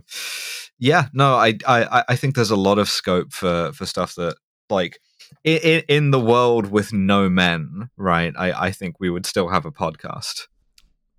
yeah, 0.80 1.08
no, 1.14 1.36
I 1.36 1.56
I 1.68 2.04
I 2.10 2.16
think 2.16 2.36
there's 2.36 2.51
a 2.51 2.56
lot 2.56 2.80
of 2.80 2.89
scope 2.89 3.34
for 3.34 3.72
for 3.74 3.86
stuff 3.86 4.16
that 4.16 4.36
like 4.70 4.99
in, 5.43 5.84
in 5.88 6.12
the 6.12 6.20
world 6.20 6.72
with 6.72 6.93
no 6.93 7.30
men, 7.30 7.89
right? 7.97 8.34
I, 8.38 8.68
I 8.68 8.72
think 8.72 8.99
we 8.99 9.10
would 9.10 9.26
still 9.26 9.49
have 9.49 9.66
a 9.66 9.72
podcast. 9.72 10.47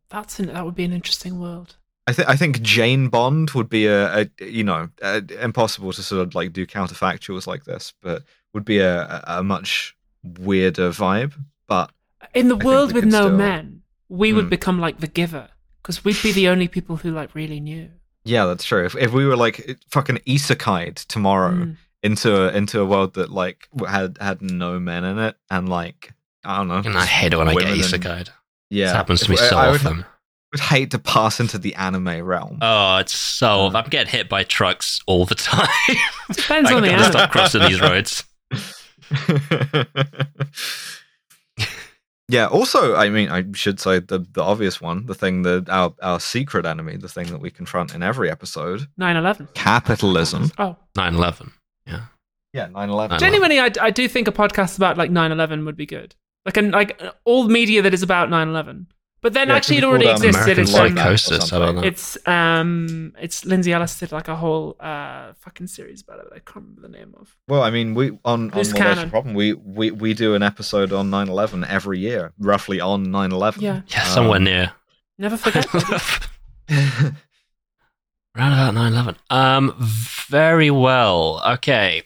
that's 0.09 0.39
an, 0.39 0.47
that 0.47 0.64
would 0.64 0.74
be 0.74 0.85
an 0.85 0.93
interesting 0.93 1.39
world. 1.39 1.76
I 2.07 2.12
think 2.12 2.28
I 2.28 2.36
think 2.36 2.61
Jane 2.62 3.09
Bond 3.09 3.50
would 3.52 3.68
be 3.70 3.86
a, 3.86 4.20
a 4.22 4.30
you 4.44 4.62
know 4.64 4.88
a, 5.02 5.22
impossible 5.42 5.92
to 5.92 6.02
sort 6.02 6.26
of 6.26 6.34
like 6.34 6.52
do 6.52 6.66
counterfactuals 6.66 7.46
like 7.46 7.64
this, 7.64 7.92
but 8.02 8.22
would 8.52 8.64
be 8.64 8.78
a, 8.78 9.02
a, 9.05 9.38
a 9.38 9.42
much 9.42 9.96
weirder 10.22 10.90
vibe. 10.90 11.32
But 11.66 11.90
In 12.34 12.48
the 12.48 12.55
think 12.55 12.64
world 12.64 12.92
with 12.92 13.05
no 13.05 13.22
still- 13.26 13.36
men, 13.36 13.82
we 14.09 14.32
would 14.32 14.46
Mm. 14.46 14.50
become 14.50 14.78
like 14.80 15.00
the 15.00 15.07
giver 15.07 15.48
because 15.82 16.05
we'd 16.05 16.22
be 16.22 16.32
the 16.32 16.48
only 16.48 16.68
people 16.68 16.96
who 16.96 17.11
like 17.11 17.34
really 17.34 17.61
knew. 17.61 17.90
yeah, 18.24 18.46
that's 18.46 18.64
true. 18.64 18.84
If, 18.84 18.94
if 18.96 19.12
we 19.12 19.26
were 19.26 19.36
like 19.36 19.78
fucking 19.90 20.18
isekai'd 20.26 20.96
tomorrow 20.96 21.52
Mm. 21.52 21.76
into 22.02 22.36
a, 22.48 22.52
into 22.52 22.80
a 22.80 22.84
world 22.84 23.14
that 23.14 23.30
like 23.30 23.68
had 23.88 24.18
had 24.20 24.42
no 24.42 24.78
men 24.78 25.05
in 25.05 25.18
it 25.18 25.36
and 25.50 25.68
like 25.68 26.12
I 26.44 26.59
don't 26.59 26.68
know, 26.68 26.82
And 26.84 26.98
I 26.98 27.07
hate 27.07 27.32
it 27.32 27.36
when 27.38 27.48
I 27.48 27.55
get 27.55 27.64
women 27.64 27.78
isekai'd. 27.80 28.28
Yeah, 28.70 28.86
This 28.86 28.92
happens 28.92 29.20
to 29.22 29.30
me 29.30 29.34
If- 29.36 29.48
so 29.48 29.57
I 29.57 29.70
would, 29.70 29.80
often. 29.80 29.96
would 29.98 30.07
hate 30.61 30.90
to 30.92 30.98
pass 30.98 31.40
into 31.40 31.59
the 31.59 31.74
anime 31.74 32.22
realm. 32.22 32.59
Oh, 32.62 32.98
it's 32.98 33.14
so. 33.14 33.66
Uh. 33.66 33.70
I'm 33.74 33.88
getting 33.90 34.11
hit 34.11 34.28
by 34.28 34.44
trucks 34.44 35.00
all 35.07 35.24
the 35.24 35.34
time. 35.34 35.68
Depends 36.32 36.70
I 36.70 36.74
on 36.74 36.82
the 36.82 36.92
anime. 36.92 37.11
stop 37.11 37.30
crossing 37.30 37.62
these 37.62 37.80
roads. 37.80 38.24
yeah. 42.28 42.46
Also, 42.46 42.94
I 42.94 43.09
mean, 43.11 43.28
I 43.28 43.44
should 43.55 43.80
say 43.80 44.00
the 44.00 44.24
the 44.32 44.42
obvious 44.42 44.80
one, 44.80 45.07
the 45.07 45.14
thing 45.14 45.42
that 45.42 45.68
our 45.68 45.94
our 46.02 46.20
secret 46.20 46.66
enemy, 46.66 46.96
the 46.96 47.09
thing 47.09 47.26
that 47.28 47.40
we 47.40 47.50
confront 47.50 47.94
in 47.94 48.02
every 48.02 48.30
episode, 48.30 48.86
9/11. 48.98 49.55
capitalism. 49.55 50.50
Oh, 50.59 50.76
9/11. 50.96 51.52
Yeah. 51.86 52.00
Yeah, 52.52 52.68
9/11. 52.68 53.18
genuinely, 53.18 53.59
I, 53.59 53.70
I 53.80 53.90
do 53.90 54.09
think 54.09 54.28
a 54.28 54.32
podcast 54.32 54.76
about 54.76 54.96
like 54.96 55.11
9/11 55.11 55.64
would 55.66 55.76
be 55.76 55.86
good. 55.86 56.14
Like 56.46 56.57
an 56.57 56.70
like 56.70 57.00
all 57.24 57.48
media 57.48 57.82
that 57.82 57.94
is 57.94 58.02
about 58.02 58.28
9/11. 58.28 58.86
But 59.25 59.33
then 59.33 59.49
Yeah, 59.49 59.55
actually, 59.55 59.79
it 59.79 59.85
already 59.85 60.07
um, 60.07 60.16
existed. 60.22 60.59
It's 60.59 60.75
American 60.75 60.99
um, 60.99 61.05
psychosis. 61.16 61.51
I 61.55 61.59
don't 61.59 61.77
know. 61.77 61.81
it's 61.81 62.18
um 62.29 63.14
it's 63.18 63.47
Lindsay 63.47 63.72
Ellis 63.72 63.99
did 63.99 64.12
like 64.12 64.29
a 64.29 64.37
whole 64.37 64.77
uh 64.79 65.33
fucking 65.39 65.68
series 65.68 66.03
about 66.03 66.18
it. 66.18 66.27
I 66.31 66.41
can't 66.41 66.57
remember 66.57 66.83
the 66.83 66.89
name 66.91 67.14
of. 67.18 67.35
Well, 67.49 67.62
I 67.62 67.70
mean, 67.70 67.95
we 67.95 68.11
on 68.27 68.51
on 68.51 68.51
Loose 68.51 68.72
the 68.72 69.07
problem. 69.09 69.33
We, 69.33 69.55
we 69.55 69.91
we 69.93 70.12
do 70.12 70.35
an 70.35 70.43
episode 70.43 70.93
on 70.93 71.11
9/11 71.11 71.66
every 71.66 72.01
year, 72.01 72.35
roughly 72.39 72.81
on 72.81 73.07
9/11. 73.07 73.62
Yeah, 73.62 73.81
yeah, 73.89 74.03
somewhere 74.03 74.37
Um, 74.37 74.45
near. 74.45 74.72
never 75.16 75.39
forget. 75.39 75.64
Around 78.37 78.53
about 78.53 78.75
9 78.75 78.93
11. 78.93 79.16
Um, 79.31 79.75
very 80.29 80.70
well. 80.70 81.41
Okay. 81.47 82.03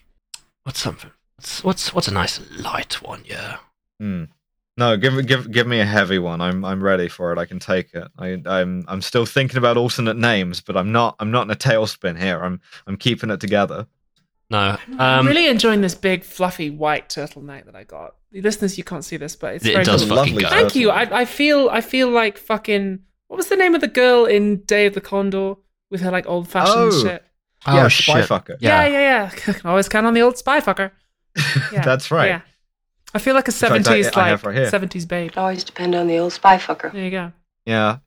What's 0.63 0.79
something? 0.81 1.11
What's, 1.35 1.65
what's, 1.65 1.93
what's 1.93 2.07
a 2.07 2.15
nice 2.15 2.39
light 2.61 3.03
one? 3.03 3.25
Yeah. 3.27 3.57
Hmm. 3.99 4.25
No, 4.79 4.97
give 4.97 5.27
give 5.27 5.51
give 5.51 5.67
me 5.67 5.81
a 5.81 5.85
heavy 5.85 6.19
one. 6.21 6.41
I'm 6.41 6.65
I'm 6.65 6.83
ready 6.83 7.09
for 7.09 7.33
it. 7.33 7.39
I 7.39 7.45
can 7.47 7.59
take 7.59 7.93
it. 7.95 8.07
I, 8.17 8.41
I'm 8.47 8.85
I'm 8.87 9.03
still 9.03 9.27
thinking 9.27 9.59
about 9.59 9.77
alternate 9.77 10.17
names, 10.17 10.61
but 10.61 10.77
I'm 10.77 10.93
not 10.93 11.17
I'm 11.19 11.31
not 11.33 11.43
in 11.43 11.51
a 11.51 11.57
tailspin 11.57 12.17
here. 12.19 12.39
I'm 12.43 12.61
I'm 12.87 12.97
keeping 12.97 13.31
it 13.31 13.41
together. 13.41 13.87
No. 14.51 14.79
I'm 14.99 15.21
Um, 15.21 15.27
really 15.27 15.47
enjoying 15.49 15.81
this 15.83 15.95
big 15.97 16.23
fluffy 16.25 16.71
white 16.71 17.09
turtleneck 17.09 17.67
that 17.67 17.75
I 17.77 17.85
got. 17.85 18.15
The 18.33 18.41
listeners, 18.41 18.79
you 18.79 18.85
can't 18.85 19.05
see 19.05 19.17
this, 19.19 19.35
but 19.37 19.57
it's 19.57 19.65
It 19.67 19.73
very 19.73 19.85
does 19.85 20.05
cool. 20.07 20.17
fucking 20.17 20.35
Lovely 20.35 20.43
go. 20.45 20.49
Thank 20.51 20.75
you. 20.77 20.91
I 20.91 21.21
I 21.23 21.25
feel 21.25 21.69
I 21.71 21.81
feel 21.81 22.09
like 22.11 22.39
fucking. 22.39 23.01
What 23.27 23.37
was 23.37 23.49
the 23.49 23.57
name 23.57 23.75
of 23.75 23.81
the 23.83 23.89
girl 23.89 24.25
in 24.27 24.59
Day 24.65 24.87
of 24.87 24.95
the 24.95 25.01
Condor 25.03 25.55
with 25.91 26.01
her 26.03 26.11
like 26.13 26.27
old 26.29 26.49
fashioned 26.49 26.93
Oh. 26.95 27.03
shit? 27.03 27.25
yeah, 27.67 27.85
oh, 27.85 27.89
spy 27.89 28.21
shit. 28.21 28.29
fucker. 28.31 28.57
Yeah, 28.61 28.85
Yeah. 28.85 28.89
yeah, 28.93 29.01
yeah. 29.01 29.31
Can 29.31 29.57
always 29.65 29.89
count 29.89 30.07
on 30.07 30.15
the 30.15 30.23
old 30.23 30.39
spy 30.39 30.61
fucker. 30.61 30.93
Yeah, 31.73 31.83
That's 31.85 32.11
right. 32.11 32.29
Yeah. 32.29 32.41
I 33.15 33.19
feel 33.19 33.35
like 33.35 33.49
a 33.49 33.53
fact, 33.53 33.73
I- 33.73 33.81
seventies 33.83 34.07
I 34.15 34.33
like 34.33 34.45
right 34.45 34.69
seventies 34.69 35.07
babe. 35.07 35.31
It 35.33 35.39
always 35.39 35.65
depend 35.65 35.95
on 35.95 36.07
the 36.07 36.19
old 36.19 36.33
spy 36.33 36.57
fucker. 36.59 36.93
There 36.93 37.05
you 37.05 37.11
go. 37.11 37.33
Yeah. 37.65 37.99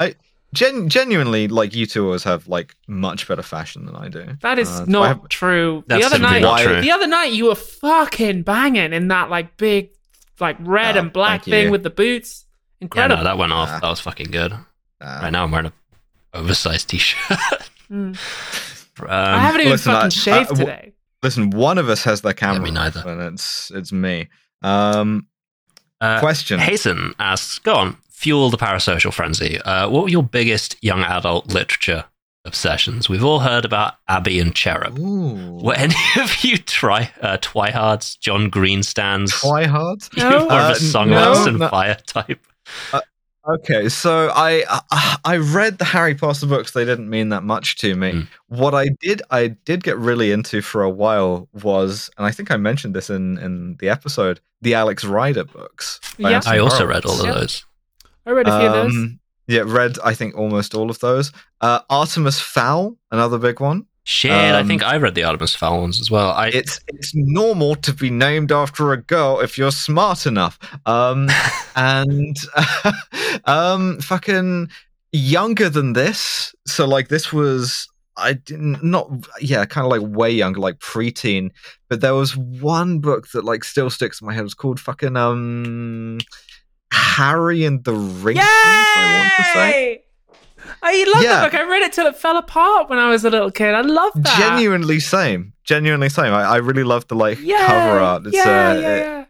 I 0.00 0.14
gen- 0.52 0.88
genuinely 0.88 1.48
like 1.48 1.74
you 1.74 1.86
two 1.86 2.04
always 2.06 2.24
have 2.24 2.48
like 2.48 2.74
much 2.86 3.28
better 3.28 3.42
fashion 3.42 3.86
than 3.86 3.94
I 3.96 4.08
do. 4.08 4.26
That 4.42 4.58
is 4.58 4.68
Uh, 4.68 4.84
not 4.86 5.06
have- 5.08 5.28
true. 5.28 5.84
That's 5.86 6.00
the 6.00 6.06
other 6.06 6.18
night, 6.22 6.42
not 6.42 6.60
true. 6.60 6.80
the 6.80 6.90
other 6.90 7.06
night 7.06 7.32
you 7.32 7.46
were 7.46 7.54
fucking 7.54 8.42
banging 8.42 8.92
in 8.92 9.08
that 9.08 9.30
like 9.30 9.56
big, 9.56 9.90
like 10.40 10.56
red 10.60 10.96
Oh, 10.96 11.00
and 11.00 11.12
black 11.12 11.44
thing 11.44 11.66
you. 11.66 11.70
with 11.70 11.82
the 11.82 11.90
boots. 11.90 12.44
Yeah, 12.80 12.84
Incredible. 12.84 13.16
no, 13.18 13.24
that 13.24 13.38
went 13.38 13.52
off. 13.52 13.68
Ah. 13.72 13.78
That 13.80 13.88
was 13.88 14.00
fucking 14.00 14.30
good. 14.30 14.52
uh, 14.52 15.18
Right 15.22 15.30
now 15.30 15.44
I'm 15.44 15.50
wearing 15.50 15.66
a 15.66 15.72
oversized 16.38 16.88
t-shirt. 16.88 17.18
Mm. 17.90 18.14
um, 19.00 19.08
I 19.08 19.38
haven't 19.38 19.62
even 19.62 19.72
listen, 19.72 19.92
fucking 19.92 20.06
I- 20.06 20.08
shaved 20.10 20.50
I- 20.50 20.54
w- 20.54 20.66
today. 20.66 20.92
Listen, 21.22 21.48
one 21.50 21.78
of 21.78 21.88
us 21.88 22.04
has 22.04 22.20
the 22.20 22.34
camera, 22.34 22.62
me 22.62 22.70
neither. 22.70 23.00
off, 23.00 23.06
and 23.06 23.20
it's 23.32 23.70
it's 23.74 23.92
me. 23.92 24.28
Um, 24.62 25.26
uh, 26.00 26.20
question. 26.20 26.58
Hazen 26.60 27.14
asks, 27.18 27.58
go 27.58 27.74
on, 27.74 27.96
fuel 28.10 28.50
the 28.50 28.56
parasocial 28.58 29.12
frenzy. 29.12 29.60
Uh, 29.60 29.88
what 29.88 30.04
were 30.04 30.08
your 30.08 30.22
biggest 30.22 30.76
young 30.82 31.02
adult 31.02 31.52
literature 31.52 32.04
obsessions? 32.44 33.08
We've 33.08 33.24
all 33.24 33.40
heard 33.40 33.64
about 33.64 33.94
Abby 34.08 34.38
and 34.40 34.54
Cherub. 34.54 34.98
Ooh. 34.98 35.60
Were 35.62 35.74
any 35.74 35.94
of 36.20 36.44
you 36.44 36.56
try 36.58 37.10
uh, 37.20 37.36
Twihards, 37.38 38.18
John 38.18 38.48
Greenstands? 38.50 39.32
Try 39.32 39.64
hard. 39.64 40.02
You 40.16 40.22
No. 40.24 40.30
more 40.40 40.52
of 40.52 40.70
Uh, 40.70 40.72
a 40.72 40.76
song 40.76 41.10
no, 41.10 41.46
and 41.46 41.58
no. 41.58 41.68
fire 41.68 41.96
type. 42.06 42.40
Okay, 43.48 43.88
so 43.88 44.30
I, 44.34 44.62
I 44.90 45.16
I 45.24 45.36
read 45.38 45.78
the 45.78 45.84
Harry 45.86 46.14
Potter 46.14 46.44
books. 46.46 46.72
They 46.72 46.84
didn't 46.84 47.08
mean 47.08 47.30
that 47.30 47.42
much 47.44 47.76
to 47.78 47.94
me. 47.94 48.12
Mm. 48.12 48.28
What 48.48 48.74
I 48.74 48.88
did 49.00 49.22
I 49.30 49.48
did 49.64 49.82
get 49.82 49.96
really 49.96 50.32
into 50.32 50.60
for 50.60 50.82
a 50.82 50.90
while 50.90 51.48
was, 51.54 52.10
and 52.18 52.26
I 52.26 52.30
think 52.30 52.50
I 52.50 52.58
mentioned 52.58 52.94
this 52.94 53.08
in 53.08 53.38
in 53.38 53.76
the 53.78 53.88
episode, 53.88 54.40
the 54.62 54.74
Alex 54.74 55.04
Rider 55.04 55.44
books. 55.44 56.00
by 56.18 56.30
Yeah. 56.30 56.36
Anthony 56.36 56.56
I 56.56 56.58
also 56.60 56.84
read 56.86 57.04
all 57.04 57.20
of 57.20 57.26
Yeah. 57.26 57.32
those. 57.34 57.64
I 58.26 58.30
read 58.32 58.48
a 58.48 58.58
few 58.58 58.68
of 58.68 58.72
those. 58.74 58.92
Um, 58.94 59.20
Yeah, 59.46 59.62
read 59.64 59.96
I 60.04 60.12
think 60.14 60.36
almost 60.36 60.74
all 60.74 60.90
of 60.90 60.98
those. 60.98 61.32
Uh, 61.62 61.80
Artemis 61.88 62.38
Fowl, 62.38 62.96
another 63.10 63.38
big 63.38 63.60
one. 63.60 63.86
Shit, 64.04 64.30
I 64.30 64.60
Um, 64.60 64.66
think 64.68 64.82
I 64.82 64.96
read 64.96 65.14
the 65.14 65.24
Artemis 65.24 65.54
Fowl 65.54 65.80
ones 65.82 66.00
as 66.00 66.10
well. 66.10 66.30
I 66.32 66.48
it's 66.48 66.80
it's 66.88 67.12
normal 67.14 67.74
to 67.76 67.92
be 67.94 68.10
named 68.10 68.52
after 68.52 68.92
a 68.92 68.96
girl 68.96 69.40
if 69.40 69.56
you're 69.58 69.70
smart 69.70 70.26
enough. 70.26 70.58
Um, 70.86 71.28
and 71.76 72.36
um, 73.44 74.00
fucking 74.00 74.70
younger 75.12 75.68
than 75.68 75.92
this. 75.94 76.54
So 76.66 76.86
like 76.86 77.08
this 77.08 77.32
was 77.32 77.88
I 78.18 78.32
didn't 78.34 78.82
not 78.82 79.10
yeah, 79.40 79.64
kind 79.64 79.84
of 79.84 79.90
like 79.90 80.16
way 80.16 80.30
younger, 80.30 80.60
like 80.60 80.78
preteen. 80.78 81.50
But 81.88 82.00
there 82.00 82.14
was 82.14 82.36
one 82.36 82.98
book 83.00 83.28
that 83.32 83.44
like 83.44 83.64
still 83.64 83.90
sticks 83.90 84.20
in 84.20 84.26
my 84.26 84.34
head. 84.34 84.40
It 84.40 84.44
was 84.44 84.54
called 84.54 84.80
fucking 84.80 85.16
um 85.16 86.18
Harry 86.92 87.64
and 87.64 87.84
the 87.84 87.94
Ring. 87.94 88.38
I 88.40 89.18
want 89.18 89.32
to 89.36 89.52
say. 89.52 90.02
I 90.82 91.12
love 91.14 91.22
Yeah. 91.22 91.40
that 91.40 91.50
book. 91.52 91.60
I 91.60 91.64
read 91.68 91.82
it 91.82 91.92
till 91.92 92.06
it 92.06 92.16
fell 92.16 92.36
apart 92.36 92.90
when 92.90 92.98
I 92.98 93.08
was 93.08 93.24
a 93.24 93.30
little 93.30 93.50
kid. 93.50 93.74
I 93.74 93.80
love 93.80 94.12
that. 94.16 94.38
Genuinely 94.38 95.00
same. 95.00 95.52
Genuinely 95.64 96.08
same. 96.08 96.32
I, 96.32 96.42
I 96.44 96.56
really 96.56 96.84
love 96.84 97.06
the 97.08 97.14
like 97.14 97.38
yeah, 97.40 97.66
cover 97.66 97.98
art. 98.00 98.26
It's 98.26 98.36
yeah, 98.36 98.42
uh, 98.70 98.74
yeah, 98.74 98.96
yeah. 98.96 99.24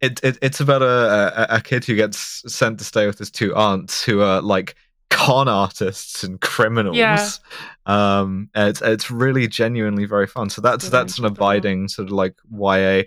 it, 0.00 0.20
it 0.22 0.38
it's 0.42 0.60
about 0.60 0.82
a, 0.82 1.52
a 1.52 1.56
a 1.56 1.60
kid 1.60 1.84
who 1.84 1.94
gets 1.96 2.42
sent 2.52 2.78
to 2.78 2.84
stay 2.84 3.06
with 3.06 3.18
his 3.18 3.30
two 3.30 3.54
aunts 3.54 4.04
who 4.04 4.20
are 4.20 4.40
like 4.40 4.74
con 5.26 5.48
artists 5.48 6.22
and 6.24 6.40
criminals. 6.40 6.96
Yeah. 6.96 7.26
Um, 7.86 8.50
it's 8.54 8.80
it's 8.82 9.10
really 9.10 9.46
genuinely 9.48 10.04
very 10.04 10.26
fun. 10.26 10.50
So 10.50 10.60
that's 10.60 10.84
Really 10.84 10.90
that's 10.92 11.18
an 11.18 11.24
enjoyed 11.24 11.36
that 11.36 11.40
one. 11.42 11.56
abiding 11.56 11.88
sort 11.88 12.08
of 12.08 12.12
like 12.12 12.34
YA 12.50 13.02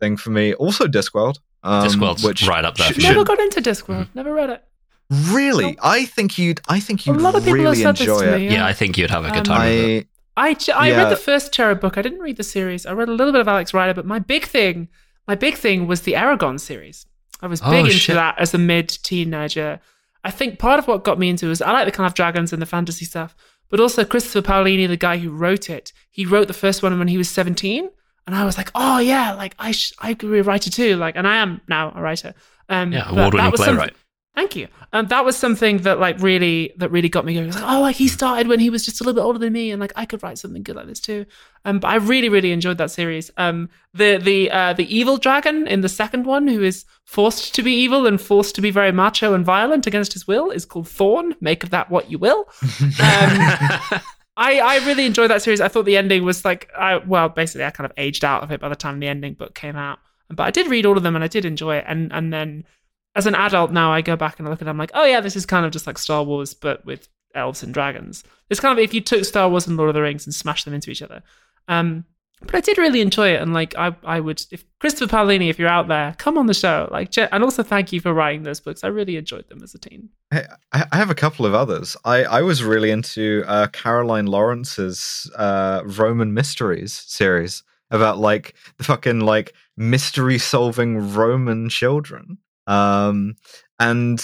thing 0.00 0.16
for 0.16 0.30
me. 0.30 0.54
Also, 0.54 0.86
Discworld. 0.86 1.38
Um, 1.62 1.86
Discworld's 1.86 2.24
which 2.24 2.46
right 2.46 2.64
up 2.64 2.76
there 2.76 2.86
sh- 2.88 2.94
for 2.94 3.00
should- 3.00 3.08
Never 3.08 3.24
got 3.24 3.38
into 3.40 3.60
Discworld. 3.60 4.08
Never 4.14 4.32
read 4.32 4.50
it. 4.50 4.64
really, 5.10 5.76
I 5.82 6.04
think 6.04 6.38
you'd 6.38 6.60
I 6.68 6.78
think 6.80 7.06
you'd 7.06 7.16
A 7.16 7.18
lot 7.18 7.34
of 7.34 7.42
people 7.44 7.54
really 7.64 7.82
have 7.82 7.98
said 7.98 8.06
enjoy 8.06 8.20
this 8.20 8.22
to 8.30 8.34
it. 8.36 8.38
me. 8.38 8.54
yeah, 8.54 8.64
I 8.66 8.72
think 8.72 8.96
you'd 8.96 9.10
have 9.10 9.24
a 9.24 9.28
good 9.30 9.38
Um, 9.48 9.56
time 9.56 9.68
with 9.76 9.84
it. 9.84 10.06
I 10.36 10.48
I, 10.50 10.54
j- 10.54 10.72
I 10.72 10.88
Yeah. 10.88 10.96
read 11.02 11.10
the 11.12 11.16
first 11.16 11.52
Cherub 11.52 11.80
book. 11.80 11.98
I 11.98 12.02
didn't 12.02 12.20
read 12.20 12.36
the 12.36 12.44
series. 12.44 12.86
I 12.86 12.92
read 12.92 13.08
a 13.08 13.12
little 13.12 13.32
bit 13.32 13.40
of 13.40 13.48
Alex 13.48 13.74
Rider, 13.74 13.92
but 13.92 14.06
my 14.06 14.20
big 14.20 14.46
thing, 14.46 14.88
my 15.26 15.34
big 15.34 15.56
thing 15.56 15.86
was 15.88 16.02
the 16.02 16.12
Eragon 16.12 16.58
series. 16.60 17.04
I 17.42 17.46
was 17.48 17.60
Oh, 17.62 17.70
big 17.70 17.86
into 17.86 17.98
shit. 17.98 18.14
that 18.14 18.36
as 18.38 18.54
a 18.54 18.58
mid 18.58 18.88
teenager. 19.02 19.80
I 20.24 20.30
think 20.30 20.58
part 20.58 20.78
of 20.78 20.86
what 20.86 21.04
got 21.04 21.18
me 21.18 21.28
into 21.28 21.46
it 21.46 21.48
was 21.48 21.62
I 21.62 21.72
like 21.72 21.86
the 21.86 21.92
kind 21.92 22.06
of 22.06 22.14
dragons 22.14 22.52
and 22.52 22.60
the 22.60 22.66
fantasy 22.66 23.04
stuff, 23.04 23.34
but 23.68 23.80
also 23.80 24.04
Christopher 24.04 24.46
Paolini, 24.46 24.86
the 24.86 24.96
guy 24.96 25.18
who 25.18 25.30
wrote 25.30 25.70
it, 25.70 25.92
he 26.10 26.26
wrote 26.26 26.48
the 26.48 26.54
first 26.54 26.82
one 26.82 26.98
when 26.98 27.08
he 27.08 27.16
was 27.18 27.28
17. 27.30 27.88
And 28.26 28.36
I 28.36 28.44
was 28.44 28.56
like, 28.58 28.70
oh 28.74 28.98
yeah, 28.98 29.32
like 29.32 29.54
I 29.58 29.72
sh- 29.72 29.92
I 29.98 30.14
could 30.14 30.30
be 30.30 30.38
a 30.38 30.42
writer 30.42 30.70
too. 30.70 30.96
Like, 30.96 31.16
and 31.16 31.26
I 31.26 31.36
am 31.36 31.60
now 31.68 31.92
a 31.96 32.00
writer. 32.02 32.34
Um, 32.68 32.92
Yeah, 32.92 33.08
award-winning 33.10 33.38
that 33.38 33.52
was 33.52 33.60
playwright. 33.60 33.94
Thank 34.40 34.56
you. 34.56 34.68
Um, 34.94 35.06
that 35.08 35.22
was 35.22 35.36
something 35.36 35.82
that 35.82 36.00
like 36.00 36.18
really 36.18 36.72
that 36.78 36.90
really 36.90 37.10
got 37.10 37.26
me 37.26 37.34
going. 37.34 37.48
Was 37.48 37.56
like, 37.56 37.70
oh, 37.70 37.82
like 37.82 37.96
he 37.96 38.08
started 38.08 38.48
when 38.48 38.58
he 38.58 38.70
was 38.70 38.86
just 38.86 38.98
a 38.98 39.04
little 39.04 39.20
bit 39.20 39.26
older 39.26 39.38
than 39.38 39.52
me, 39.52 39.70
and 39.70 39.78
like 39.78 39.92
I 39.96 40.06
could 40.06 40.22
write 40.22 40.38
something 40.38 40.62
good 40.62 40.76
like 40.76 40.86
this 40.86 40.98
too. 40.98 41.26
Um, 41.66 41.78
but 41.78 41.88
I 41.88 41.96
really 41.96 42.30
really 42.30 42.50
enjoyed 42.50 42.78
that 42.78 42.90
series. 42.90 43.30
Um, 43.36 43.68
the 43.92 44.16
the 44.16 44.50
uh, 44.50 44.72
the 44.72 44.96
evil 44.96 45.18
dragon 45.18 45.66
in 45.66 45.82
the 45.82 45.90
second 45.90 46.24
one, 46.24 46.48
who 46.48 46.62
is 46.62 46.86
forced 47.04 47.54
to 47.54 47.62
be 47.62 47.72
evil 47.72 48.06
and 48.06 48.18
forced 48.18 48.54
to 48.54 48.62
be 48.62 48.70
very 48.70 48.92
macho 48.92 49.34
and 49.34 49.44
violent 49.44 49.86
against 49.86 50.14
his 50.14 50.26
will, 50.26 50.50
is 50.50 50.64
called 50.64 50.88
Thorn. 50.88 51.34
Make 51.42 51.62
of 51.62 51.68
that 51.70 51.90
what 51.90 52.10
you 52.10 52.16
will. 52.16 52.48
Um, 52.72 52.80
I, 54.38 54.58
I 54.58 54.80
really 54.86 55.04
enjoyed 55.04 55.30
that 55.30 55.42
series. 55.42 55.60
I 55.60 55.68
thought 55.68 55.84
the 55.84 55.98
ending 55.98 56.24
was 56.24 56.46
like, 56.46 56.70
I 56.74 56.96
well, 56.96 57.28
basically, 57.28 57.66
I 57.66 57.70
kind 57.72 57.84
of 57.84 57.92
aged 57.98 58.24
out 58.24 58.42
of 58.42 58.50
it 58.52 58.60
by 58.62 58.70
the 58.70 58.74
time 58.74 59.00
the 59.00 59.08
ending 59.08 59.34
book 59.34 59.54
came 59.54 59.76
out. 59.76 59.98
But 60.30 60.44
I 60.44 60.50
did 60.50 60.68
read 60.68 60.86
all 60.86 60.96
of 60.96 61.02
them 61.02 61.14
and 61.14 61.22
I 61.22 61.28
did 61.28 61.44
enjoy 61.44 61.76
it. 61.76 61.84
And 61.86 62.10
and 62.10 62.32
then 62.32 62.64
as 63.14 63.26
an 63.26 63.34
adult 63.34 63.72
now, 63.72 63.92
I 63.92 64.02
go 64.02 64.16
back 64.16 64.38
and 64.38 64.46
I 64.46 64.50
look 64.50 64.62
at 64.62 64.68
it. 64.68 64.70
I'm 64.70 64.78
like, 64.78 64.92
oh 64.94 65.04
yeah, 65.04 65.20
this 65.20 65.36
is 65.36 65.46
kind 65.46 65.66
of 65.66 65.72
just 65.72 65.86
like 65.86 65.98
Star 65.98 66.22
Wars, 66.22 66.54
but 66.54 66.84
with 66.84 67.08
elves 67.34 67.62
and 67.62 67.74
dragons. 67.74 68.24
It's 68.48 68.60
kind 68.60 68.76
of 68.76 68.82
if 68.82 68.94
you 68.94 69.00
took 69.00 69.24
Star 69.24 69.48
Wars 69.48 69.66
and 69.66 69.76
Lord 69.76 69.90
of 69.90 69.94
the 69.94 70.02
Rings 70.02 70.26
and 70.26 70.34
smashed 70.34 70.64
them 70.64 70.74
into 70.74 70.90
each 70.90 71.02
other. 71.02 71.22
Um, 71.68 72.04
but 72.42 72.54
I 72.54 72.60
did 72.60 72.78
really 72.78 73.02
enjoy 73.02 73.34
it, 73.34 73.42
and 73.42 73.52
like 73.52 73.76
I, 73.76 73.94
I 74.02 74.18
would, 74.18 74.42
if 74.50 74.64
Christopher 74.78 75.14
Paolini, 75.14 75.50
if 75.50 75.58
you're 75.58 75.68
out 75.68 75.88
there, 75.88 76.14
come 76.16 76.38
on 76.38 76.46
the 76.46 76.54
show. 76.54 76.88
Like, 76.90 77.16
and 77.18 77.44
also 77.44 77.62
thank 77.62 77.92
you 77.92 78.00
for 78.00 78.14
writing 78.14 78.44
those 78.44 78.60
books. 78.60 78.82
I 78.82 78.88
really 78.88 79.16
enjoyed 79.16 79.46
them 79.48 79.62
as 79.62 79.74
a 79.74 79.78
teen. 79.78 80.08
I, 80.32 80.46
I 80.72 80.96
have 80.96 81.10
a 81.10 81.14
couple 81.14 81.44
of 81.44 81.52
others. 81.52 81.98
I, 82.04 82.24
I 82.24 82.40
was 82.40 82.64
really 82.64 82.90
into 82.90 83.44
uh, 83.46 83.66
Caroline 83.68 84.26
Lawrence's 84.26 85.30
uh, 85.36 85.82
Roman 85.84 86.32
Mysteries 86.32 86.94
series 86.94 87.62
about 87.90 88.18
like 88.18 88.54
the 88.78 88.84
fucking 88.84 89.20
like 89.20 89.52
mystery 89.76 90.38
solving 90.38 91.12
Roman 91.12 91.68
children. 91.68 92.38
Um, 92.70 93.36
and 93.78 94.22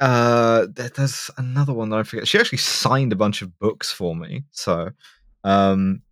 uh, 0.00 0.66
there, 0.74 0.88
there's 0.90 1.30
another 1.36 1.72
one 1.72 1.88
that 1.90 1.98
I 1.98 2.02
forget. 2.02 2.28
She 2.28 2.38
actually 2.38 2.58
signed 2.58 3.12
a 3.12 3.16
bunch 3.16 3.42
of 3.42 3.58
books 3.58 3.90
for 3.90 4.14
me. 4.14 4.44
So 4.50 4.90
um, 5.44 6.02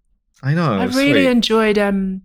I 0.42 0.54
know. 0.54 0.72
I 0.72 0.84
really 0.84 1.22
sweet. 1.22 1.26
enjoyed 1.30 1.78
um, 1.78 2.22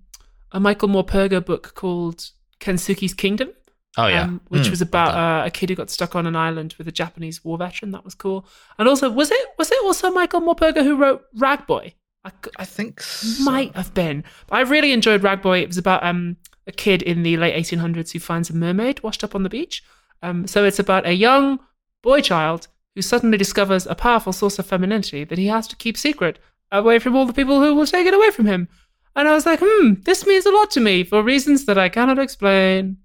a 0.51 0.59
Michael 0.59 0.89
Morpurgo 0.89 1.45
book 1.45 1.73
called 1.75 2.29
Kensuke's 2.59 3.13
Kingdom. 3.13 3.49
oh 3.97 4.07
yeah, 4.07 4.23
um, 4.23 4.41
which 4.49 4.65
Hmm, 4.65 4.71
was 4.71 4.81
about 4.81 5.13
uh, 5.13 5.45
a 5.45 5.51
kid 5.51 5.69
who 5.69 5.75
got 5.75 5.89
stuck 5.89 6.15
on 6.15 6.25
an 6.25 6.35
island 6.35 6.75
with 6.77 6.87
a 6.87 6.91
Japanese 6.91 7.43
war 7.43 7.57
veteran. 7.57 7.91
That 7.91 8.03
was 8.05 8.15
cool. 8.15 8.47
And 8.79 8.87
also, 8.87 9.09
was 9.11 9.31
it 9.31 9.47
was 9.57 9.71
it 9.71 9.77
also 9.83 10.11
Michael 10.11 10.41
Morpurgo 10.41 10.83
who 10.83 10.95
wrote 10.97 11.23
Rag 11.35 11.67
Boy? 11.67 11.93
I, 12.23 12.29
c- 12.29 12.51
I 12.57 12.63
I 12.63 12.65
think 12.65 13.01
so. 13.01 13.51
might 13.51 13.75
have 13.75 13.93
been. 13.93 14.23
But 14.47 14.55
I 14.55 14.61
really 14.61 14.91
enjoyed 14.93 15.21
Rag 15.21 15.41
Boy. 15.43 15.59
It 15.59 15.67
was 15.67 15.77
about 15.77 16.03
um, 16.03 16.37
a 16.67 16.71
kid 16.71 17.01
in 17.01 17.23
the 17.23 17.37
late 17.37 17.55
1800s 17.55 18.11
who 18.11 18.19
finds 18.19 18.49
a 18.49 18.55
mermaid 18.55 19.01
washed 19.03 19.23
up 19.23 19.35
on 19.35 19.43
the 19.43 19.49
beach. 19.49 19.83
Um, 20.21 20.47
so 20.47 20.63
it's 20.63 20.79
about 20.79 21.05
a 21.05 21.13
young 21.13 21.59
boy 22.01 22.21
child 22.21 22.67
who 22.95 23.01
suddenly 23.01 23.37
discovers 23.37 23.85
a 23.85 23.95
powerful 23.95 24.33
source 24.33 24.57
of 24.57 24.65
femininity 24.65 25.23
that 25.25 25.37
he 25.37 25.47
has 25.47 25.67
to 25.67 25.75
keep 25.75 25.97
secret 25.97 26.39
away 26.71 26.99
from 26.99 27.15
all 27.15 27.25
the 27.25 27.33
people 27.33 27.59
who 27.59 27.75
will 27.75 27.85
take 27.85 28.07
it 28.07 28.13
away 28.13 28.31
from 28.31 28.45
him. 28.45 28.67
And 29.15 29.27
I 29.27 29.33
was 29.33 29.45
like, 29.45 29.59
hmm, 29.61 29.93
this 30.03 30.25
means 30.25 30.45
a 30.45 30.51
lot 30.51 30.71
to 30.71 30.79
me 30.79 31.03
for 31.03 31.23
reasons 31.23 31.65
that 31.65 31.77
I 31.77 31.89
cannot 31.89 32.19
explain. 32.19 32.97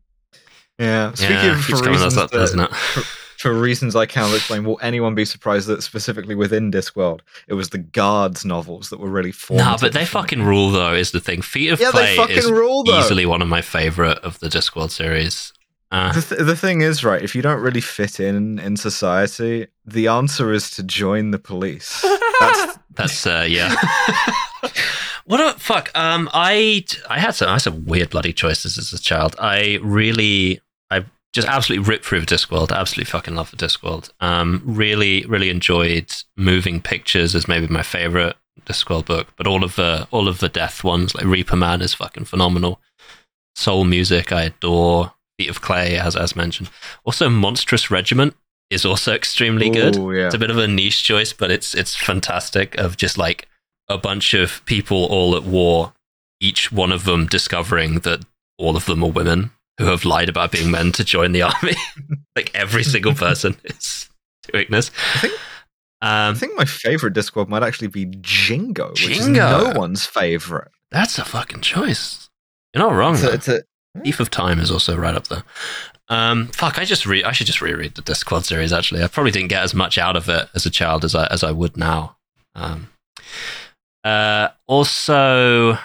Yeah. 0.78 1.12
Speaking 1.14 1.36
yeah, 1.36 1.52
of 1.52 1.66
keeps 1.66 1.78
for 1.78 1.84
coming 1.84 1.92
reasons 1.92 2.16
us 2.16 2.22
up, 2.24 2.30
that- 2.30 2.38
doesn't 2.38 2.60
it? 2.60 2.70
For, 3.40 3.52
reasons 3.54 3.96
I 3.96 4.06
cannot 4.06 4.34
explain, 4.36 4.64
will 4.64 4.78
anyone 4.82 5.14
be 5.14 5.24
surprised 5.24 5.66
that 5.68 5.82
specifically 5.82 6.34
within 6.34 6.70
Discworld, 6.70 7.20
it 7.48 7.54
was 7.54 7.70
the 7.70 7.78
guards 7.78 8.44
novels 8.44 8.90
that 8.90 9.00
were 9.00 9.08
really 9.08 9.32
formative? 9.32 9.70
No, 9.70 9.76
but 9.80 9.92
they 9.92 10.04
fucking 10.04 10.42
rule 10.42 10.70
though. 10.70 10.92
Is 10.92 11.10
the 11.12 11.20
thing. 11.20 11.42
Feet 11.42 11.70
of 11.70 11.80
Yeah, 11.80 11.90
Clay 11.90 12.16
is 12.28 12.50
rule, 12.50 12.84
easily 12.88 13.26
one 13.26 13.42
of 13.42 13.48
my 13.48 13.62
favorite 13.62 14.18
of 14.18 14.38
the 14.40 14.48
Discworld 14.48 14.90
series. 14.90 15.52
Uh, 15.92 16.12
The, 16.12 16.22
th- 16.22 16.46
the 16.46 16.54
thing 16.56 16.82
is, 16.82 17.02
right, 17.02 17.20
if 17.20 17.34
you 17.34 17.42
don't 17.42 17.60
really 17.60 17.80
fit 17.80 18.20
in 18.20 18.58
in 18.60 18.76
society, 18.76 19.66
the 19.84 20.06
answer 20.06 20.52
is 20.52 20.70
to 20.72 20.82
join 20.84 21.32
the 21.32 21.38
police. 21.38 22.04
That's, 22.40 22.78
That's 22.94 23.26
uh, 23.26 23.46
yeah. 23.48 23.74
what 25.24 25.40
a 25.40 25.58
fuck. 25.58 25.90
Um, 25.94 26.28
I 26.32 26.84
I 27.08 27.18
had 27.18 27.32
some 27.34 27.48
I 27.48 27.52
had 27.52 27.62
some 27.62 27.84
weird 27.86 28.10
bloody 28.10 28.32
choices 28.32 28.78
as 28.78 28.92
a 28.92 29.00
child. 29.00 29.34
I 29.38 29.78
really 29.82 30.60
I 30.90 31.04
just 31.32 31.46
absolutely 31.48 31.86
ripped 31.86 32.04
through 32.04 32.20
the 32.20 32.26
Discworld. 32.26 32.72
Absolutely 32.72 33.10
fucking 33.10 33.34
love 33.34 33.50
the 33.50 33.56
Discworld. 33.56 34.10
Um, 34.20 34.62
really 34.64 35.24
really 35.26 35.50
enjoyed 35.50 36.12
Moving 36.36 36.80
Pictures 36.80 37.34
as 37.34 37.48
maybe 37.48 37.68
my 37.68 37.82
favorite 37.82 38.36
Discworld 38.66 39.06
book, 39.06 39.28
but 39.36 39.46
all 39.46 39.64
of 39.64 39.76
the 39.76 40.08
all 40.10 40.28
of 40.28 40.40
the 40.40 40.48
Death 40.48 40.82
ones 40.82 41.14
like 41.14 41.24
Reaper 41.24 41.56
Man 41.56 41.82
is 41.82 41.94
fucking 41.94 42.24
phenomenal. 42.24 42.80
Soul 43.54 43.84
Music 43.84 44.32
I 44.32 44.42
adore. 44.42 45.14
Feet 45.38 45.48
of 45.50 45.62
Clay 45.62 45.98
as 45.98 46.16
as 46.16 46.36
mentioned. 46.36 46.68
Also 47.04 47.30
Monstrous 47.30 47.90
Regiment 47.90 48.36
is 48.68 48.84
also 48.84 49.14
extremely 49.14 49.70
good. 49.70 49.96
Yeah. 49.96 50.26
It's 50.26 50.34
a 50.34 50.38
bit 50.38 50.50
of 50.50 50.58
a 50.58 50.68
niche 50.68 51.04
choice, 51.04 51.32
but 51.32 51.50
it's 51.50 51.74
it's 51.74 51.96
fantastic. 51.96 52.76
Of 52.76 52.96
just 52.96 53.16
like 53.16 53.48
a 53.88 53.96
bunch 53.96 54.34
of 54.34 54.64
people 54.66 55.04
all 55.06 55.34
at 55.36 55.44
war, 55.44 55.92
each 56.40 56.70
one 56.70 56.92
of 56.92 57.04
them 57.04 57.26
discovering 57.26 58.00
that 58.00 58.24
all 58.58 58.76
of 58.76 58.84
them 58.84 59.02
are 59.02 59.10
women 59.10 59.52
who 59.78 59.86
have 59.86 60.04
lied 60.04 60.28
about 60.28 60.52
being 60.52 60.70
men 60.70 60.92
to 60.92 61.04
join 61.04 61.32
the 61.32 61.42
army. 61.42 61.74
like 62.36 62.50
every 62.54 62.84
single 62.84 63.14
person 63.14 63.56
is 63.64 64.08
doing 64.52 64.66
this. 64.70 64.90
I 65.14 65.18
think- 65.18 65.34
Um, 66.02 66.34
I 66.34 66.34
think 66.34 66.56
my 66.56 66.64
favorite 66.64 67.14
Discworld 67.14 67.48
might 67.48 67.62
actually 67.62 67.88
be 67.88 68.06
Jingo, 68.20 68.90
which 68.90 69.08
is 69.08 69.18
Jingo. 69.18 69.72
no 69.72 69.78
one's 69.78 70.06
favorite. 70.06 70.70
that's 70.90 71.18
a 71.18 71.24
fucking 71.24 71.60
choice. 71.60 72.28
You're 72.74 72.84
not 72.84 72.94
wrong. 72.94 73.14
It's 73.14 73.22
a, 73.24 73.32
it's 73.32 73.48
a 73.48 73.60
Thief 74.02 74.20
of 74.20 74.30
Time 74.30 74.60
is 74.60 74.70
also 74.70 74.96
right 74.96 75.14
up 75.14 75.28
there. 75.28 75.42
Um, 76.08 76.46
fuck, 76.48 76.78
I 76.78 76.84
just 76.84 77.04
re- 77.06 77.22
I 77.24 77.32
should 77.32 77.46
just 77.46 77.60
reread 77.60 77.94
the 77.96 78.02
Discworld 78.02 78.44
series. 78.44 78.72
Actually, 78.72 79.02
I 79.02 79.08
probably 79.08 79.30
didn't 79.32 79.48
get 79.48 79.62
as 79.62 79.74
much 79.74 79.98
out 79.98 80.16
of 80.16 80.28
it 80.28 80.48
as 80.54 80.64
a 80.66 80.70
child 80.70 81.04
as 81.04 81.14
I 81.14 81.26
as 81.26 81.42
I 81.44 81.50
would 81.52 81.76
now. 81.76 82.16
Um, 82.54 82.88
uh, 84.04 84.48
also, 84.66 85.76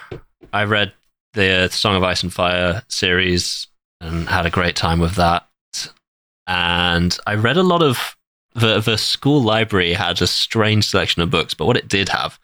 I 0.52 0.64
read 0.64 0.92
the 1.34 1.68
Song 1.68 1.94
of 1.96 2.02
Ice 2.02 2.22
and 2.22 2.32
Fire 2.32 2.82
series 2.88 3.66
and 4.00 4.28
had 4.28 4.46
a 4.46 4.50
great 4.50 4.76
time 4.76 5.00
with 5.00 5.14
that. 5.16 5.46
And 6.46 7.16
I 7.26 7.34
read 7.34 7.56
a 7.56 7.62
lot 7.62 7.82
of 7.82 8.16
the 8.54 8.80
the 8.80 8.96
school 8.96 9.42
library 9.42 9.92
had 9.94 10.22
a 10.22 10.26
strange 10.26 10.88
selection 10.88 11.22
of 11.22 11.30
books, 11.30 11.54
but 11.54 11.66
what 11.66 11.76
it 11.76 11.88
did 11.88 12.08
have 12.10 12.38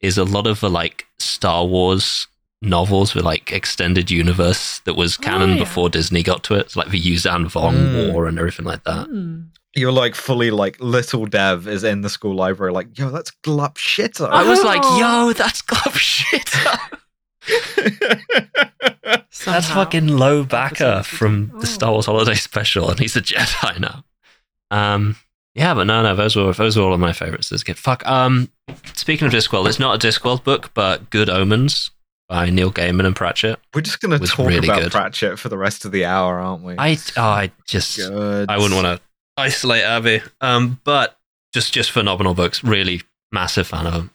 is 0.00 0.16
a 0.16 0.24
lot 0.24 0.46
of 0.46 0.60
the 0.60 0.70
like 0.70 1.06
Star 1.18 1.66
Wars 1.66 2.26
novels 2.62 3.14
with 3.14 3.24
like 3.24 3.52
extended 3.52 4.10
universe 4.10 4.78
that 4.80 4.94
was 4.94 5.18
Oh, 5.18 5.22
canon 5.22 5.50
yeah. 5.50 5.58
before 5.58 5.88
Disney 5.90 6.22
got 6.22 6.42
to 6.44 6.54
it, 6.54 6.70
so 6.70 6.80
like 6.80 6.90
the 6.90 7.00
Yuuzhan 7.00 7.46
Vong 7.46 7.74
Mm. 7.74 8.12
War 8.12 8.26
and 8.26 8.38
everything 8.38 8.66
like 8.66 8.84
that. 8.84 9.06
Hmm. 9.06 9.40
You're 9.74 9.92
like 9.92 10.14
fully 10.14 10.50
like 10.50 10.76
little 10.80 11.26
Dev 11.26 11.66
is 11.68 11.84
in 11.84 12.00
the 12.02 12.10
school 12.10 12.34
library, 12.34 12.72
like, 12.72 12.98
yo, 12.98 13.08
that's 13.10 13.30
glup 13.30 13.76
shitter. 13.78 14.28
I 14.28 14.48
was 14.48 14.62
like, 14.64 14.80
Oh. 14.84 15.26
yo, 15.26 15.32
that's 15.32 15.62
glove 15.62 15.94
shit. 19.30 19.46
That's 19.46 19.68
fucking 19.70 20.06
Lowbacca 20.06 21.04
from 21.04 21.52
the 21.60 21.66
Star 21.66 21.92
Wars 21.92 22.06
Holiday 22.06 22.34
Special, 22.36 22.90
and 22.90 22.98
he's 22.98 23.16
a 23.16 23.20
Jedi 23.22 23.78
now. 23.80 24.04
Um, 24.70 25.16
yeah, 25.54 25.74
but 25.74 25.84
no, 25.84 26.02
no, 26.02 26.14
those 26.14 26.36
were 26.36 26.52
those 26.52 26.76
were 26.76 26.84
all 26.84 26.94
of 26.94 27.00
my 27.00 27.12
favorites 27.12 27.50
as 27.52 27.62
a 27.62 27.64
kid. 27.64 27.78
Fuck. 27.78 28.06
Um, 28.06 28.50
speaking 28.94 29.26
of 29.26 29.32
Discworld, 29.32 29.68
it's 29.68 29.78
not 29.80 30.02
a 30.02 30.06
Discworld 30.08 30.44
book, 30.44 30.70
but 30.74 31.10
Good 31.10 31.28
Omens 31.28 31.90
by 32.28 32.48
Neil 32.50 32.70
Gaiman 32.72 33.04
and 33.06 33.16
Pratchett. 33.16 33.58
We're 33.74 33.80
just 33.80 34.00
gonna 34.00 34.18
talk 34.20 34.46
really 34.46 34.68
about 34.68 34.82
good. 34.82 34.92
Pratchett 34.92 35.38
for 35.38 35.48
the 35.48 35.58
rest 35.58 35.84
of 35.84 35.90
the 35.90 36.04
hour, 36.04 36.38
aren't 36.38 36.62
we? 36.62 36.76
I, 36.78 36.96
oh, 37.16 37.22
I 37.22 37.50
just, 37.66 37.96
Good. 37.96 38.48
I 38.48 38.56
wouldn't 38.58 38.80
want 38.80 38.98
to 38.98 39.00
isolate 39.36 39.82
Abby. 39.82 40.22
Um, 40.40 40.80
but 40.84 41.18
just, 41.52 41.72
just 41.72 41.90
phenomenal 41.90 42.34
books. 42.34 42.62
Really 42.62 43.02
massive 43.32 43.66
fan 43.66 43.86
of 43.88 43.92
them. 43.94 44.10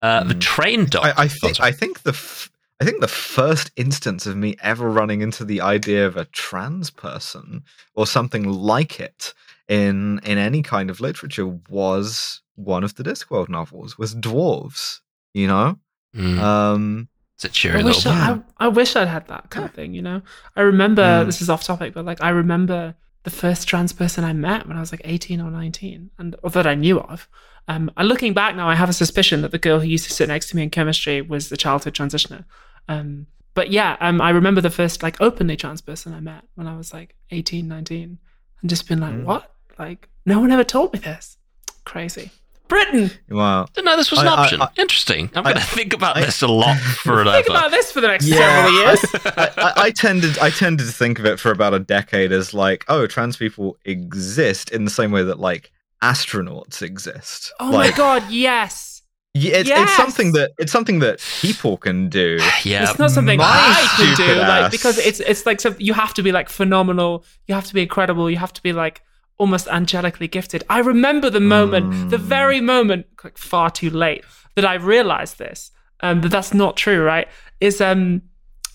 Uh, 0.00 0.24
the 0.24 0.34
Mm. 0.34 0.40
Train 0.40 0.84
Doctor. 0.86 1.12
I, 1.18 1.24
I 1.24 1.28
think. 1.28 1.60
I 1.60 1.72
think 1.72 2.02
the 2.04 2.12
f- 2.12 2.50
I 2.80 2.84
think 2.84 3.00
the 3.00 3.08
first 3.08 3.72
instance 3.76 4.24
of 4.26 4.36
me 4.36 4.56
ever 4.62 4.88
running 4.88 5.20
into 5.20 5.44
the 5.44 5.60
idea 5.60 6.06
of 6.06 6.16
a 6.16 6.26
trans 6.26 6.90
person 6.90 7.64
or 7.94 8.06
something 8.06 8.44
like 8.44 9.00
it 9.00 9.34
in 9.68 10.20
in 10.24 10.38
any 10.38 10.62
kind 10.62 10.88
of 10.88 11.00
literature 11.00 11.46
was 11.68 12.40
one 12.54 12.84
of 12.84 12.94
the 12.94 13.02
Discworld 13.02 13.48
novels 13.48 13.98
was 13.98 14.14
dwarves. 14.14 15.00
You 15.34 15.46
know, 15.48 15.78
Mm, 16.16 16.38
um, 16.38 17.08
it's 17.34 17.44
a 17.44 17.48
cheery 17.48 17.80
I 17.80 17.84
wish 17.84 18.06
little. 18.06 18.12
I, 18.12 18.30
I, 18.58 18.66
I 18.66 18.68
wish 18.68 18.96
I'd 18.96 19.08
had 19.08 19.28
that 19.28 19.50
kind 19.50 19.66
of 19.66 19.74
thing, 19.74 19.92
you 19.92 20.00
know. 20.02 20.22
I 20.56 20.62
remember 20.62 21.02
Mm. 21.02 21.26
this 21.26 21.42
is 21.42 21.50
off 21.50 21.62
topic, 21.64 21.92
but 21.94 22.04
like 22.06 22.22
I 22.22 22.30
remember 22.30 22.94
the 23.24 23.30
first 23.30 23.68
trans 23.68 23.92
person 23.92 24.24
I 24.24 24.32
met 24.32 24.66
when 24.66 24.76
I 24.76 24.80
was 24.80 24.90
like 24.92 25.02
eighteen 25.04 25.40
or 25.40 25.50
nineteen, 25.50 26.10
and 26.18 26.34
or 26.42 26.50
that 26.50 26.66
I 26.66 26.74
knew 26.76 26.98
of. 27.00 27.28
Um, 27.66 27.90
and 27.96 28.08
looking 28.08 28.32
back 28.32 28.56
now, 28.56 28.68
I 28.68 28.74
have 28.74 28.88
a 28.88 28.94
suspicion 28.94 29.42
that 29.42 29.50
the 29.50 29.58
girl 29.58 29.80
who 29.80 29.86
used 29.86 30.06
to 30.06 30.12
sit 30.14 30.28
next 30.28 30.48
to 30.48 30.56
me 30.56 30.62
in 30.62 30.70
chemistry 30.70 31.20
was 31.20 31.48
the 31.50 31.56
childhood 31.58 31.94
transitioner. 31.94 32.44
Um, 32.88 33.26
but 33.54 33.70
yeah, 33.70 33.96
um, 34.00 34.20
I 34.20 34.30
remember 34.30 34.60
the 34.60 34.70
first 34.70 35.02
like 35.02 35.20
openly 35.20 35.56
trans 35.56 35.80
person 35.80 36.14
I 36.14 36.20
met 36.20 36.44
when 36.54 36.66
I 36.66 36.76
was 36.76 36.92
like 36.92 37.14
18, 37.30 37.66
19, 37.68 38.18
and 38.60 38.70
just 38.70 38.88
been 38.88 39.00
like, 39.00 39.14
Mm. 39.14 39.24
what? 39.24 39.52
Like, 39.78 40.08
no 40.26 40.40
one 40.40 40.50
ever 40.50 40.64
told 40.64 40.92
me 40.92 40.98
this. 41.00 41.36
Crazy. 41.84 42.30
Britain. 42.68 43.10
Wow. 43.30 43.66
Didn't 43.72 43.86
know 43.86 43.96
this 43.96 44.10
was 44.10 44.20
an 44.20 44.26
I- 44.28 44.34
I- 44.34 44.42
option. 44.42 44.60
I- 44.62 44.68
Interesting. 44.76 45.30
I'm 45.34 45.46
I- 45.46 45.52
going 45.54 45.62
to 45.64 45.70
think 45.74 45.94
about 45.94 46.16
I- 46.18 46.20
this 46.26 46.42
a 46.42 46.48
lot 46.48 46.76
forever. 47.02 47.32
Think 47.32 47.48
about 47.48 47.70
this 47.70 47.90
for 47.90 48.00
the 48.02 48.08
next 48.08 48.26
Yeah, 48.26 48.36
several 48.66 48.72
years. 48.74 49.04
I, 49.24 49.50
I, 49.56 49.72
I 49.86 49.90
tended 49.90 50.38
I 50.38 50.50
tended 50.50 50.86
to 50.86 50.92
think 50.92 51.18
of 51.18 51.24
it 51.26 51.40
for 51.40 51.50
about 51.50 51.72
a 51.74 51.78
decade 51.78 52.30
as 52.30 52.52
like, 52.52 52.84
oh, 52.88 53.06
trans 53.06 53.36
people 53.38 53.76
exist 53.86 54.70
in 54.70 54.84
the 54.84 54.90
same 54.90 55.10
way 55.12 55.22
that 55.22 55.38
like 55.40 55.70
astronauts 56.02 56.82
exist. 56.82 57.52
oh 57.60 57.70
like, 57.70 57.92
my 57.92 57.96
god, 57.96 58.30
yes. 58.30 58.97
Yeah, 59.34 59.58
it's, 59.58 59.68
Yes! 59.68 59.88
it's 59.88 59.96
something 59.96 60.32
that 60.32 60.52
it's 60.58 60.72
something 60.72 60.98
that 61.00 61.20
people 61.40 61.76
can 61.76 62.08
do. 62.08 62.38
yeah. 62.64 62.88
it's 62.88 62.98
not 62.98 63.10
something 63.10 63.38
my 63.38 63.44
I 63.46 63.86
can 63.96 64.06
do, 64.08 64.14
stupid 64.24 64.38
like 64.38 64.70
because 64.72 64.98
it's 64.98 65.20
it's 65.20 65.46
like 65.46 65.60
so 65.60 65.74
you 65.78 65.94
have 65.94 66.14
to 66.14 66.22
be 66.22 66.32
like 66.32 66.48
phenomenal, 66.48 67.24
you 67.46 67.54
have 67.54 67.66
to 67.66 67.74
be 67.74 67.82
incredible, 67.82 68.30
you 68.30 68.38
have 68.38 68.52
to 68.54 68.62
be 68.62 68.72
like 68.72 69.02
almost 69.38 69.66
angelically 69.68 70.28
gifted. 70.30 70.64
I 70.68 70.80
remember 70.80 71.30
the 71.30 71.40
moment, 71.40 72.10
the 72.10 72.16
Mm. 72.16 72.20
very 72.20 72.60
moment, 72.60 73.06
like 73.22 73.38
far 73.38 73.70
too 73.70 73.90
late, 73.90 74.24
that 74.56 74.64
I 74.64 74.74
realized 74.74 75.38
this, 75.38 75.70
um, 76.00 76.22
that 76.22 76.30
that's 76.30 76.52
not 76.52 76.76
true, 76.76 77.04
right? 77.04 77.28
Is 77.60 77.80
um, 77.80 78.22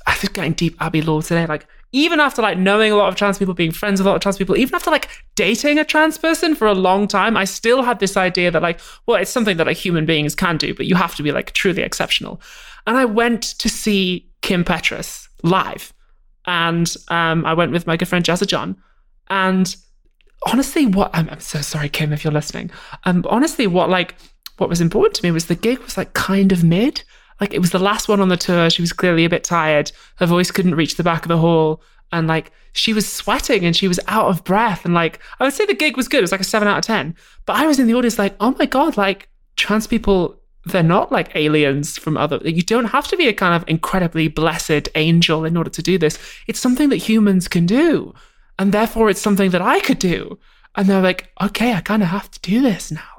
I 0.08 0.14
think 0.14 0.34
getting 0.34 0.54
deep 0.54 0.78
Abby 0.80 1.02
Law 1.02 1.20
today, 1.22 1.46
like 1.48 1.66
even 1.94 2.20
after 2.20 2.42
like 2.42 2.58
knowing 2.58 2.92
a 2.92 2.96
lot 2.96 3.08
of 3.08 3.16
trans 3.16 3.38
people, 3.38 3.54
being 3.54 3.72
friends 3.72 4.00
with 4.00 4.08
a 4.08 4.10
lot 4.10 4.16
of 4.16 4.22
trans 4.22 4.38
people, 4.38 4.58
even 4.58 4.76
after 4.76 4.92
like 4.92 5.10
dating 5.36 5.78
a 5.78 5.86
trans 5.86 6.18
person 6.18 6.56
for 6.56 6.68
a 6.68 6.74
long 6.74 7.08
time, 7.08 7.38
I 7.38 7.46
still 7.46 7.84
had 7.84 8.00
this 8.00 8.18
idea 8.18 8.52
that 8.52 8.62
like, 8.62 8.82
well, 9.06 9.22
it's 9.22 9.32
something 9.32 9.58
that 9.58 9.68
like 9.68 9.78
human 9.78 10.06
beings 10.06 10.36
can 10.36 10.58
do, 10.58 10.74
but 10.74 10.88
you 10.88 10.96
have 10.96 11.16
to 11.16 11.24
be 11.24 11.32
like 11.32 11.54
truly 11.54 11.84
exceptional. 11.84 12.42
And 12.86 12.98
I 12.98 13.06
went 13.06 13.44
to 13.60 13.70
see 13.70 14.30
Kim 14.42 14.66
Petras 14.66 15.28
live, 15.44 15.94
and 16.46 16.94
um, 17.08 17.46
I 17.46 17.54
went 17.54 17.72
with 17.72 17.88
my 17.88 17.96
good 17.96 18.08
friend 18.08 18.26
Jazza 18.26 18.48
John, 18.48 18.76
and 19.30 19.74
honestly, 20.48 20.86
what 20.86 21.12
I'm, 21.14 21.30
I'm 21.30 21.40
so 21.40 21.62
sorry, 21.62 21.90
Kim, 21.90 22.12
if 22.12 22.24
you're 22.24 22.34
listening. 22.34 22.72
Um, 23.06 23.24
honestly, 23.30 23.68
what 23.68 23.90
like 23.90 24.16
what 24.58 24.68
was 24.70 24.82
important 24.82 25.16
to 25.16 25.24
me 25.24 25.32
was 25.32 25.46
the 25.46 25.56
gig 25.56 25.80
was 25.80 25.96
like 25.96 26.14
kind 26.14 26.52
of 26.52 26.64
mid. 26.64 27.04
Like 27.44 27.54
it 27.54 27.60
was 27.60 27.72
the 27.72 27.78
last 27.78 28.08
one 28.08 28.22
on 28.22 28.30
the 28.30 28.38
tour. 28.38 28.70
She 28.70 28.82
was 28.82 28.94
clearly 28.94 29.26
a 29.26 29.30
bit 29.30 29.44
tired. 29.44 29.92
Her 30.16 30.26
voice 30.26 30.50
couldn't 30.50 30.76
reach 30.76 30.96
the 30.96 31.04
back 31.04 31.24
of 31.24 31.28
the 31.28 31.38
hall. 31.38 31.82
And 32.14 32.26
like 32.26 32.54
she 32.72 32.94
was 32.94 33.06
sweating 33.06 33.66
and 33.66 33.76
she 33.76 33.90
was 33.90 34.00
out 34.08 34.28
of 34.28 34.46
breath. 34.46 34.86
And 34.86 34.94
like 34.94 35.20
I 35.42 35.44
would 35.44 35.52
say 35.52 35.66
the 35.66 35.74
gig 35.74 35.98
was 35.98 36.08
good. 36.08 36.20
It 36.20 36.22
was 36.22 36.32
like 36.32 36.40
a 36.40 36.46
seven 36.46 36.70
out 36.70 36.78
of 36.78 36.86
ten. 36.86 37.16
But 37.46 37.58
I 37.58 37.68
was 37.68 37.80
in 37.80 37.88
the 37.88 37.96
audience 37.96 38.18
like, 38.18 38.34
oh 38.40 38.56
my 38.58 38.66
God, 38.66 38.96
like 38.96 39.28
trans 39.58 39.88
people, 39.88 40.40
they're 40.64 40.84
not 40.84 41.12
like 41.12 41.36
aliens 41.36 41.98
from 41.98 42.16
other 42.16 42.40
you 42.46 42.62
don't 42.62 42.86
have 42.86 43.10
to 43.10 43.18
be 43.18 43.28
a 43.28 43.34
kind 43.34 43.54
of 43.54 43.68
incredibly 43.68 44.30
blessed 44.30 44.88
angel 44.96 45.44
in 45.44 45.58
order 45.58 45.70
to 45.72 45.82
do 45.82 45.98
this. 45.98 46.18
It's 46.48 46.62
something 46.62 46.88
that 46.92 46.96
humans 47.10 47.50
can 47.50 47.66
do. 47.66 48.14
And 48.58 48.72
therefore 48.72 49.10
it's 49.10 49.20
something 49.20 49.50
that 49.50 49.62
I 49.62 49.82
could 49.82 50.00
do. 50.00 50.40
And 50.76 50.88
they're 50.88 51.02
like, 51.02 51.30
okay, 51.42 51.74
I 51.74 51.82
kind 51.82 52.04
of 52.04 52.08
have 52.08 52.32
to 52.32 52.40
do 52.40 52.62
this 52.62 52.90
now. 52.90 53.13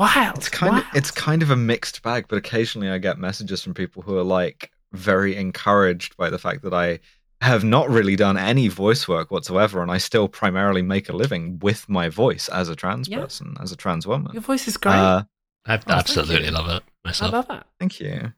Like, 0.00 0.16
wild. 0.16 0.36
It's 0.38 0.48
kind 0.48 0.78
of 0.78 0.84
it's 0.94 1.10
kind 1.10 1.42
of 1.42 1.50
a 1.50 1.56
mixed 1.56 2.02
bag, 2.02 2.26
but 2.28 2.36
occasionally 2.36 2.88
I 2.90 2.98
get 2.98 3.18
messages 3.18 3.62
from 3.62 3.74
people 3.74 4.02
who 4.02 4.18
are 4.18 4.24
like 4.24 4.70
very 4.92 5.36
encouraged 5.36 6.16
by 6.16 6.30
the 6.30 6.38
fact 6.38 6.62
that 6.62 6.74
I 6.74 6.98
have 7.42 7.64
not 7.64 7.88
really 7.88 8.16
done 8.16 8.36
any 8.36 8.68
voice 8.68 9.06
work 9.08 9.30
whatsoever, 9.30 9.80
and 9.82 9.90
I 9.90 9.98
still 9.98 10.28
primarily 10.28 10.82
make 10.82 11.08
a 11.08 11.12
living 11.16 11.58
with 11.60 11.88
my 11.88 12.08
voice 12.08 12.48
as 12.48 12.68
a 12.68 12.76
trans 12.76 13.08
Yeah. 13.08 13.20
person, 13.20 13.56
as 13.60 13.72
a 13.72 13.76
trans 13.76 14.06
woman. 14.06 14.32
Your 14.32 14.42
voice 14.42 14.66
is 14.68 14.76
great. 14.76 14.94
Uh, 14.94 15.22
I 15.66 15.76
thank 15.76 15.90
absolutely 15.98 16.50
love 16.50 16.68
it 16.68 16.82
I 17.20 17.28
love 17.28 17.48
that. 17.48 17.66
Thank 17.78 18.00
you. 18.00 18.32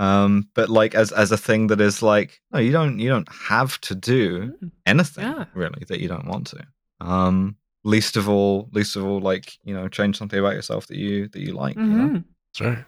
Um, 0.00 0.48
but 0.54 0.68
like 0.68 0.94
as 0.94 1.10
as 1.12 1.32
a 1.32 1.36
thing 1.36 1.66
that 1.68 1.80
is 1.80 2.02
like, 2.02 2.40
no, 2.52 2.58
you 2.60 2.70
don't 2.72 2.98
you 3.00 3.08
don't 3.08 3.28
have 3.32 3.80
to 3.82 3.94
do 3.94 4.54
Mm. 4.62 4.70
anything 4.86 5.24
Yeah. 5.24 5.44
really 5.54 5.84
that 5.88 6.00
you 6.00 6.08
don't 6.08 6.26
want 6.26 6.46
to. 6.48 6.64
Um, 7.00 7.56
least 7.88 8.16
of 8.16 8.28
all, 8.28 8.68
least 8.72 8.96
of 8.96 9.04
all, 9.04 9.20
like 9.20 9.58
you 9.64 9.72
know, 9.74 9.88
change 9.88 10.16
something 10.18 10.38
about 10.38 10.54
yourself 10.54 10.86
that 10.88 10.96
you 10.98 11.28
that 11.28 11.40
you 11.40 11.52
like. 11.52 11.76
You 11.76 11.82
know? 11.82 12.08
Mhm. 12.08 12.24
That's 12.52 12.60
right. 12.60 12.84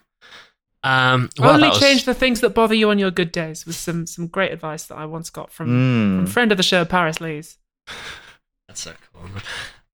Um, 0.83 1.29
well, 1.39 1.55
Only 1.55 1.69
was- 1.69 1.79
change 1.81 2.05
the 2.05 2.15
things 2.15 2.41
that 2.41 2.51
bother 2.55 2.75
you 2.75 2.89
on 2.91 2.99
your 2.99 3.11
good 3.11 3.33
days 3.33 3.67
was 3.67 3.77
some 3.77 4.07
some 4.07 4.27
great 4.29 4.53
advice 4.53 4.85
that 4.87 4.97
I 4.97 5.07
once 5.07 5.29
got 5.31 5.53
from, 5.53 5.67
from 5.67 6.27
Mm. 6.27 6.29
friend 6.29 6.51
of 6.53 6.57
the 6.57 6.63
show, 6.63 6.85
Paris 6.85 7.21
Lees. 7.21 7.59
That's 8.69 8.81
so 8.83 8.93
cool. 9.13 9.29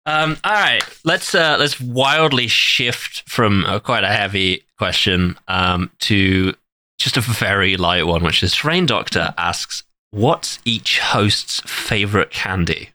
Um, 0.08 0.36
all 0.44 0.52
right, 0.52 0.82
let's 1.04 1.34
uh, 1.34 1.56
let's 1.58 1.80
wildly 1.80 2.46
shift 2.46 3.28
from 3.28 3.64
uh, 3.64 3.80
quite 3.80 4.04
a 4.04 4.08
heavy 4.12 4.62
question 4.78 5.36
um, 5.48 5.90
to 6.00 6.54
just 6.98 7.16
a 7.16 7.20
very 7.20 7.76
light 7.76 8.06
one, 8.06 8.22
which 8.22 8.42
is 8.42 8.54
Train 8.54 8.86
Doctor 8.86 9.34
asks, 9.36 9.82
"What's 10.12 10.60
each 10.64 11.00
host's 11.00 11.60
favorite 11.66 12.30
candy?" 12.30 12.90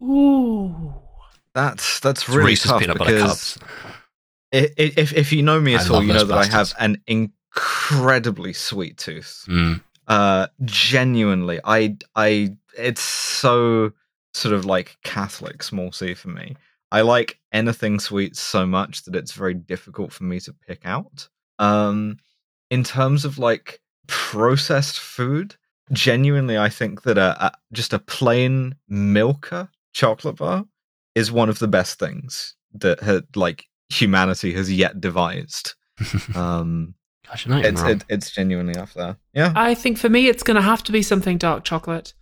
Ooh. 0.00 0.94
That's 1.54 2.00
that's 2.00 2.28
really 2.28 2.46
Reese's 2.52 2.70
tough 2.70 2.80
peanut 2.80 2.98
butter 2.98 3.12
because 3.14 3.58
cups. 3.58 3.58
i- 4.54 4.70
i- 4.78 4.92
if 4.96 5.12
if 5.12 5.32
you 5.32 5.42
know 5.42 5.60
me 5.60 5.74
I 5.76 5.80
at 5.80 5.90
all, 5.90 6.02
you 6.02 6.12
know 6.12 6.24
that 6.24 6.38
I 6.38 6.46
have 6.46 6.72
an 6.78 7.02
incredibly 7.06 8.52
sweet 8.52 8.96
tooth. 8.98 9.44
Mm. 9.48 9.82
Uh, 10.08 10.46
genuinely, 10.64 11.60
I 11.64 11.96
I 12.16 12.56
it's 12.76 13.02
so 13.02 13.92
sort 14.34 14.54
of 14.54 14.64
like 14.64 14.96
Catholic 15.04 15.62
small 15.62 15.92
c 15.92 16.14
for 16.14 16.28
me. 16.28 16.56
I 16.90 17.02
like 17.02 17.38
anything 17.52 18.00
sweet 18.00 18.36
so 18.36 18.66
much 18.66 19.04
that 19.04 19.14
it's 19.14 19.32
very 19.32 19.54
difficult 19.54 20.12
for 20.12 20.24
me 20.24 20.40
to 20.40 20.52
pick 20.66 20.84
out. 20.84 21.28
Um, 21.58 22.18
in 22.70 22.82
terms 22.84 23.24
of 23.24 23.38
like 23.38 23.80
processed 24.06 24.98
food, 24.98 25.56
genuinely, 25.92 26.58
I 26.58 26.68
think 26.68 27.02
that 27.02 27.18
a, 27.18 27.46
a 27.46 27.52
just 27.72 27.92
a 27.92 27.98
plain 27.98 28.74
Milka 28.88 29.70
chocolate 29.94 30.36
bar 30.36 30.64
is 31.14 31.30
one 31.32 31.48
of 31.48 31.58
the 31.58 31.68
best 31.68 31.98
things 31.98 32.54
that 32.74 33.00
had 33.00 33.24
like 33.36 33.66
humanity 33.90 34.52
has 34.54 34.72
yet 34.72 35.00
devised. 35.00 35.74
Um, 36.34 36.94
Gosh, 37.26 37.46
you're 37.46 37.58
it's 37.58 37.82
it, 37.82 38.04
it's 38.08 38.30
genuinely 38.30 38.74
up 38.76 38.92
there. 38.94 39.16
Yeah. 39.32 39.52
I 39.54 39.74
think 39.74 39.96
for 39.98 40.08
me, 40.08 40.26
it's 40.28 40.42
going 40.42 40.56
to 40.56 40.60
have 40.62 40.82
to 40.84 40.92
be 40.92 41.02
something 41.02 41.38
dark 41.38 41.62
chocolate. 41.64 42.14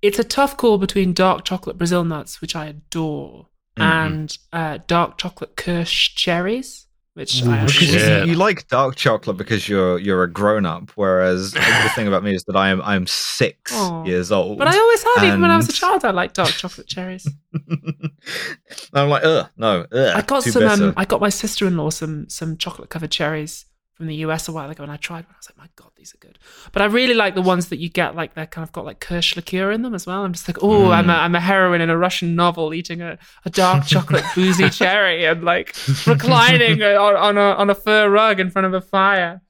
It's 0.00 0.18
a 0.18 0.24
tough 0.24 0.56
call 0.56 0.78
between 0.78 1.12
dark 1.12 1.44
chocolate 1.44 1.76
Brazil 1.76 2.04
nuts, 2.04 2.40
which 2.40 2.56
I 2.56 2.66
adore, 2.66 3.48
Mhm. 3.76 3.82
and 3.82 4.38
uh, 4.52 4.78
dark 4.86 5.18
chocolate 5.18 5.56
Kirsch 5.56 6.14
cherries, 6.14 6.86
which 7.14 7.42
I 7.44 7.64
Because 7.66 7.92
you, 7.92 8.32
you 8.32 8.34
like 8.34 8.68
dark 8.68 8.96
chocolate 8.96 9.36
because 9.36 9.68
you're 9.68 9.98
you're 9.98 10.22
a 10.22 10.30
grown 10.30 10.64
up, 10.64 10.90
whereas 10.94 11.52
the 11.52 11.90
thing 11.94 12.06
about 12.06 12.22
me 12.22 12.34
is 12.34 12.44
that 12.44 12.56
I 12.56 12.68
am 12.68 12.80
I'm 12.82 13.06
six 13.06 13.72
Aw. 13.74 14.04
years 14.04 14.30
old. 14.30 14.58
But 14.58 14.68
I 14.68 14.78
always 14.78 15.02
have, 15.02 15.24
even 15.24 15.40
when 15.40 15.50
I 15.50 15.56
was 15.56 15.68
a 15.68 15.72
child, 15.72 16.04
I 16.04 16.10
liked 16.10 16.36
dark 16.36 16.50
chocolate 16.50 16.86
cherries. 16.86 17.28
I'm 18.94 19.08
like, 19.08 19.24
ugh, 19.24 19.48
no, 19.56 19.86
ugh, 19.90 20.16
I 20.16 20.22
got 20.22 20.44
some. 20.44 20.66
Um, 20.66 20.94
I 20.96 21.04
got 21.04 21.20
my 21.20 21.30
sister-in-law 21.30 21.90
some 21.90 22.28
some 22.28 22.56
chocolate 22.56 22.90
covered 22.90 23.10
cherries 23.10 23.66
from 23.94 24.06
the 24.06 24.16
US 24.16 24.48
a 24.48 24.52
while 24.52 24.70
ago, 24.70 24.82
and 24.82 24.92
I 24.92 24.96
tried 24.96 25.26
one. 25.26 25.34
I 25.34 25.38
was 25.38 25.50
like, 25.50 25.58
my 25.58 25.68
god, 25.76 25.89
these 26.00 26.14
are 26.14 26.18
good. 26.18 26.38
But 26.72 26.80
I 26.80 26.86
really 26.86 27.12
like 27.12 27.34
the 27.34 27.42
ones 27.42 27.68
that 27.68 27.78
you 27.78 27.90
get 27.90 28.16
like 28.16 28.32
they're 28.34 28.46
kind 28.46 28.66
of 28.66 28.72
got 28.72 28.86
like 28.86 29.00
Kirsch 29.00 29.36
liqueur 29.36 29.70
in 29.70 29.82
them 29.82 29.94
as 29.94 30.06
well. 30.06 30.24
I'm 30.24 30.32
just 30.32 30.48
like, 30.48 30.56
oh, 30.62 30.90
I'm 30.90 31.10
a 31.10 31.12
I'm 31.12 31.34
a 31.34 31.40
heroine 31.40 31.82
in 31.82 31.90
a 31.90 31.98
Russian 31.98 32.34
novel 32.34 32.72
eating 32.72 33.02
a, 33.02 33.18
a 33.44 33.50
dark 33.50 33.84
chocolate 33.86 34.24
boozy 34.34 34.70
cherry 34.70 35.26
and 35.26 35.44
like 35.44 35.76
reclining 36.06 36.82
on, 36.82 37.16
on 37.16 37.36
a 37.36 37.52
on 37.52 37.68
a 37.68 37.74
fur 37.74 38.08
rug 38.08 38.40
in 38.40 38.50
front 38.50 38.66
of 38.66 38.72
a 38.72 38.80
fire. 38.80 39.42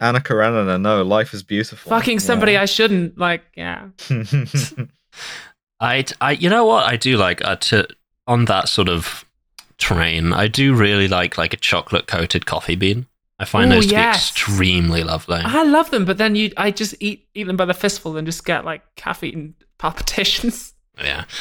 Anna 0.00 0.20
Karenina, 0.20 0.80
no, 0.80 1.02
life 1.02 1.34
is 1.34 1.42
beautiful. 1.42 1.90
Fucking 1.90 2.20
somebody 2.20 2.56
I 2.56 2.64
shouldn't 2.64 3.18
like. 3.18 3.42
Yeah. 3.54 3.88
I, 5.80 6.04
I, 6.20 6.32
you 6.32 6.48
know 6.48 6.64
what 6.64 6.84
I 6.84 6.96
do 6.96 7.18
like 7.18 7.44
uh, 7.44 7.56
to 7.56 7.86
on 8.26 8.46
that 8.46 8.68
sort 8.68 8.88
of 8.88 9.24
train. 9.76 10.32
I 10.32 10.48
do 10.48 10.74
really 10.74 11.08
like 11.08 11.36
like 11.36 11.52
a 11.52 11.58
chocolate 11.58 12.06
coated 12.06 12.46
coffee 12.46 12.76
bean. 12.76 13.06
I 13.38 13.44
find 13.44 13.70
Ooh, 13.70 13.76
those 13.76 13.86
to 13.86 13.92
yes. 13.92 14.16
be 14.16 14.18
extremely 14.18 15.04
lovely. 15.04 15.40
I 15.44 15.64
love 15.64 15.90
them, 15.90 16.04
but 16.04 16.18
then 16.18 16.34
you 16.36 16.52
I 16.56 16.70
just 16.70 16.94
eat 17.00 17.28
eat 17.34 17.44
them 17.44 17.56
by 17.56 17.66
the 17.66 17.74
fistful 17.74 18.16
and 18.16 18.26
just 18.26 18.44
get 18.44 18.64
like 18.64 18.82
caffeine 18.96 19.54
palpitations. 19.78 20.72
Yeah, 20.98 21.24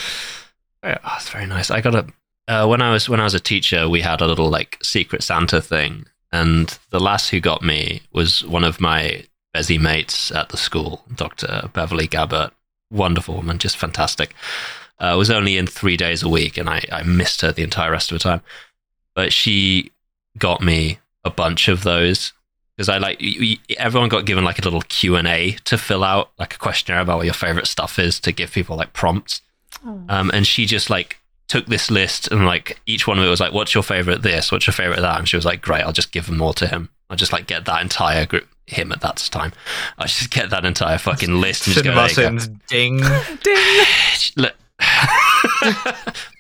Yeah, 0.86 1.00
oh, 1.04 1.14
it's 1.18 1.30
very 1.30 1.48
nice. 1.48 1.72
I 1.72 1.82
got 1.82 1.96
a 1.96 2.06
uh, 2.48 2.68
when 2.68 2.82
I 2.82 2.92
was 2.92 3.10
when 3.10 3.20
I 3.20 3.24
was 3.24 3.34
a 3.34 3.40
teacher, 3.40 3.90
we 3.90 4.02
had 4.02 4.22
a 4.22 4.28
little 4.28 4.50
like 4.50 4.78
secret 4.84 5.24
Santa 5.24 5.62
thing, 5.62 6.06
and 6.32 6.78
the 6.92 7.00
lass 7.00 7.30
who 7.30 7.40
got 7.40 7.64
me 7.64 8.04
was 8.14 8.46
one 8.46 8.64
of 8.64 8.80
my 8.80 9.26
busy 9.54 9.80
mates 9.80 10.32
at 10.32 10.50
the 10.50 10.58
school, 10.58 11.04
Doctor 11.16 11.70
Beverly 11.74 12.08
Gabbert. 12.08 12.52
Wonderful 12.92 13.36
woman, 13.36 13.58
just 13.58 13.78
fantastic. 13.78 14.36
Uh, 15.00 15.16
was 15.18 15.32
only 15.32 15.58
in 15.58 15.66
three 15.66 15.98
days 15.98 16.22
a 16.22 16.30
week, 16.30 16.56
and 16.58 16.70
I, 16.70 16.84
I 16.92 17.02
missed 17.02 17.42
her 17.42 17.52
the 17.52 17.64
entire 17.64 17.92
rest 17.92 18.12
of 18.12 18.20
the 18.20 18.24
time. 18.24 18.42
But 19.16 19.34
she 19.34 19.92
got 20.38 20.62
me 20.62 21.00
a 21.26 21.30
bunch 21.30 21.68
of 21.68 21.84
those 21.84 22.32
because 22.78 22.88
I 22.90 22.98
like 22.98 23.20
y- 23.22 23.58
everyone 23.78 24.10
got 24.10 24.26
given 24.26 24.44
like 24.44 24.60
a 24.60 24.62
little 24.62 24.82
Q 24.82 25.16
and 25.16 25.28
A 25.28 25.54
to 25.66 25.78
fill 25.78 26.04
out, 26.04 26.32
like 26.40 26.56
a 26.56 26.58
questionnaire 26.58 27.02
about 27.02 27.18
what 27.18 27.26
your 27.26 27.34
favorite 27.34 27.68
stuff 27.68 28.00
is 28.00 28.20
to 28.22 28.32
give 28.32 28.52
people 28.52 28.78
like 28.78 28.94
prompts. 28.94 29.42
Um, 30.10 30.32
and 30.34 30.48
she 30.48 30.66
just 30.66 30.90
like 30.90 31.18
took 31.48 31.68
this 31.68 31.92
list 31.92 32.32
and 32.32 32.46
like 32.46 32.80
each 32.88 33.06
one 33.08 33.20
of 33.20 33.26
it 33.26 33.30
was 33.30 33.40
like, 33.40 33.54
"What's 33.54 33.74
your 33.74 33.84
favorite 33.84 34.24
this? 34.24 34.52
What's 34.52 34.66
your 34.66 34.74
favorite 34.74 35.02
that?" 35.02 35.20
And 35.20 35.28
she 35.30 35.36
was 35.36 35.46
like, 35.46 35.62
"Great, 35.62 35.84
I'll 35.84 35.94
just 35.94 36.12
give 36.12 36.26
them 36.26 36.42
all 36.42 36.54
to 36.54 36.68
him. 36.68 36.90
I'll 37.10 37.18
just 37.18 37.32
like 37.34 37.48
get 37.48 37.66
that 37.66 37.82
entire 37.82 38.26
group." 38.26 38.48
Him 38.68 38.92
at 38.92 39.02
that 39.02 39.18
time, 39.32 39.54
I 40.00 40.08
just 40.08 40.32
get 40.32 40.50
that 40.50 40.66
entire 40.66 40.98
fucking 40.98 41.40
list 41.40 41.68
and 41.68 41.76
just 41.76 41.86
go, 41.86 42.08
Cinema 42.08 42.40
go. 42.40 42.46
ding. 42.68 43.00
Ding. 43.44 43.56
Look. 44.38 44.56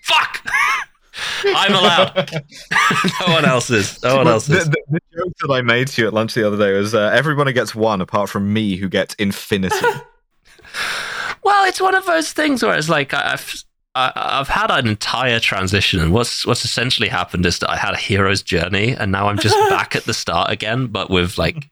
Fuck! 0.02 0.44
I'm 1.46 1.74
allowed. 1.74 2.30
no 3.28 3.34
one 3.34 3.46
else 3.46 3.70
is. 3.70 4.02
No 4.04 4.18
one 4.18 4.26
Well, 4.26 4.34
else 4.36 4.50
is. 4.50 4.66
the, 4.70 4.78
the 4.90 5.00
joke 5.16 5.34
that 5.42 5.54
I 5.54 5.62
made 5.62 5.88
to 5.90 6.02
you 6.02 6.08
at 6.08 6.14
lunch 6.14 6.34
the 6.34 6.46
other 6.46 6.58
day 6.58 6.74
was 6.78 6.94
uh, 6.94 7.12
everybody 7.14 7.54
gets 7.54 7.74
one 7.74 8.02
apart 8.02 8.30
from 8.30 8.52
me 8.52 8.76
who 8.76 8.90
gets 8.90 9.14
infinity. 9.16 9.76
Well, 11.44 11.66
it's 11.68 11.80
one 11.80 11.94
of 11.96 12.06
those 12.06 12.34
things 12.34 12.64
where 12.64 12.76
it's 12.76 12.90
like 12.90 13.14
I- 13.14 13.34
I've 13.34 13.64
I, 13.98 14.12
I've 14.16 14.50
had 14.50 14.72
an 14.72 14.88
entire 14.88 15.40
transition, 15.40 16.02
and 16.02 16.12
what's 16.12 16.46
what's 16.46 16.66
essentially 16.66 17.08
happened 17.08 17.46
is 17.46 17.60
that 17.60 17.70
I 17.70 17.78
had 17.78 17.94
a 17.94 17.98
hero's 17.98 18.42
journey, 18.42 18.92
and 18.94 19.12
now 19.12 19.28
I'm 19.30 19.38
just 19.38 19.56
back 19.70 19.96
at 19.96 20.04
the 20.06 20.14
start 20.14 20.50
again, 20.52 20.88
but 20.88 21.10
with 21.10 21.38
like 21.38 21.70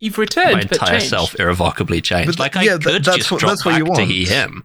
You've 0.00 0.16
returned, 0.18 0.52
my 0.54 0.60
entire 0.60 0.92
changed. 1.00 1.08
self 1.10 1.38
irrevocably 1.38 2.00
changed. 2.00 2.28
But 2.28 2.38
like 2.38 2.56
I 2.56 2.62
yeah, 2.62 2.78
th- 2.78 2.84
could 2.84 3.04
that's 3.04 3.16
just 3.18 3.30
what- 3.32 3.40
drop 3.40 3.50
that's 3.50 3.64
what 3.66 3.72
back 3.72 3.78
you 3.80 3.84
to 3.86 3.90
want. 3.90 4.04
he 4.04 4.24
him, 4.24 4.64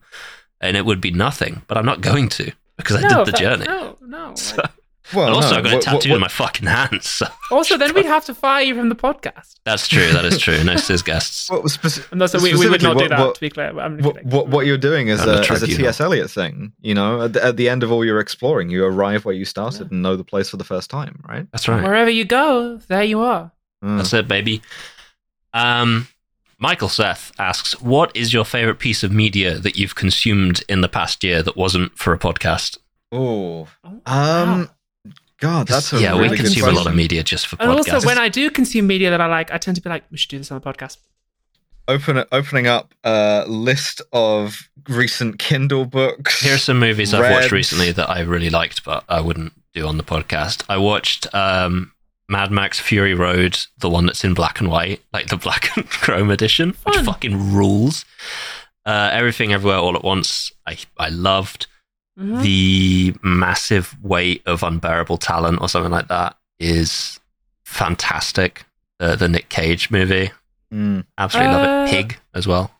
and 0.61 0.77
it 0.77 0.85
would 0.85 1.01
be 1.01 1.11
nothing. 1.11 1.63
But 1.67 1.77
I'm 1.77 1.85
not 1.85 1.99
going 2.01 2.29
to 2.29 2.51
because 2.77 2.97
I 2.97 3.01
No, 3.07 3.23
did 3.23 3.27
the 3.27 3.31
that- 3.31 3.39
journey. 3.39 3.65
No, 3.65 3.97
no. 4.01 4.33
So- 4.35 4.57
like- 4.57 4.71
well, 5.13 5.25
and 5.27 5.35
also, 5.35 5.49
no, 5.51 5.57
I've 5.57 5.63
got 5.65 5.73
a 5.73 5.79
tattoo 5.79 6.09
what- 6.11 6.15
in 6.15 6.21
my 6.21 6.27
fucking 6.29 6.65
hands. 6.65 7.09
So. 7.09 7.25
also, 7.51 7.77
then 7.77 7.93
we'd 7.93 8.05
have 8.05 8.23
to 8.25 8.33
fire 8.33 8.63
you 8.63 8.73
from 8.73 8.87
the 8.87 8.95
podcast. 8.95 9.55
That's 9.65 9.85
true. 9.89 10.09
That 10.13 10.23
is 10.23 10.39
true. 10.39 10.63
No 10.63 10.77
sis 10.77 11.01
guests. 11.01 11.49
what 11.51 11.61
was 11.61 11.77
speci- 11.77 12.09
And 12.13 12.21
that's 12.21 12.33
we, 12.35 12.39
we 12.39 12.49
would 12.51 12.79
specifically 12.79 12.87
not 12.87 12.97
do 12.99 13.09
that. 13.09 13.19
what- 13.19 13.35
to 13.35 13.41
be 13.41 13.49
clear, 13.49 13.77
I'm 13.77 13.99
what, 13.99 14.23
what, 14.23 14.47
what 14.47 14.65
you're 14.65 14.77
doing 14.77 15.09
is 15.09 15.19
And 15.19 15.29
the 15.29 15.37
a, 15.51 15.53
is 15.55 15.63
a. 15.63 15.67
T.S. 15.67 15.99
Eliot 15.99 16.31
thing. 16.31 16.71
You 16.81 16.93
know, 16.95 17.23
at 17.23 17.33
the, 17.33 17.43
at 17.43 17.57
the 17.57 17.67
end 17.67 17.83
of 17.83 17.91
all 17.91 18.05
your 18.05 18.21
exploring, 18.21 18.69
you 18.69 18.85
arrive 18.85 19.25
where 19.25 19.35
you 19.35 19.43
started 19.43 19.91
and 19.91 20.01
know 20.01 20.15
the 20.15 20.23
place 20.23 20.49
for 20.49 20.55
the 20.55 20.63
first 20.63 20.89
time, 20.89 21.21
right? 21.27 21.47
That's 21.51 21.67
right. 21.67 21.83
Wherever 21.83 22.09
you 22.09 22.23
go, 22.23 22.77
there 22.87 23.03
you 23.03 23.19
are. 23.19 23.51
Mm. 23.83 23.97
That's 23.97 24.13
it, 24.13 24.29
baby. 24.29 24.61
Um, 25.53 26.07
Michael 26.63 26.87
Seth 26.87 27.33
asks, 27.37 27.79
"What 27.81 28.15
is 28.15 28.33
your 28.33 28.45
favorite 28.45 28.79
piece 28.79 29.03
of 29.03 29.11
media 29.11 29.59
that 29.59 29.75
you've 29.75 29.95
consumed 29.95 30.63
in 30.69 30.79
the 30.79 30.87
past 30.87 31.21
year 31.21 31.43
that 31.43 31.57
wasn't 31.57 31.97
for 31.97 32.13
a 32.13 32.17
podcast?" 32.17 32.77
Oh, 33.11 33.67
um, 34.05 34.69
God, 35.39 35.67
that's 35.67 35.91
a 35.91 35.99
yeah, 35.99 36.11
really 36.11 36.29
we 36.29 36.37
good 36.37 36.45
consume 36.45 36.69
a 36.69 36.71
lot 36.71 36.87
of 36.87 36.95
media 36.95 37.21
just 37.21 37.47
for 37.47 37.57
And 37.59 37.69
podcasts. 37.69 37.93
also, 37.93 38.07
when 38.07 38.17
I 38.17 38.29
do 38.29 38.49
consume 38.49 38.87
media 38.87 39.09
that 39.09 39.19
I 39.19 39.25
like, 39.25 39.51
I 39.51 39.57
tend 39.57 39.75
to 39.75 39.81
be 39.81 39.89
like, 39.89 40.05
we 40.09 40.17
should 40.17 40.29
do 40.29 40.37
this 40.37 40.51
on 40.51 40.59
the 40.59 40.65
podcast. 40.65 40.99
Open 41.89 42.23
opening 42.31 42.65
up 42.65 42.93
a 43.03 43.43
list 43.45 44.01
of 44.13 44.69
recent 44.87 45.39
Kindle 45.39 45.85
books. 45.85 46.39
Here 46.39 46.55
are 46.55 46.57
some 46.57 46.79
movies 46.79 47.13
I've 47.13 47.29
watched 47.29 47.51
recently 47.51 47.91
that 47.91 48.09
I 48.09 48.21
really 48.21 48.49
liked, 48.49 48.85
but 48.85 49.03
I 49.09 49.19
wouldn't 49.19 49.51
do 49.73 49.85
on 49.85 49.97
the 49.97 50.03
podcast. 50.03 50.63
I 50.69 50.77
watched 50.77 51.27
um, 51.35 51.91
Mad 52.29 52.51
Max 52.51 52.79
Fury 52.79 53.13
Road, 53.13 53.57
the 53.77 53.89
one 53.89 54.05
that's 54.05 54.23
in 54.23 54.33
black 54.33 54.59
and 54.59 54.69
white, 54.69 55.01
like 55.11 55.27
the 55.27 55.37
black 55.37 55.75
and 55.75 55.87
chrome 55.89 56.29
edition, 56.31 56.69
which 56.85 56.95
Fun. 56.95 57.05
fucking 57.05 57.53
rules. 57.53 58.05
Uh, 58.85 59.09
Everything 59.13 59.53
Everywhere 59.53 59.77
All 59.77 59.95
at 59.95 60.03
Once, 60.03 60.51
I, 60.67 60.77
I 60.97 61.09
loved. 61.09 61.67
Mhm. 62.19 62.41
The 62.43 63.15
massive 63.23 63.95
weight 64.03 64.41
of 64.45 64.61
unbearable 64.63 65.17
talent, 65.17 65.59
or 65.61 65.67
something 65.69 65.91
like 65.91 66.07
that, 66.09 66.37
is 66.59 67.19
fantastic. 67.65 68.65
Uh, 68.99 69.15
the 69.15 69.27
Nick 69.27 69.49
Cage 69.49 69.89
movie, 69.91 70.31
Mm. 70.71 71.05
absolutely 71.17 71.53
love 71.53 71.67
Uh, 71.67 71.85
it. 71.85 71.89
Pig 71.91 72.19
as 72.33 72.47
well. 72.47 72.71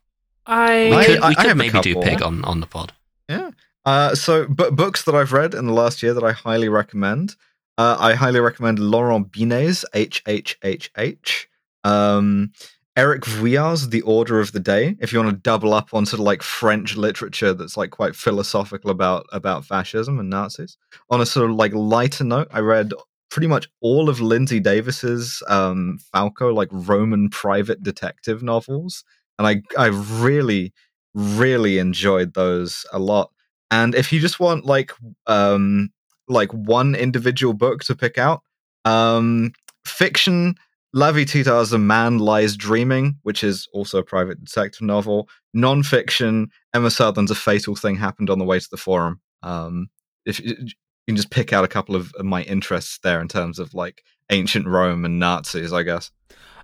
I, 0.45 0.89
We 0.95 1.05
could, 1.05 1.19
I- 1.21 1.29
we 1.29 1.35
could 1.35 1.45
have 1.45 1.51
a 1.53 1.55
maybe 1.55 1.79
do. 1.81 1.95
Pig 2.01 2.21
on, 2.23 2.43
on 2.45 2.59
the 2.59 2.65
pod. 2.67 2.93
Yeah. 3.29 3.51
Uh, 3.85 4.15
so, 4.15 4.45
but 4.47 4.75
books 4.75 5.03
that 5.03 5.13
I've 5.15 5.31
read 5.33 5.53
in 5.53 5.65
the 5.67 5.73
last 5.73 6.01
year 6.03 6.13
that 6.13 6.23
I 6.23 6.31
highly 6.31 6.69
recommend. 6.69 7.35
Uh, 7.77 7.97
I 7.99 8.13
highly 8.13 8.39
recommend 8.39 8.79
Laurent 8.79 9.31
Binet's 9.31 9.85
H 9.93 10.21
H 10.27 10.57
H 10.63 10.91
H. 10.97 11.47
Um, 11.83 12.51
Eric 12.95 13.23
Vuillard's 13.25 13.89
The 13.89 14.01
Order 14.03 14.39
of 14.39 14.51
the 14.51 14.59
Day. 14.59 14.95
If 14.99 15.11
you 15.11 15.19
want 15.19 15.31
to 15.31 15.41
double 15.41 15.73
up 15.73 15.93
on 15.93 16.05
sort 16.05 16.19
of 16.19 16.25
like 16.25 16.43
French 16.43 16.95
literature 16.95 17.53
that's 17.53 17.75
like 17.75 17.89
quite 17.89 18.15
philosophical 18.15 18.91
about 18.91 19.25
about 19.31 19.65
fascism 19.65 20.19
and 20.19 20.29
Nazis. 20.29 20.77
On 21.09 21.19
a 21.19 21.25
sort 21.25 21.49
of 21.49 21.55
like 21.55 21.73
lighter 21.73 22.23
note, 22.23 22.49
I 22.51 22.59
read 22.59 22.93
pretty 23.31 23.47
much 23.47 23.67
all 23.81 24.09
of 24.09 24.21
Lindsay 24.21 24.59
Davis's 24.59 25.41
um, 25.47 25.97
Falco, 26.11 26.53
like 26.53 26.69
Roman 26.71 27.29
private 27.29 27.81
detective 27.81 28.43
novels, 28.43 29.03
and 29.39 29.47
I 29.47 29.63
I 29.77 29.87
really 29.87 30.71
really 31.15 31.79
enjoyed 31.79 32.35
those 32.35 32.85
a 32.93 32.99
lot. 32.99 33.31
And 33.71 33.95
if 33.95 34.13
you 34.13 34.19
just 34.19 34.39
want 34.39 34.65
like 34.65 34.91
um 35.25 35.89
like 36.27 36.51
one 36.53 36.95
individual 36.95 37.53
book 37.53 37.83
to 37.83 37.95
pick 37.95 38.17
out, 38.17 38.41
um 38.85 39.51
fiction 39.85 40.55
La 40.95 41.09
is 41.09 41.73
a 41.73 41.77
Man 41.79 42.19
Lies 42.19 42.55
Dreaming, 42.55 43.17
which 43.23 43.43
is 43.43 43.67
also 43.73 43.97
a 43.97 44.03
private 44.03 44.43
detective 44.45 44.83
novel. 44.83 45.27
Non-fiction, 45.55 46.49
Emma 46.71 46.91
Southon's 46.91 47.31
A 47.31 47.35
Fatal 47.35 47.75
Thing 47.75 47.95
Happened 47.95 48.29
on 48.29 48.37
the 48.37 48.45
Way 48.45 48.59
to 48.59 48.67
the 48.69 48.77
Forum. 48.77 49.19
Um, 49.41 49.89
if 50.25 50.39
you 50.39 50.55
you 50.59 51.11
can 51.11 51.17
just 51.17 51.31
pick 51.31 51.51
out 51.51 51.65
a 51.65 51.67
couple 51.67 51.95
of 51.95 52.13
my 52.23 52.43
interests 52.43 52.99
there 53.03 53.19
in 53.19 53.27
terms 53.27 53.59
of 53.59 53.73
like 53.73 54.03
ancient 54.29 54.67
Rome 54.67 55.03
and 55.03 55.19
Nazis, 55.19 55.73
I 55.73 55.83
guess. 55.83 56.11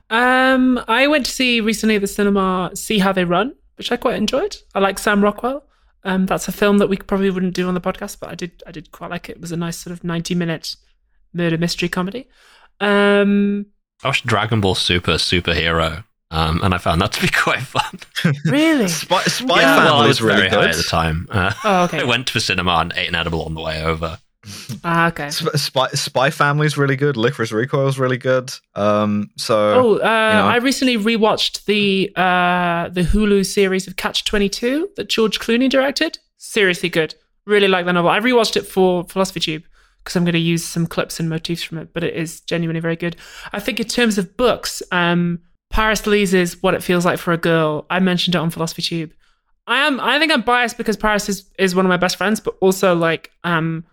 Um, 0.10 0.82
I 0.88 1.07
went 1.07 1.26
to 1.26 1.32
see 1.32 1.60
recently 1.60 1.95
at 1.95 2.01
the 2.01 2.07
cinema 2.07 2.72
See 2.74 2.99
How 2.99 3.12
They 3.12 3.26
Run, 3.26 3.53
which 3.78 3.91
I 3.91 3.97
quite 3.97 4.16
enjoyed. 4.16 4.55
I 4.74 4.80
like 4.80 4.97
Sam 4.97 5.24
Rockwell. 5.24 5.66
Um, 6.04 6.26
that's 6.26 6.47
a 6.47 6.52
film 6.54 6.78
that 6.78 6.88
we 6.88 6.97
probably 6.97 7.30
wouldn't 7.30 7.54
do 7.56 7.68
on 7.68 7.74
the 7.74 7.82
podcast, 7.82 8.20
but 8.20 8.30
I 8.30 8.36
did 8.36 8.64
I 8.66 8.72
did 8.72 8.91
quite 8.91 9.10
like 9.12 9.28
it. 9.30 9.34
It 9.38 9.41
was 9.41 9.52
a 9.52 9.58
nice 9.58 9.78
sort 9.78 9.91
of 9.93 10.04
ninety 10.04 10.34
minute 10.36 10.76
murder 11.34 11.58
mystery 11.58 11.89
comedy. 11.89 12.28
Um, 12.80 13.66
I 14.04 14.08
watched 14.08 14.26
Dragon 14.26 14.62
Ball 14.62 14.76
Super 14.76 15.14
Superhero, 15.16 16.06
um, 16.32 16.62
and 16.64 16.74
I 16.74 16.78
found 16.78 17.02
that 17.02 17.12
to 17.14 17.22
be 17.22 17.28
quite 17.34 17.60
fun. 17.62 18.00
really? 18.45 18.88
Spy, 18.89 19.22
Spy 19.24 19.62
yeah, 19.62 19.76
well, 19.78 19.88
I 19.88 19.89
Family 19.89 20.08
was 20.08 20.18
is 20.18 20.22
really 20.22 20.38
very 20.38 20.50
high 20.50 20.56
good. 20.62 20.70
at 20.70 20.76
the 20.78 20.84
time. 20.84 21.28
Uh, 21.30 21.54
Oh, 21.66 21.84
okay. 21.84 22.00
I 22.02 22.04
went 22.06 22.28
to 22.28 22.34
the 22.34 22.39
cinema 22.39 22.72
and 22.76 22.93
ate 22.95 23.10
an 23.10 23.16
edible 23.16 23.43
on 23.43 23.54
the 23.56 23.62
way 23.62 23.84
over. 23.84 24.20
Ah, 24.84 25.08
okay. 25.08 25.30
Sp- 25.32 25.56
Spy, 25.56 25.88
Spy 25.89 26.30
Family's 26.30 26.78
really 26.78 26.95
good. 26.95 27.16
Lycoris 27.16 27.52
Recoil's 27.52 27.97
really 28.00 28.18
good. 28.18 28.52
Um, 28.76 29.30
so 29.38 29.56
Oh, 29.74 29.93
uh, 29.95 29.97
know. 30.34 30.47
I 30.47 30.58
recently 30.58 30.97
rewatched 30.97 31.66
the 31.66 32.12
uh, 32.16 32.89
the 32.89 33.02
Hulu 33.04 33.45
series 33.45 33.88
of 33.88 33.95
Catch 33.95 34.26
Twenty 34.26 34.50
Two 34.50 34.89
that 34.95 35.10
George 35.10 35.39
Clooney 35.39 35.70
directed. 35.70 36.20
Seriously 36.38 36.89
good. 36.89 37.16
Really 37.45 37.68
like 37.68 37.86
the 37.86 37.93
novel. 37.93 38.12
I 38.12 38.20
rewatched 38.20 38.56
it 38.58 38.66
for 38.68 39.04
Philosophy 39.06 39.39
Tube 39.39 39.64
because 40.04 40.16
I'm 40.16 40.24
going 40.24 40.34
to 40.34 40.39
use 40.39 40.64
some 40.64 40.88
clips 40.88 41.20
and 41.20 41.30
motifs 41.30 41.62
from 41.64 41.78
it, 41.78 41.93
but 41.93 42.04
it 42.04 42.16
is 42.16 42.41
genuinely 42.41 42.80
very 42.80 42.95
good. 42.95 43.16
I 43.52 43.60
think 43.60 43.80
in 43.80 43.88
terms 43.88 44.18
of 44.18 44.38
books, 44.38 44.82
um, 44.91 45.39
Paris 45.70 46.08
Lee's 46.08 46.34
is 46.34 46.62
What 46.64 46.74
It 46.74 46.82
Feels 46.84 47.06
Like 47.06 47.20
for 47.20 47.34
a 47.34 47.38
Girl. 47.38 47.86
I 47.89 48.00
mentioned 48.00 48.36
it 48.36 48.38
on 48.39 48.50
Philosophy 48.50 48.82
Tube. 48.82 49.12
I 49.68 49.86
am. 49.86 50.00
I 50.00 50.18
think 50.18 50.32
I'm 50.32 50.41
biased 50.41 50.78
because 50.78 50.97
Paris 50.97 51.30
is 51.30 51.47
is 51.60 51.76
one 51.76 51.86
of 51.86 51.89
my 51.89 51.97
best 51.97 52.16
friends, 52.16 52.39
but 52.39 52.56
also 52.62 52.95
like 52.95 53.30
um, 53.43 53.84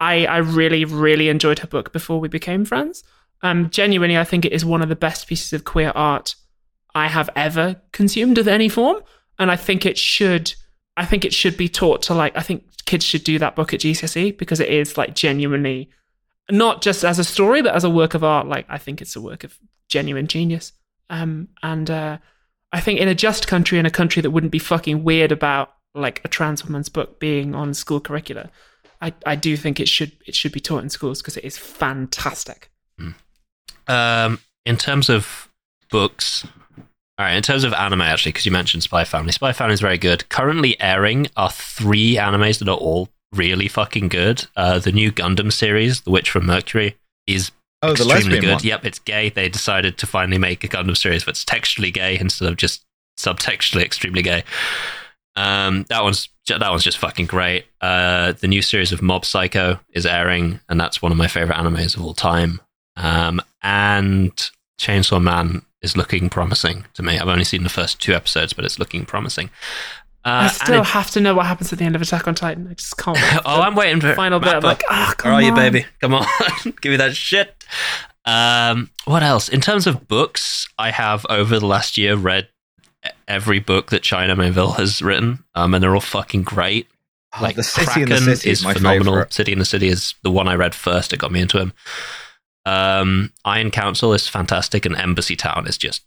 I 0.00 0.26
I 0.26 0.38
really 0.38 0.84
really 0.84 1.28
enjoyed 1.28 1.60
her 1.60 1.66
book 1.66 1.92
before 1.92 2.20
we 2.20 2.28
became 2.28 2.64
friends. 2.64 3.04
Um, 3.42 3.70
genuinely, 3.70 4.18
I 4.18 4.24
think 4.24 4.44
it 4.44 4.52
is 4.52 4.64
one 4.64 4.82
of 4.82 4.88
the 4.88 4.96
best 4.96 5.26
pieces 5.28 5.52
of 5.52 5.64
queer 5.64 5.92
art 5.94 6.34
I 6.94 7.08
have 7.08 7.30
ever 7.36 7.80
consumed 7.92 8.38
of 8.38 8.48
any 8.48 8.68
form, 8.68 9.02
and 9.38 9.50
I 9.50 9.56
think 9.56 9.86
it 9.86 9.98
should. 9.98 10.54
I 10.96 11.04
think 11.04 11.24
it 11.24 11.32
should 11.32 11.56
be 11.56 11.68
taught 11.68 12.02
to 12.02 12.14
like. 12.14 12.36
I 12.36 12.40
think 12.40 12.64
kids 12.86 13.04
should 13.04 13.24
do 13.24 13.38
that 13.38 13.54
book 13.54 13.72
at 13.72 13.80
GCSE 13.80 14.36
because 14.36 14.60
it 14.60 14.68
is 14.68 14.96
like 14.96 15.14
genuinely, 15.14 15.90
not 16.50 16.82
just 16.82 17.04
as 17.04 17.18
a 17.18 17.24
story, 17.24 17.62
but 17.62 17.74
as 17.74 17.84
a 17.84 17.90
work 17.90 18.14
of 18.14 18.24
art. 18.24 18.48
Like 18.48 18.66
I 18.68 18.78
think 18.78 19.00
it's 19.00 19.14
a 19.14 19.20
work 19.20 19.44
of 19.44 19.58
genuine 19.88 20.26
genius. 20.26 20.72
Um, 21.10 21.48
and 21.62 21.90
uh, 21.90 22.18
I 22.72 22.80
think 22.80 23.00
in 23.00 23.08
a 23.08 23.14
just 23.14 23.46
country, 23.46 23.78
in 23.78 23.86
a 23.86 23.90
country 23.90 24.20
that 24.22 24.30
wouldn't 24.30 24.52
be 24.52 24.58
fucking 24.58 25.04
weird 25.04 25.32
about 25.32 25.72
like 25.94 26.20
a 26.24 26.28
trans 26.28 26.64
woman's 26.64 26.88
book 26.88 27.18
being 27.18 27.54
on 27.54 27.74
school 27.74 28.00
curricula, 28.00 28.50
I, 29.00 29.12
I 29.24 29.36
do 29.36 29.56
think 29.56 29.78
it 29.80 29.88
should 29.88 30.12
it 30.26 30.34
should 30.34 30.52
be 30.52 30.60
taught 30.60 30.82
in 30.82 30.88
schools 30.90 31.20
because 31.22 31.36
it 31.36 31.44
is 31.44 31.56
fantastic. 31.56 32.70
Um, 33.86 34.40
in 34.66 34.76
terms 34.76 35.08
of 35.08 35.48
books, 35.90 36.44
all 36.76 36.84
right. 37.24 37.34
In 37.34 37.42
terms 37.42 37.64
of 37.64 37.72
anime, 37.72 38.02
actually, 38.02 38.32
because 38.32 38.44
you 38.46 38.52
mentioned 38.52 38.82
Spy 38.82 39.04
Family, 39.04 39.32
Spy 39.32 39.52
Family 39.52 39.74
is 39.74 39.80
very 39.80 39.98
good. 39.98 40.28
Currently 40.28 40.78
airing 40.80 41.28
are 41.36 41.50
three 41.50 42.16
animes 42.16 42.58
that 42.58 42.68
are 42.68 42.76
all 42.76 43.08
really 43.32 43.66
fucking 43.68 44.08
good. 44.08 44.46
Uh, 44.56 44.78
the 44.78 44.92
new 44.92 45.10
Gundam 45.10 45.52
series, 45.52 46.02
The 46.02 46.10
Witch 46.10 46.30
from 46.30 46.46
Mercury, 46.46 46.96
is 47.26 47.50
Oh, 47.80 47.92
extremely 47.92 48.14
lesbian 48.14 48.40
good. 48.40 48.52
one. 48.54 48.60
Yep, 48.64 48.84
it's 48.84 48.98
gay. 48.98 49.30
They 49.30 49.48
decided 49.48 49.98
to 49.98 50.06
finally 50.06 50.38
make 50.38 50.64
a 50.64 50.68
Gundam 50.68 50.96
series 50.96 51.24
that's 51.24 51.44
textually 51.44 51.92
gay 51.92 52.18
instead 52.18 52.48
of 52.48 52.56
just 52.56 52.84
subtextually 53.16 53.82
extremely 53.82 54.22
gay. 54.22 54.42
Um, 55.38 55.84
that 55.88 56.02
one's 56.02 56.28
that 56.48 56.68
one's 56.68 56.82
just 56.82 56.98
fucking 56.98 57.26
great. 57.26 57.66
Uh, 57.80 58.32
the 58.32 58.48
new 58.48 58.60
series 58.60 58.90
of 58.90 59.02
Mob 59.02 59.24
Psycho 59.24 59.78
is 59.92 60.04
airing, 60.04 60.58
and 60.68 60.80
that's 60.80 61.00
one 61.00 61.12
of 61.12 61.18
my 61.18 61.28
favorite 61.28 61.56
animes 61.56 61.96
of 61.96 62.02
all 62.02 62.14
time. 62.14 62.60
Um, 62.96 63.40
and 63.62 64.32
Chainsaw 64.80 65.22
Man 65.22 65.62
is 65.80 65.96
looking 65.96 66.28
promising 66.28 66.86
to 66.94 67.02
me. 67.04 67.18
I've 67.18 67.28
only 67.28 67.44
seen 67.44 67.62
the 67.62 67.68
first 67.68 68.00
two 68.02 68.14
episodes, 68.14 68.52
but 68.52 68.64
it's 68.64 68.80
looking 68.80 69.04
promising. 69.04 69.50
Uh, 70.24 70.42
I 70.44 70.48
still 70.48 70.80
it- 70.80 70.86
have 70.86 71.10
to 71.12 71.20
know 71.20 71.34
what 71.34 71.46
happens 71.46 71.72
at 71.72 71.78
the 71.78 71.84
end 71.84 71.94
of 71.94 72.02
Attack 72.02 72.26
on 72.26 72.34
Titan. 72.34 72.66
I 72.68 72.74
just 72.74 72.96
can't. 72.96 73.16
wait 73.16 73.40
oh, 73.44 73.60
I'm 73.60 73.76
waiting 73.76 74.00
for 74.00 74.14
final 74.14 74.40
bit. 74.40 74.54
I'm 74.54 74.62
like, 74.62 74.82
ah, 74.90 75.14
come 75.16 75.30
Where 75.30 75.40
are 75.40 75.42
you, 75.42 75.54
baby? 75.54 75.86
Come 76.00 76.14
on, 76.14 76.26
give 76.80 76.90
me 76.90 76.96
that 76.96 77.14
shit. 77.14 77.64
Um, 78.24 78.90
what 79.04 79.22
else? 79.22 79.48
In 79.48 79.60
terms 79.60 79.86
of 79.86 80.08
books, 80.08 80.68
I 80.78 80.90
have 80.90 81.24
over 81.30 81.60
the 81.60 81.66
last 81.66 81.96
year 81.96 82.16
read 82.16 82.48
every 83.28 83.60
book 83.60 83.90
that 83.90 84.02
China 84.02 84.34
Miéville 84.34 84.76
has 84.76 85.00
written, 85.02 85.44
um, 85.54 85.74
and 85.74 85.82
they're 85.82 85.94
all 85.94 86.00
fucking 86.00 86.42
great. 86.42 86.88
Oh, 87.36 87.42
like 87.42 87.56
the 87.56 87.62
city 87.62 87.86
Kraken 87.86 88.02
in 88.04 88.08
the 88.08 88.36
city 88.36 88.50
is 88.50 88.64
is 88.64 88.72
phenomenal. 88.72 89.12
favorite. 89.14 89.32
City 89.34 89.52
in 89.52 89.58
the 89.58 89.64
City 89.64 89.88
is 89.88 90.14
the 90.22 90.30
one 90.30 90.48
I 90.48 90.54
read 90.54 90.74
first. 90.74 91.12
It 91.12 91.18
got 91.18 91.30
me 91.30 91.40
into 91.40 91.58
him. 91.60 91.72
Um, 92.66 93.32
Iron 93.44 93.70
Council 93.70 94.12
is 94.12 94.28
fantastic, 94.28 94.84
and 94.86 94.96
Embassy 94.96 95.36
Town 95.36 95.66
is 95.66 95.78
just 95.78 96.02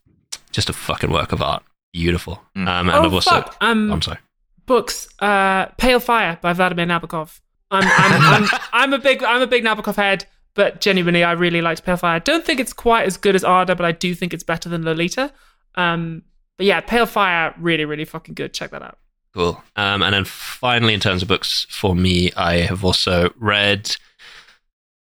just 0.52 0.70
a 0.70 0.74
fucking 0.74 1.12
work 1.12 1.32
of 1.32 1.42
art. 1.42 1.64
Beautiful. 1.94 2.42
Mm. 2.58 2.68
Um, 2.68 2.90
and 2.90 2.98
Oh 2.98 3.04
I've 3.06 3.14
also, 3.14 3.30
fuck! 3.30 3.56
Um, 3.62 3.92
I'm 3.92 4.02
sorry. 4.02 4.20
books. 4.66 5.08
Uh, 5.20 5.66
Pale 5.78 6.00
Fire 6.02 6.38
by 6.42 6.54
Vladimir 6.54 6.86
Nabokov. 6.86 7.40
I'm 7.70 7.84
I'm, 7.86 8.44
I'm 8.54 8.60
I'm 8.74 8.94
a 8.94 9.00
big 9.00 9.24
I'm 9.24 9.42
a 9.42 9.48
big 9.48 9.64
Nabokov 9.64 9.96
head, 9.96 10.26
but 10.56 10.82
genuinely 10.82 11.24
I 11.24 11.34
really 11.34 11.62
liked 11.62 11.84
Pale 11.84 11.98
Fire. 11.98 12.16
I 12.16 12.20
don't 12.20 12.46
think 12.46 12.60
it's 12.60 12.74
quite 12.74 13.06
as 13.06 13.18
good 13.18 13.36
as 13.36 13.44
Ada, 13.44 13.76
but 13.76 13.86
I 13.86 13.92
do 13.92 14.14
think 14.16 14.34
it's 14.34 14.44
better 14.44 14.70
than 14.70 14.84
Lolita. 14.84 15.32
Um, 15.76 16.24
but 16.62 16.66
yeah, 16.68 16.80
Pale 16.80 17.08
Fire 17.08 17.56
really 17.60 17.86
really 17.86 18.06
fucking 18.06 18.36
good. 18.36 18.54
Check 18.54 18.70
that 18.70 18.84
out. 18.84 19.00
Cool. 19.34 19.64
Um, 19.76 20.04
and 20.04 20.14
then 20.14 20.26
finally, 20.26 20.94
in 20.94 21.00
terms 21.00 21.24
of 21.24 21.28
books 21.28 21.66
for 21.72 21.96
me, 21.96 22.32
I 22.38 22.58
have 22.58 22.86
also 22.86 23.34
read 23.38 23.96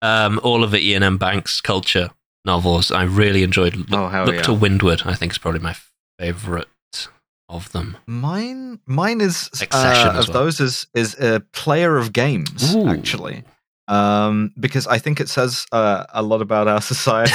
um, 0.02 0.38
all 0.44 0.62
of 0.62 0.70
the 0.70 0.78
Iain 0.78 1.02
M. 1.02 1.18
Banks 1.18 1.60
culture 1.60 2.10
novels. 2.44 2.92
I 2.92 3.02
really 3.02 3.42
enjoyed 3.42 3.74
Look, 3.74 3.88
Oh, 3.92 4.08
hell 4.08 4.26
Look 4.26 4.36
yeah. 4.36 4.42
to 4.42 4.52
Windward. 4.54 5.02
I 5.04 5.14
think 5.14 5.32
is 5.32 5.38
probably 5.38 5.60
my 5.60 5.74
favorite 6.18 6.68
of 7.48 7.72
them. 7.72 7.96
Mine, 8.06 8.78
mine 8.86 9.20
is 9.20 9.50
uh, 9.72 10.12
of 10.14 10.28
well. 10.28 10.44
those 10.44 10.60
is 10.60 10.86
is 10.94 11.18
a 11.18 11.40
player 11.52 11.96
of 11.96 12.12
games 12.12 12.74
Ooh. 12.76 12.86
actually, 12.88 13.42
um, 13.88 14.52
because 14.60 14.86
I 14.86 14.98
think 14.98 15.18
it 15.18 15.30
says 15.30 15.66
uh, 15.72 16.04
a 16.10 16.22
lot 16.22 16.42
about 16.42 16.68
our 16.68 16.80
society. 16.94 17.32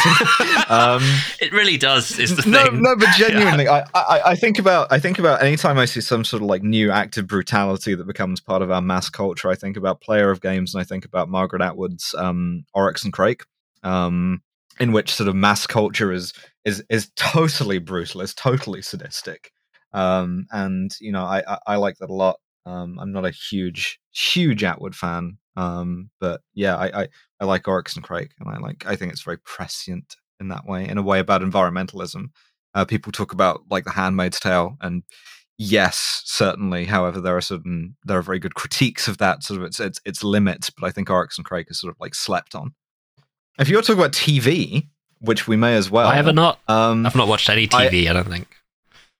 um, 0.69 1.01
it 1.41 1.51
really 1.51 1.77
does. 1.77 2.17
Is 2.19 2.35
the 2.35 2.49
no, 2.49 2.63
thing. 2.65 2.81
no, 2.81 2.95
but 2.95 3.09
genuinely, 3.17 3.67
I, 3.67 3.81
I, 3.93 4.21
I 4.27 4.35
think 4.35 4.59
about 4.59 4.91
I 4.91 4.99
think 4.99 5.17
about 5.19 5.41
anytime 5.41 5.77
I 5.79 5.85
see 5.85 5.99
some 5.99 6.23
sort 6.23 6.43
of 6.43 6.47
like 6.47 6.61
new 6.61 6.91
active 6.91 7.27
brutality 7.27 7.95
that 7.95 8.05
becomes 8.05 8.39
part 8.39 8.61
of 8.61 8.69
our 8.69 8.81
mass 8.81 9.09
culture. 9.09 9.49
I 9.49 9.55
think 9.55 9.75
about 9.75 10.01
player 10.01 10.29
of 10.29 10.41
games, 10.41 10.73
and 10.73 10.81
I 10.81 10.83
think 10.85 11.05
about 11.05 11.27
Margaret 11.27 11.63
Atwood's 11.63 12.13
um, 12.17 12.65
Oryx 12.73 13.03
and 13.03 13.11
Crake, 13.11 13.43
um, 13.81 14.41
in 14.79 14.91
which 14.91 15.13
sort 15.13 15.27
of 15.27 15.35
mass 15.35 15.65
culture 15.65 16.11
is 16.11 16.33
is 16.65 16.83
is 16.89 17.09
totally 17.15 17.79
brutal, 17.79 18.21
is 18.21 18.35
totally 18.35 18.83
sadistic, 18.83 19.51
um, 19.91 20.45
and 20.51 20.95
you 21.01 21.11
know 21.11 21.23
I, 21.23 21.43
I 21.47 21.57
I 21.67 21.75
like 21.77 21.97
that 21.97 22.11
a 22.11 22.13
lot. 22.13 22.39
Um, 22.67 22.99
I'm 22.99 23.11
not 23.11 23.25
a 23.25 23.31
huge 23.31 23.99
huge 24.11 24.63
Atwood 24.63 24.95
fan, 24.95 25.39
um, 25.55 26.09
but 26.19 26.41
yeah, 26.53 26.75
I, 26.75 27.03
I 27.03 27.07
I 27.39 27.45
like 27.45 27.67
Oryx 27.67 27.95
and 27.95 28.03
Crake, 28.03 28.31
and 28.39 28.49
I 28.49 28.57
like 28.57 28.85
I 28.87 28.95
think 28.95 29.11
it's 29.11 29.23
very 29.23 29.37
prescient 29.37 30.15
in 30.39 30.47
that 30.49 30.65
way, 30.65 30.87
in 30.87 30.97
a 30.97 31.03
way 31.03 31.19
about 31.19 31.41
environmentalism. 31.41 32.25
Uh, 32.75 32.85
people 32.85 33.11
talk 33.11 33.33
about 33.33 33.61
like 33.69 33.85
the 33.85 33.91
Handmaid's 33.91 34.39
Tale, 34.39 34.77
and 34.81 35.03
yes, 35.57 36.21
certainly. 36.25 36.85
However, 36.85 37.21
there 37.21 37.37
are 37.37 37.41
certain 37.41 37.95
there 38.03 38.17
are 38.17 38.23
very 38.23 38.39
good 38.39 38.55
critiques 38.55 39.07
of 39.07 39.19
that 39.19 39.43
sort 39.43 39.59
of 39.59 39.65
its 39.67 39.79
its, 39.79 39.99
its 40.05 40.23
limits, 40.23 40.69
but 40.69 40.85
I 40.87 40.91
think 40.91 41.09
Oryx 41.09 41.37
and 41.37 41.45
Crake 41.45 41.69
is 41.69 41.79
sort 41.79 41.91
of 41.91 41.99
like 41.99 42.15
slept 42.15 42.55
on. 42.55 42.73
If 43.59 43.69
you're 43.69 43.81
talking 43.81 43.99
about 43.99 44.13
TV, 44.13 44.87
which 45.19 45.47
we 45.47 45.55
may 45.55 45.75
as 45.75 45.91
well, 45.91 46.07
I 46.07 46.15
have 46.15 46.33
not. 46.33 46.59
Um, 46.67 47.05
I've 47.05 47.15
not 47.15 47.27
watched 47.27 47.49
any 47.49 47.69
I- 47.71 47.87
TV. 47.87 48.09
I, 48.09 48.13
don't 48.13 48.27
think. 48.27 48.47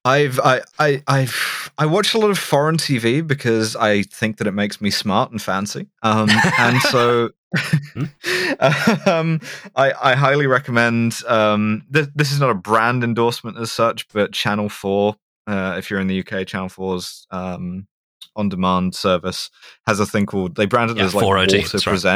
I've 0.05 0.39
I, 0.39 0.61
I 0.79 1.03
I've 1.07 1.71
I 1.77 1.85
watch 1.85 2.13
a 2.13 2.17
lot 2.17 2.29
of 2.29 2.37
foreign 2.37 2.77
TV 2.77 3.25
because 3.25 3.75
I 3.75 4.03
think 4.03 4.37
that 4.37 4.47
it 4.47 4.51
makes 4.51 4.81
me 4.81 4.89
smart 4.89 5.31
and 5.31 5.41
fancy. 5.41 5.87
Um, 6.01 6.29
and 6.59 6.81
so 6.81 7.29
um, 9.05 9.39
I 9.75 9.93
I 10.01 10.15
highly 10.15 10.47
recommend. 10.47 11.21
Um, 11.27 11.83
th- 11.93 12.09
this 12.15 12.31
is 12.31 12.39
not 12.39 12.49
a 12.49 12.55
brand 12.55 13.03
endorsement 13.03 13.57
as 13.57 13.71
such, 13.71 14.07
but 14.09 14.33
Channel 14.33 14.69
Four, 14.69 15.15
uh, 15.47 15.75
if 15.77 15.89
you're 15.89 15.99
in 16.01 16.07
the 16.07 16.19
UK, 16.19 16.45
Channel 16.47 16.69
4's 16.69 17.27
um, 17.31 17.87
on-demand 18.35 18.95
service 18.95 19.49
has 19.85 19.99
a 19.99 20.05
thing 20.05 20.25
called 20.25 20.55
they 20.55 20.65
branded 20.65 20.97
it 20.97 21.01
as 21.01 21.15
like 21.15 21.23
4OD, 21.25 21.27
Walter 21.37 21.47
that's 21.69 21.73
right. 22.05 22.13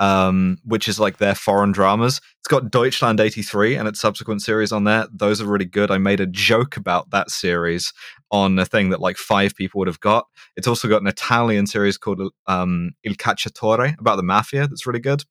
Um, 0.00 0.56
which 0.64 0.88
is 0.88 0.98
like 0.98 1.18
their 1.18 1.34
foreign 1.34 1.72
dramas. 1.72 2.22
It's 2.38 2.48
got 2.48 2.70
Deutschland 2.70 3.20
83 3.20 3.76
and 3.76 3.86
its 3.86 4.00
subsequent 4.00 4.40
series 4.40 4.72
on 4.72 4.84
there. 4.84 5.06
Those 5.12 5.42
are 5.42 5.46
really 5.46 5.66
good. 5.66 5.90
I 5.90 5.98
made 5.98 6.20
a 6.20 6.26
joke 6.26 6.78
about 6.78 7.10
that 7.10 7.30
series 7.30 7.92
on 8.30 8.58
a 8.58 8.64
thing 8.64 8.88
that 8.90 9.00
like 9.00 9.18
five 9.18 9.54
people 9.54 9.78
would 9.78 9.88
have 9.88 10.00
got. 10.00 10.26
It's 10.56 10.66
also 10.66 10.88
got 10.88 11.02
an 11.02 11.06
Italian 11.06 11.66
series 11.66 11.98
called 11.98 12.32
um, 12.46 12.92
Il 13.04 13.12
Cacciatore 13.12 13.98
about 13.98 14.16
the 14.16 14.22
mafia 14.22 14.66
that's 14.66 14.86
really 14.86 15.00
good. 15.00 15.22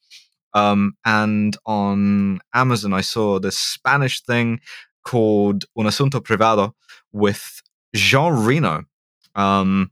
Um, 0.53 0.93
and 1.05 1.57
on 1.65 2.39
Amazon, 2.53 2.93
I 2.93 3.01
saw 3.01 3.39
this 3.39 3.57
Spanish 3.57 4.21
thing 4.21 4.59
called 5.03 5.65
Un 5.77 5.85
Asunto 5.85 6.23
Privado 6.23 6.75
with 7.11 7.61
Jean 7.95 8.45
Reno. 8.45 8.83
Um, 9.35 9.91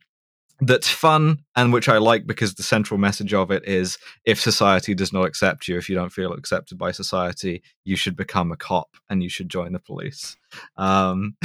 that's 0.60 0.89
fun 0.89 1.38
and 1.55 1.72
which 1.72 1.88
I 1.88 1.97
like 1.97 2.26
because 2.26 2.55
the 2.55 2.64
central 2.64 2.97
message 2.97 3.34
of 3.34 3.51
it 3.51 3.64
is 3.68 3.97
if 4.26 4.39
society 4.41 4.95
does 4.95 5.14
not 5.14 5.24
accept 5.26 5.68
you, 5.68 5.78
if 5.78 5.88
you 5.89 5.95
don't 5.95 6.10
feel 6.12 6.34
accepted 6.34 6.78
by 6.78 6.91
society, 6.91 7.62
you 7.86 7.95
should 7.95 8.16
become 8.16 8.51
a 8.51 8.58
cop 8.58 8.89
and 9.10 9.22
you 9.22 9.30
should 9.30 9.49
join 9.49 9.72
the 9.74 9.80
police. 9.80 10.36
Um, 10.78 11.36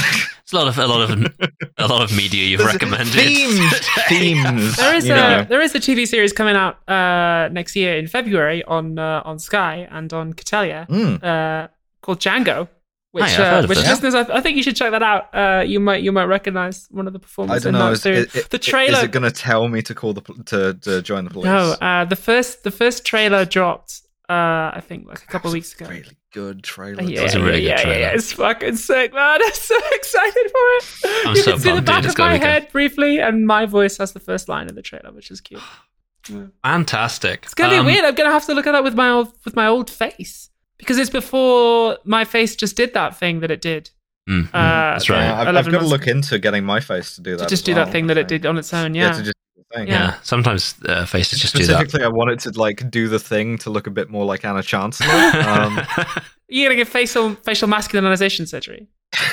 It's 0.42 0.52
a 0.52 0.56
lot 0.56 0.66
of 0.68 0.78
a 0.78 0.86
lot 0.86 1.10
of 1.10 1.10
a 1.78 1.86
lot 1.86 2.02
of 2.02 2.16
media 2.16 2.44
you've 2.46 2.58
There's 2.60 2.72
recommended. 2.72 3.12
themes, 3.12 3.78
themes. 4.08 4.76
There 4.76 4.94
is 4.94 5.04
a 5.06 5.08
know. 5.08 5.44
there 5.48 5.60
is 5.60 5.74
a 5.74 5.78
TV 5.80 6.06
series 6.06 6.32
coming 6.32 6.56
out 6.56 6.76
uh, 6.88 7.48
next 7.52 7.76
year 7.76 7.96
in 7.96 8.06
February 8.08 8.64
on 8.64 8.98
uh, 8.98 9.22
on 9.24 9.38
Sky 9.38 9.86
and 9.90 10.12
on 10.12 10.32
Catelia 10.32 10.86
Mm. 10.88 11.22
uh, 11.22 11.68
called 12.00 12.18
Django, 12.18 12.68
which 13.12 13.24
I've 13.24 13.64
uh, 13.64 13.66
which 13.68 13.78
this. 13.78 13.88
listeners 13.88 14.14
I, 14.14 14.36
I 14.36 14.40
think 14.40 14.56
you 14.56 14.62
should 14.62 14.76
check 14.76 14.90
that 14.90 15.02
out. 15.02 15.34
Uh, 15.34 15.62
you 15.62 15.78
might 15.80 16.02
you 16.02 16.12
might 16.12 16.24
recognize 16.24 16.88
one 16.90 17.06
of 17.06 17.12
the 17.12 17.18
I 17.18 17.22
performers 17.22 17.62
don't 17.62 17.74
in 17.74 17.78
know. 17.80 17.86
that 17.86 17.92
Is, 17.92 18.02
series. 18.02 18.34
is- 18.34 18.48
the 18.48 18.58
is 18.58 18.66
trailer 18.66 19.04
it 19.04 19.10
going 19.12 19.22
to 19.22 19.30
tell 19.30 19.68
me 19.68 19.80
to 19.82 19.94
call 19.94 20.12
the 20.14 20.22
pol- 20.22 20.36
to, 20.46 20.74
to 20.74 21.00
join 21.02 21.24
the 21.24 21.30
police? 21.30 21.44
no 21.46 21.72
uh, 21.80 22.04
the 22.04 22.16
first 22.16 22.64
the 22.64 22.70
first 22.70 23.04
trailer 23.06 23.44
dropped 23.44 24.00
uh, 24.28 24.72
I 24.74 24.82
think 24.86 25.06
like 25.06 25.22
a 25.22 25.26
couple 25.26 25.48
of 25.50 25.52
weeks 25.52 25.74
ago. 25.74 25.90
Really 25.90 26.16
good 26.32 26.62
trailer. 26.62 27.02
Yeah, 27.02 27.22
was 27.24 27.34
a 27.34 27.40
really 27.44 27.60
yeah, 27.66 27.76
good 27.76 27.78
yeah, 27.80 27.82
trailer. 27.84 27.98
yeah, 28.00 28.14
it's 28.14 28.32
fucking 28.32 28.76
sick, 28.76 29.12
man. 29.12 29.40
I'm 29.44 29.52
so 29.52 29.76
excited 29.92 30.50
for 30.50 30.66
it. 30.78 30.84
I'm 31.26 31.36
you 31.36 31.42
so 31.42 31.50
can 31.52 31.60
see 31.60 31.72
the 31.74 31.82
back 31.82 32.02
dude. 32.02 32.12
Of 32.12 32.18
my 32.18 32.32
be 32.34 32.38
good. 32.38 32.46
head 32.46 32.72
briefly, 32.72 33.20
and 33.20 33.46
my 33.46 33.66
voice 33.66 33.98
has 33.98 34.12
the 34.12 34.20
first 34.20 34.48
line 34.48 34.68
in 34.68 34.74
the 34.74 34.80
trailer, 34.80 35.12
which 35.12 35.30
is 35.30 35.42
cute. 35.42 35.60
Fantastic. 36.64 37.40
It's 37.44 37.54
gonna 37.54 37.76
Um, 37.76 37.84
be 37.86 37.92
weird. 37.92 38.04
I'm 38.04 38.14
gonna 38.14 38.30
have 38.30 38.46
to 38.46 38.54
look 38.54 38.66
at 38.66 38.72
that 38.72 38.84
with 38.84 38.94
my 38.94 39.10
old 39.10 39.32
with 39.44 39.56
my 39.56 39.66
old 39.66 39.90
face 39.90 40.48
because 40.82 40.98
it's 40.98 41.10
before 41.10 41.96
my 42.04 42.24
face 42.24 42.56
just 42.56 42.76
did 42.76 42.92
that 42.94 43.16
thing 43.16 43.40
that 43.40 43.50
it 43.50 43.60
did. 43.60 43.90
mm, 44.28 44.42
mm, 44.42 44.48
Uh, 44.48 44.50
that's 44.94 45.08
right. 45.08 45.18
Yeah, 45.22 45.40
I've, 45.40 45.48
I've 45.48 45.54
got 45.54 45.62
to 45.64 45.70
months 45.72 45.90
look 45.90 46.06
into 46.06 46.38
getting 46.38 46.64
my 46.64 46.80
face 46.80 47.14
to 47.16 47.20
do 47.22 47.36
that. 47.36 47.44
to 47.44 47.48
just 47.48 47.64
do 47.64 47.74
well, 47.74 47.84
that 47.86 47.92
thing 47.92 48.04
I 48.04 48.08
that 48.08 48.18
it 48.18 48.28
did 48.28 48.44
on 48.46 48.58
its 48.58 48.72
own. 48.74 48.94
Yeah, 48.94 49.06
Yeah. 49.06 49.12
to 49.12 49.22
just 49.22 49.36
do 49.56 49.62
the 49.70 49.76
thing. 49.78 49.88
yeah. 49.88 49.94
yeah. 49.94 50.14
Sometimes 50.22 50.74
uh, 50.86 51.06
faces 51.06 51.40
just 51.40 51.54
do 51.54 51.60
that. 51.66 51.74
Specifically, 51.78 52.04
I 52.04 52.08
wanted 52.08 52.40
to 52.40 52.50
like 52.60 52.90
do 52.90 53.08
the 53.08 53.18
thing 53.18 53.58
to 53.58 53.70
look 53.70 53.86
a 53.86 53.90
bit 53.90 54.10
more 54.10 54.24
like 54.24 54.44
Anna 54.44 54.62
Chancellor. 54.62 55.08
Um, 55.08 55.80
You're 56.48 56.68
gonna 56.68 56.76
get 56.76 56.88
facial 56.88 57.34
facial 57.36 57.68
masculinization 57.68 58.46
surgery. 58.46 58.88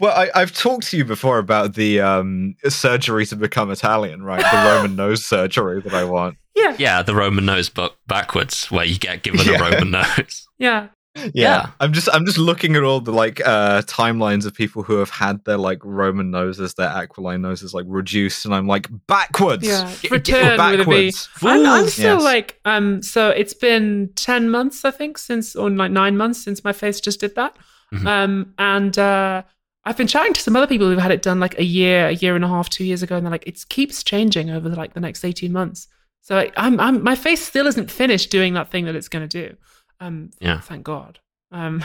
well, 0.00 0.12
I, 0.16 0.30
I've 0.34 0.52
talked 0.52 0.88
to 0.88 0.96
you 0.96 1.04
before 1.04 1.38
about 1.38 1.74
the 1.74 2.00
um, 2.00 2.56
surgery 2.68 3.26
to 3.26 3.36
become 3.36 3.70
Italian, 3.70 4.22
right? 4.22 4.40
The 4.42 4.68
Roman 4.70 4.96
nose 5.04 5.24
surgery 5.24 5.80
that 5.82 5.94
I 5.94 6.04
want. 6.04 6.36
Yeah, 6.70 6.76
Yeah, 6.78 7.02
the 7.02 7.14
Roman 7.14 7.44
nose 7.46 7.68
book 7.68 7.96
backwards, 8.06 8.70
where 8.70 8.84
you 8.84 8.98
get 8.98 9.22
given 9.22 9.40
Yeah. 9.46 9.58
a 9.66 9.70
Roman 9.70 9.90
nose. 9.92 10.46
yeah. 10.58 10.88
Yeah. 11.32 11.68
I'm 11.78 11.92
just 11.92 12.08
I'm 12.12 12.26
just 12.26 12.38
looking 12.38 12.74
at 12.74 12.82
all 12.82 12.98
the 13.00 13.12
like 13.12 13.40
uh 13.46 13.82
timelines 13.82 14.46
of 14.46 14.52
people 14.54 14.82
who 14.82 14.96
have 14.96 15.10
had 15.10 15.44
their 15.44 15.56
like 15.58 15.78
Roman 15.84 16.32
noses, 16.32 16.74
their 16.74 16.88
aquiline 16.88 17.40
noses 17.42 17.72
like 17.72 17.84
reduced, 17.88 18.44
and 18.44 18.52
I'm 18.52 18.66
like 18.66 18.88
backwards. 19.06 19.64
Yeah, 19.64 19.88
return 20.10 20.56
get 20.56 20.78
would 20.78 20.78
be? 20.78 21.10
backwards. 21.10 21.28
I'm, 21.42 21.64
I'm 21.66 21.86
still 21.86 22.16
Yes. 22.16 22.22
like 22.24 22.60
um. 22.64 23.00
So 23.02 23.28
it's 23.30 23.54
been 23.54 24.10
ten 24.16 24.50
months, 24.50 24.84
I 24.84 24.90
think, 24.90 25.16
since 25.18 25.54
or 25.54 25.70
like 25.70 25.92
nine 25.92 26.16
months 26.16 26.42
since 26.42 26.64
my 26.64 26.72
face 26.72 27.00
just 27.00 27.20
did 27.20 27.36
that. 27.36 27.56
Mhm. 27.92 28.06
Um, 28.06 28.54
and 28.58 28.98
uh, 28.98 29.42
I've 29.84 29.96
been 29.96 30.08
chatting 30.08 30.32
to 30.32 30.40
some 30.40 30.56
other 30.56 30.66
people 30.66 30.88
who've 30.88 30.98
had 30.98 31.12
it 31.12 31.22
done 31.22 31.38
like 31.38 31.56
a 31.60 31.64
year, 31.64 32.08
a 32.08 32.12
year 32.14 32.34
and 32.34 32.44
a 32.44 32.48
half, 32.48 32.68
two 32.70 32.82
years 32.84 33.04
ago, 33.04 33.16
and 33.16 33.24
they're 33.24 33.30
like, 33.30 33.46
it 33.46 33.62
keeps 33.68 34.02
changing 34.02 34.50
over 34.50 34.68
like 34.70 34.94
the 34.94 35.00
next 35.00 35.24
eighteen 35.24 35.52
months. 35.52 35.86
So 36.24 36.38
I, 36.38 36.50
I'm, 36.56 36.80
I'm, 36.80 37.02
my 37.04 37.16
face 37.16 37.42
still 37.44 37.66
isn't 37.66 37.90
finished 37.90 38.30
doing 38.30 38.54
that 38.54 38.70
thing 38.70 38.86
that 38.86 38.96
it's 38.96 39.08
going 39.08 39.28
to 39.28 39.48
do. 39.48 39.56
Um, 40.00 40.30
Yeah. 40.40 40.60
thank 40.60 40.82
God. 40.82 41.18
Um, 41.52 41.84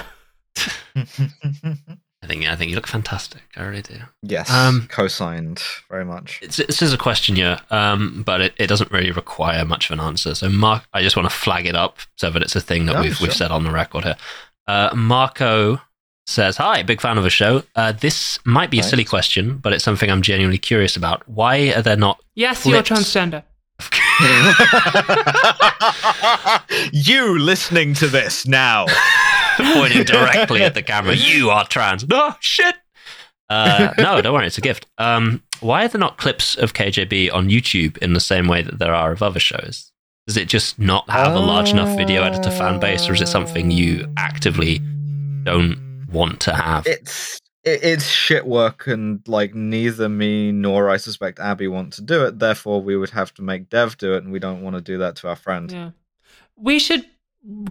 I 2.21 2.27
think 2.27 2.45
I 2.47 2.55
think 2.55 2.69
you 2.69 2.75
look 2.75 2.87
fantastic. 2.87 3.41
I 3.55 3.63
really 3.63 3.81
do. 3.81 3.95
yes, 4.21 4.49
Um, 4.51 4.87
co-signed 4.89 5.61
very 5.89 6.03
much. 6.05 6.39
It's, 6.41 6.57
this 6.57 6.81
is 6.81 6.93
a 6.93 6.97
question 6.97 7.35
here, 7.37 7.59
um, 7.69 8.23
but 8.25 8.41
it, 8.41 8.53
it 8.57 8.67
doesn't 8.67 8.91
really 8.91 9.11
require 9.11 9.63
much 9.65 9.89
of 9.89 9.97
an 9.97 10.05
answer. 10.05 10.35
So, 10.35 10.49
Mark, 10.49 10.83
I 10.93 11.01
just 11.01 11.15
want 11.15 11.29
to 11.29 11.35
flag 11.35 11.65
it 11.65 11.75
up 11.75 11.97
so 12.17 12.29
that 12.29 12.41
it's 12.41 12.55
a 12.55 12.61
thing 12.61 12.85
that 12.87 12.93
Yeah, 12.95 13.01
we've, 13.01 13.21
we've 13.21 13.33
said 13.33 13.51
on 13.51 13.63
the 13.63 13.71
record 13.71 14.03
here. 14.03 14.17
Uh, 14.67 14.89
Marco 14.95 15.81
says, 16.27 16.57
Hi, 16.57 16.83
big 16.83 16.99
fan 17.01 17.17
of 17.17 17.23
the 17.23 17.29
show. 17.29 17.63
Uh, 17.75 17.93
this 17.93 18.37
might 18.45 18.69
be 18.69 18.79
a 18.79 18.83
silly 18.83 19.05
question, 19.05 19.57
but 19.57 19.71
it's 19.73 19.83
something 19.83 20.09
I'm 20.11 20.21
genuinely 20.21 20.57
curious 20.59 20.95
about. 20.97 21.27
Why 21.27 21.73
are 21.73 21.81
there 21.81 21.95
not. 21.97 22.21
yes, 22.35 22.63
Flips. 22.63 22.89
you're 22.89 22.97
transgender. 22.97 23.43
you 26.91 27.39
listening 27.39 27.93
to 27.95 28.07
this 28.07 28.47
now? 28.47 28.85
pointing 29.73 30.03
directly 30.03 30.63
at 30.63 30.73
the 30.73 30.81
camera. 30.81 31.15
You 31.15 31.49
are 31.49 31.65
trans. 31.65 32.07
No 32.07 32.35
shit. 32.39 32.75
Uh, 33.49 33.93
no, 33.97 34.21
don't 34.21 34.33
worry. 34.33 34.47
It's 34.47 34.57
a 34.57 34.61
gift. 34.61 34.85
Um, 34.97 35.43
why 35.59 35.85
are 35.85 35.87
there 35.87 35.99
not 35.99 36.17
clips 36.17 36.55
of 36.55 36.73
KJB 36.73 37.33
on 37.33 37.49
YouTube 37.49 37.97
in 37.97 38.13
the 38.13 38.19
same 38.19 38.47
way 38.47 38.61
that 38.61 38.79
there 38.79 38.93
are 38.93 39.11
of 39.11 39.23
other 39.23 39.39
shows? 39.39 39.91
Does 40.27 40.37
it 40.37 40.47
just 40.47 40.77
not 40.77 41.09
have 41.09 41.33
a 41.33 41.39
large 41.39 41.71
enough 41.71 41.97
video 41.97 42.21
editor 42.21 42.51
fan 42.51 42.79
base, 42.79 43.09
or 43.09 43.13
is 43.13 43.21
it 43.21 43.27
something 43.27 43.71
you 43.71 44.05
actively 44.17 44.79
don't 45.43 46.05
want 46.11 46.39
to 46.41 46.53
have? 46.53 46.85
It's 46.85 47.39
it, 47.63 47.83
it's 47.83 48.05
shit 48.05 48.45
work, 48.45 48.87
and 48.87 49.21
like 49.27 49.53
neither 49.53 50.09
me 50.09 50.51
nor 50.51 50.89
I 50.89 50.97
suspect 50.97 51.39
Abby 51.39 51.67
want 51.67 51.93
to 51.93 52.01
do 52.01 52.25
it. 52.25 52.39
Therefore, 52.39 52.81
we 52.81 52.95
would 52.95 53.11
have 53.11 53.33
to 53.35 53.41
make 53.41 53.69
Dev 53.69 53.97
do 53.97 54.13
it, 54.13 54.23
and 54.23 54.31
we 54.31 54.39
don't 54.39 54.61
want 54.61 54.75
to 54.75 54.81
do 54.81 54.97
that 54.99 55.15
to 55.17 55.29
our 55.29 55.35
friend. 55.35 55.71
Yeah. 55.71 55.91
We 56.55 56.79
should 56.79 57.05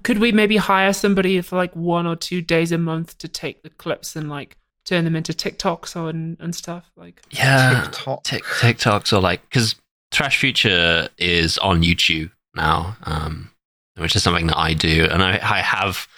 could 0.03 0.18
we 0.18 0.32
maybe 0.32 0.57
hire 0.57 0.93
somebody 0.93 1.41
for 1.41 1.57
like 1.57 1.74
one 1.76 2.07
or 2.07 2.16
two 2.16 2.41
days 2.41 2.72
a 2.72 2.78
month 2.78 3.18
to 3.18 3.28
take 3.28 3.62
the 3.62 3.70
clips 3.70 4.16
and 4.16 4.30
like 4.30 4.57
turn 4.84 5.05
them 5.05 5.14
into 5.14 5.32
TikToks 5.32 5.95
or 5.95 6.09
and, 6.11 6.36
and 6.41 6.55
stuff? 6.55 6.91
Like 6.97 7.22
yeah, 7.30 7.82
TikTok. 7.84 8.24
Tik 8.24 8.45
TikToks 8.45 9.12
or 9.12 9.20
like 9.20 9.43
because 9.43 9.76
Trash 10.11 10.39
Future 10.39 11.09
is 11.18 11.59
on 11.59 11.82
YouTube 11.82 12.30
now, 12.55 12.97
um, 13.05 13.51
which 13.97 14.16
is 14.16 14.22
something 14.22 14.47
that 14.47 14.59
I 14.59 14.74
do, 14.74 15.07
and 15.11 15.22
I, 15.22 15.34
I 15.34 15.61
have 15.61 16.09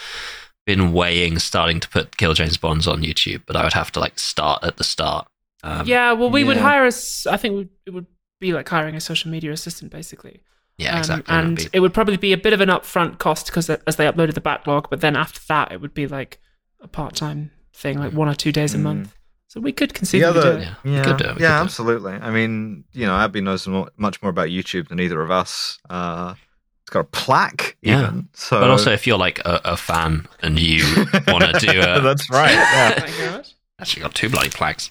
been 0.67 0.93
weighing 0.93 1.39
starting 1.39 1.81
to 1.81 1.89
put 1.89 2.17
Kill 2.17 2.35
James 2.35 2.57
Bonds 2.57 2.87
on 2.87 3.03
YouTube, 3.03 3.43
but 3.47 3.57
I 3.57 3.65
would 3.65 3.73
have 3.73 3.91
to 3.93 4.01
like 4.01 4.19
start 4.19 4.63
at 4.63 4.77
the 4.77 4.85
start. 4.85 5.27
Um, 5.63 5.87
Yeah, 5.87 6.13
well 6.13 6.31
we 6.31 6.45
would 6.45 6.57
hire 6.57 6.85
us 6.87 7.27
I 7.27 7.37
think 7.37 7.55
we- 7.57 7.69
it 7.87 7.91
would 7.91 8.07
be 8.41 8.53
like 8.53 8.69
hiring 8.69 8.95
a 8.95 9.01
social 9.01 9.31
media 9.31 9.53
assistant 9.53 9.91
basically. 9.93 10.41
yeah, 10.79 10.93
Um, 10.95 10.99
exactly. 10.99 11.35
It 11.35 11.37
would 11.37 11.45
and 11.49 11.57
be- 11.59 11.69
it 11.75 11.81
would 11.81 11.95
probably 11.95 12.17
be 12.17 12.33
a 12.33 12.39
bit 12.39 12.53
of 12.53 12.61
an 12.61 12.69
upfront 12.71 13.19
cost 13.19 13.47
because 13.47 13.69
as 13.69 13.97
they 13.97 14.07
uploaded 14.07 14.35
the 14.35 14.41
backlog, 14.41 14.89
but 14.91 15.01
then 15.01 15.17
after 15.17 15.41
that 15.49 15.73
it 15.73 15.81
would 15.81 15.93
be 15.95 16.07
like 16.07 16.41
a 16.81 16.89
part-time 16.89 17.51
thing 17.75 17.99
like 17.99 18.13
one 18.13 18.29
or 18.29 18.35
two 18.35 18.53
days 18.53 18.75
a 18.75 18.79
Mm. 18.79 18.83
month. 18.83 19.15
So 19.49 19.61
we 19.61 19.73
could 19.73 19.91
The 19.91 19.95
conceivably 19.95 20.39
other, 20.41 20.53
do 20.53 20.59
it. 20.59 20.63
Yeah, 20.63 20.75
yeah, 20.85 20.99
we 20.99 21.05
could 21.05 21.17
do 21.19 21.25
it, 21.25 21.29
we 21.29 21.33
could 21.35 21.43
yeah, 21.43 21.57
do 21.57 21.61
it. 21.63 21.65
absolutely. 21.65 22.13
I 22.15 22.31
mean, 22.31 22.85
you 22.93 23.05
know, 23.07 23.17
Abby 23.17 23.41
knows 23.41 23.67
much 23.97 24.23
more 24.23 24.31
about 24.31 24.49
YouTube 24.49 24.89
than 24.89 25.01
either 25.01 25.21
of 25.21 25.31
us. 25.31 25.79
Uh, 25.91 26.35
it's 26.91 26.95
got 26.95 27.01
a 27.01 27.05
plaque, 27.05 27.77
Yeah. 27.83 28.03
even. 28.03 28.29
So, 28.35 28.59
but 28.61 28.69
also, 28.69 28.91
if 28.91 29.07
you're 29.07 29.17
like 29.19 29.39
a, 29.41 29.61
a 29.65 29.77
fan 29.77 30.27
and 30.43 30.59
you 30.59 30.83
want 31.29 31.45
to 31.45 31.53
do 31.61 31.79
a, 31.81 32.01
that's 32.01 32.29
right. 32.31 32.51
Yeah. 32.51 32.91
Thank 32.99 33.09
you 33.11 33.15
very 33.19 33.31
much. 33.31 33.55
actually 33.79 34.03
got 34.03 34.15
two 34.15 34.29
bloody 34.29 34.51
plaques. 34.51 34.91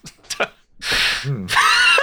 Hmm. 0.82 1.48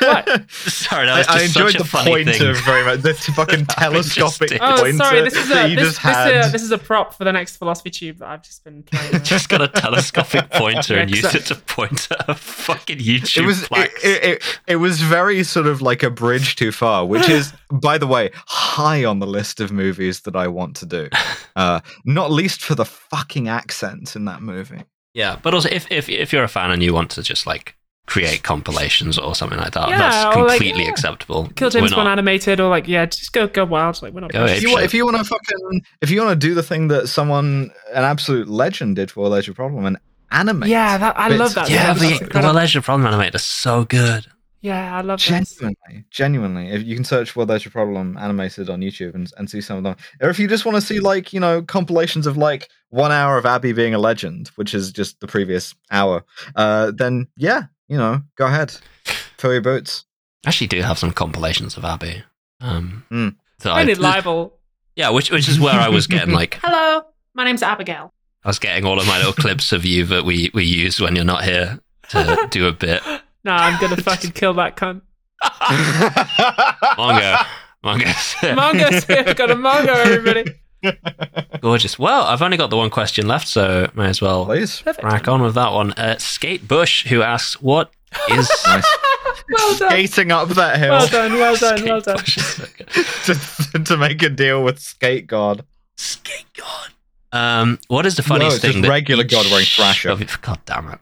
What? 0.00 0.50
Sorry, 0.50 1.06
that 1.06 1.14
I, 1.14 1.18
was 1.18 1.26
just 1.26 1.38
I 1.38 1.42
enjoyed 1.42 1.72
such 1.72 1.74
a 1.80 1.82
the 1.82 1.88
funny 1.88 2.24
thing. 2.24 2.38
pointer 2.38 2.54
very 2.62 2.84
much. 2.84 3.02
The 3.02 3.14
fucking 3.14 3.66
telescopic 3.66 4.52
Interesting. 4.52 4.58
Oh, 4.60 5.04
sorry. 5.04 5.22
This 5.22 5.34
is 5.36 5.48
that 5.48 5.66
a 5.66 5.68
you 5.68 5.76
this, 5.76 5.84
just 5.94 6.02
this, 6.02 6.14
had. 6.14 6.34
uh, 6.36 6.48
this 6.48 6.62
is 6.62 6.70
a 6.70 6.78
prop 6.78 7.14
for 7.14 7.24
the 7.24 7.32
next 7.32 7.56
philosophy 7.56 7.90
tube 7.90 8.18
that 8.18 8.28
I've 8.28 8.42
just 8.42 8.64
been 8.64 8.82
playing. 8.82 9.12
with. 9.12 9.24
just 9.24 9.48
got 9.48 9.62
a 9.62 9.68
telescopic 9.68 10.50
pointer 10.52 10.96
and 10.98 11.10
Yeah, 11.10 11.16
used 11.16 11.26
'cause 11.26 11.34
I- 11.34 11.38
it 11.38 11.46
to 11.46 11.54
point 11.56 12.08
at 12.10 12.28
a 12.28 12.34
fucking 12.34 12.98
YouTube 12.98 13.42
it 13.42 13.46
was 13.46 13.62
it, 13.64 13.90
it, 14.04 14.24
it, 14.24 14.60
it 14.66 14.76
was 14.76 15.00
very 15.00 15.42
sort 15.44 15.66
of 15.66 15.82
like 15.82 16.02
a 16.02 16.10
bridge 16.10 16.56
too 16.56 16.72
far 16.72 17.04
which 17.06 17.28
is 17.28 17.52
by 17.70 17.98
the 17.98 18.06
way 18.06 18.30
high 18.46 19.04
on 19.04 19.18
the 19.18 19.26
list 19.26 19.60
of 19.60 19.70
movies 19.72 20.20
that 20.22 20.34
i 20.36 20.48
want 20.48 20.74
to 20.76 20.86
do 20.86 21.08
uh 21.56 21.80
not 22.04 22.30
least 22.30 22.62
for 22.62 22.74
the 22.74 22.84
fucking 22.84 23.48
accents 23.48 24.16
in 24.16 24.24
that 24.24 24.42
movie 24.42 24.82
yeah, 25.14 25.38
but 25.42 25.54
also 25.54 25.68
if, 25.70 25.90
if 25.90 26.08
if 26.10 26.32
you're 26.32 26.44
a 26.44 26.48
fan 26.48 26.70
and 26.70 26.82
you 26.82 26.92
want 26.92 27.10
to 27.12 27.22
just 27.22 27.46
like 27.46 27.75
create 28.06 28.42
compilations 28.42 29.18
or 29.18 29.34
something 29.34 29.58
like 29.58 29.72
that, 29.72 29.88
Yeah, 29.88 29.98
that's 29.98 30.36
or, 30.36 30.42
like, 30.42 30.58
completely 30.58 30.84
yeah. 30.84 30.90
acceptable. 30.90 31.48
Kill 31.56 31.70
James 31.70 31.90
We're 31.90 31.96
Bond 31.96 32.08
animated 32.08 32.60
or 32.60 32.68
like 32.68 32.86
yeah, 32.88 33.06
just 33.06 33.32
go 33.32 33.46
go 33.48 33.64
wild. 33.64 34.00
Like 34.02 34.12
we're 34.12 34.20
not. 34.20 34.32
Go 34.32 34.44
if 34.44 34.62
you, 34.62 34.70
want, 34.72 34.84
if 34.84 34.94
you 34.94 35.04
want 35.04 35.16
to 35.16 35.24
fucking 35.24 35.82
if 36.00 36.10
you 36.10 36.22
want 36.22 36.40
to 36.40 36.46
do 36.46 36.54
the 36.54 36.62
thing 36.62 36.88
that 36.88 37.08
someone 37.08 37.70
an 37.94 38.04
absolute 38.04 38.48
legend 38.48 38.96
did 38.96 39.10
for 39.10 39.28
Leisure 39.28 39.54
Problem 39.54 39.84
and 39.86 39.98
animate 40.30 40.68
Yeah, 40.70 40.98
that, 40.98 41.18
I 41.18 41.28
bits 41.28 41.38
love 41.40 41.54
that. 41.54 41.68
it. 41.68 41.74
Yeah, 41.74 41.92
That's 41.94 42.18
the, 42.20 42.40
the 42.40 42.52
Leisure 42.52 42.82
Problem 42.82 43.12
animator 43.12 43.34
is 43.36 43.44
so 43.44 43.84
good. 43.84 44.26
yeah, 44.60 44.96
I 44.96 45.00
love 45.02 45.18
that. 45.20 45.46
Genuinely, 45.46 46.04
genuinely. 46.10 46.68
If 46.70 46.82
you 46.84 46.94
can 46.96 47.04
search 47.04 47.36
"Well, 47.36 47.46
There's 47.46 47.64
Your 47.64 47.72
Problem" 47.72 48.16
animated 48.18 48.70
on 48.70 48.80
YouTube 48.80 49.14
and, 49.14 49.30
and 49.36 49.50
see 49.50 49.60
some 49.60 49.78
of 49.78 49.84
them, 49.84 49.96
or 50.20 50.28
if 50.28 50.38
you 50.38 50.46
just 50.48 50.64
want 50.64 50.76
to 50.76 50.80
see 50.80 51.00
like 51.00 51.32
you 51.32 51.40
know 51.40 51.62
compilations 51.62 52.26
of 52.26 52.36
like 52.36 52.68
one 52.90 53.10
hour 53.12 53.36
of 53.36 53.46
Abby 53.46 53.72
being 53.72 53.94
a 53.94 53.98
legend, 53.98 54.48
which 54.56 54.74
is 54.74 54.92
just 54.92 55.18
the 55.20 55.26
previous 55.26 55.74
hour, 55.90 56.24
uh, 56.56 56.92
then 56.96 57.26
yeah, 57.36 57.64
you 57.88 57.96
know, 57.96 58.22
go 58.36 58.46
ahead, 58.46 58.74
fill 59.38 59.52
your 59.52 59.62
boots. 59.62 60.04
I 60.44 60.48
actually 60.50 60.66
do 60.68 60.80
have 60.82 60.98
some 60.98 61.12
compilations 61.12 61.76
of 61.76 61.84
Abby. 61.84 62.22
Um, 62.60 63.04
that 63.60 63.72
I 63.72 63.80
I- 63.80 63.84
need 63.84 63.98
libel. 63.98 64.58
yeah, 64.94 65.10
which 65.10 65.30
which 65.30 65.48
is 65.48 65.58
where 65.60 65.74
I 65.78 65.88
was 65.88 66.06
getting 66.06 66.34
like 66.34 66.54
Hello, 66.62 67.02
my 67.34 67.44
name's 67.44 67.62
Abigail. 67.62 68.12
I 68.44 68.48
was 68.48 68.58
getting 68.58 68.84
all 68.84 68.98
of 69.00 69.06
my 69.06 69.18
little 69.18 69.32
clips 69.32 69.72
of 69.72 69.84
you 69.84 70.04
that 70.06 70.24
we 70.24 70.50
we 70.54 70.64
use 70.64 71.00
when 71.00 71.16
you're 71.16 71.24
not 71.24 71.44
here 71.44 71.80
to 72.10 72.46
do 72.50 72.66
a 72.68 72.72
bit. 72.72 73.02
No, 73.44 73.52
I'm 73.52 73.80
gonna 73.80 73.96
fucking 74.02 74.32
kill 74.32 74.54
that 74.54 74.76
cunt. 74.76 75.02
Mongo, 76.98 77.46
Mongo's 77.84 78.34
Mongo's 78.42 79.04
here. 79.04 79.34
Got 79.34 79.50
a 79.50 79.54
Mongo, 79.54 79.94
everybody. 79.94 80.44
Gorgeous. 81.60 81.98
Well, 81.98 82.22
I've 82.24 82.42
only 82.42 82.56
got 82.56 82.70
the 82.70 82.76
one 82.76 82.90
question 82.90 83.26
left, 83.26 83.48
so 83.48 83.90
may 83.94 84.06
as 84.08 84.20
well 84.20 84.44
Please, 84.46 84.80
Perfect. 84.82 85.04
crack 85.04 85.28
on 85.28 85.42
with 85.42 85.54
that 85.54 85.72
one. 85.72 85.92
Uh, 85.92 86.18
Skate 86.18 86.66
Bush, 86.68 87.06
who 87.06 87.22
asks, 87.22 87.60
"What 87.60 87.90
is 88.30 88.48
nice. 88.66 88.86
Well 89.50 89.76
done. 89.76 89.90
Skating 89.90 90.32
up 90.32 90.48
that 90.50 90.78
hill 90.78 90.90
Well 90.92 91.08
done. 91.08 91.32
Well 91.34 91.56
done. 91.56 91.78
Skate 91.78 91.88
Well 91.90 92.00
done. 92.00 92.16
Bush 92.16 92.36
is 92.36 92.46
so 92.46 92.64
good. 92.76 92.88
to, 93.72 93.84
to 93.84 93.96
make 93.96 94.22
a 94.22 94.28
deal 94.28 94.62
with 94.62 94.78
Skate 94.78 95.26
God. 95.26 95.64
Skate 95.96 96.46
God. 96.54 96.90
Um, 97.32 97.78
what 97.88 98.06
is 98.06 98.16
the 98.16 98.22
funniest 98.22 98.56
it's 98.56 98.62
thing? 98.62 98.72
just 98.72 98.82
that 98.82 98.88
regular 98.88 99.24
each 99.24 99.30
God 99.30 99.46
wearing 99.50 99.66
Thrasher. 99.66 100.10
of 100.10 100.40
God 100.42 100.58
damn 100.64 100.98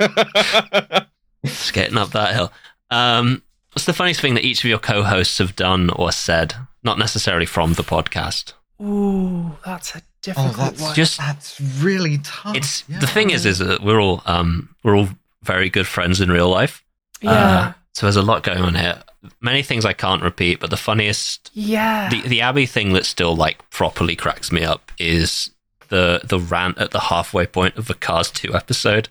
it! 0.00 1.06
Skating 1.46 1.96
up 1.98 2.10
that 2.10 2.34
hill. 2.34 2.52
Um, 2.90 3.42
what's 3.72 3.86
the 3.86 3.92
funniest 3.92 4.20
thing 4.20 4.34
that 4.34 4.44
each 4.44 4.62
of 4.64 4.68
your 4.68 4.78
co-hosts 4.78 5.38
have 5.38 5.56
done 5.56 5.90
or 5.90 6.12
said? 6.12 6.54
Not 6.82 6.98
necessarily 6.98 7.46
from 7.46 7.74
the 7.74 7.82
podcast. 7.82 8.54
Ooh, 8.80 9.56
that's 9.64 9.94
a 9.94 9.98
oh, 9.98 10.02
difficult 10.22 10.56
that's 10.56 10.80
one. 10.80 10.94
Just 10.94 11.18
that's 11.18 11.60
really 11.82 12.18
tough. 12.18 12.56
it's 12.56 12.84
Yeah. 12.88 12.98
the 13.00 13.06
thing 13.06 13.30
is, 13.30 13.44
is 13.44 13.58
that 13.58 13.82
we're 13.82 14.00
all 14.00 14.22
um 14.26 14.74
we're 14.82 14.96
all 14.96 15.08
very 15.42 15.68
good 15.68 15.86
friends 15.86 16.20
in 16.20 16.30
real 16.30 16.48
life. 16.48 16.84
yeah. 17.20 17.32
Uh, 17.32 17.72
so 17.92 18.06
there's 18.06 18.16
a 18.16 18.22
lot 18.22 18.42
going 18.42 18.60
on 18.62 18.74
here. 18.74 19.02
Many 19.40 19.62
things 19.62 19.84
I 19.84 19.92
can't 19.92 20.22
repeat, 20.22 20.60
but 20.60 20.70
the 20.70 20.76
funniest 20.76 21.50
yeah. 21.52 22.08
the 22.08 22.22
the 22.22 22.40
Abby 22.40 22.66
thing 22.66 22.92
that 22.94 23.04
still 23.04 23.36
like 23.36 23.68
properly 23.70 24.16
cracks 24.16 24.50
me 24.50 24.64
up 24.64 24.92
is 24.98 25.50
the 25.88 26.20
the 26.24 26.38
rant 26.38 26.78
at 26.78 26.92
the 26.92 27.00
halfway 27.00 27.46
point 27.46 27.76
of 27.76 27.86
the 27.86 27.94
Cars 27.94 28.30
2 28.30 28.54
episode 28.54 29.08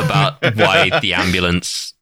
about 0.00 0.40
why 0.56 0.90
the 1.00 1.14
ambulance 1.14 1.93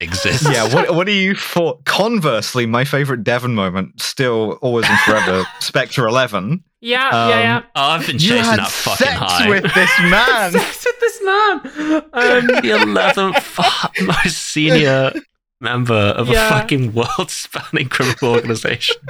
exists. 0.00 0.46
yeah, 0.50 0.72
what 0.72 0.94
what 0.94 1.06
do 1.06 1.12
you 1.12 1.34
for? 1.34 1.78
Conversely, 1.84 2.66
my 2.66 2.84
favorite 2.84 3.24
Devon 3.24 3.54
moment, 3.54 4.00
still 4.00 4.52
always 4.62 4.86
and 4.88 4.98
forever, 5.00 5.44
Spectre 5.60 6.06
Eleven. 6.06 6.64
Yeah, 6.80 7.08
Um, 7.08 7.30
yeah, 7.30 7.40
yeah. 7.40 7.62
Oh, 7.74 7.82
I've 7.82 8.06
been 8.06 8.16
You 8.16 8.28
chasing 8.28 8.44
had 8.44 8.58
that 8.58 8.68
fucking 8.70 9.06
sex 9.06 9.18
high. 9.18 9.48
with 9.48 9.62
this 9.74 9.90
man. 10.00 10.52
Sex 10.52 10.84
with 10.86 11.00
this 11.00 11.20
man. 11.24 11.60
Um, 12.12 12.46
the 12.62 12.70
eleventh 12.82 13.58
most 14.02 14.36
senior 14.38 15.12
member 15.60 15.94
of 15.94 16.28
Yeah. 16.28 16.46
a 16.46 16.50
fucking 16.50 16.92
world-spanning 16.92 17.88
criminal 17.88 18.34
organization. 18.34 18.96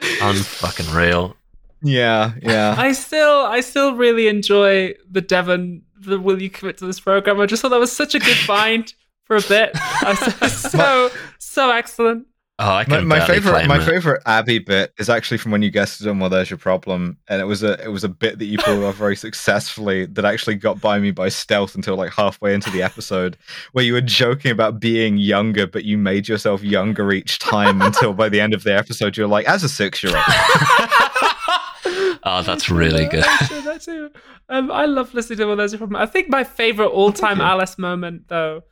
Unfucking 0.00 0.94
real. 0.94 1.36
yeah, 1.82 2.32
yeah. 2.40 2.74
I 2.78 2.92
still, 2.92 3.44
I 3.44 3.60
still 3.60 3.94
really 3.94 4.28
enjoy 4.28 4.94
the 5.10 5.20
Devon. 5.20 5.82
The 6.04 6.18
will 6.18 6.40
you 6.40 6.50
commit 6.50 6.78
to 6.78 6.86
this 6.86 7.00
program? 7.00 7.40
I 7.40 7.46
just 7.46 7.62
thought 7.62 7.70
that 7.70 7.80
was 7.80 7.92
such 7.94 8.14
a 8.14 8.18
good 8.18 8.36
find 8.46 8.92
for 9.24 9.36
a 9.36 9.42
bit. 9.42 9.76
So, 10.48 11.10
so 11.38 11.70
excellent. 11.70 12.26
Oh, 12.58 12.64
I 12.70 12.84
My, 12.86 12.98
can 12.98 13.06
my 13.08 13.18
barely 13.18 13.34
favorite, 13.40 13.66
my 13.66 13.78
it. 13.80 13.84
favorite 13.84 14.22
Abby 14.26 14.58
bit 14.58 14.92
is 14.98 15.08
actually 15.10 15.38
from 15.38 15.52
when 15.52 15.62
you 15.62 15.70
guessed 15.70 16.00
it 16.00 16.06
on 16.08 16.18
"Well, 16.18 16.30
There's 16.30 16.50
Your 16.50 16.58
Problem," 16.58 17.16
and 17.28 17.40
it 17.40 17.44
was 17.44 17.62
a, 17.62 17.82
it 17.82 17.88
was 17.88 18.04
a 18.04 18.08
bit 18.08 18.38
that 18.38 18.44
you 18.44 18.58
pulled 18.58 18.84
off 18.84 18.96
very 18.96 19.16
successfully 19.16 20.06
that 20.06 20.24
actually 20.24 20.54
got 20.56 20.80
by 20.80 20.98
me 20.98 21.10
by 21.10 21.28
stealth 21.28 21.74
until 21.74 21.96
like 21.96 22.12
halfway 22.12 22.54
into 22.54 22.70
the 22.70 22.82
episode, 22.82 23.36
where 23.72 23.84
you 23.84 23.94
were 23.94 24.00
joking 24.00 24.50
about 24.50 24.78
being 24.80 25.16
younger, 25.16 25.66
but 25.66 25.84
you 25.84 25.98
made 25.98 26.28
yourself 26.28 26.62
younger 26.62 27.10
each 27.12 27.38
time 27.38 27.80
until 27.82 28.12
by 28.12 28.28
the 28.28 28.40
end 28.40 28.54
of 28.54 28.62
the 28.64 28.74
episode 28.76 29.16
you're 29.16 29.26
like, 29.26 29.46
as 29.48 29.64
a 29.64 29.68
six 29.68 30.02
year 30.02 30.14
old. 30.14 30.24
oh, 32.24 32.42
that's 32.44 32.70
really 32.70 33.06
good. 33.08 33.24
I 34.52 34.58
enjoy 34.58 34.68
that 34.68 34.72
too. 34.72 34.72
Um, 34.72 34.72
I 34.72 34.84
love 34.86 35.14
listening 35.14 35.38
to 35.38 35.48
all 35.50 35.56
those 35.56 35.74
from. 35.74 35.96
I 35.96 36.06
think 36.06 36.28
my 36.28 36.44
favorite 36.44 36.88
all-time. 36.88 37.40
Alice 37.40 37.78
moment 37.78 38.28
though 38.28 38.62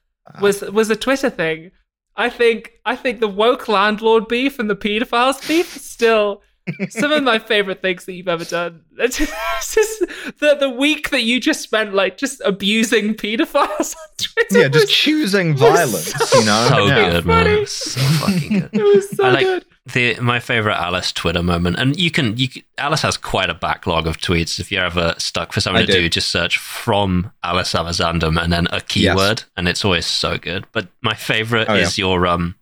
was 0.40 0.60
was 0.62 0.90
a 0.90 0.96
Twitter 0.96 1.30
thing. 1.30 1.70
I 2.16 2.28
think 2.28 2.72
I 2.84 2.96
think 2.96 3.20
the 3.20 3.28
woke 3.28 3.68
landlord 3.68 4.28
beef 4.28 4.58
and 4.58 4.68
the 4.68 4.76
pedophiles 4.76 5.46
beef 5.48 5.76
is 5.76 5.84
still 5.84 6.42
some 6.90 7.10
of 7.12 7.22
my 7.24 7.38
favorite 7.52 7.80
things 7.82 8.04
that 8.04 8.12
you've 8.12 8.28
ever 8.28 8.44
done. 8.44 8.82
It's 8.98 9.16
just, 9.18 10.00
the 10.40 10.56
the 10.60 10.68
week 10.68 11.10
that 11.10 11.22
you 11.22 11.40
just 11.40 11.62
spent 11.62 11.94
like 11.94 12.18
just 12.18 12.40
abusing 12.44 13.14
pedophiles 13.14 13.94
on 13.96 14.08
Twitter. 14.18 14.58
yeah, 14.60 14.68
just 14.68 14.86
was- 14.86 14.90
choosing 14.90 15.52
was 15.52 15.60
violence, 15.60 16.12
so 16.12 16.38
you 16.40 16.44
know. 16.44 16.66
So 16.68 16.86
Yeah. 16.86 17.10
good, 17.10 17.26
man. 17.26 17.66
So 17.66 18.00
fucking 18.00 18.58
good. 18.60 18.70
it 18.72 18.82
was 18.82 19.10
so 19.10 19.24
I 19.24 19.30
like 19.30 19.46
good. 19.46 19.64
The 19.92 20.18
my 20.20 20.40
favorite 20.40 20.74
Alice 20.76 21.12
Twitter 21.12 21.42
moment, 21.42 21.78
and 21.78 21.98
you 21.98 22.10
can 22.10 22.36
you 22.36 22.48
can, 22.48 22.62
Alice 22.78 23.02
has 23.02 23.16
quite 23.16 23.50
a 23.50 23.54
backlog 23.54 24.06
of 24.06 24.18
tweets. 24.18 24.58
If 24.58 24.70
you're 24.72 24.84
ever 24.84 25.14
stuck 25.18 25.52
for 25.52 25.60
something 25.60 25.82
I 25.82 25.86
to 25.86 25.92
do. 25.92 26.00
do, 26.02 26.08
just 26.08 26.30
search 26.30 26.58
from 26.58 27.32
Alice 27.42 27.72
Alexandum 27.74 28.40
and 28.42 28.52
then 28.52 28.66
a 28.70 28.80
keyword, 28.80 29.44
and 29.56 29.68
it's 29.68 29.84
always 29.84 30.06
so 30.06 30.38
good. 30.38 30.66
But 30.72 30.88
my 31.02 31.14
favorite 31.14 31.68
Oh, 31.68 31.74
yeah. 31.74 31.82
is 31.82 31.98
your 31.98 32.26
um, 32.26 32.56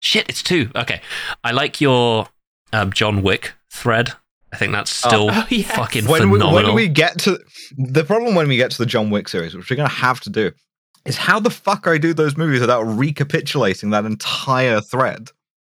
shit. 0.00 0.28
It's 0.28 0.42
two. 0.42 0.70
Okay, 0.74 1.00
I 1.44 1.50
like 1.52 1.80
your 1.80 2.28
um, 2.72 2.92
John 2.92 3.22
Wick 3.22 3.52
thread. 3.70 4.12
I 4.52 4.56
think 4.58 4.72
that's 4.72 4.90
still 4.90 5.28
Oh, 5.32 5.46
yes. 5.48 5.74
fucking 5.74 6.04
when 6.06 6.30
we, 6.30 6.38
phenomenal. 6.38 6.68
when 6.70 6.74
we 6.74 6.88
get 6.88 7.18
to 7.20 7.38
the 7.78 8.04
problem 8.04 8.34
when 8.34 8.48
we 8.48 8.56
get 8.56 8.70
to 8.72 8.78
the 8.78 8.86
John 8.86 9.08
Wick 9.10 9.28
series, 9.28 9.54
which 9.54 9.70
we're 9.70 9.76
going 9.76 9.88
to 9.88 9.94
have 9.94 10.20
to 10.20 10.30
do, 10.30 10.50
is 11.06 11.16
how 11.16 11.40
the 11.40 11.48
fuck 11.50 11.86
I 11.86 11.96
do 11.98 12.12
those 12.12 12.36
movies 12.36 12.60
without 12.60 12.82
recapitulating 12.82 13.90
that 13.90 14.04
entire 14.04 14.80
thread. 14.80 15.30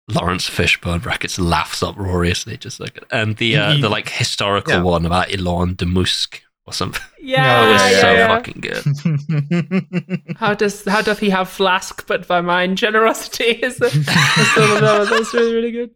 Laurence 0.09 0.49
Fishburne 0.49 1.01
brackets 1.01 1.37
laughs 1.39 1.81
uproariously, 1.83 2.57
just 2.57 2.79
like 2.79 3.03
and 3.11 3.37
the 3.37 3.57
uh, 3.57 3.73
You- 3.73 3.81
the 3.81 3.89
like 3.89 4.09
historical 4.09 4.73
Yeah. 4.73 4.81
one 4.83 5.05
about 5.05 5.33
Elon 5.33 5.75
de 5.75 5.85
Musk 5.85 6.41
or 6.65 6.73
something. 6.73 7.01
Yeah, 7.21 7.59
Oh, 7.61 7.69
It 7.69 7.73
was 7.73 7.81
yeah, 7.91 8.01
so 8.01 8.11
yeah. 8.13 8.27
fucking 8.27 8.61
good. 8.61 10.35
How 10.37 10.53
does 10.55 10.83
how 10.85 11.01
doth 11.01 11.19
he 11.19 11.29
have 11.29 11.49
flask 11.49 12.07
but 12.07 12.27
by 12.27 12.41
mine 12.41 12.75
generosity 12.75 13.43
is 13.63 13.77
the, 13.77 13.87
is 13.87 14.51
still. 14.51 15.05
That's 15.05 15.33
really 15.33 15.53
really 15.53 15.71
good. 15.71 15.91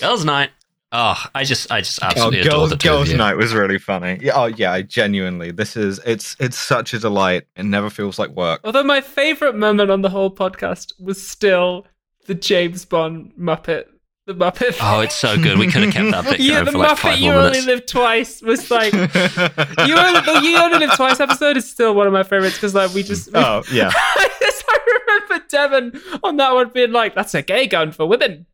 Girls' 0.00 0.24
night. 0.24 0.50
Oh, 0.92 1.20
I 1.34 1.42
just, 1.44 1.72
I 1.72 1.80
just 1.80 1.98
oh, 2.02 2.06
absolutely 2.06 2.40
adore 2.40 2.52
girls, 2.52 2.70
the 2.70 2.76
two 2.76 2.88
girls 2.88 3.02
of 3.08 3.12
you. 3.12 3.16
night 3.18 3.36
was 3.36 3.52
really 3.52 3.78
funny. 3.78 4.18
Yeah, 4.22 4.32
oh 4.36 4.46
yeah, 4.46 4.70
I 4.72 4.82
genuinely. 4.82 5.50
This 5.50 5.76
is 5.76 5.98
it's 6.06 6.36
it's 6.38 6.56
such 6.58 6.94
a 6.94 6.98
delight. 7.00 7.44
It 7.56 7.64
never 7.64 7.90
feels 7.90 8.18
like 8.18 8.30
work. 8.30 8.60
Although 8.64 8.84
my 8.84 9.00
favorite 9.00 9.56
moment 9.56 9.90
on 9.90 10.02
the 10.02 10.10
whole 10.10 10.30
podcast 10.30 10.92
was 11.00 11.26
still 11.26 11.86
the 12.26 12.34
James 12.34 12.84
Bond 12.84 13.32
Muppet, 13.38 13.84
the 14.26 14.34
Muppet. 14.34 14.76
Oh, 14.80 15.00
it's 15.00 15.14
so 15.14 15.36
good. 15.40 15.58
We 15.58 15.66
could 15.68 15.82
have 15.84 15.92
kept 15.94 16.10
that 16.10 16.24
bit 16.24 16.40
yeah, 16.46 16.54
going 16.54 16.64
the 16.66 16.72
for 16.72 16.78
like 16.78 16.90
Muppet 16.90 16.98
five 16.98 17.18
you 17.18 17.30
more 17.32 17.40
only 17.40 17.60
minutes. 17.60 17.66
live 17.66 17.86
twice 17.86 18.42
was 18.42 18.70
like 18.76 18.92
you 18.92 18.98
only 18.98 20.20
the 20.20 20.40
you 20.42 20.56
only 20.58 20.78
live 20.78 20.96
twice 20.96 21.20
episode 21.20 21.56
is 21.56 21.70
still 21.70 21.94
one 21.94 22.06
of 22.06 22.12
my 22.12 22.22
favorites 22.22 22.56
because 22.56 22.74
like 22.74 22.92
we 22.94 23.02
just 23.02 23.28
we, 23.32 23.38
oh 23.38 23.62
yeah. 23.72 23.90
Yes, 24.40 24.62
I 24.68 25.00
remember 25.08 25.44
Devon 25.48 26.00
on 26.22 26.36
that 26.36 26.52
one 26.54 26.68
being 26.70 26.92
like, 26.92 27.14
"That's 27.14 27.34
a 27.34 27.42
gay 27.42 27.66
gun 27.66 27.90
for 27.92 28.06
women." 28.06 28.46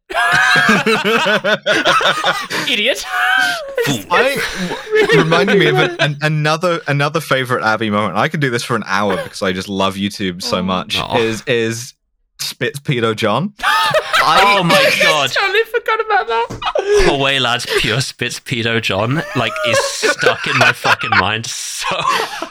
Idiot. 2.68 3.04
I 4.10 5.10
reminded 5.16 5.58
me 5.58 5.66
of 5.68 5.76
an, 5.76 5.96
an, 6.00 6.16
another 6.22 6.80
another 6.86 7.20
favorite 7.20 7.64
Abby 7.64 7.90
moment. 7.90 8.16
I 8.16 8.28
could 8.28 8.40
do 8.40 8.50
this 8.50 8.62
for 8.62 8.76
an 8.76 8.84
hour 8.86 9.16
because 9.22 9.42
I 9.42 9.52
just 9.52 9.68
love 9.68 9.94
YouTube 9.96 10.42
so 10.42 10.58
Oh. 10.58 10.62
much. 10.62 10.96
Aw. 10.98 11.18
Is 11.18 11.42
is 11.46 11.94
Spitz 12.42 12.80
Pedo 12.80 13.14
John? 13.16 13.54
I, 13.64 14.56
Oh 14.58 14.62
my 14.62 14.74
god! 15.02 15.30
totally 15.32 15.64
forgot 15.64 16.00
about 16.06 16.26
that. 16.28 16.60
Oh, 16.78 17.16
Away 17.18 17.38
lads, 17.40 17.66
pure 17.80 18.00
spits 18.00 18.38
pedo 18.40 18.80
John 18.80 19.22
like 19.36 19.52
is 19.66 19.78
stuck 19.84 20.46
in 20.46 20.56
my 20.58 20.72
fucking 20.72 21.10
mind. 21.10 21.46
So 21.46 21.96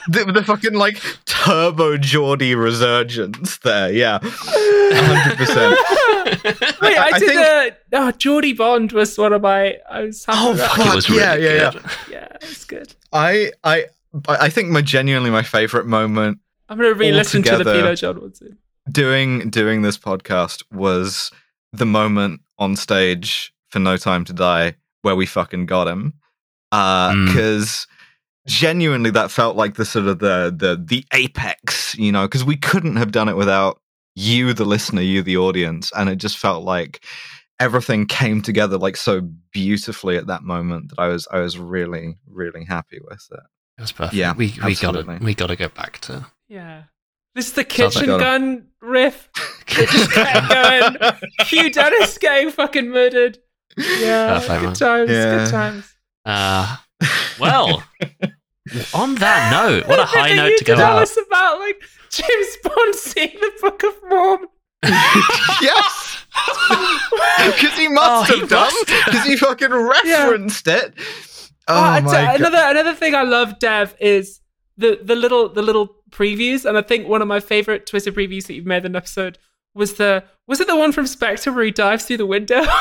the, 0.10 0.26
the 0.34 0.44
fucking 0.44 0.74
like 0.74 1.02
turbo 1.26 1.96
Geordie 1.98 2.54
resurgence 2.56 3.58
there. 3.60 3.92
Yeah, 3.92 4.20
hundred 4.22 5.38
percent. 5.38 5.78
Wait, 6.82 6.98
I, 6.98 7.12
I 7.14 7.20
did. 7.20 7.28
think- 7.30 7.76
oh, 7.94 8.12
Geordie 8.12 8.54
Bond 8.54 8.92
was 8.92 9.18
one 9.18 9.32
of 9.34 9.42
my. 9.42 9.78
I 9.90 10.02
was 10.04 10.26
happy 10.26 10.40
Oh, 10.42 10.56
fuck. 10.56 10.80
it 10.88 10.96
was 10.96 11.10
yeah, 11.10 11.34
really 11.36 11.56
yeah, 11.56 11.72
good. 11.72 11.84
Yeah, 12.10 12.28
it's 12.42 12.66
good. 12.66 12.94
I 13.14 13.52
I 13.64 13.86
I 14.28 14.50
think 14.50 14.70
my 14.70 14.82
genuinely 14.82 15.30
my 15.30 15.44
favorite 15.44 15.86
moment 15.88 16.40
I'm 16.68 16.78
gonna 16.78 16.94
re-listen 16.94 17.44
to 17.44 17.52
the 17.52 17.56
Altogether- 17.60 17.84
Pedo 17.96 17.98
John 18.00 18.22
one 18.22 18.34
soon. 18.36 18.58
Doing 18.90 19.50
doing 19.50 19.82
this 19.82 19.98
podcast 19.98 20.64
was 20.72 21.32
the 21.74 21.86
moment 21.86 22.42
on 22.58 22.76
stage 22.76 23.54
for 23.70 23.80
No 23.80 23.98
Time 23.98 24.26
to 24.26 24.34
Die 24.34 24.76
where 25.02 25.16
we 25.16 25.26
fucking 25.26 25.66
got 25.66 25.88
him. 25.88 26.14
Mm. 26.74 27.28
Because 27.28 27.88
genuinely 28.48 29.12
that 29.12 29.32
felt 29.32 29.56
like 29.56 29.76
the 29.76 29.86
sort 29.86 30.08
of 30.08 30.20
the 30.20 30.54
the 30.56 30.82
the 30.84 31.06
apex, 31.14 31.96
you 31.96 32.12
know, 32.12 32.24
because 32.24 32.44
we 32.44 32.56
couldn't 32.56 32.96
have 32.96 33.12
done 33.12 33.30
it 33.30 33.36
without 33.36 33.80
you, 34.16 34.54
the 34.54 34.66
listener, 34.66 35.02
you, 35.02 35.22
the 35.22 35.38
audience, 35.38 35.92
and 35.96 36.10
it 36.10 36.18
just 36.18 36.38
felt 36.38 36.64
like 36.64 37.04
everything 37.60 38.08
came 38.08 38.42
together 38.42 38.78
like 38.78 38.98
so 38.98 39.22
beautifully 39.52 40.18
at 40.18 40.28
that 40.28 40.44
moment 40.44 40.90
that 40.90 41.00
I 41.00 41.08
was 41.08 41.28
I 41.32 41.40
was 41.40 41.58
really 41.58 42.18
really 42.28 42.66
happy 42.66 43.00
with 43.04 43.28
it. 43.32 43.44
It 43.78 43.82
was 43.82 43.92
perfect. 43.92 44.16
Yeah, 44.16 44.34
we 44.34 44.54
we 44.64 44.76
gotta 44.76 45.20
we 45.22 45.36
gotta 45.36 45.56
go 45.56 45.70
back 45.70 46.00
to. 46.00 46.26
Yeah. 46.48 46.84
This 47.36 47.48
is 47.48 47.54
the 47.54 47.62
Sounds 47.70 47.96
like 47.96 48.06
kitchen 48.06 48.10
a- 48.16 48.20
gun 48.20 48.68
riff. 48.82 49.30
It 49.68 49.90
just 49.90 50.12
kept 50.14 50.50
going. 50.50 51.30
Hugh 51.48 51.70
Dennis 51.72 52.18
getting 52.18 52.52
fucking 52.52 52.90
murdered. 52.90 53.38
Yeah, 53.78 54.40
Perfect, 54.40 54.62
good 54.62 54.76
times. 54.76 55.10
Yeah. 55.12 55.38
Good 55.46 55.52
times. 55.52 55.96
Uh, 56.26 56.76
well, 57.40 57.84
on 58.94 59.16
that 59.16 59.50
note, 59.70 59.88
what 59.88 60.00
a 60.00 60.04
high 60.06 60.34
note 60.36 60.50
you 60.50 60.58
to 60.60 60.64
go 60.66 60.76
did 60.76 60.82
tell 60.82 60.98
out. 60.98 61.02
us 61.04 61.18
about 61.18 61.60
like 61.60 61.82
James 62.10 62.58
Bond 62.64 62.96
seeing 62.96 63.32
the 63.40 63.52
Book 63.62 63.82
of 63.84 63.94
Mormon. 64.10 64.48
yes, 65.62 66.26
because 67.46 67.78
he 67.78 67.88
must 67.88 68.30
Oh, 68.32 68.34
he 68.34 68.40
have 68.42 68.50
done 68.50 68.74
because 69.06 69.26
he 69.26 69.38
fucking 69.38 69.72
referenced 69.72 70.68
it. 70.68 70.94
Oh, 71.68 71.76
Oh, 71.78 71.82
my 71.82 72.02
tell- 72.02 72.12
god! 72.12 72.40
another 72.42 72.58
another 72.58 72.94
thing 72.94 73.16
I 73.16 73.22
love, 73.24 73.58
Dev, 73.60 73.96
is 74.02 74.41
the 74.82 75.00
the 75.02 75.16
little 75.16 75.48
the 75.50 75.62
little 75.62 75.96
previews, 76.10 76.66
and 76.66 76.78
I 76.78 76.82
think 76.82 77.08
one 77.08 77.22
of 77.22 77.28
my 77.28 77.40
favorite 77.40 77.86
Twitter 77.86 78.12
previews 78.12 78.48
that 78.48 78.54
you've 78.56 78.66
made 78.66 78.84
in 78.86 78.92
an 78.94 78.96
episode 78.96 79.38
was 79.74 79.94
the 79.94 80.24
was 80.48 80.60
it 80.60 80.68
the 80.68 80.76
one 80.76 80.92
from 80.92 81.08
Spectre 81.08 81.52
where 81.54 81.64
he 81.64 81.72
dives 81.72 82.04
through 82.06 82.18
the 82.18 82.26
window? 82.26 82.64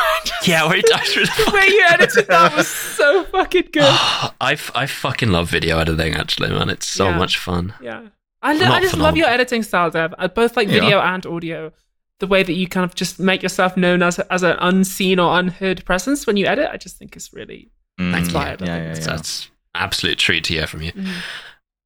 Yeah, 0.47 0.65
where 0.67 0.77
he 0.77 0.83
dives 0.83 1.13
through 1.13 1.27
the 1.27 1.43
the 1.47 1.53
way 1.55 1.67
you 1.69 1.85
edited 1.91 2.27
that 2.29 2.57
was 2.57 2.67
so 2.67 3.25
fucking 3.25 3.69
good. 3.73 3.83
I, 4.41 4.53
f- 4.55 4.71
I 4.75 4.87
fucking 4.87 5.29
love 5.31 5.51
video 5.51 5.79
editing, 5.79 6.15
actually, 6.15 6.49
man. 6.49 6.71
It's 6.71 6.87
so 6.87 7.09
Yeah. 7.11 7.19
much 7.19 7.37
fun. 7.39 7.75
Yeah, 7.83 8.09
I, 8.43 8.55
lo- 8.55 8.61
Not 8.65 8.79
I 8.79 8.81
just 8.81 8.97
love 8.97 9.17
your 9.19 9.29
editing 9.29 9.63
style, 9.63 9.91
Dev. 9.91 10.15
uh, 10.19 10.29
Both 10.29 10.57
like 10.57 10.69
Yeah. 10.69 10.81
video 10.81 10.99
and 11.01 11.25
audio. 11.27 11.73
The 12.21 12.27
way 12.27 12.43
that 12.43 12.55
you 12.55 12.67
kind 12.69 12.85
of 12.85 12.95
just 12.95 13.21
make 13.21 13.43
yourself 13.43 13.77
known 13.77 14.03
as 14.03 14.19
as 14.19 14.43
an 14.43 14.57
unseen 14.61 15.19
or 15.21 15.39
unheard 15.39 15.85
presence 15.85 16.27
when 16.27 16.37
you 16.39 16.47
edit, 16.47 16.69
I 16.73 16.77
just 16.79 16.97
think 16.99 17.17
is 17.17 17.31
really 17.33 17.71
Mm, 18.01 18.13
Thank 18.13 18.25
inspired. 18.25 18.63
I 18.63 18.67
Yeah, 18.67 18.75
think 18.85 18.97
yeah, 18.97 19.01
yeah. 19.03 19.17
That's 19.17 19.51
absolute 19.75 20.19
treat 20.19 20.45
to 20.45 20.55
hear 20.55 20.67
from 20.67 20.81
you. 20.83 20.93
Mhm. 20.93 21.13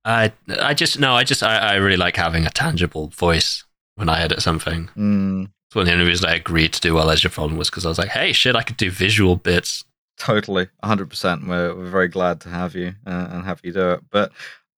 I 0.05 0.33
I 0.61 0.75
just 0.75 0.99
no, 0.99 1.15
I 1.15 1.25
just 1.25 1.43
I, 1.43 1.57
I 1.57 1.75
really 1.77 1.97
like 1.97 2.17
having 2.17 2.47
a 2.47 2.51
tangible 2.51 3.09
voice 3.09 3.65
when 3.97 4.09
I 4.09 4.21
edit 4.23 4.43
something. 4.43 4.89
Mm, 4.97 5.45
It's 5.69 5.75
one 5.75 5.83
of 5.83 5.87
the 5.87 5.93
only 5.93 6.07
reasons 6.07 6.25
I 6.27 6.35
agreed 6.35 6.73
to 6.75 6.81
do 6.81 6.95
well 6.95 7.11
as 7.11 7.23
your 7.25 7.31
problem 7.31 7.57
was 7.57 7.71
because 7.71 7.87
I 7.87 7.89
was 7.89 7.99
like, 7.99 8.09
hey, 8.09 8.33
shit, 8.33 8.57
I 8.57 8.63
could 8.63 8.77
do 8.77 8.91
visual 8.91 9.37
bits. 9.37 9.85
totally, 10.19 10.69
hundred 10.83 11.09
percent. 11.11 11.47
We're 11.47 11.75
we're 11.75 11.87
very 11.91 12.09
glad 12.09 12.41
to 12.43 12.49
have 12.49 12.75
you 12.75 12.95
uh, 13.07 13.29
and 13.31 13.45
have 13.45 13.61
you 13.65 13.73
do 13.73 13.91
it. 13.93 14.01
But 14.11 14.33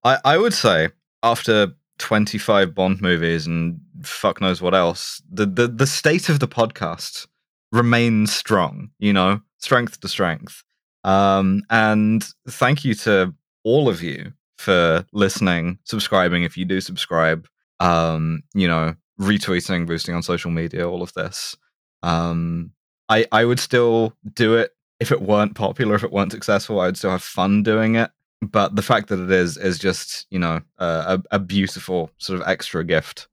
I 0.05 0.19
I 0.25 0.39
would 0.39 0.55
say 0.55 0.91
after 1.23 1.73
25 1.99 2.75
Bond 2.75 3.01
movies 3.01 3.47
and 3.47 3.81
fuck 4.03 4.41
knows 4.41 4.61
what 4.61 4.75
else, 4.75 5.23
the, 5.33 5.47
the, 5.47 5.67
the 5.67 5.87
state 5.87 6.29
of 6.29 6.41
the 6.41 6.47
podcast 6.47 7.27
remains 7.73 8.35
strong, 8.35 8.91
you 8.99 9.15
know, 9.15 9.41
strength 9.59 9.99
to 10.03 10.09
strength. 10.09 10.63
Um, 11.05 11.63
and 11.71 12.23
thank 12.49 12.85
you 12.85 12.95
to 12.97 13.33
all 13.65 13.89
of 13.89 14.03
you 14.03 14.35
for 14.57 15.05
listening, 15.13 15.79
subscribing 15.85 16.43
if 16.43 16.57
you 16.57 16.65
do 16.65 16.81
subscribe, 16.81 17.47
um, 17.81 18.43
you 18.55 18.67
know, 18.67 18.95
retweeting, 19.21 19.87
boosting 19.87 20.15
on 20.15 20.23
social 20.23 20.51
media, 20.51 20.89
all 20.89 21.03
of 21.03 21.13
this. 21.15 21.57
Um, 22.03 22.73
I 23.09 23.27
I 23.33 23.45
would 23.45 23.61
still 23.61 24.15
do 24.35 24.57
it 24.57 24.73
if 25.01 25.13
it 25.13 25.23
weren't 25.23 25.55
popular, 25.55 25.95
if 25.95 26.05
it 26.05 26.13
weren't 26.13 26.33
successful. 26.33 26.81
I 26.81 26.87
would 26.87 26.97
still 26.97 27.11
have 27.11 27.23
fun 27.23 27.63
doing 27.63 27.97
it. 27.97 28.11
But 28.43 28.77
the 28.77 28.83
fact 28.83 29.09
that 29.09 29.21
it 29.23 29.31
is 29.31 29.57
is 29.57 29.79
just 29.79 30.27
you 30.31 30.39
know 30.39 30.61
uh, 30.79 31.19
a 31.31 31.37
a 31.37 31.39
beautiful 31.39 32.11
sort 32.19 32.41
of 32.41 32.47
extra 32.47 32.85
gift. 32.85 33.29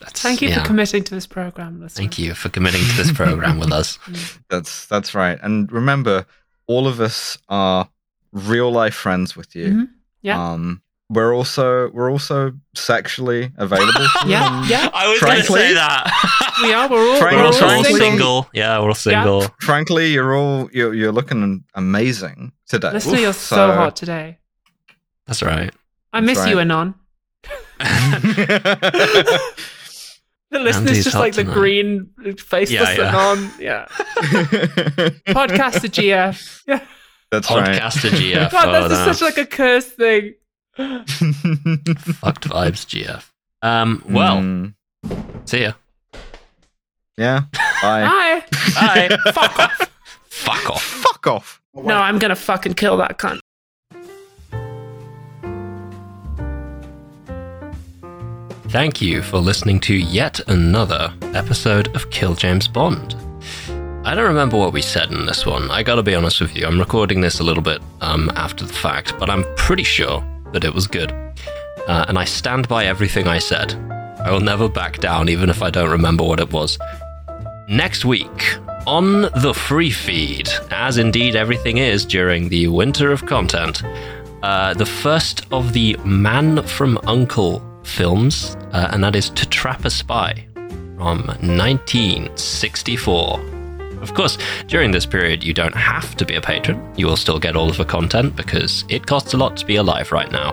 That's, 0.00 0.22
Thank 0.22 0.40
you 0.42 0.48
yeah. 0.50 0.60
for 0.60 0.66
committing 0.66 1.02
to 1.04 1.14
this 1.14 1.26
program. 1.26 1.80
Listener. 1.80 2.02
Thank 2.02 2.18
you 2.20 2.34
for 2.34 2.48
committing 2.50 2.82
to 2.82 2.96
this 2.96 3.10
program 3.10 3.58
with 3.58 3.72
us. 3.72 3.98
That's 4.48 4.86
that's 4.86 5.12
right. 5.12 5.38
And 5.42 5.70
remember, 5.72 6.24
all 6.68 6.86
of 6.86 7.00
us 7.00 7.36
are 7.48 7.88
real 8.32 8.70
life 8.70 8.94
friends 8.94 9.36
with 9.36 9.56
you. 9.56 9.66
Mhm. 9.68 9.88
Yeah. 10.22 10.52
Um, 10.52 10.82
we're 11.10 11.34
also 11.34 11.90
we're 11.92 12.10
also 12.10 12.52
sexually 12.74 13.50
available. 13.56 13.92
Yeah, 14.26 14.64
yeah. 14.66 14.90
I 14.92 15.08
was 15.10 15.20
going 15.20 15.38
to 15.40 15.44
say 15.44 15.74
that. 15.74 16.44
We 16.62 16.72
are. 16.72 16.88
We're 16.88 16.98
all, 17.12 17.18
Frank- 17.20 17.36
we're 17.36 17.42
we're 17.42 17.46
all 17.46 17.70
all 17.76 17.84
single. 17.84 17.98
single. 17.98 18.48
Yeah, 18.52 18.80
we're 18.80 18.88
all 18.88 18.94
single. 18.94 19.46
Frankly, 19.60 20.08
you're 20.12 20.34
all 20.36 20.68
you're, 20.72 20.92
you're 20.92 21.12
looking 21.12 21.62
amazing 21.74 22.50
today. 22.66 22.90
Listener, 22.92 23.18
you're 23.20 23.32
so, 23.32 23.56
So- 23.56 23.72
hot 23.74 23.94
today. 23.96 24.38
That's 25.26 25.40
right. 25.42 25.72
I 26.12 26.20
miss 26.20 26.38
That's 26.38 26.50
you. 26.50 26.58
Anon. 26.58 26.94
The 30.50 30.58
listener's 30.60 30.88
Andy's 30.88 31.04
just 31.04 31.16
like 31.16 31.34
the 31.34 31.42
tonight. 31.42 31.54
green 31.54 32.10
faceless 32.38 32.70
Yeah, 32.70 32.92
yeah. 32.94 33.08
Anon. 33.08 33.52
Yeah. 33.60 33.86
Podcaster 35.28 35.90
GF. 35.90 36.62
Yeah. 36.66 36.80
That's 37.30 37.50
right. 37.50 37.80
Podcaster 37.80 38.10
GF. 38.10 38.50
God, 38.50 38.68
oh, 38.68 38.72
that's 38.72 38.88
just 38.94 39.06
no. 39.06 39.12
such 39.12 39.22
like 39.22 39.38
a 39.38 39.46
curse 39.46 39.86
thing. 39.86 40.34
Fucked 40.76 42.48
vibes 42.48 42.86
GF. 42.86 43.24
Um, 43.62 44.02
well, 44.08 44.36
Mm, 44.38 44.74
see 45.44 45.62
ya. 45.62 45.72
yeah. 47.16 47.40
Bye. 47.82 48.04
Hi. 48.04 48.40
Bye. 49.08 49.16
Fuck 49.32 49.58
off. 49.58 49.90
Fuck 50.28 50.70
off. 50.70 50.82
Fuck 50.82 51.26
off. 51.26 51.60
No, 51.74 51.96
I'm 51.96 52.18
gonna 52.18 52.36
fucking 52.36 52.74
kill 52.74 52.96
that 52.98 53.18
cunt. 53.18 53.40
Thank 58.68 59.00
you 59.00 59.22
for 59.22 59.38
listening 59.38 59.80
to 59.80 59.94
yet 59.94 60.40
another 60.48 61.12
episode 61.34 61.94
of 61.96 62.10
Kill 62.10 62.34
James 62.34 62.68
Bond. 62.68 63.16
I 64.08 64.14
don't 64.14 64.24
remember 64.24 64.56
what 64.56 64.72
we 64.72 64.80
said 64.80 65.12
in 65.12 65.26
this 65.26 65.44
one. 65.44 65.70
I 65.70 65.82
gotta 65.82 66.02
be 66.02 66.14
honest 66.14 66.40
with 66.40 66.56
you. 66.56 66.66
I'm 66.66 66.78
recording 66.78 67.20
this 67.20 67.40
a 67.40 67.44
little 67.44 67.62
bit 67.62 67.82
um, 68.00 68.32
after 68.36 68.64
the 68.64 68.72
fact, 68.72 69.12
but 69.18 69.28
I'm 69.28 69.44
pretty 69.56 69.82
sure 69.82 70.24
that 70.54 70.64
it 70.64 70.72
was 70.72 70.86
good. 70.86 71.12
Uh, 71.86 72.06
and 72.08 72.18
I 72.18 72.24
stand 72.24 72.68
by 72.68 72.86
everything 72.86 73.28
I 73.28 73.38
said. 73.38 73.74
I 74.24 74.30
will 74.30 74.40
never 74.40 74.66
back 74.66 75.00
down, 75.00 75.28
even 75.28 75.50
if 75.50 75.62
I 75.62 75.68
don't 75.68 75.90
remember 75.90 76.24
what 76.24 76.40
it 76.40 76.50
was. 76.50 76.78
Next 77.68 78.06
week, 78.06 78.56
on 78.86 79.28
the 79.42 79.52
free 79.52 79.90
feed, 79.90 80.48
as 80.70 80.96
indeed 80.96 81.36
everything 81.36 81.76
is 81.76 82.06
during 82.06 82.48
the 82.48 82.68
winter 82.68 83.12
of 83.12 83.26
content, 83.26 83.82
uh, 84.42 84.72
the 84.72 84.86
first 84.86 85.44
of 85.52 85.74
the 85.74 85.98
Man 86.06 86.62
from 86.62 86.98
Uncle 87.06 87.62
films, 87.84 88.56
uh, 88.72 88.88
and 88.90 89.04
that 89.04 89.14
is 89.14 89.28
To 89.28 89.46
Trap 89.46 89.84
a 89.84 89.90
Spy 89.90 90.46
from 90.96 91.26
1964. 91.26 93.57
Of 94.02 94.14
course, 94.14 94.38
during 94.66 94.90
this 94.90 95.06
period, 95.06 95.42
you 95.42 95.52
don't 95.52 95.74
have 95.74 96.14
to 96.16 96.24
be 96.24 96.34
a 96.34 96.40
patron. 96.40 96.92
You 96.96 97.06
will 97.06 97.16
still 97.16 97.38
get 97.38 97.56
all 97.56 97.68
of 97.68 97.76
the 97.76 97.84
content 97.84 98.36
because 98.36 98.84
it 98.88 99.06
costs 99.06 99.34
a 99.34 99.36
lot 99.36 99.56
to 99.58 99.66
be 99.66 99.76
alive 99.76 100.12
right 100.12 100.30
now. 100.30 100.52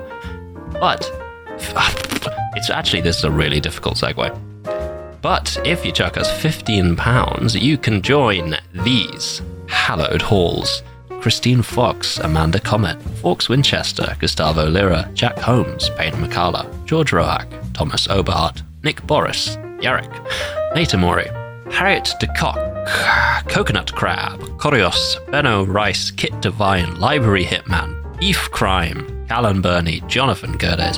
But 0.80 1.10
it's 2.56 2.70
actually, 2.70 3.02
this 3.02 3.18
is 3.18 3.24
a 3.24 3.32
really 3.32 3.60
difficult 3.60 3.96
segue. 3.96 5.22
But 5.22 5.58
if 5.66 5.84
you 5.86 5.92
chuck 5.92 6.18
us 6.18 6.32
£15, 6.32 7.60
you 7.60 7.78
can 7.78 8.02
join 8.02 8.56
these 8.74 9.42
hallowed 9.68 10.22
halls. 10.22 10.84
Christine 11.20 11.64
Fox, 11.64 12.20
Amanda 12.20 12.60
Comet, 12.60 13.02
Fawkes 13.22 13.50
Winchester, 13.50 14.16
Gustavo 14.20 14.68
Lira, 14.68 15.10
Jack 15.16 15.40
Holmes, 15.40 15.90
Payne 15.98 16.14
McCalla, 16.14 16.70
George 16.86 17.12
Roack, 17.12 17.48
Thomas 17.74 18.08
Oberhart, 18.08 18.62
Nick 18.84 19.02
Boris, 19.08 19.58
Yarrick, 19.82 20.14
Nate 20.76 20.94
Amori, 20.94 21.28
Harriet 21.72 22.14
DeCock, 22.22 22.75
Coconut 23.48 23.94
Crab, 23.94 24.40
Corios, 24.58 25.18
Benno 25.32 25.64
Rice, 25.66 26.12
Kit 26.12 26.40
Devine, 26.42 26.96
Library 27.00 27.44
Hitman, 27.46 28.20
Beef 28.20 28.50
Crime, 28.52 29.26
Callan 29.28 29.62
Burney, 29.62 30.02
Jonathan 30.08 30.58
Gerdes, 30.58 30.98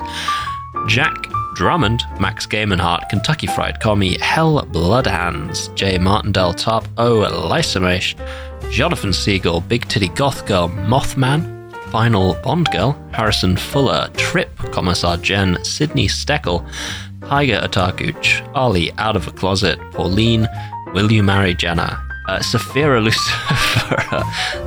Jack 0.87 1.15
Drummond, 1.55 2.03
Max 2.19 2.45
Gamenhart, 2.45 3.09
Kentucky 3.09 3.47
Fried 3.47 3.79
Commie, 3.79 4.19
Hell 4.19 4.65
Bloodhands, 4.71 5.73
J. 5.75 5.97
Martindale 5.97 6.53
Top, 6.53 6.87
O. 6.97 7.21
Lysamesh, 7.21 8.15
Jonathan 8.71 9.13
Siegel, 9.13 9.61
Big 9.61 9.87
Titty 9.87 10.09
Goth 10.09 10.45
Girl, 10.45 10.69
Mothman, 10.69 11.53
Final 11.91 12.35
Bond 12.43 12.69
Girl, 12.71 13.01
Harrison 13.11 13.55
Fuller, 13.55 14.09
Trip, 14.17 14.55
Commissar 14.71 15.17
Jen, 15.17 15.57
Sydney 15.63 16.07
Steckel, 16.07 16.67
Tiger 17.21 17.59
Otakuch, 17.61 18.47
Ali 18.53 18.91
Out 18.97 19.15
of 19.15 19.27
a 19.27 19.31
Closet, 19.31 19.79
Pauline, 19.91 20.47
Will 20.93 21.11
You 21.11 21.23
Marry 21.23 21.53
Jenna, 21.53 22.01
uh, 22.27 22.39
Saphira 22.39 23.01
Lucifer, 23.03 24.23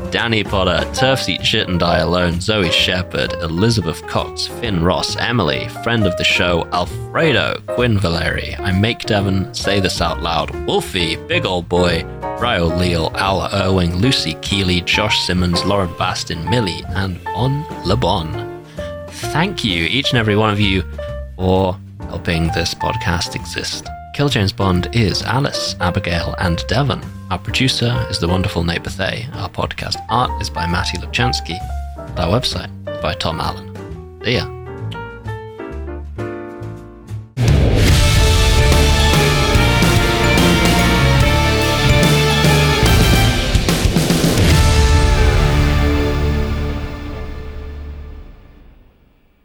Danny 0.10 0.42
Potter, 0.42 0.88
Turfs 0.94 1.28
Eat 1.28 1.44
Shit 1.44 1.68
and 1.68 1.78
Die 1.78 1.98
Alone, 1.98 2.40
Zoe 2.40 2.70
Shepherd, 2.70 3.32
Elizabeth 3.34 4.06
Cox, 4.06 4.46
Finn 4.46 4.82
Ross, 4.82 5.16
Emily, 5.16 5.68
friend 5.82 6.06
of 6.06 6.16
the 6.16 6.24
show, 6.24 6.66
Alfredo, 6.72 7.60
Quinn 7.68 7.98
Valeri, 7.98 8.56
I 8.56 8.72
Make 8.72 9.00
Devon, 9.00 9.52
Say 9.54 9.80
This 9.80 10.00
Out 10.00 10.22
Loud, 10.22 10.50
Wolfie, 10.66 11.16
Big 11.16 11.44
Old 11.44 11.68
Boy, 11.68 12.04
Ryo 12.40 12.66
Leal, 12.66 13.12
Al 13.16 13.40
Irwing, 13.52 13.96
Lucy 13.96 14.34
Keeley, 14.40 14.80
Josh 14.82 15.20
Simmons, 15.26 15.64
Lauren 15.64 15.90
Bastin, 15.94 16.48
Millie, 16.48 16.82
and 16.90 17.22
Bon 17.24 17.64
LeBon. 17.84 18.48
Thank 19.10 19.64
you, 19.64 19.84
each 19.84 20.10
and 20.10 20.18
every 20.18 20.36
one 20.36 20.50
of 20.50 20.60
you, 20.60 20.82
for 21.36 21.76
helping 22.08 22.46
this 22.48 22.74
podcast 22.74 23.34
exist. 23.34 23.88
Kill 24.14 24.28
James 24.28 24.52
Bond 24.52 24.88
is 24.94 25.22
Alice, 25.22 25.76
Abigail, 25.80 26.34
and 26.38 26.64
Devon. 26.66 27.00
Our 27.30 27.38
producer 27.38 28.06
is 28.10 28.18
the 28.18 28.28
wonderful 28.28 28.64
Nate 28.64 28.82
Bethay. 28.82 29.34
Our 29.36 29.48
podcast 29.48 29.96
art 30.10 30.42
is 30.42 30.50
by 30.50 30.66
Matty 30.66 30.98
Lubchansky. 30.98 31.58
Our 32.18 32.38
website 32.38 32.70
by 33.00 33.14
Tom 33.14 33.40
Allen. 33.40 34.20
See 34.24 34.34
ya. 34.34 34.59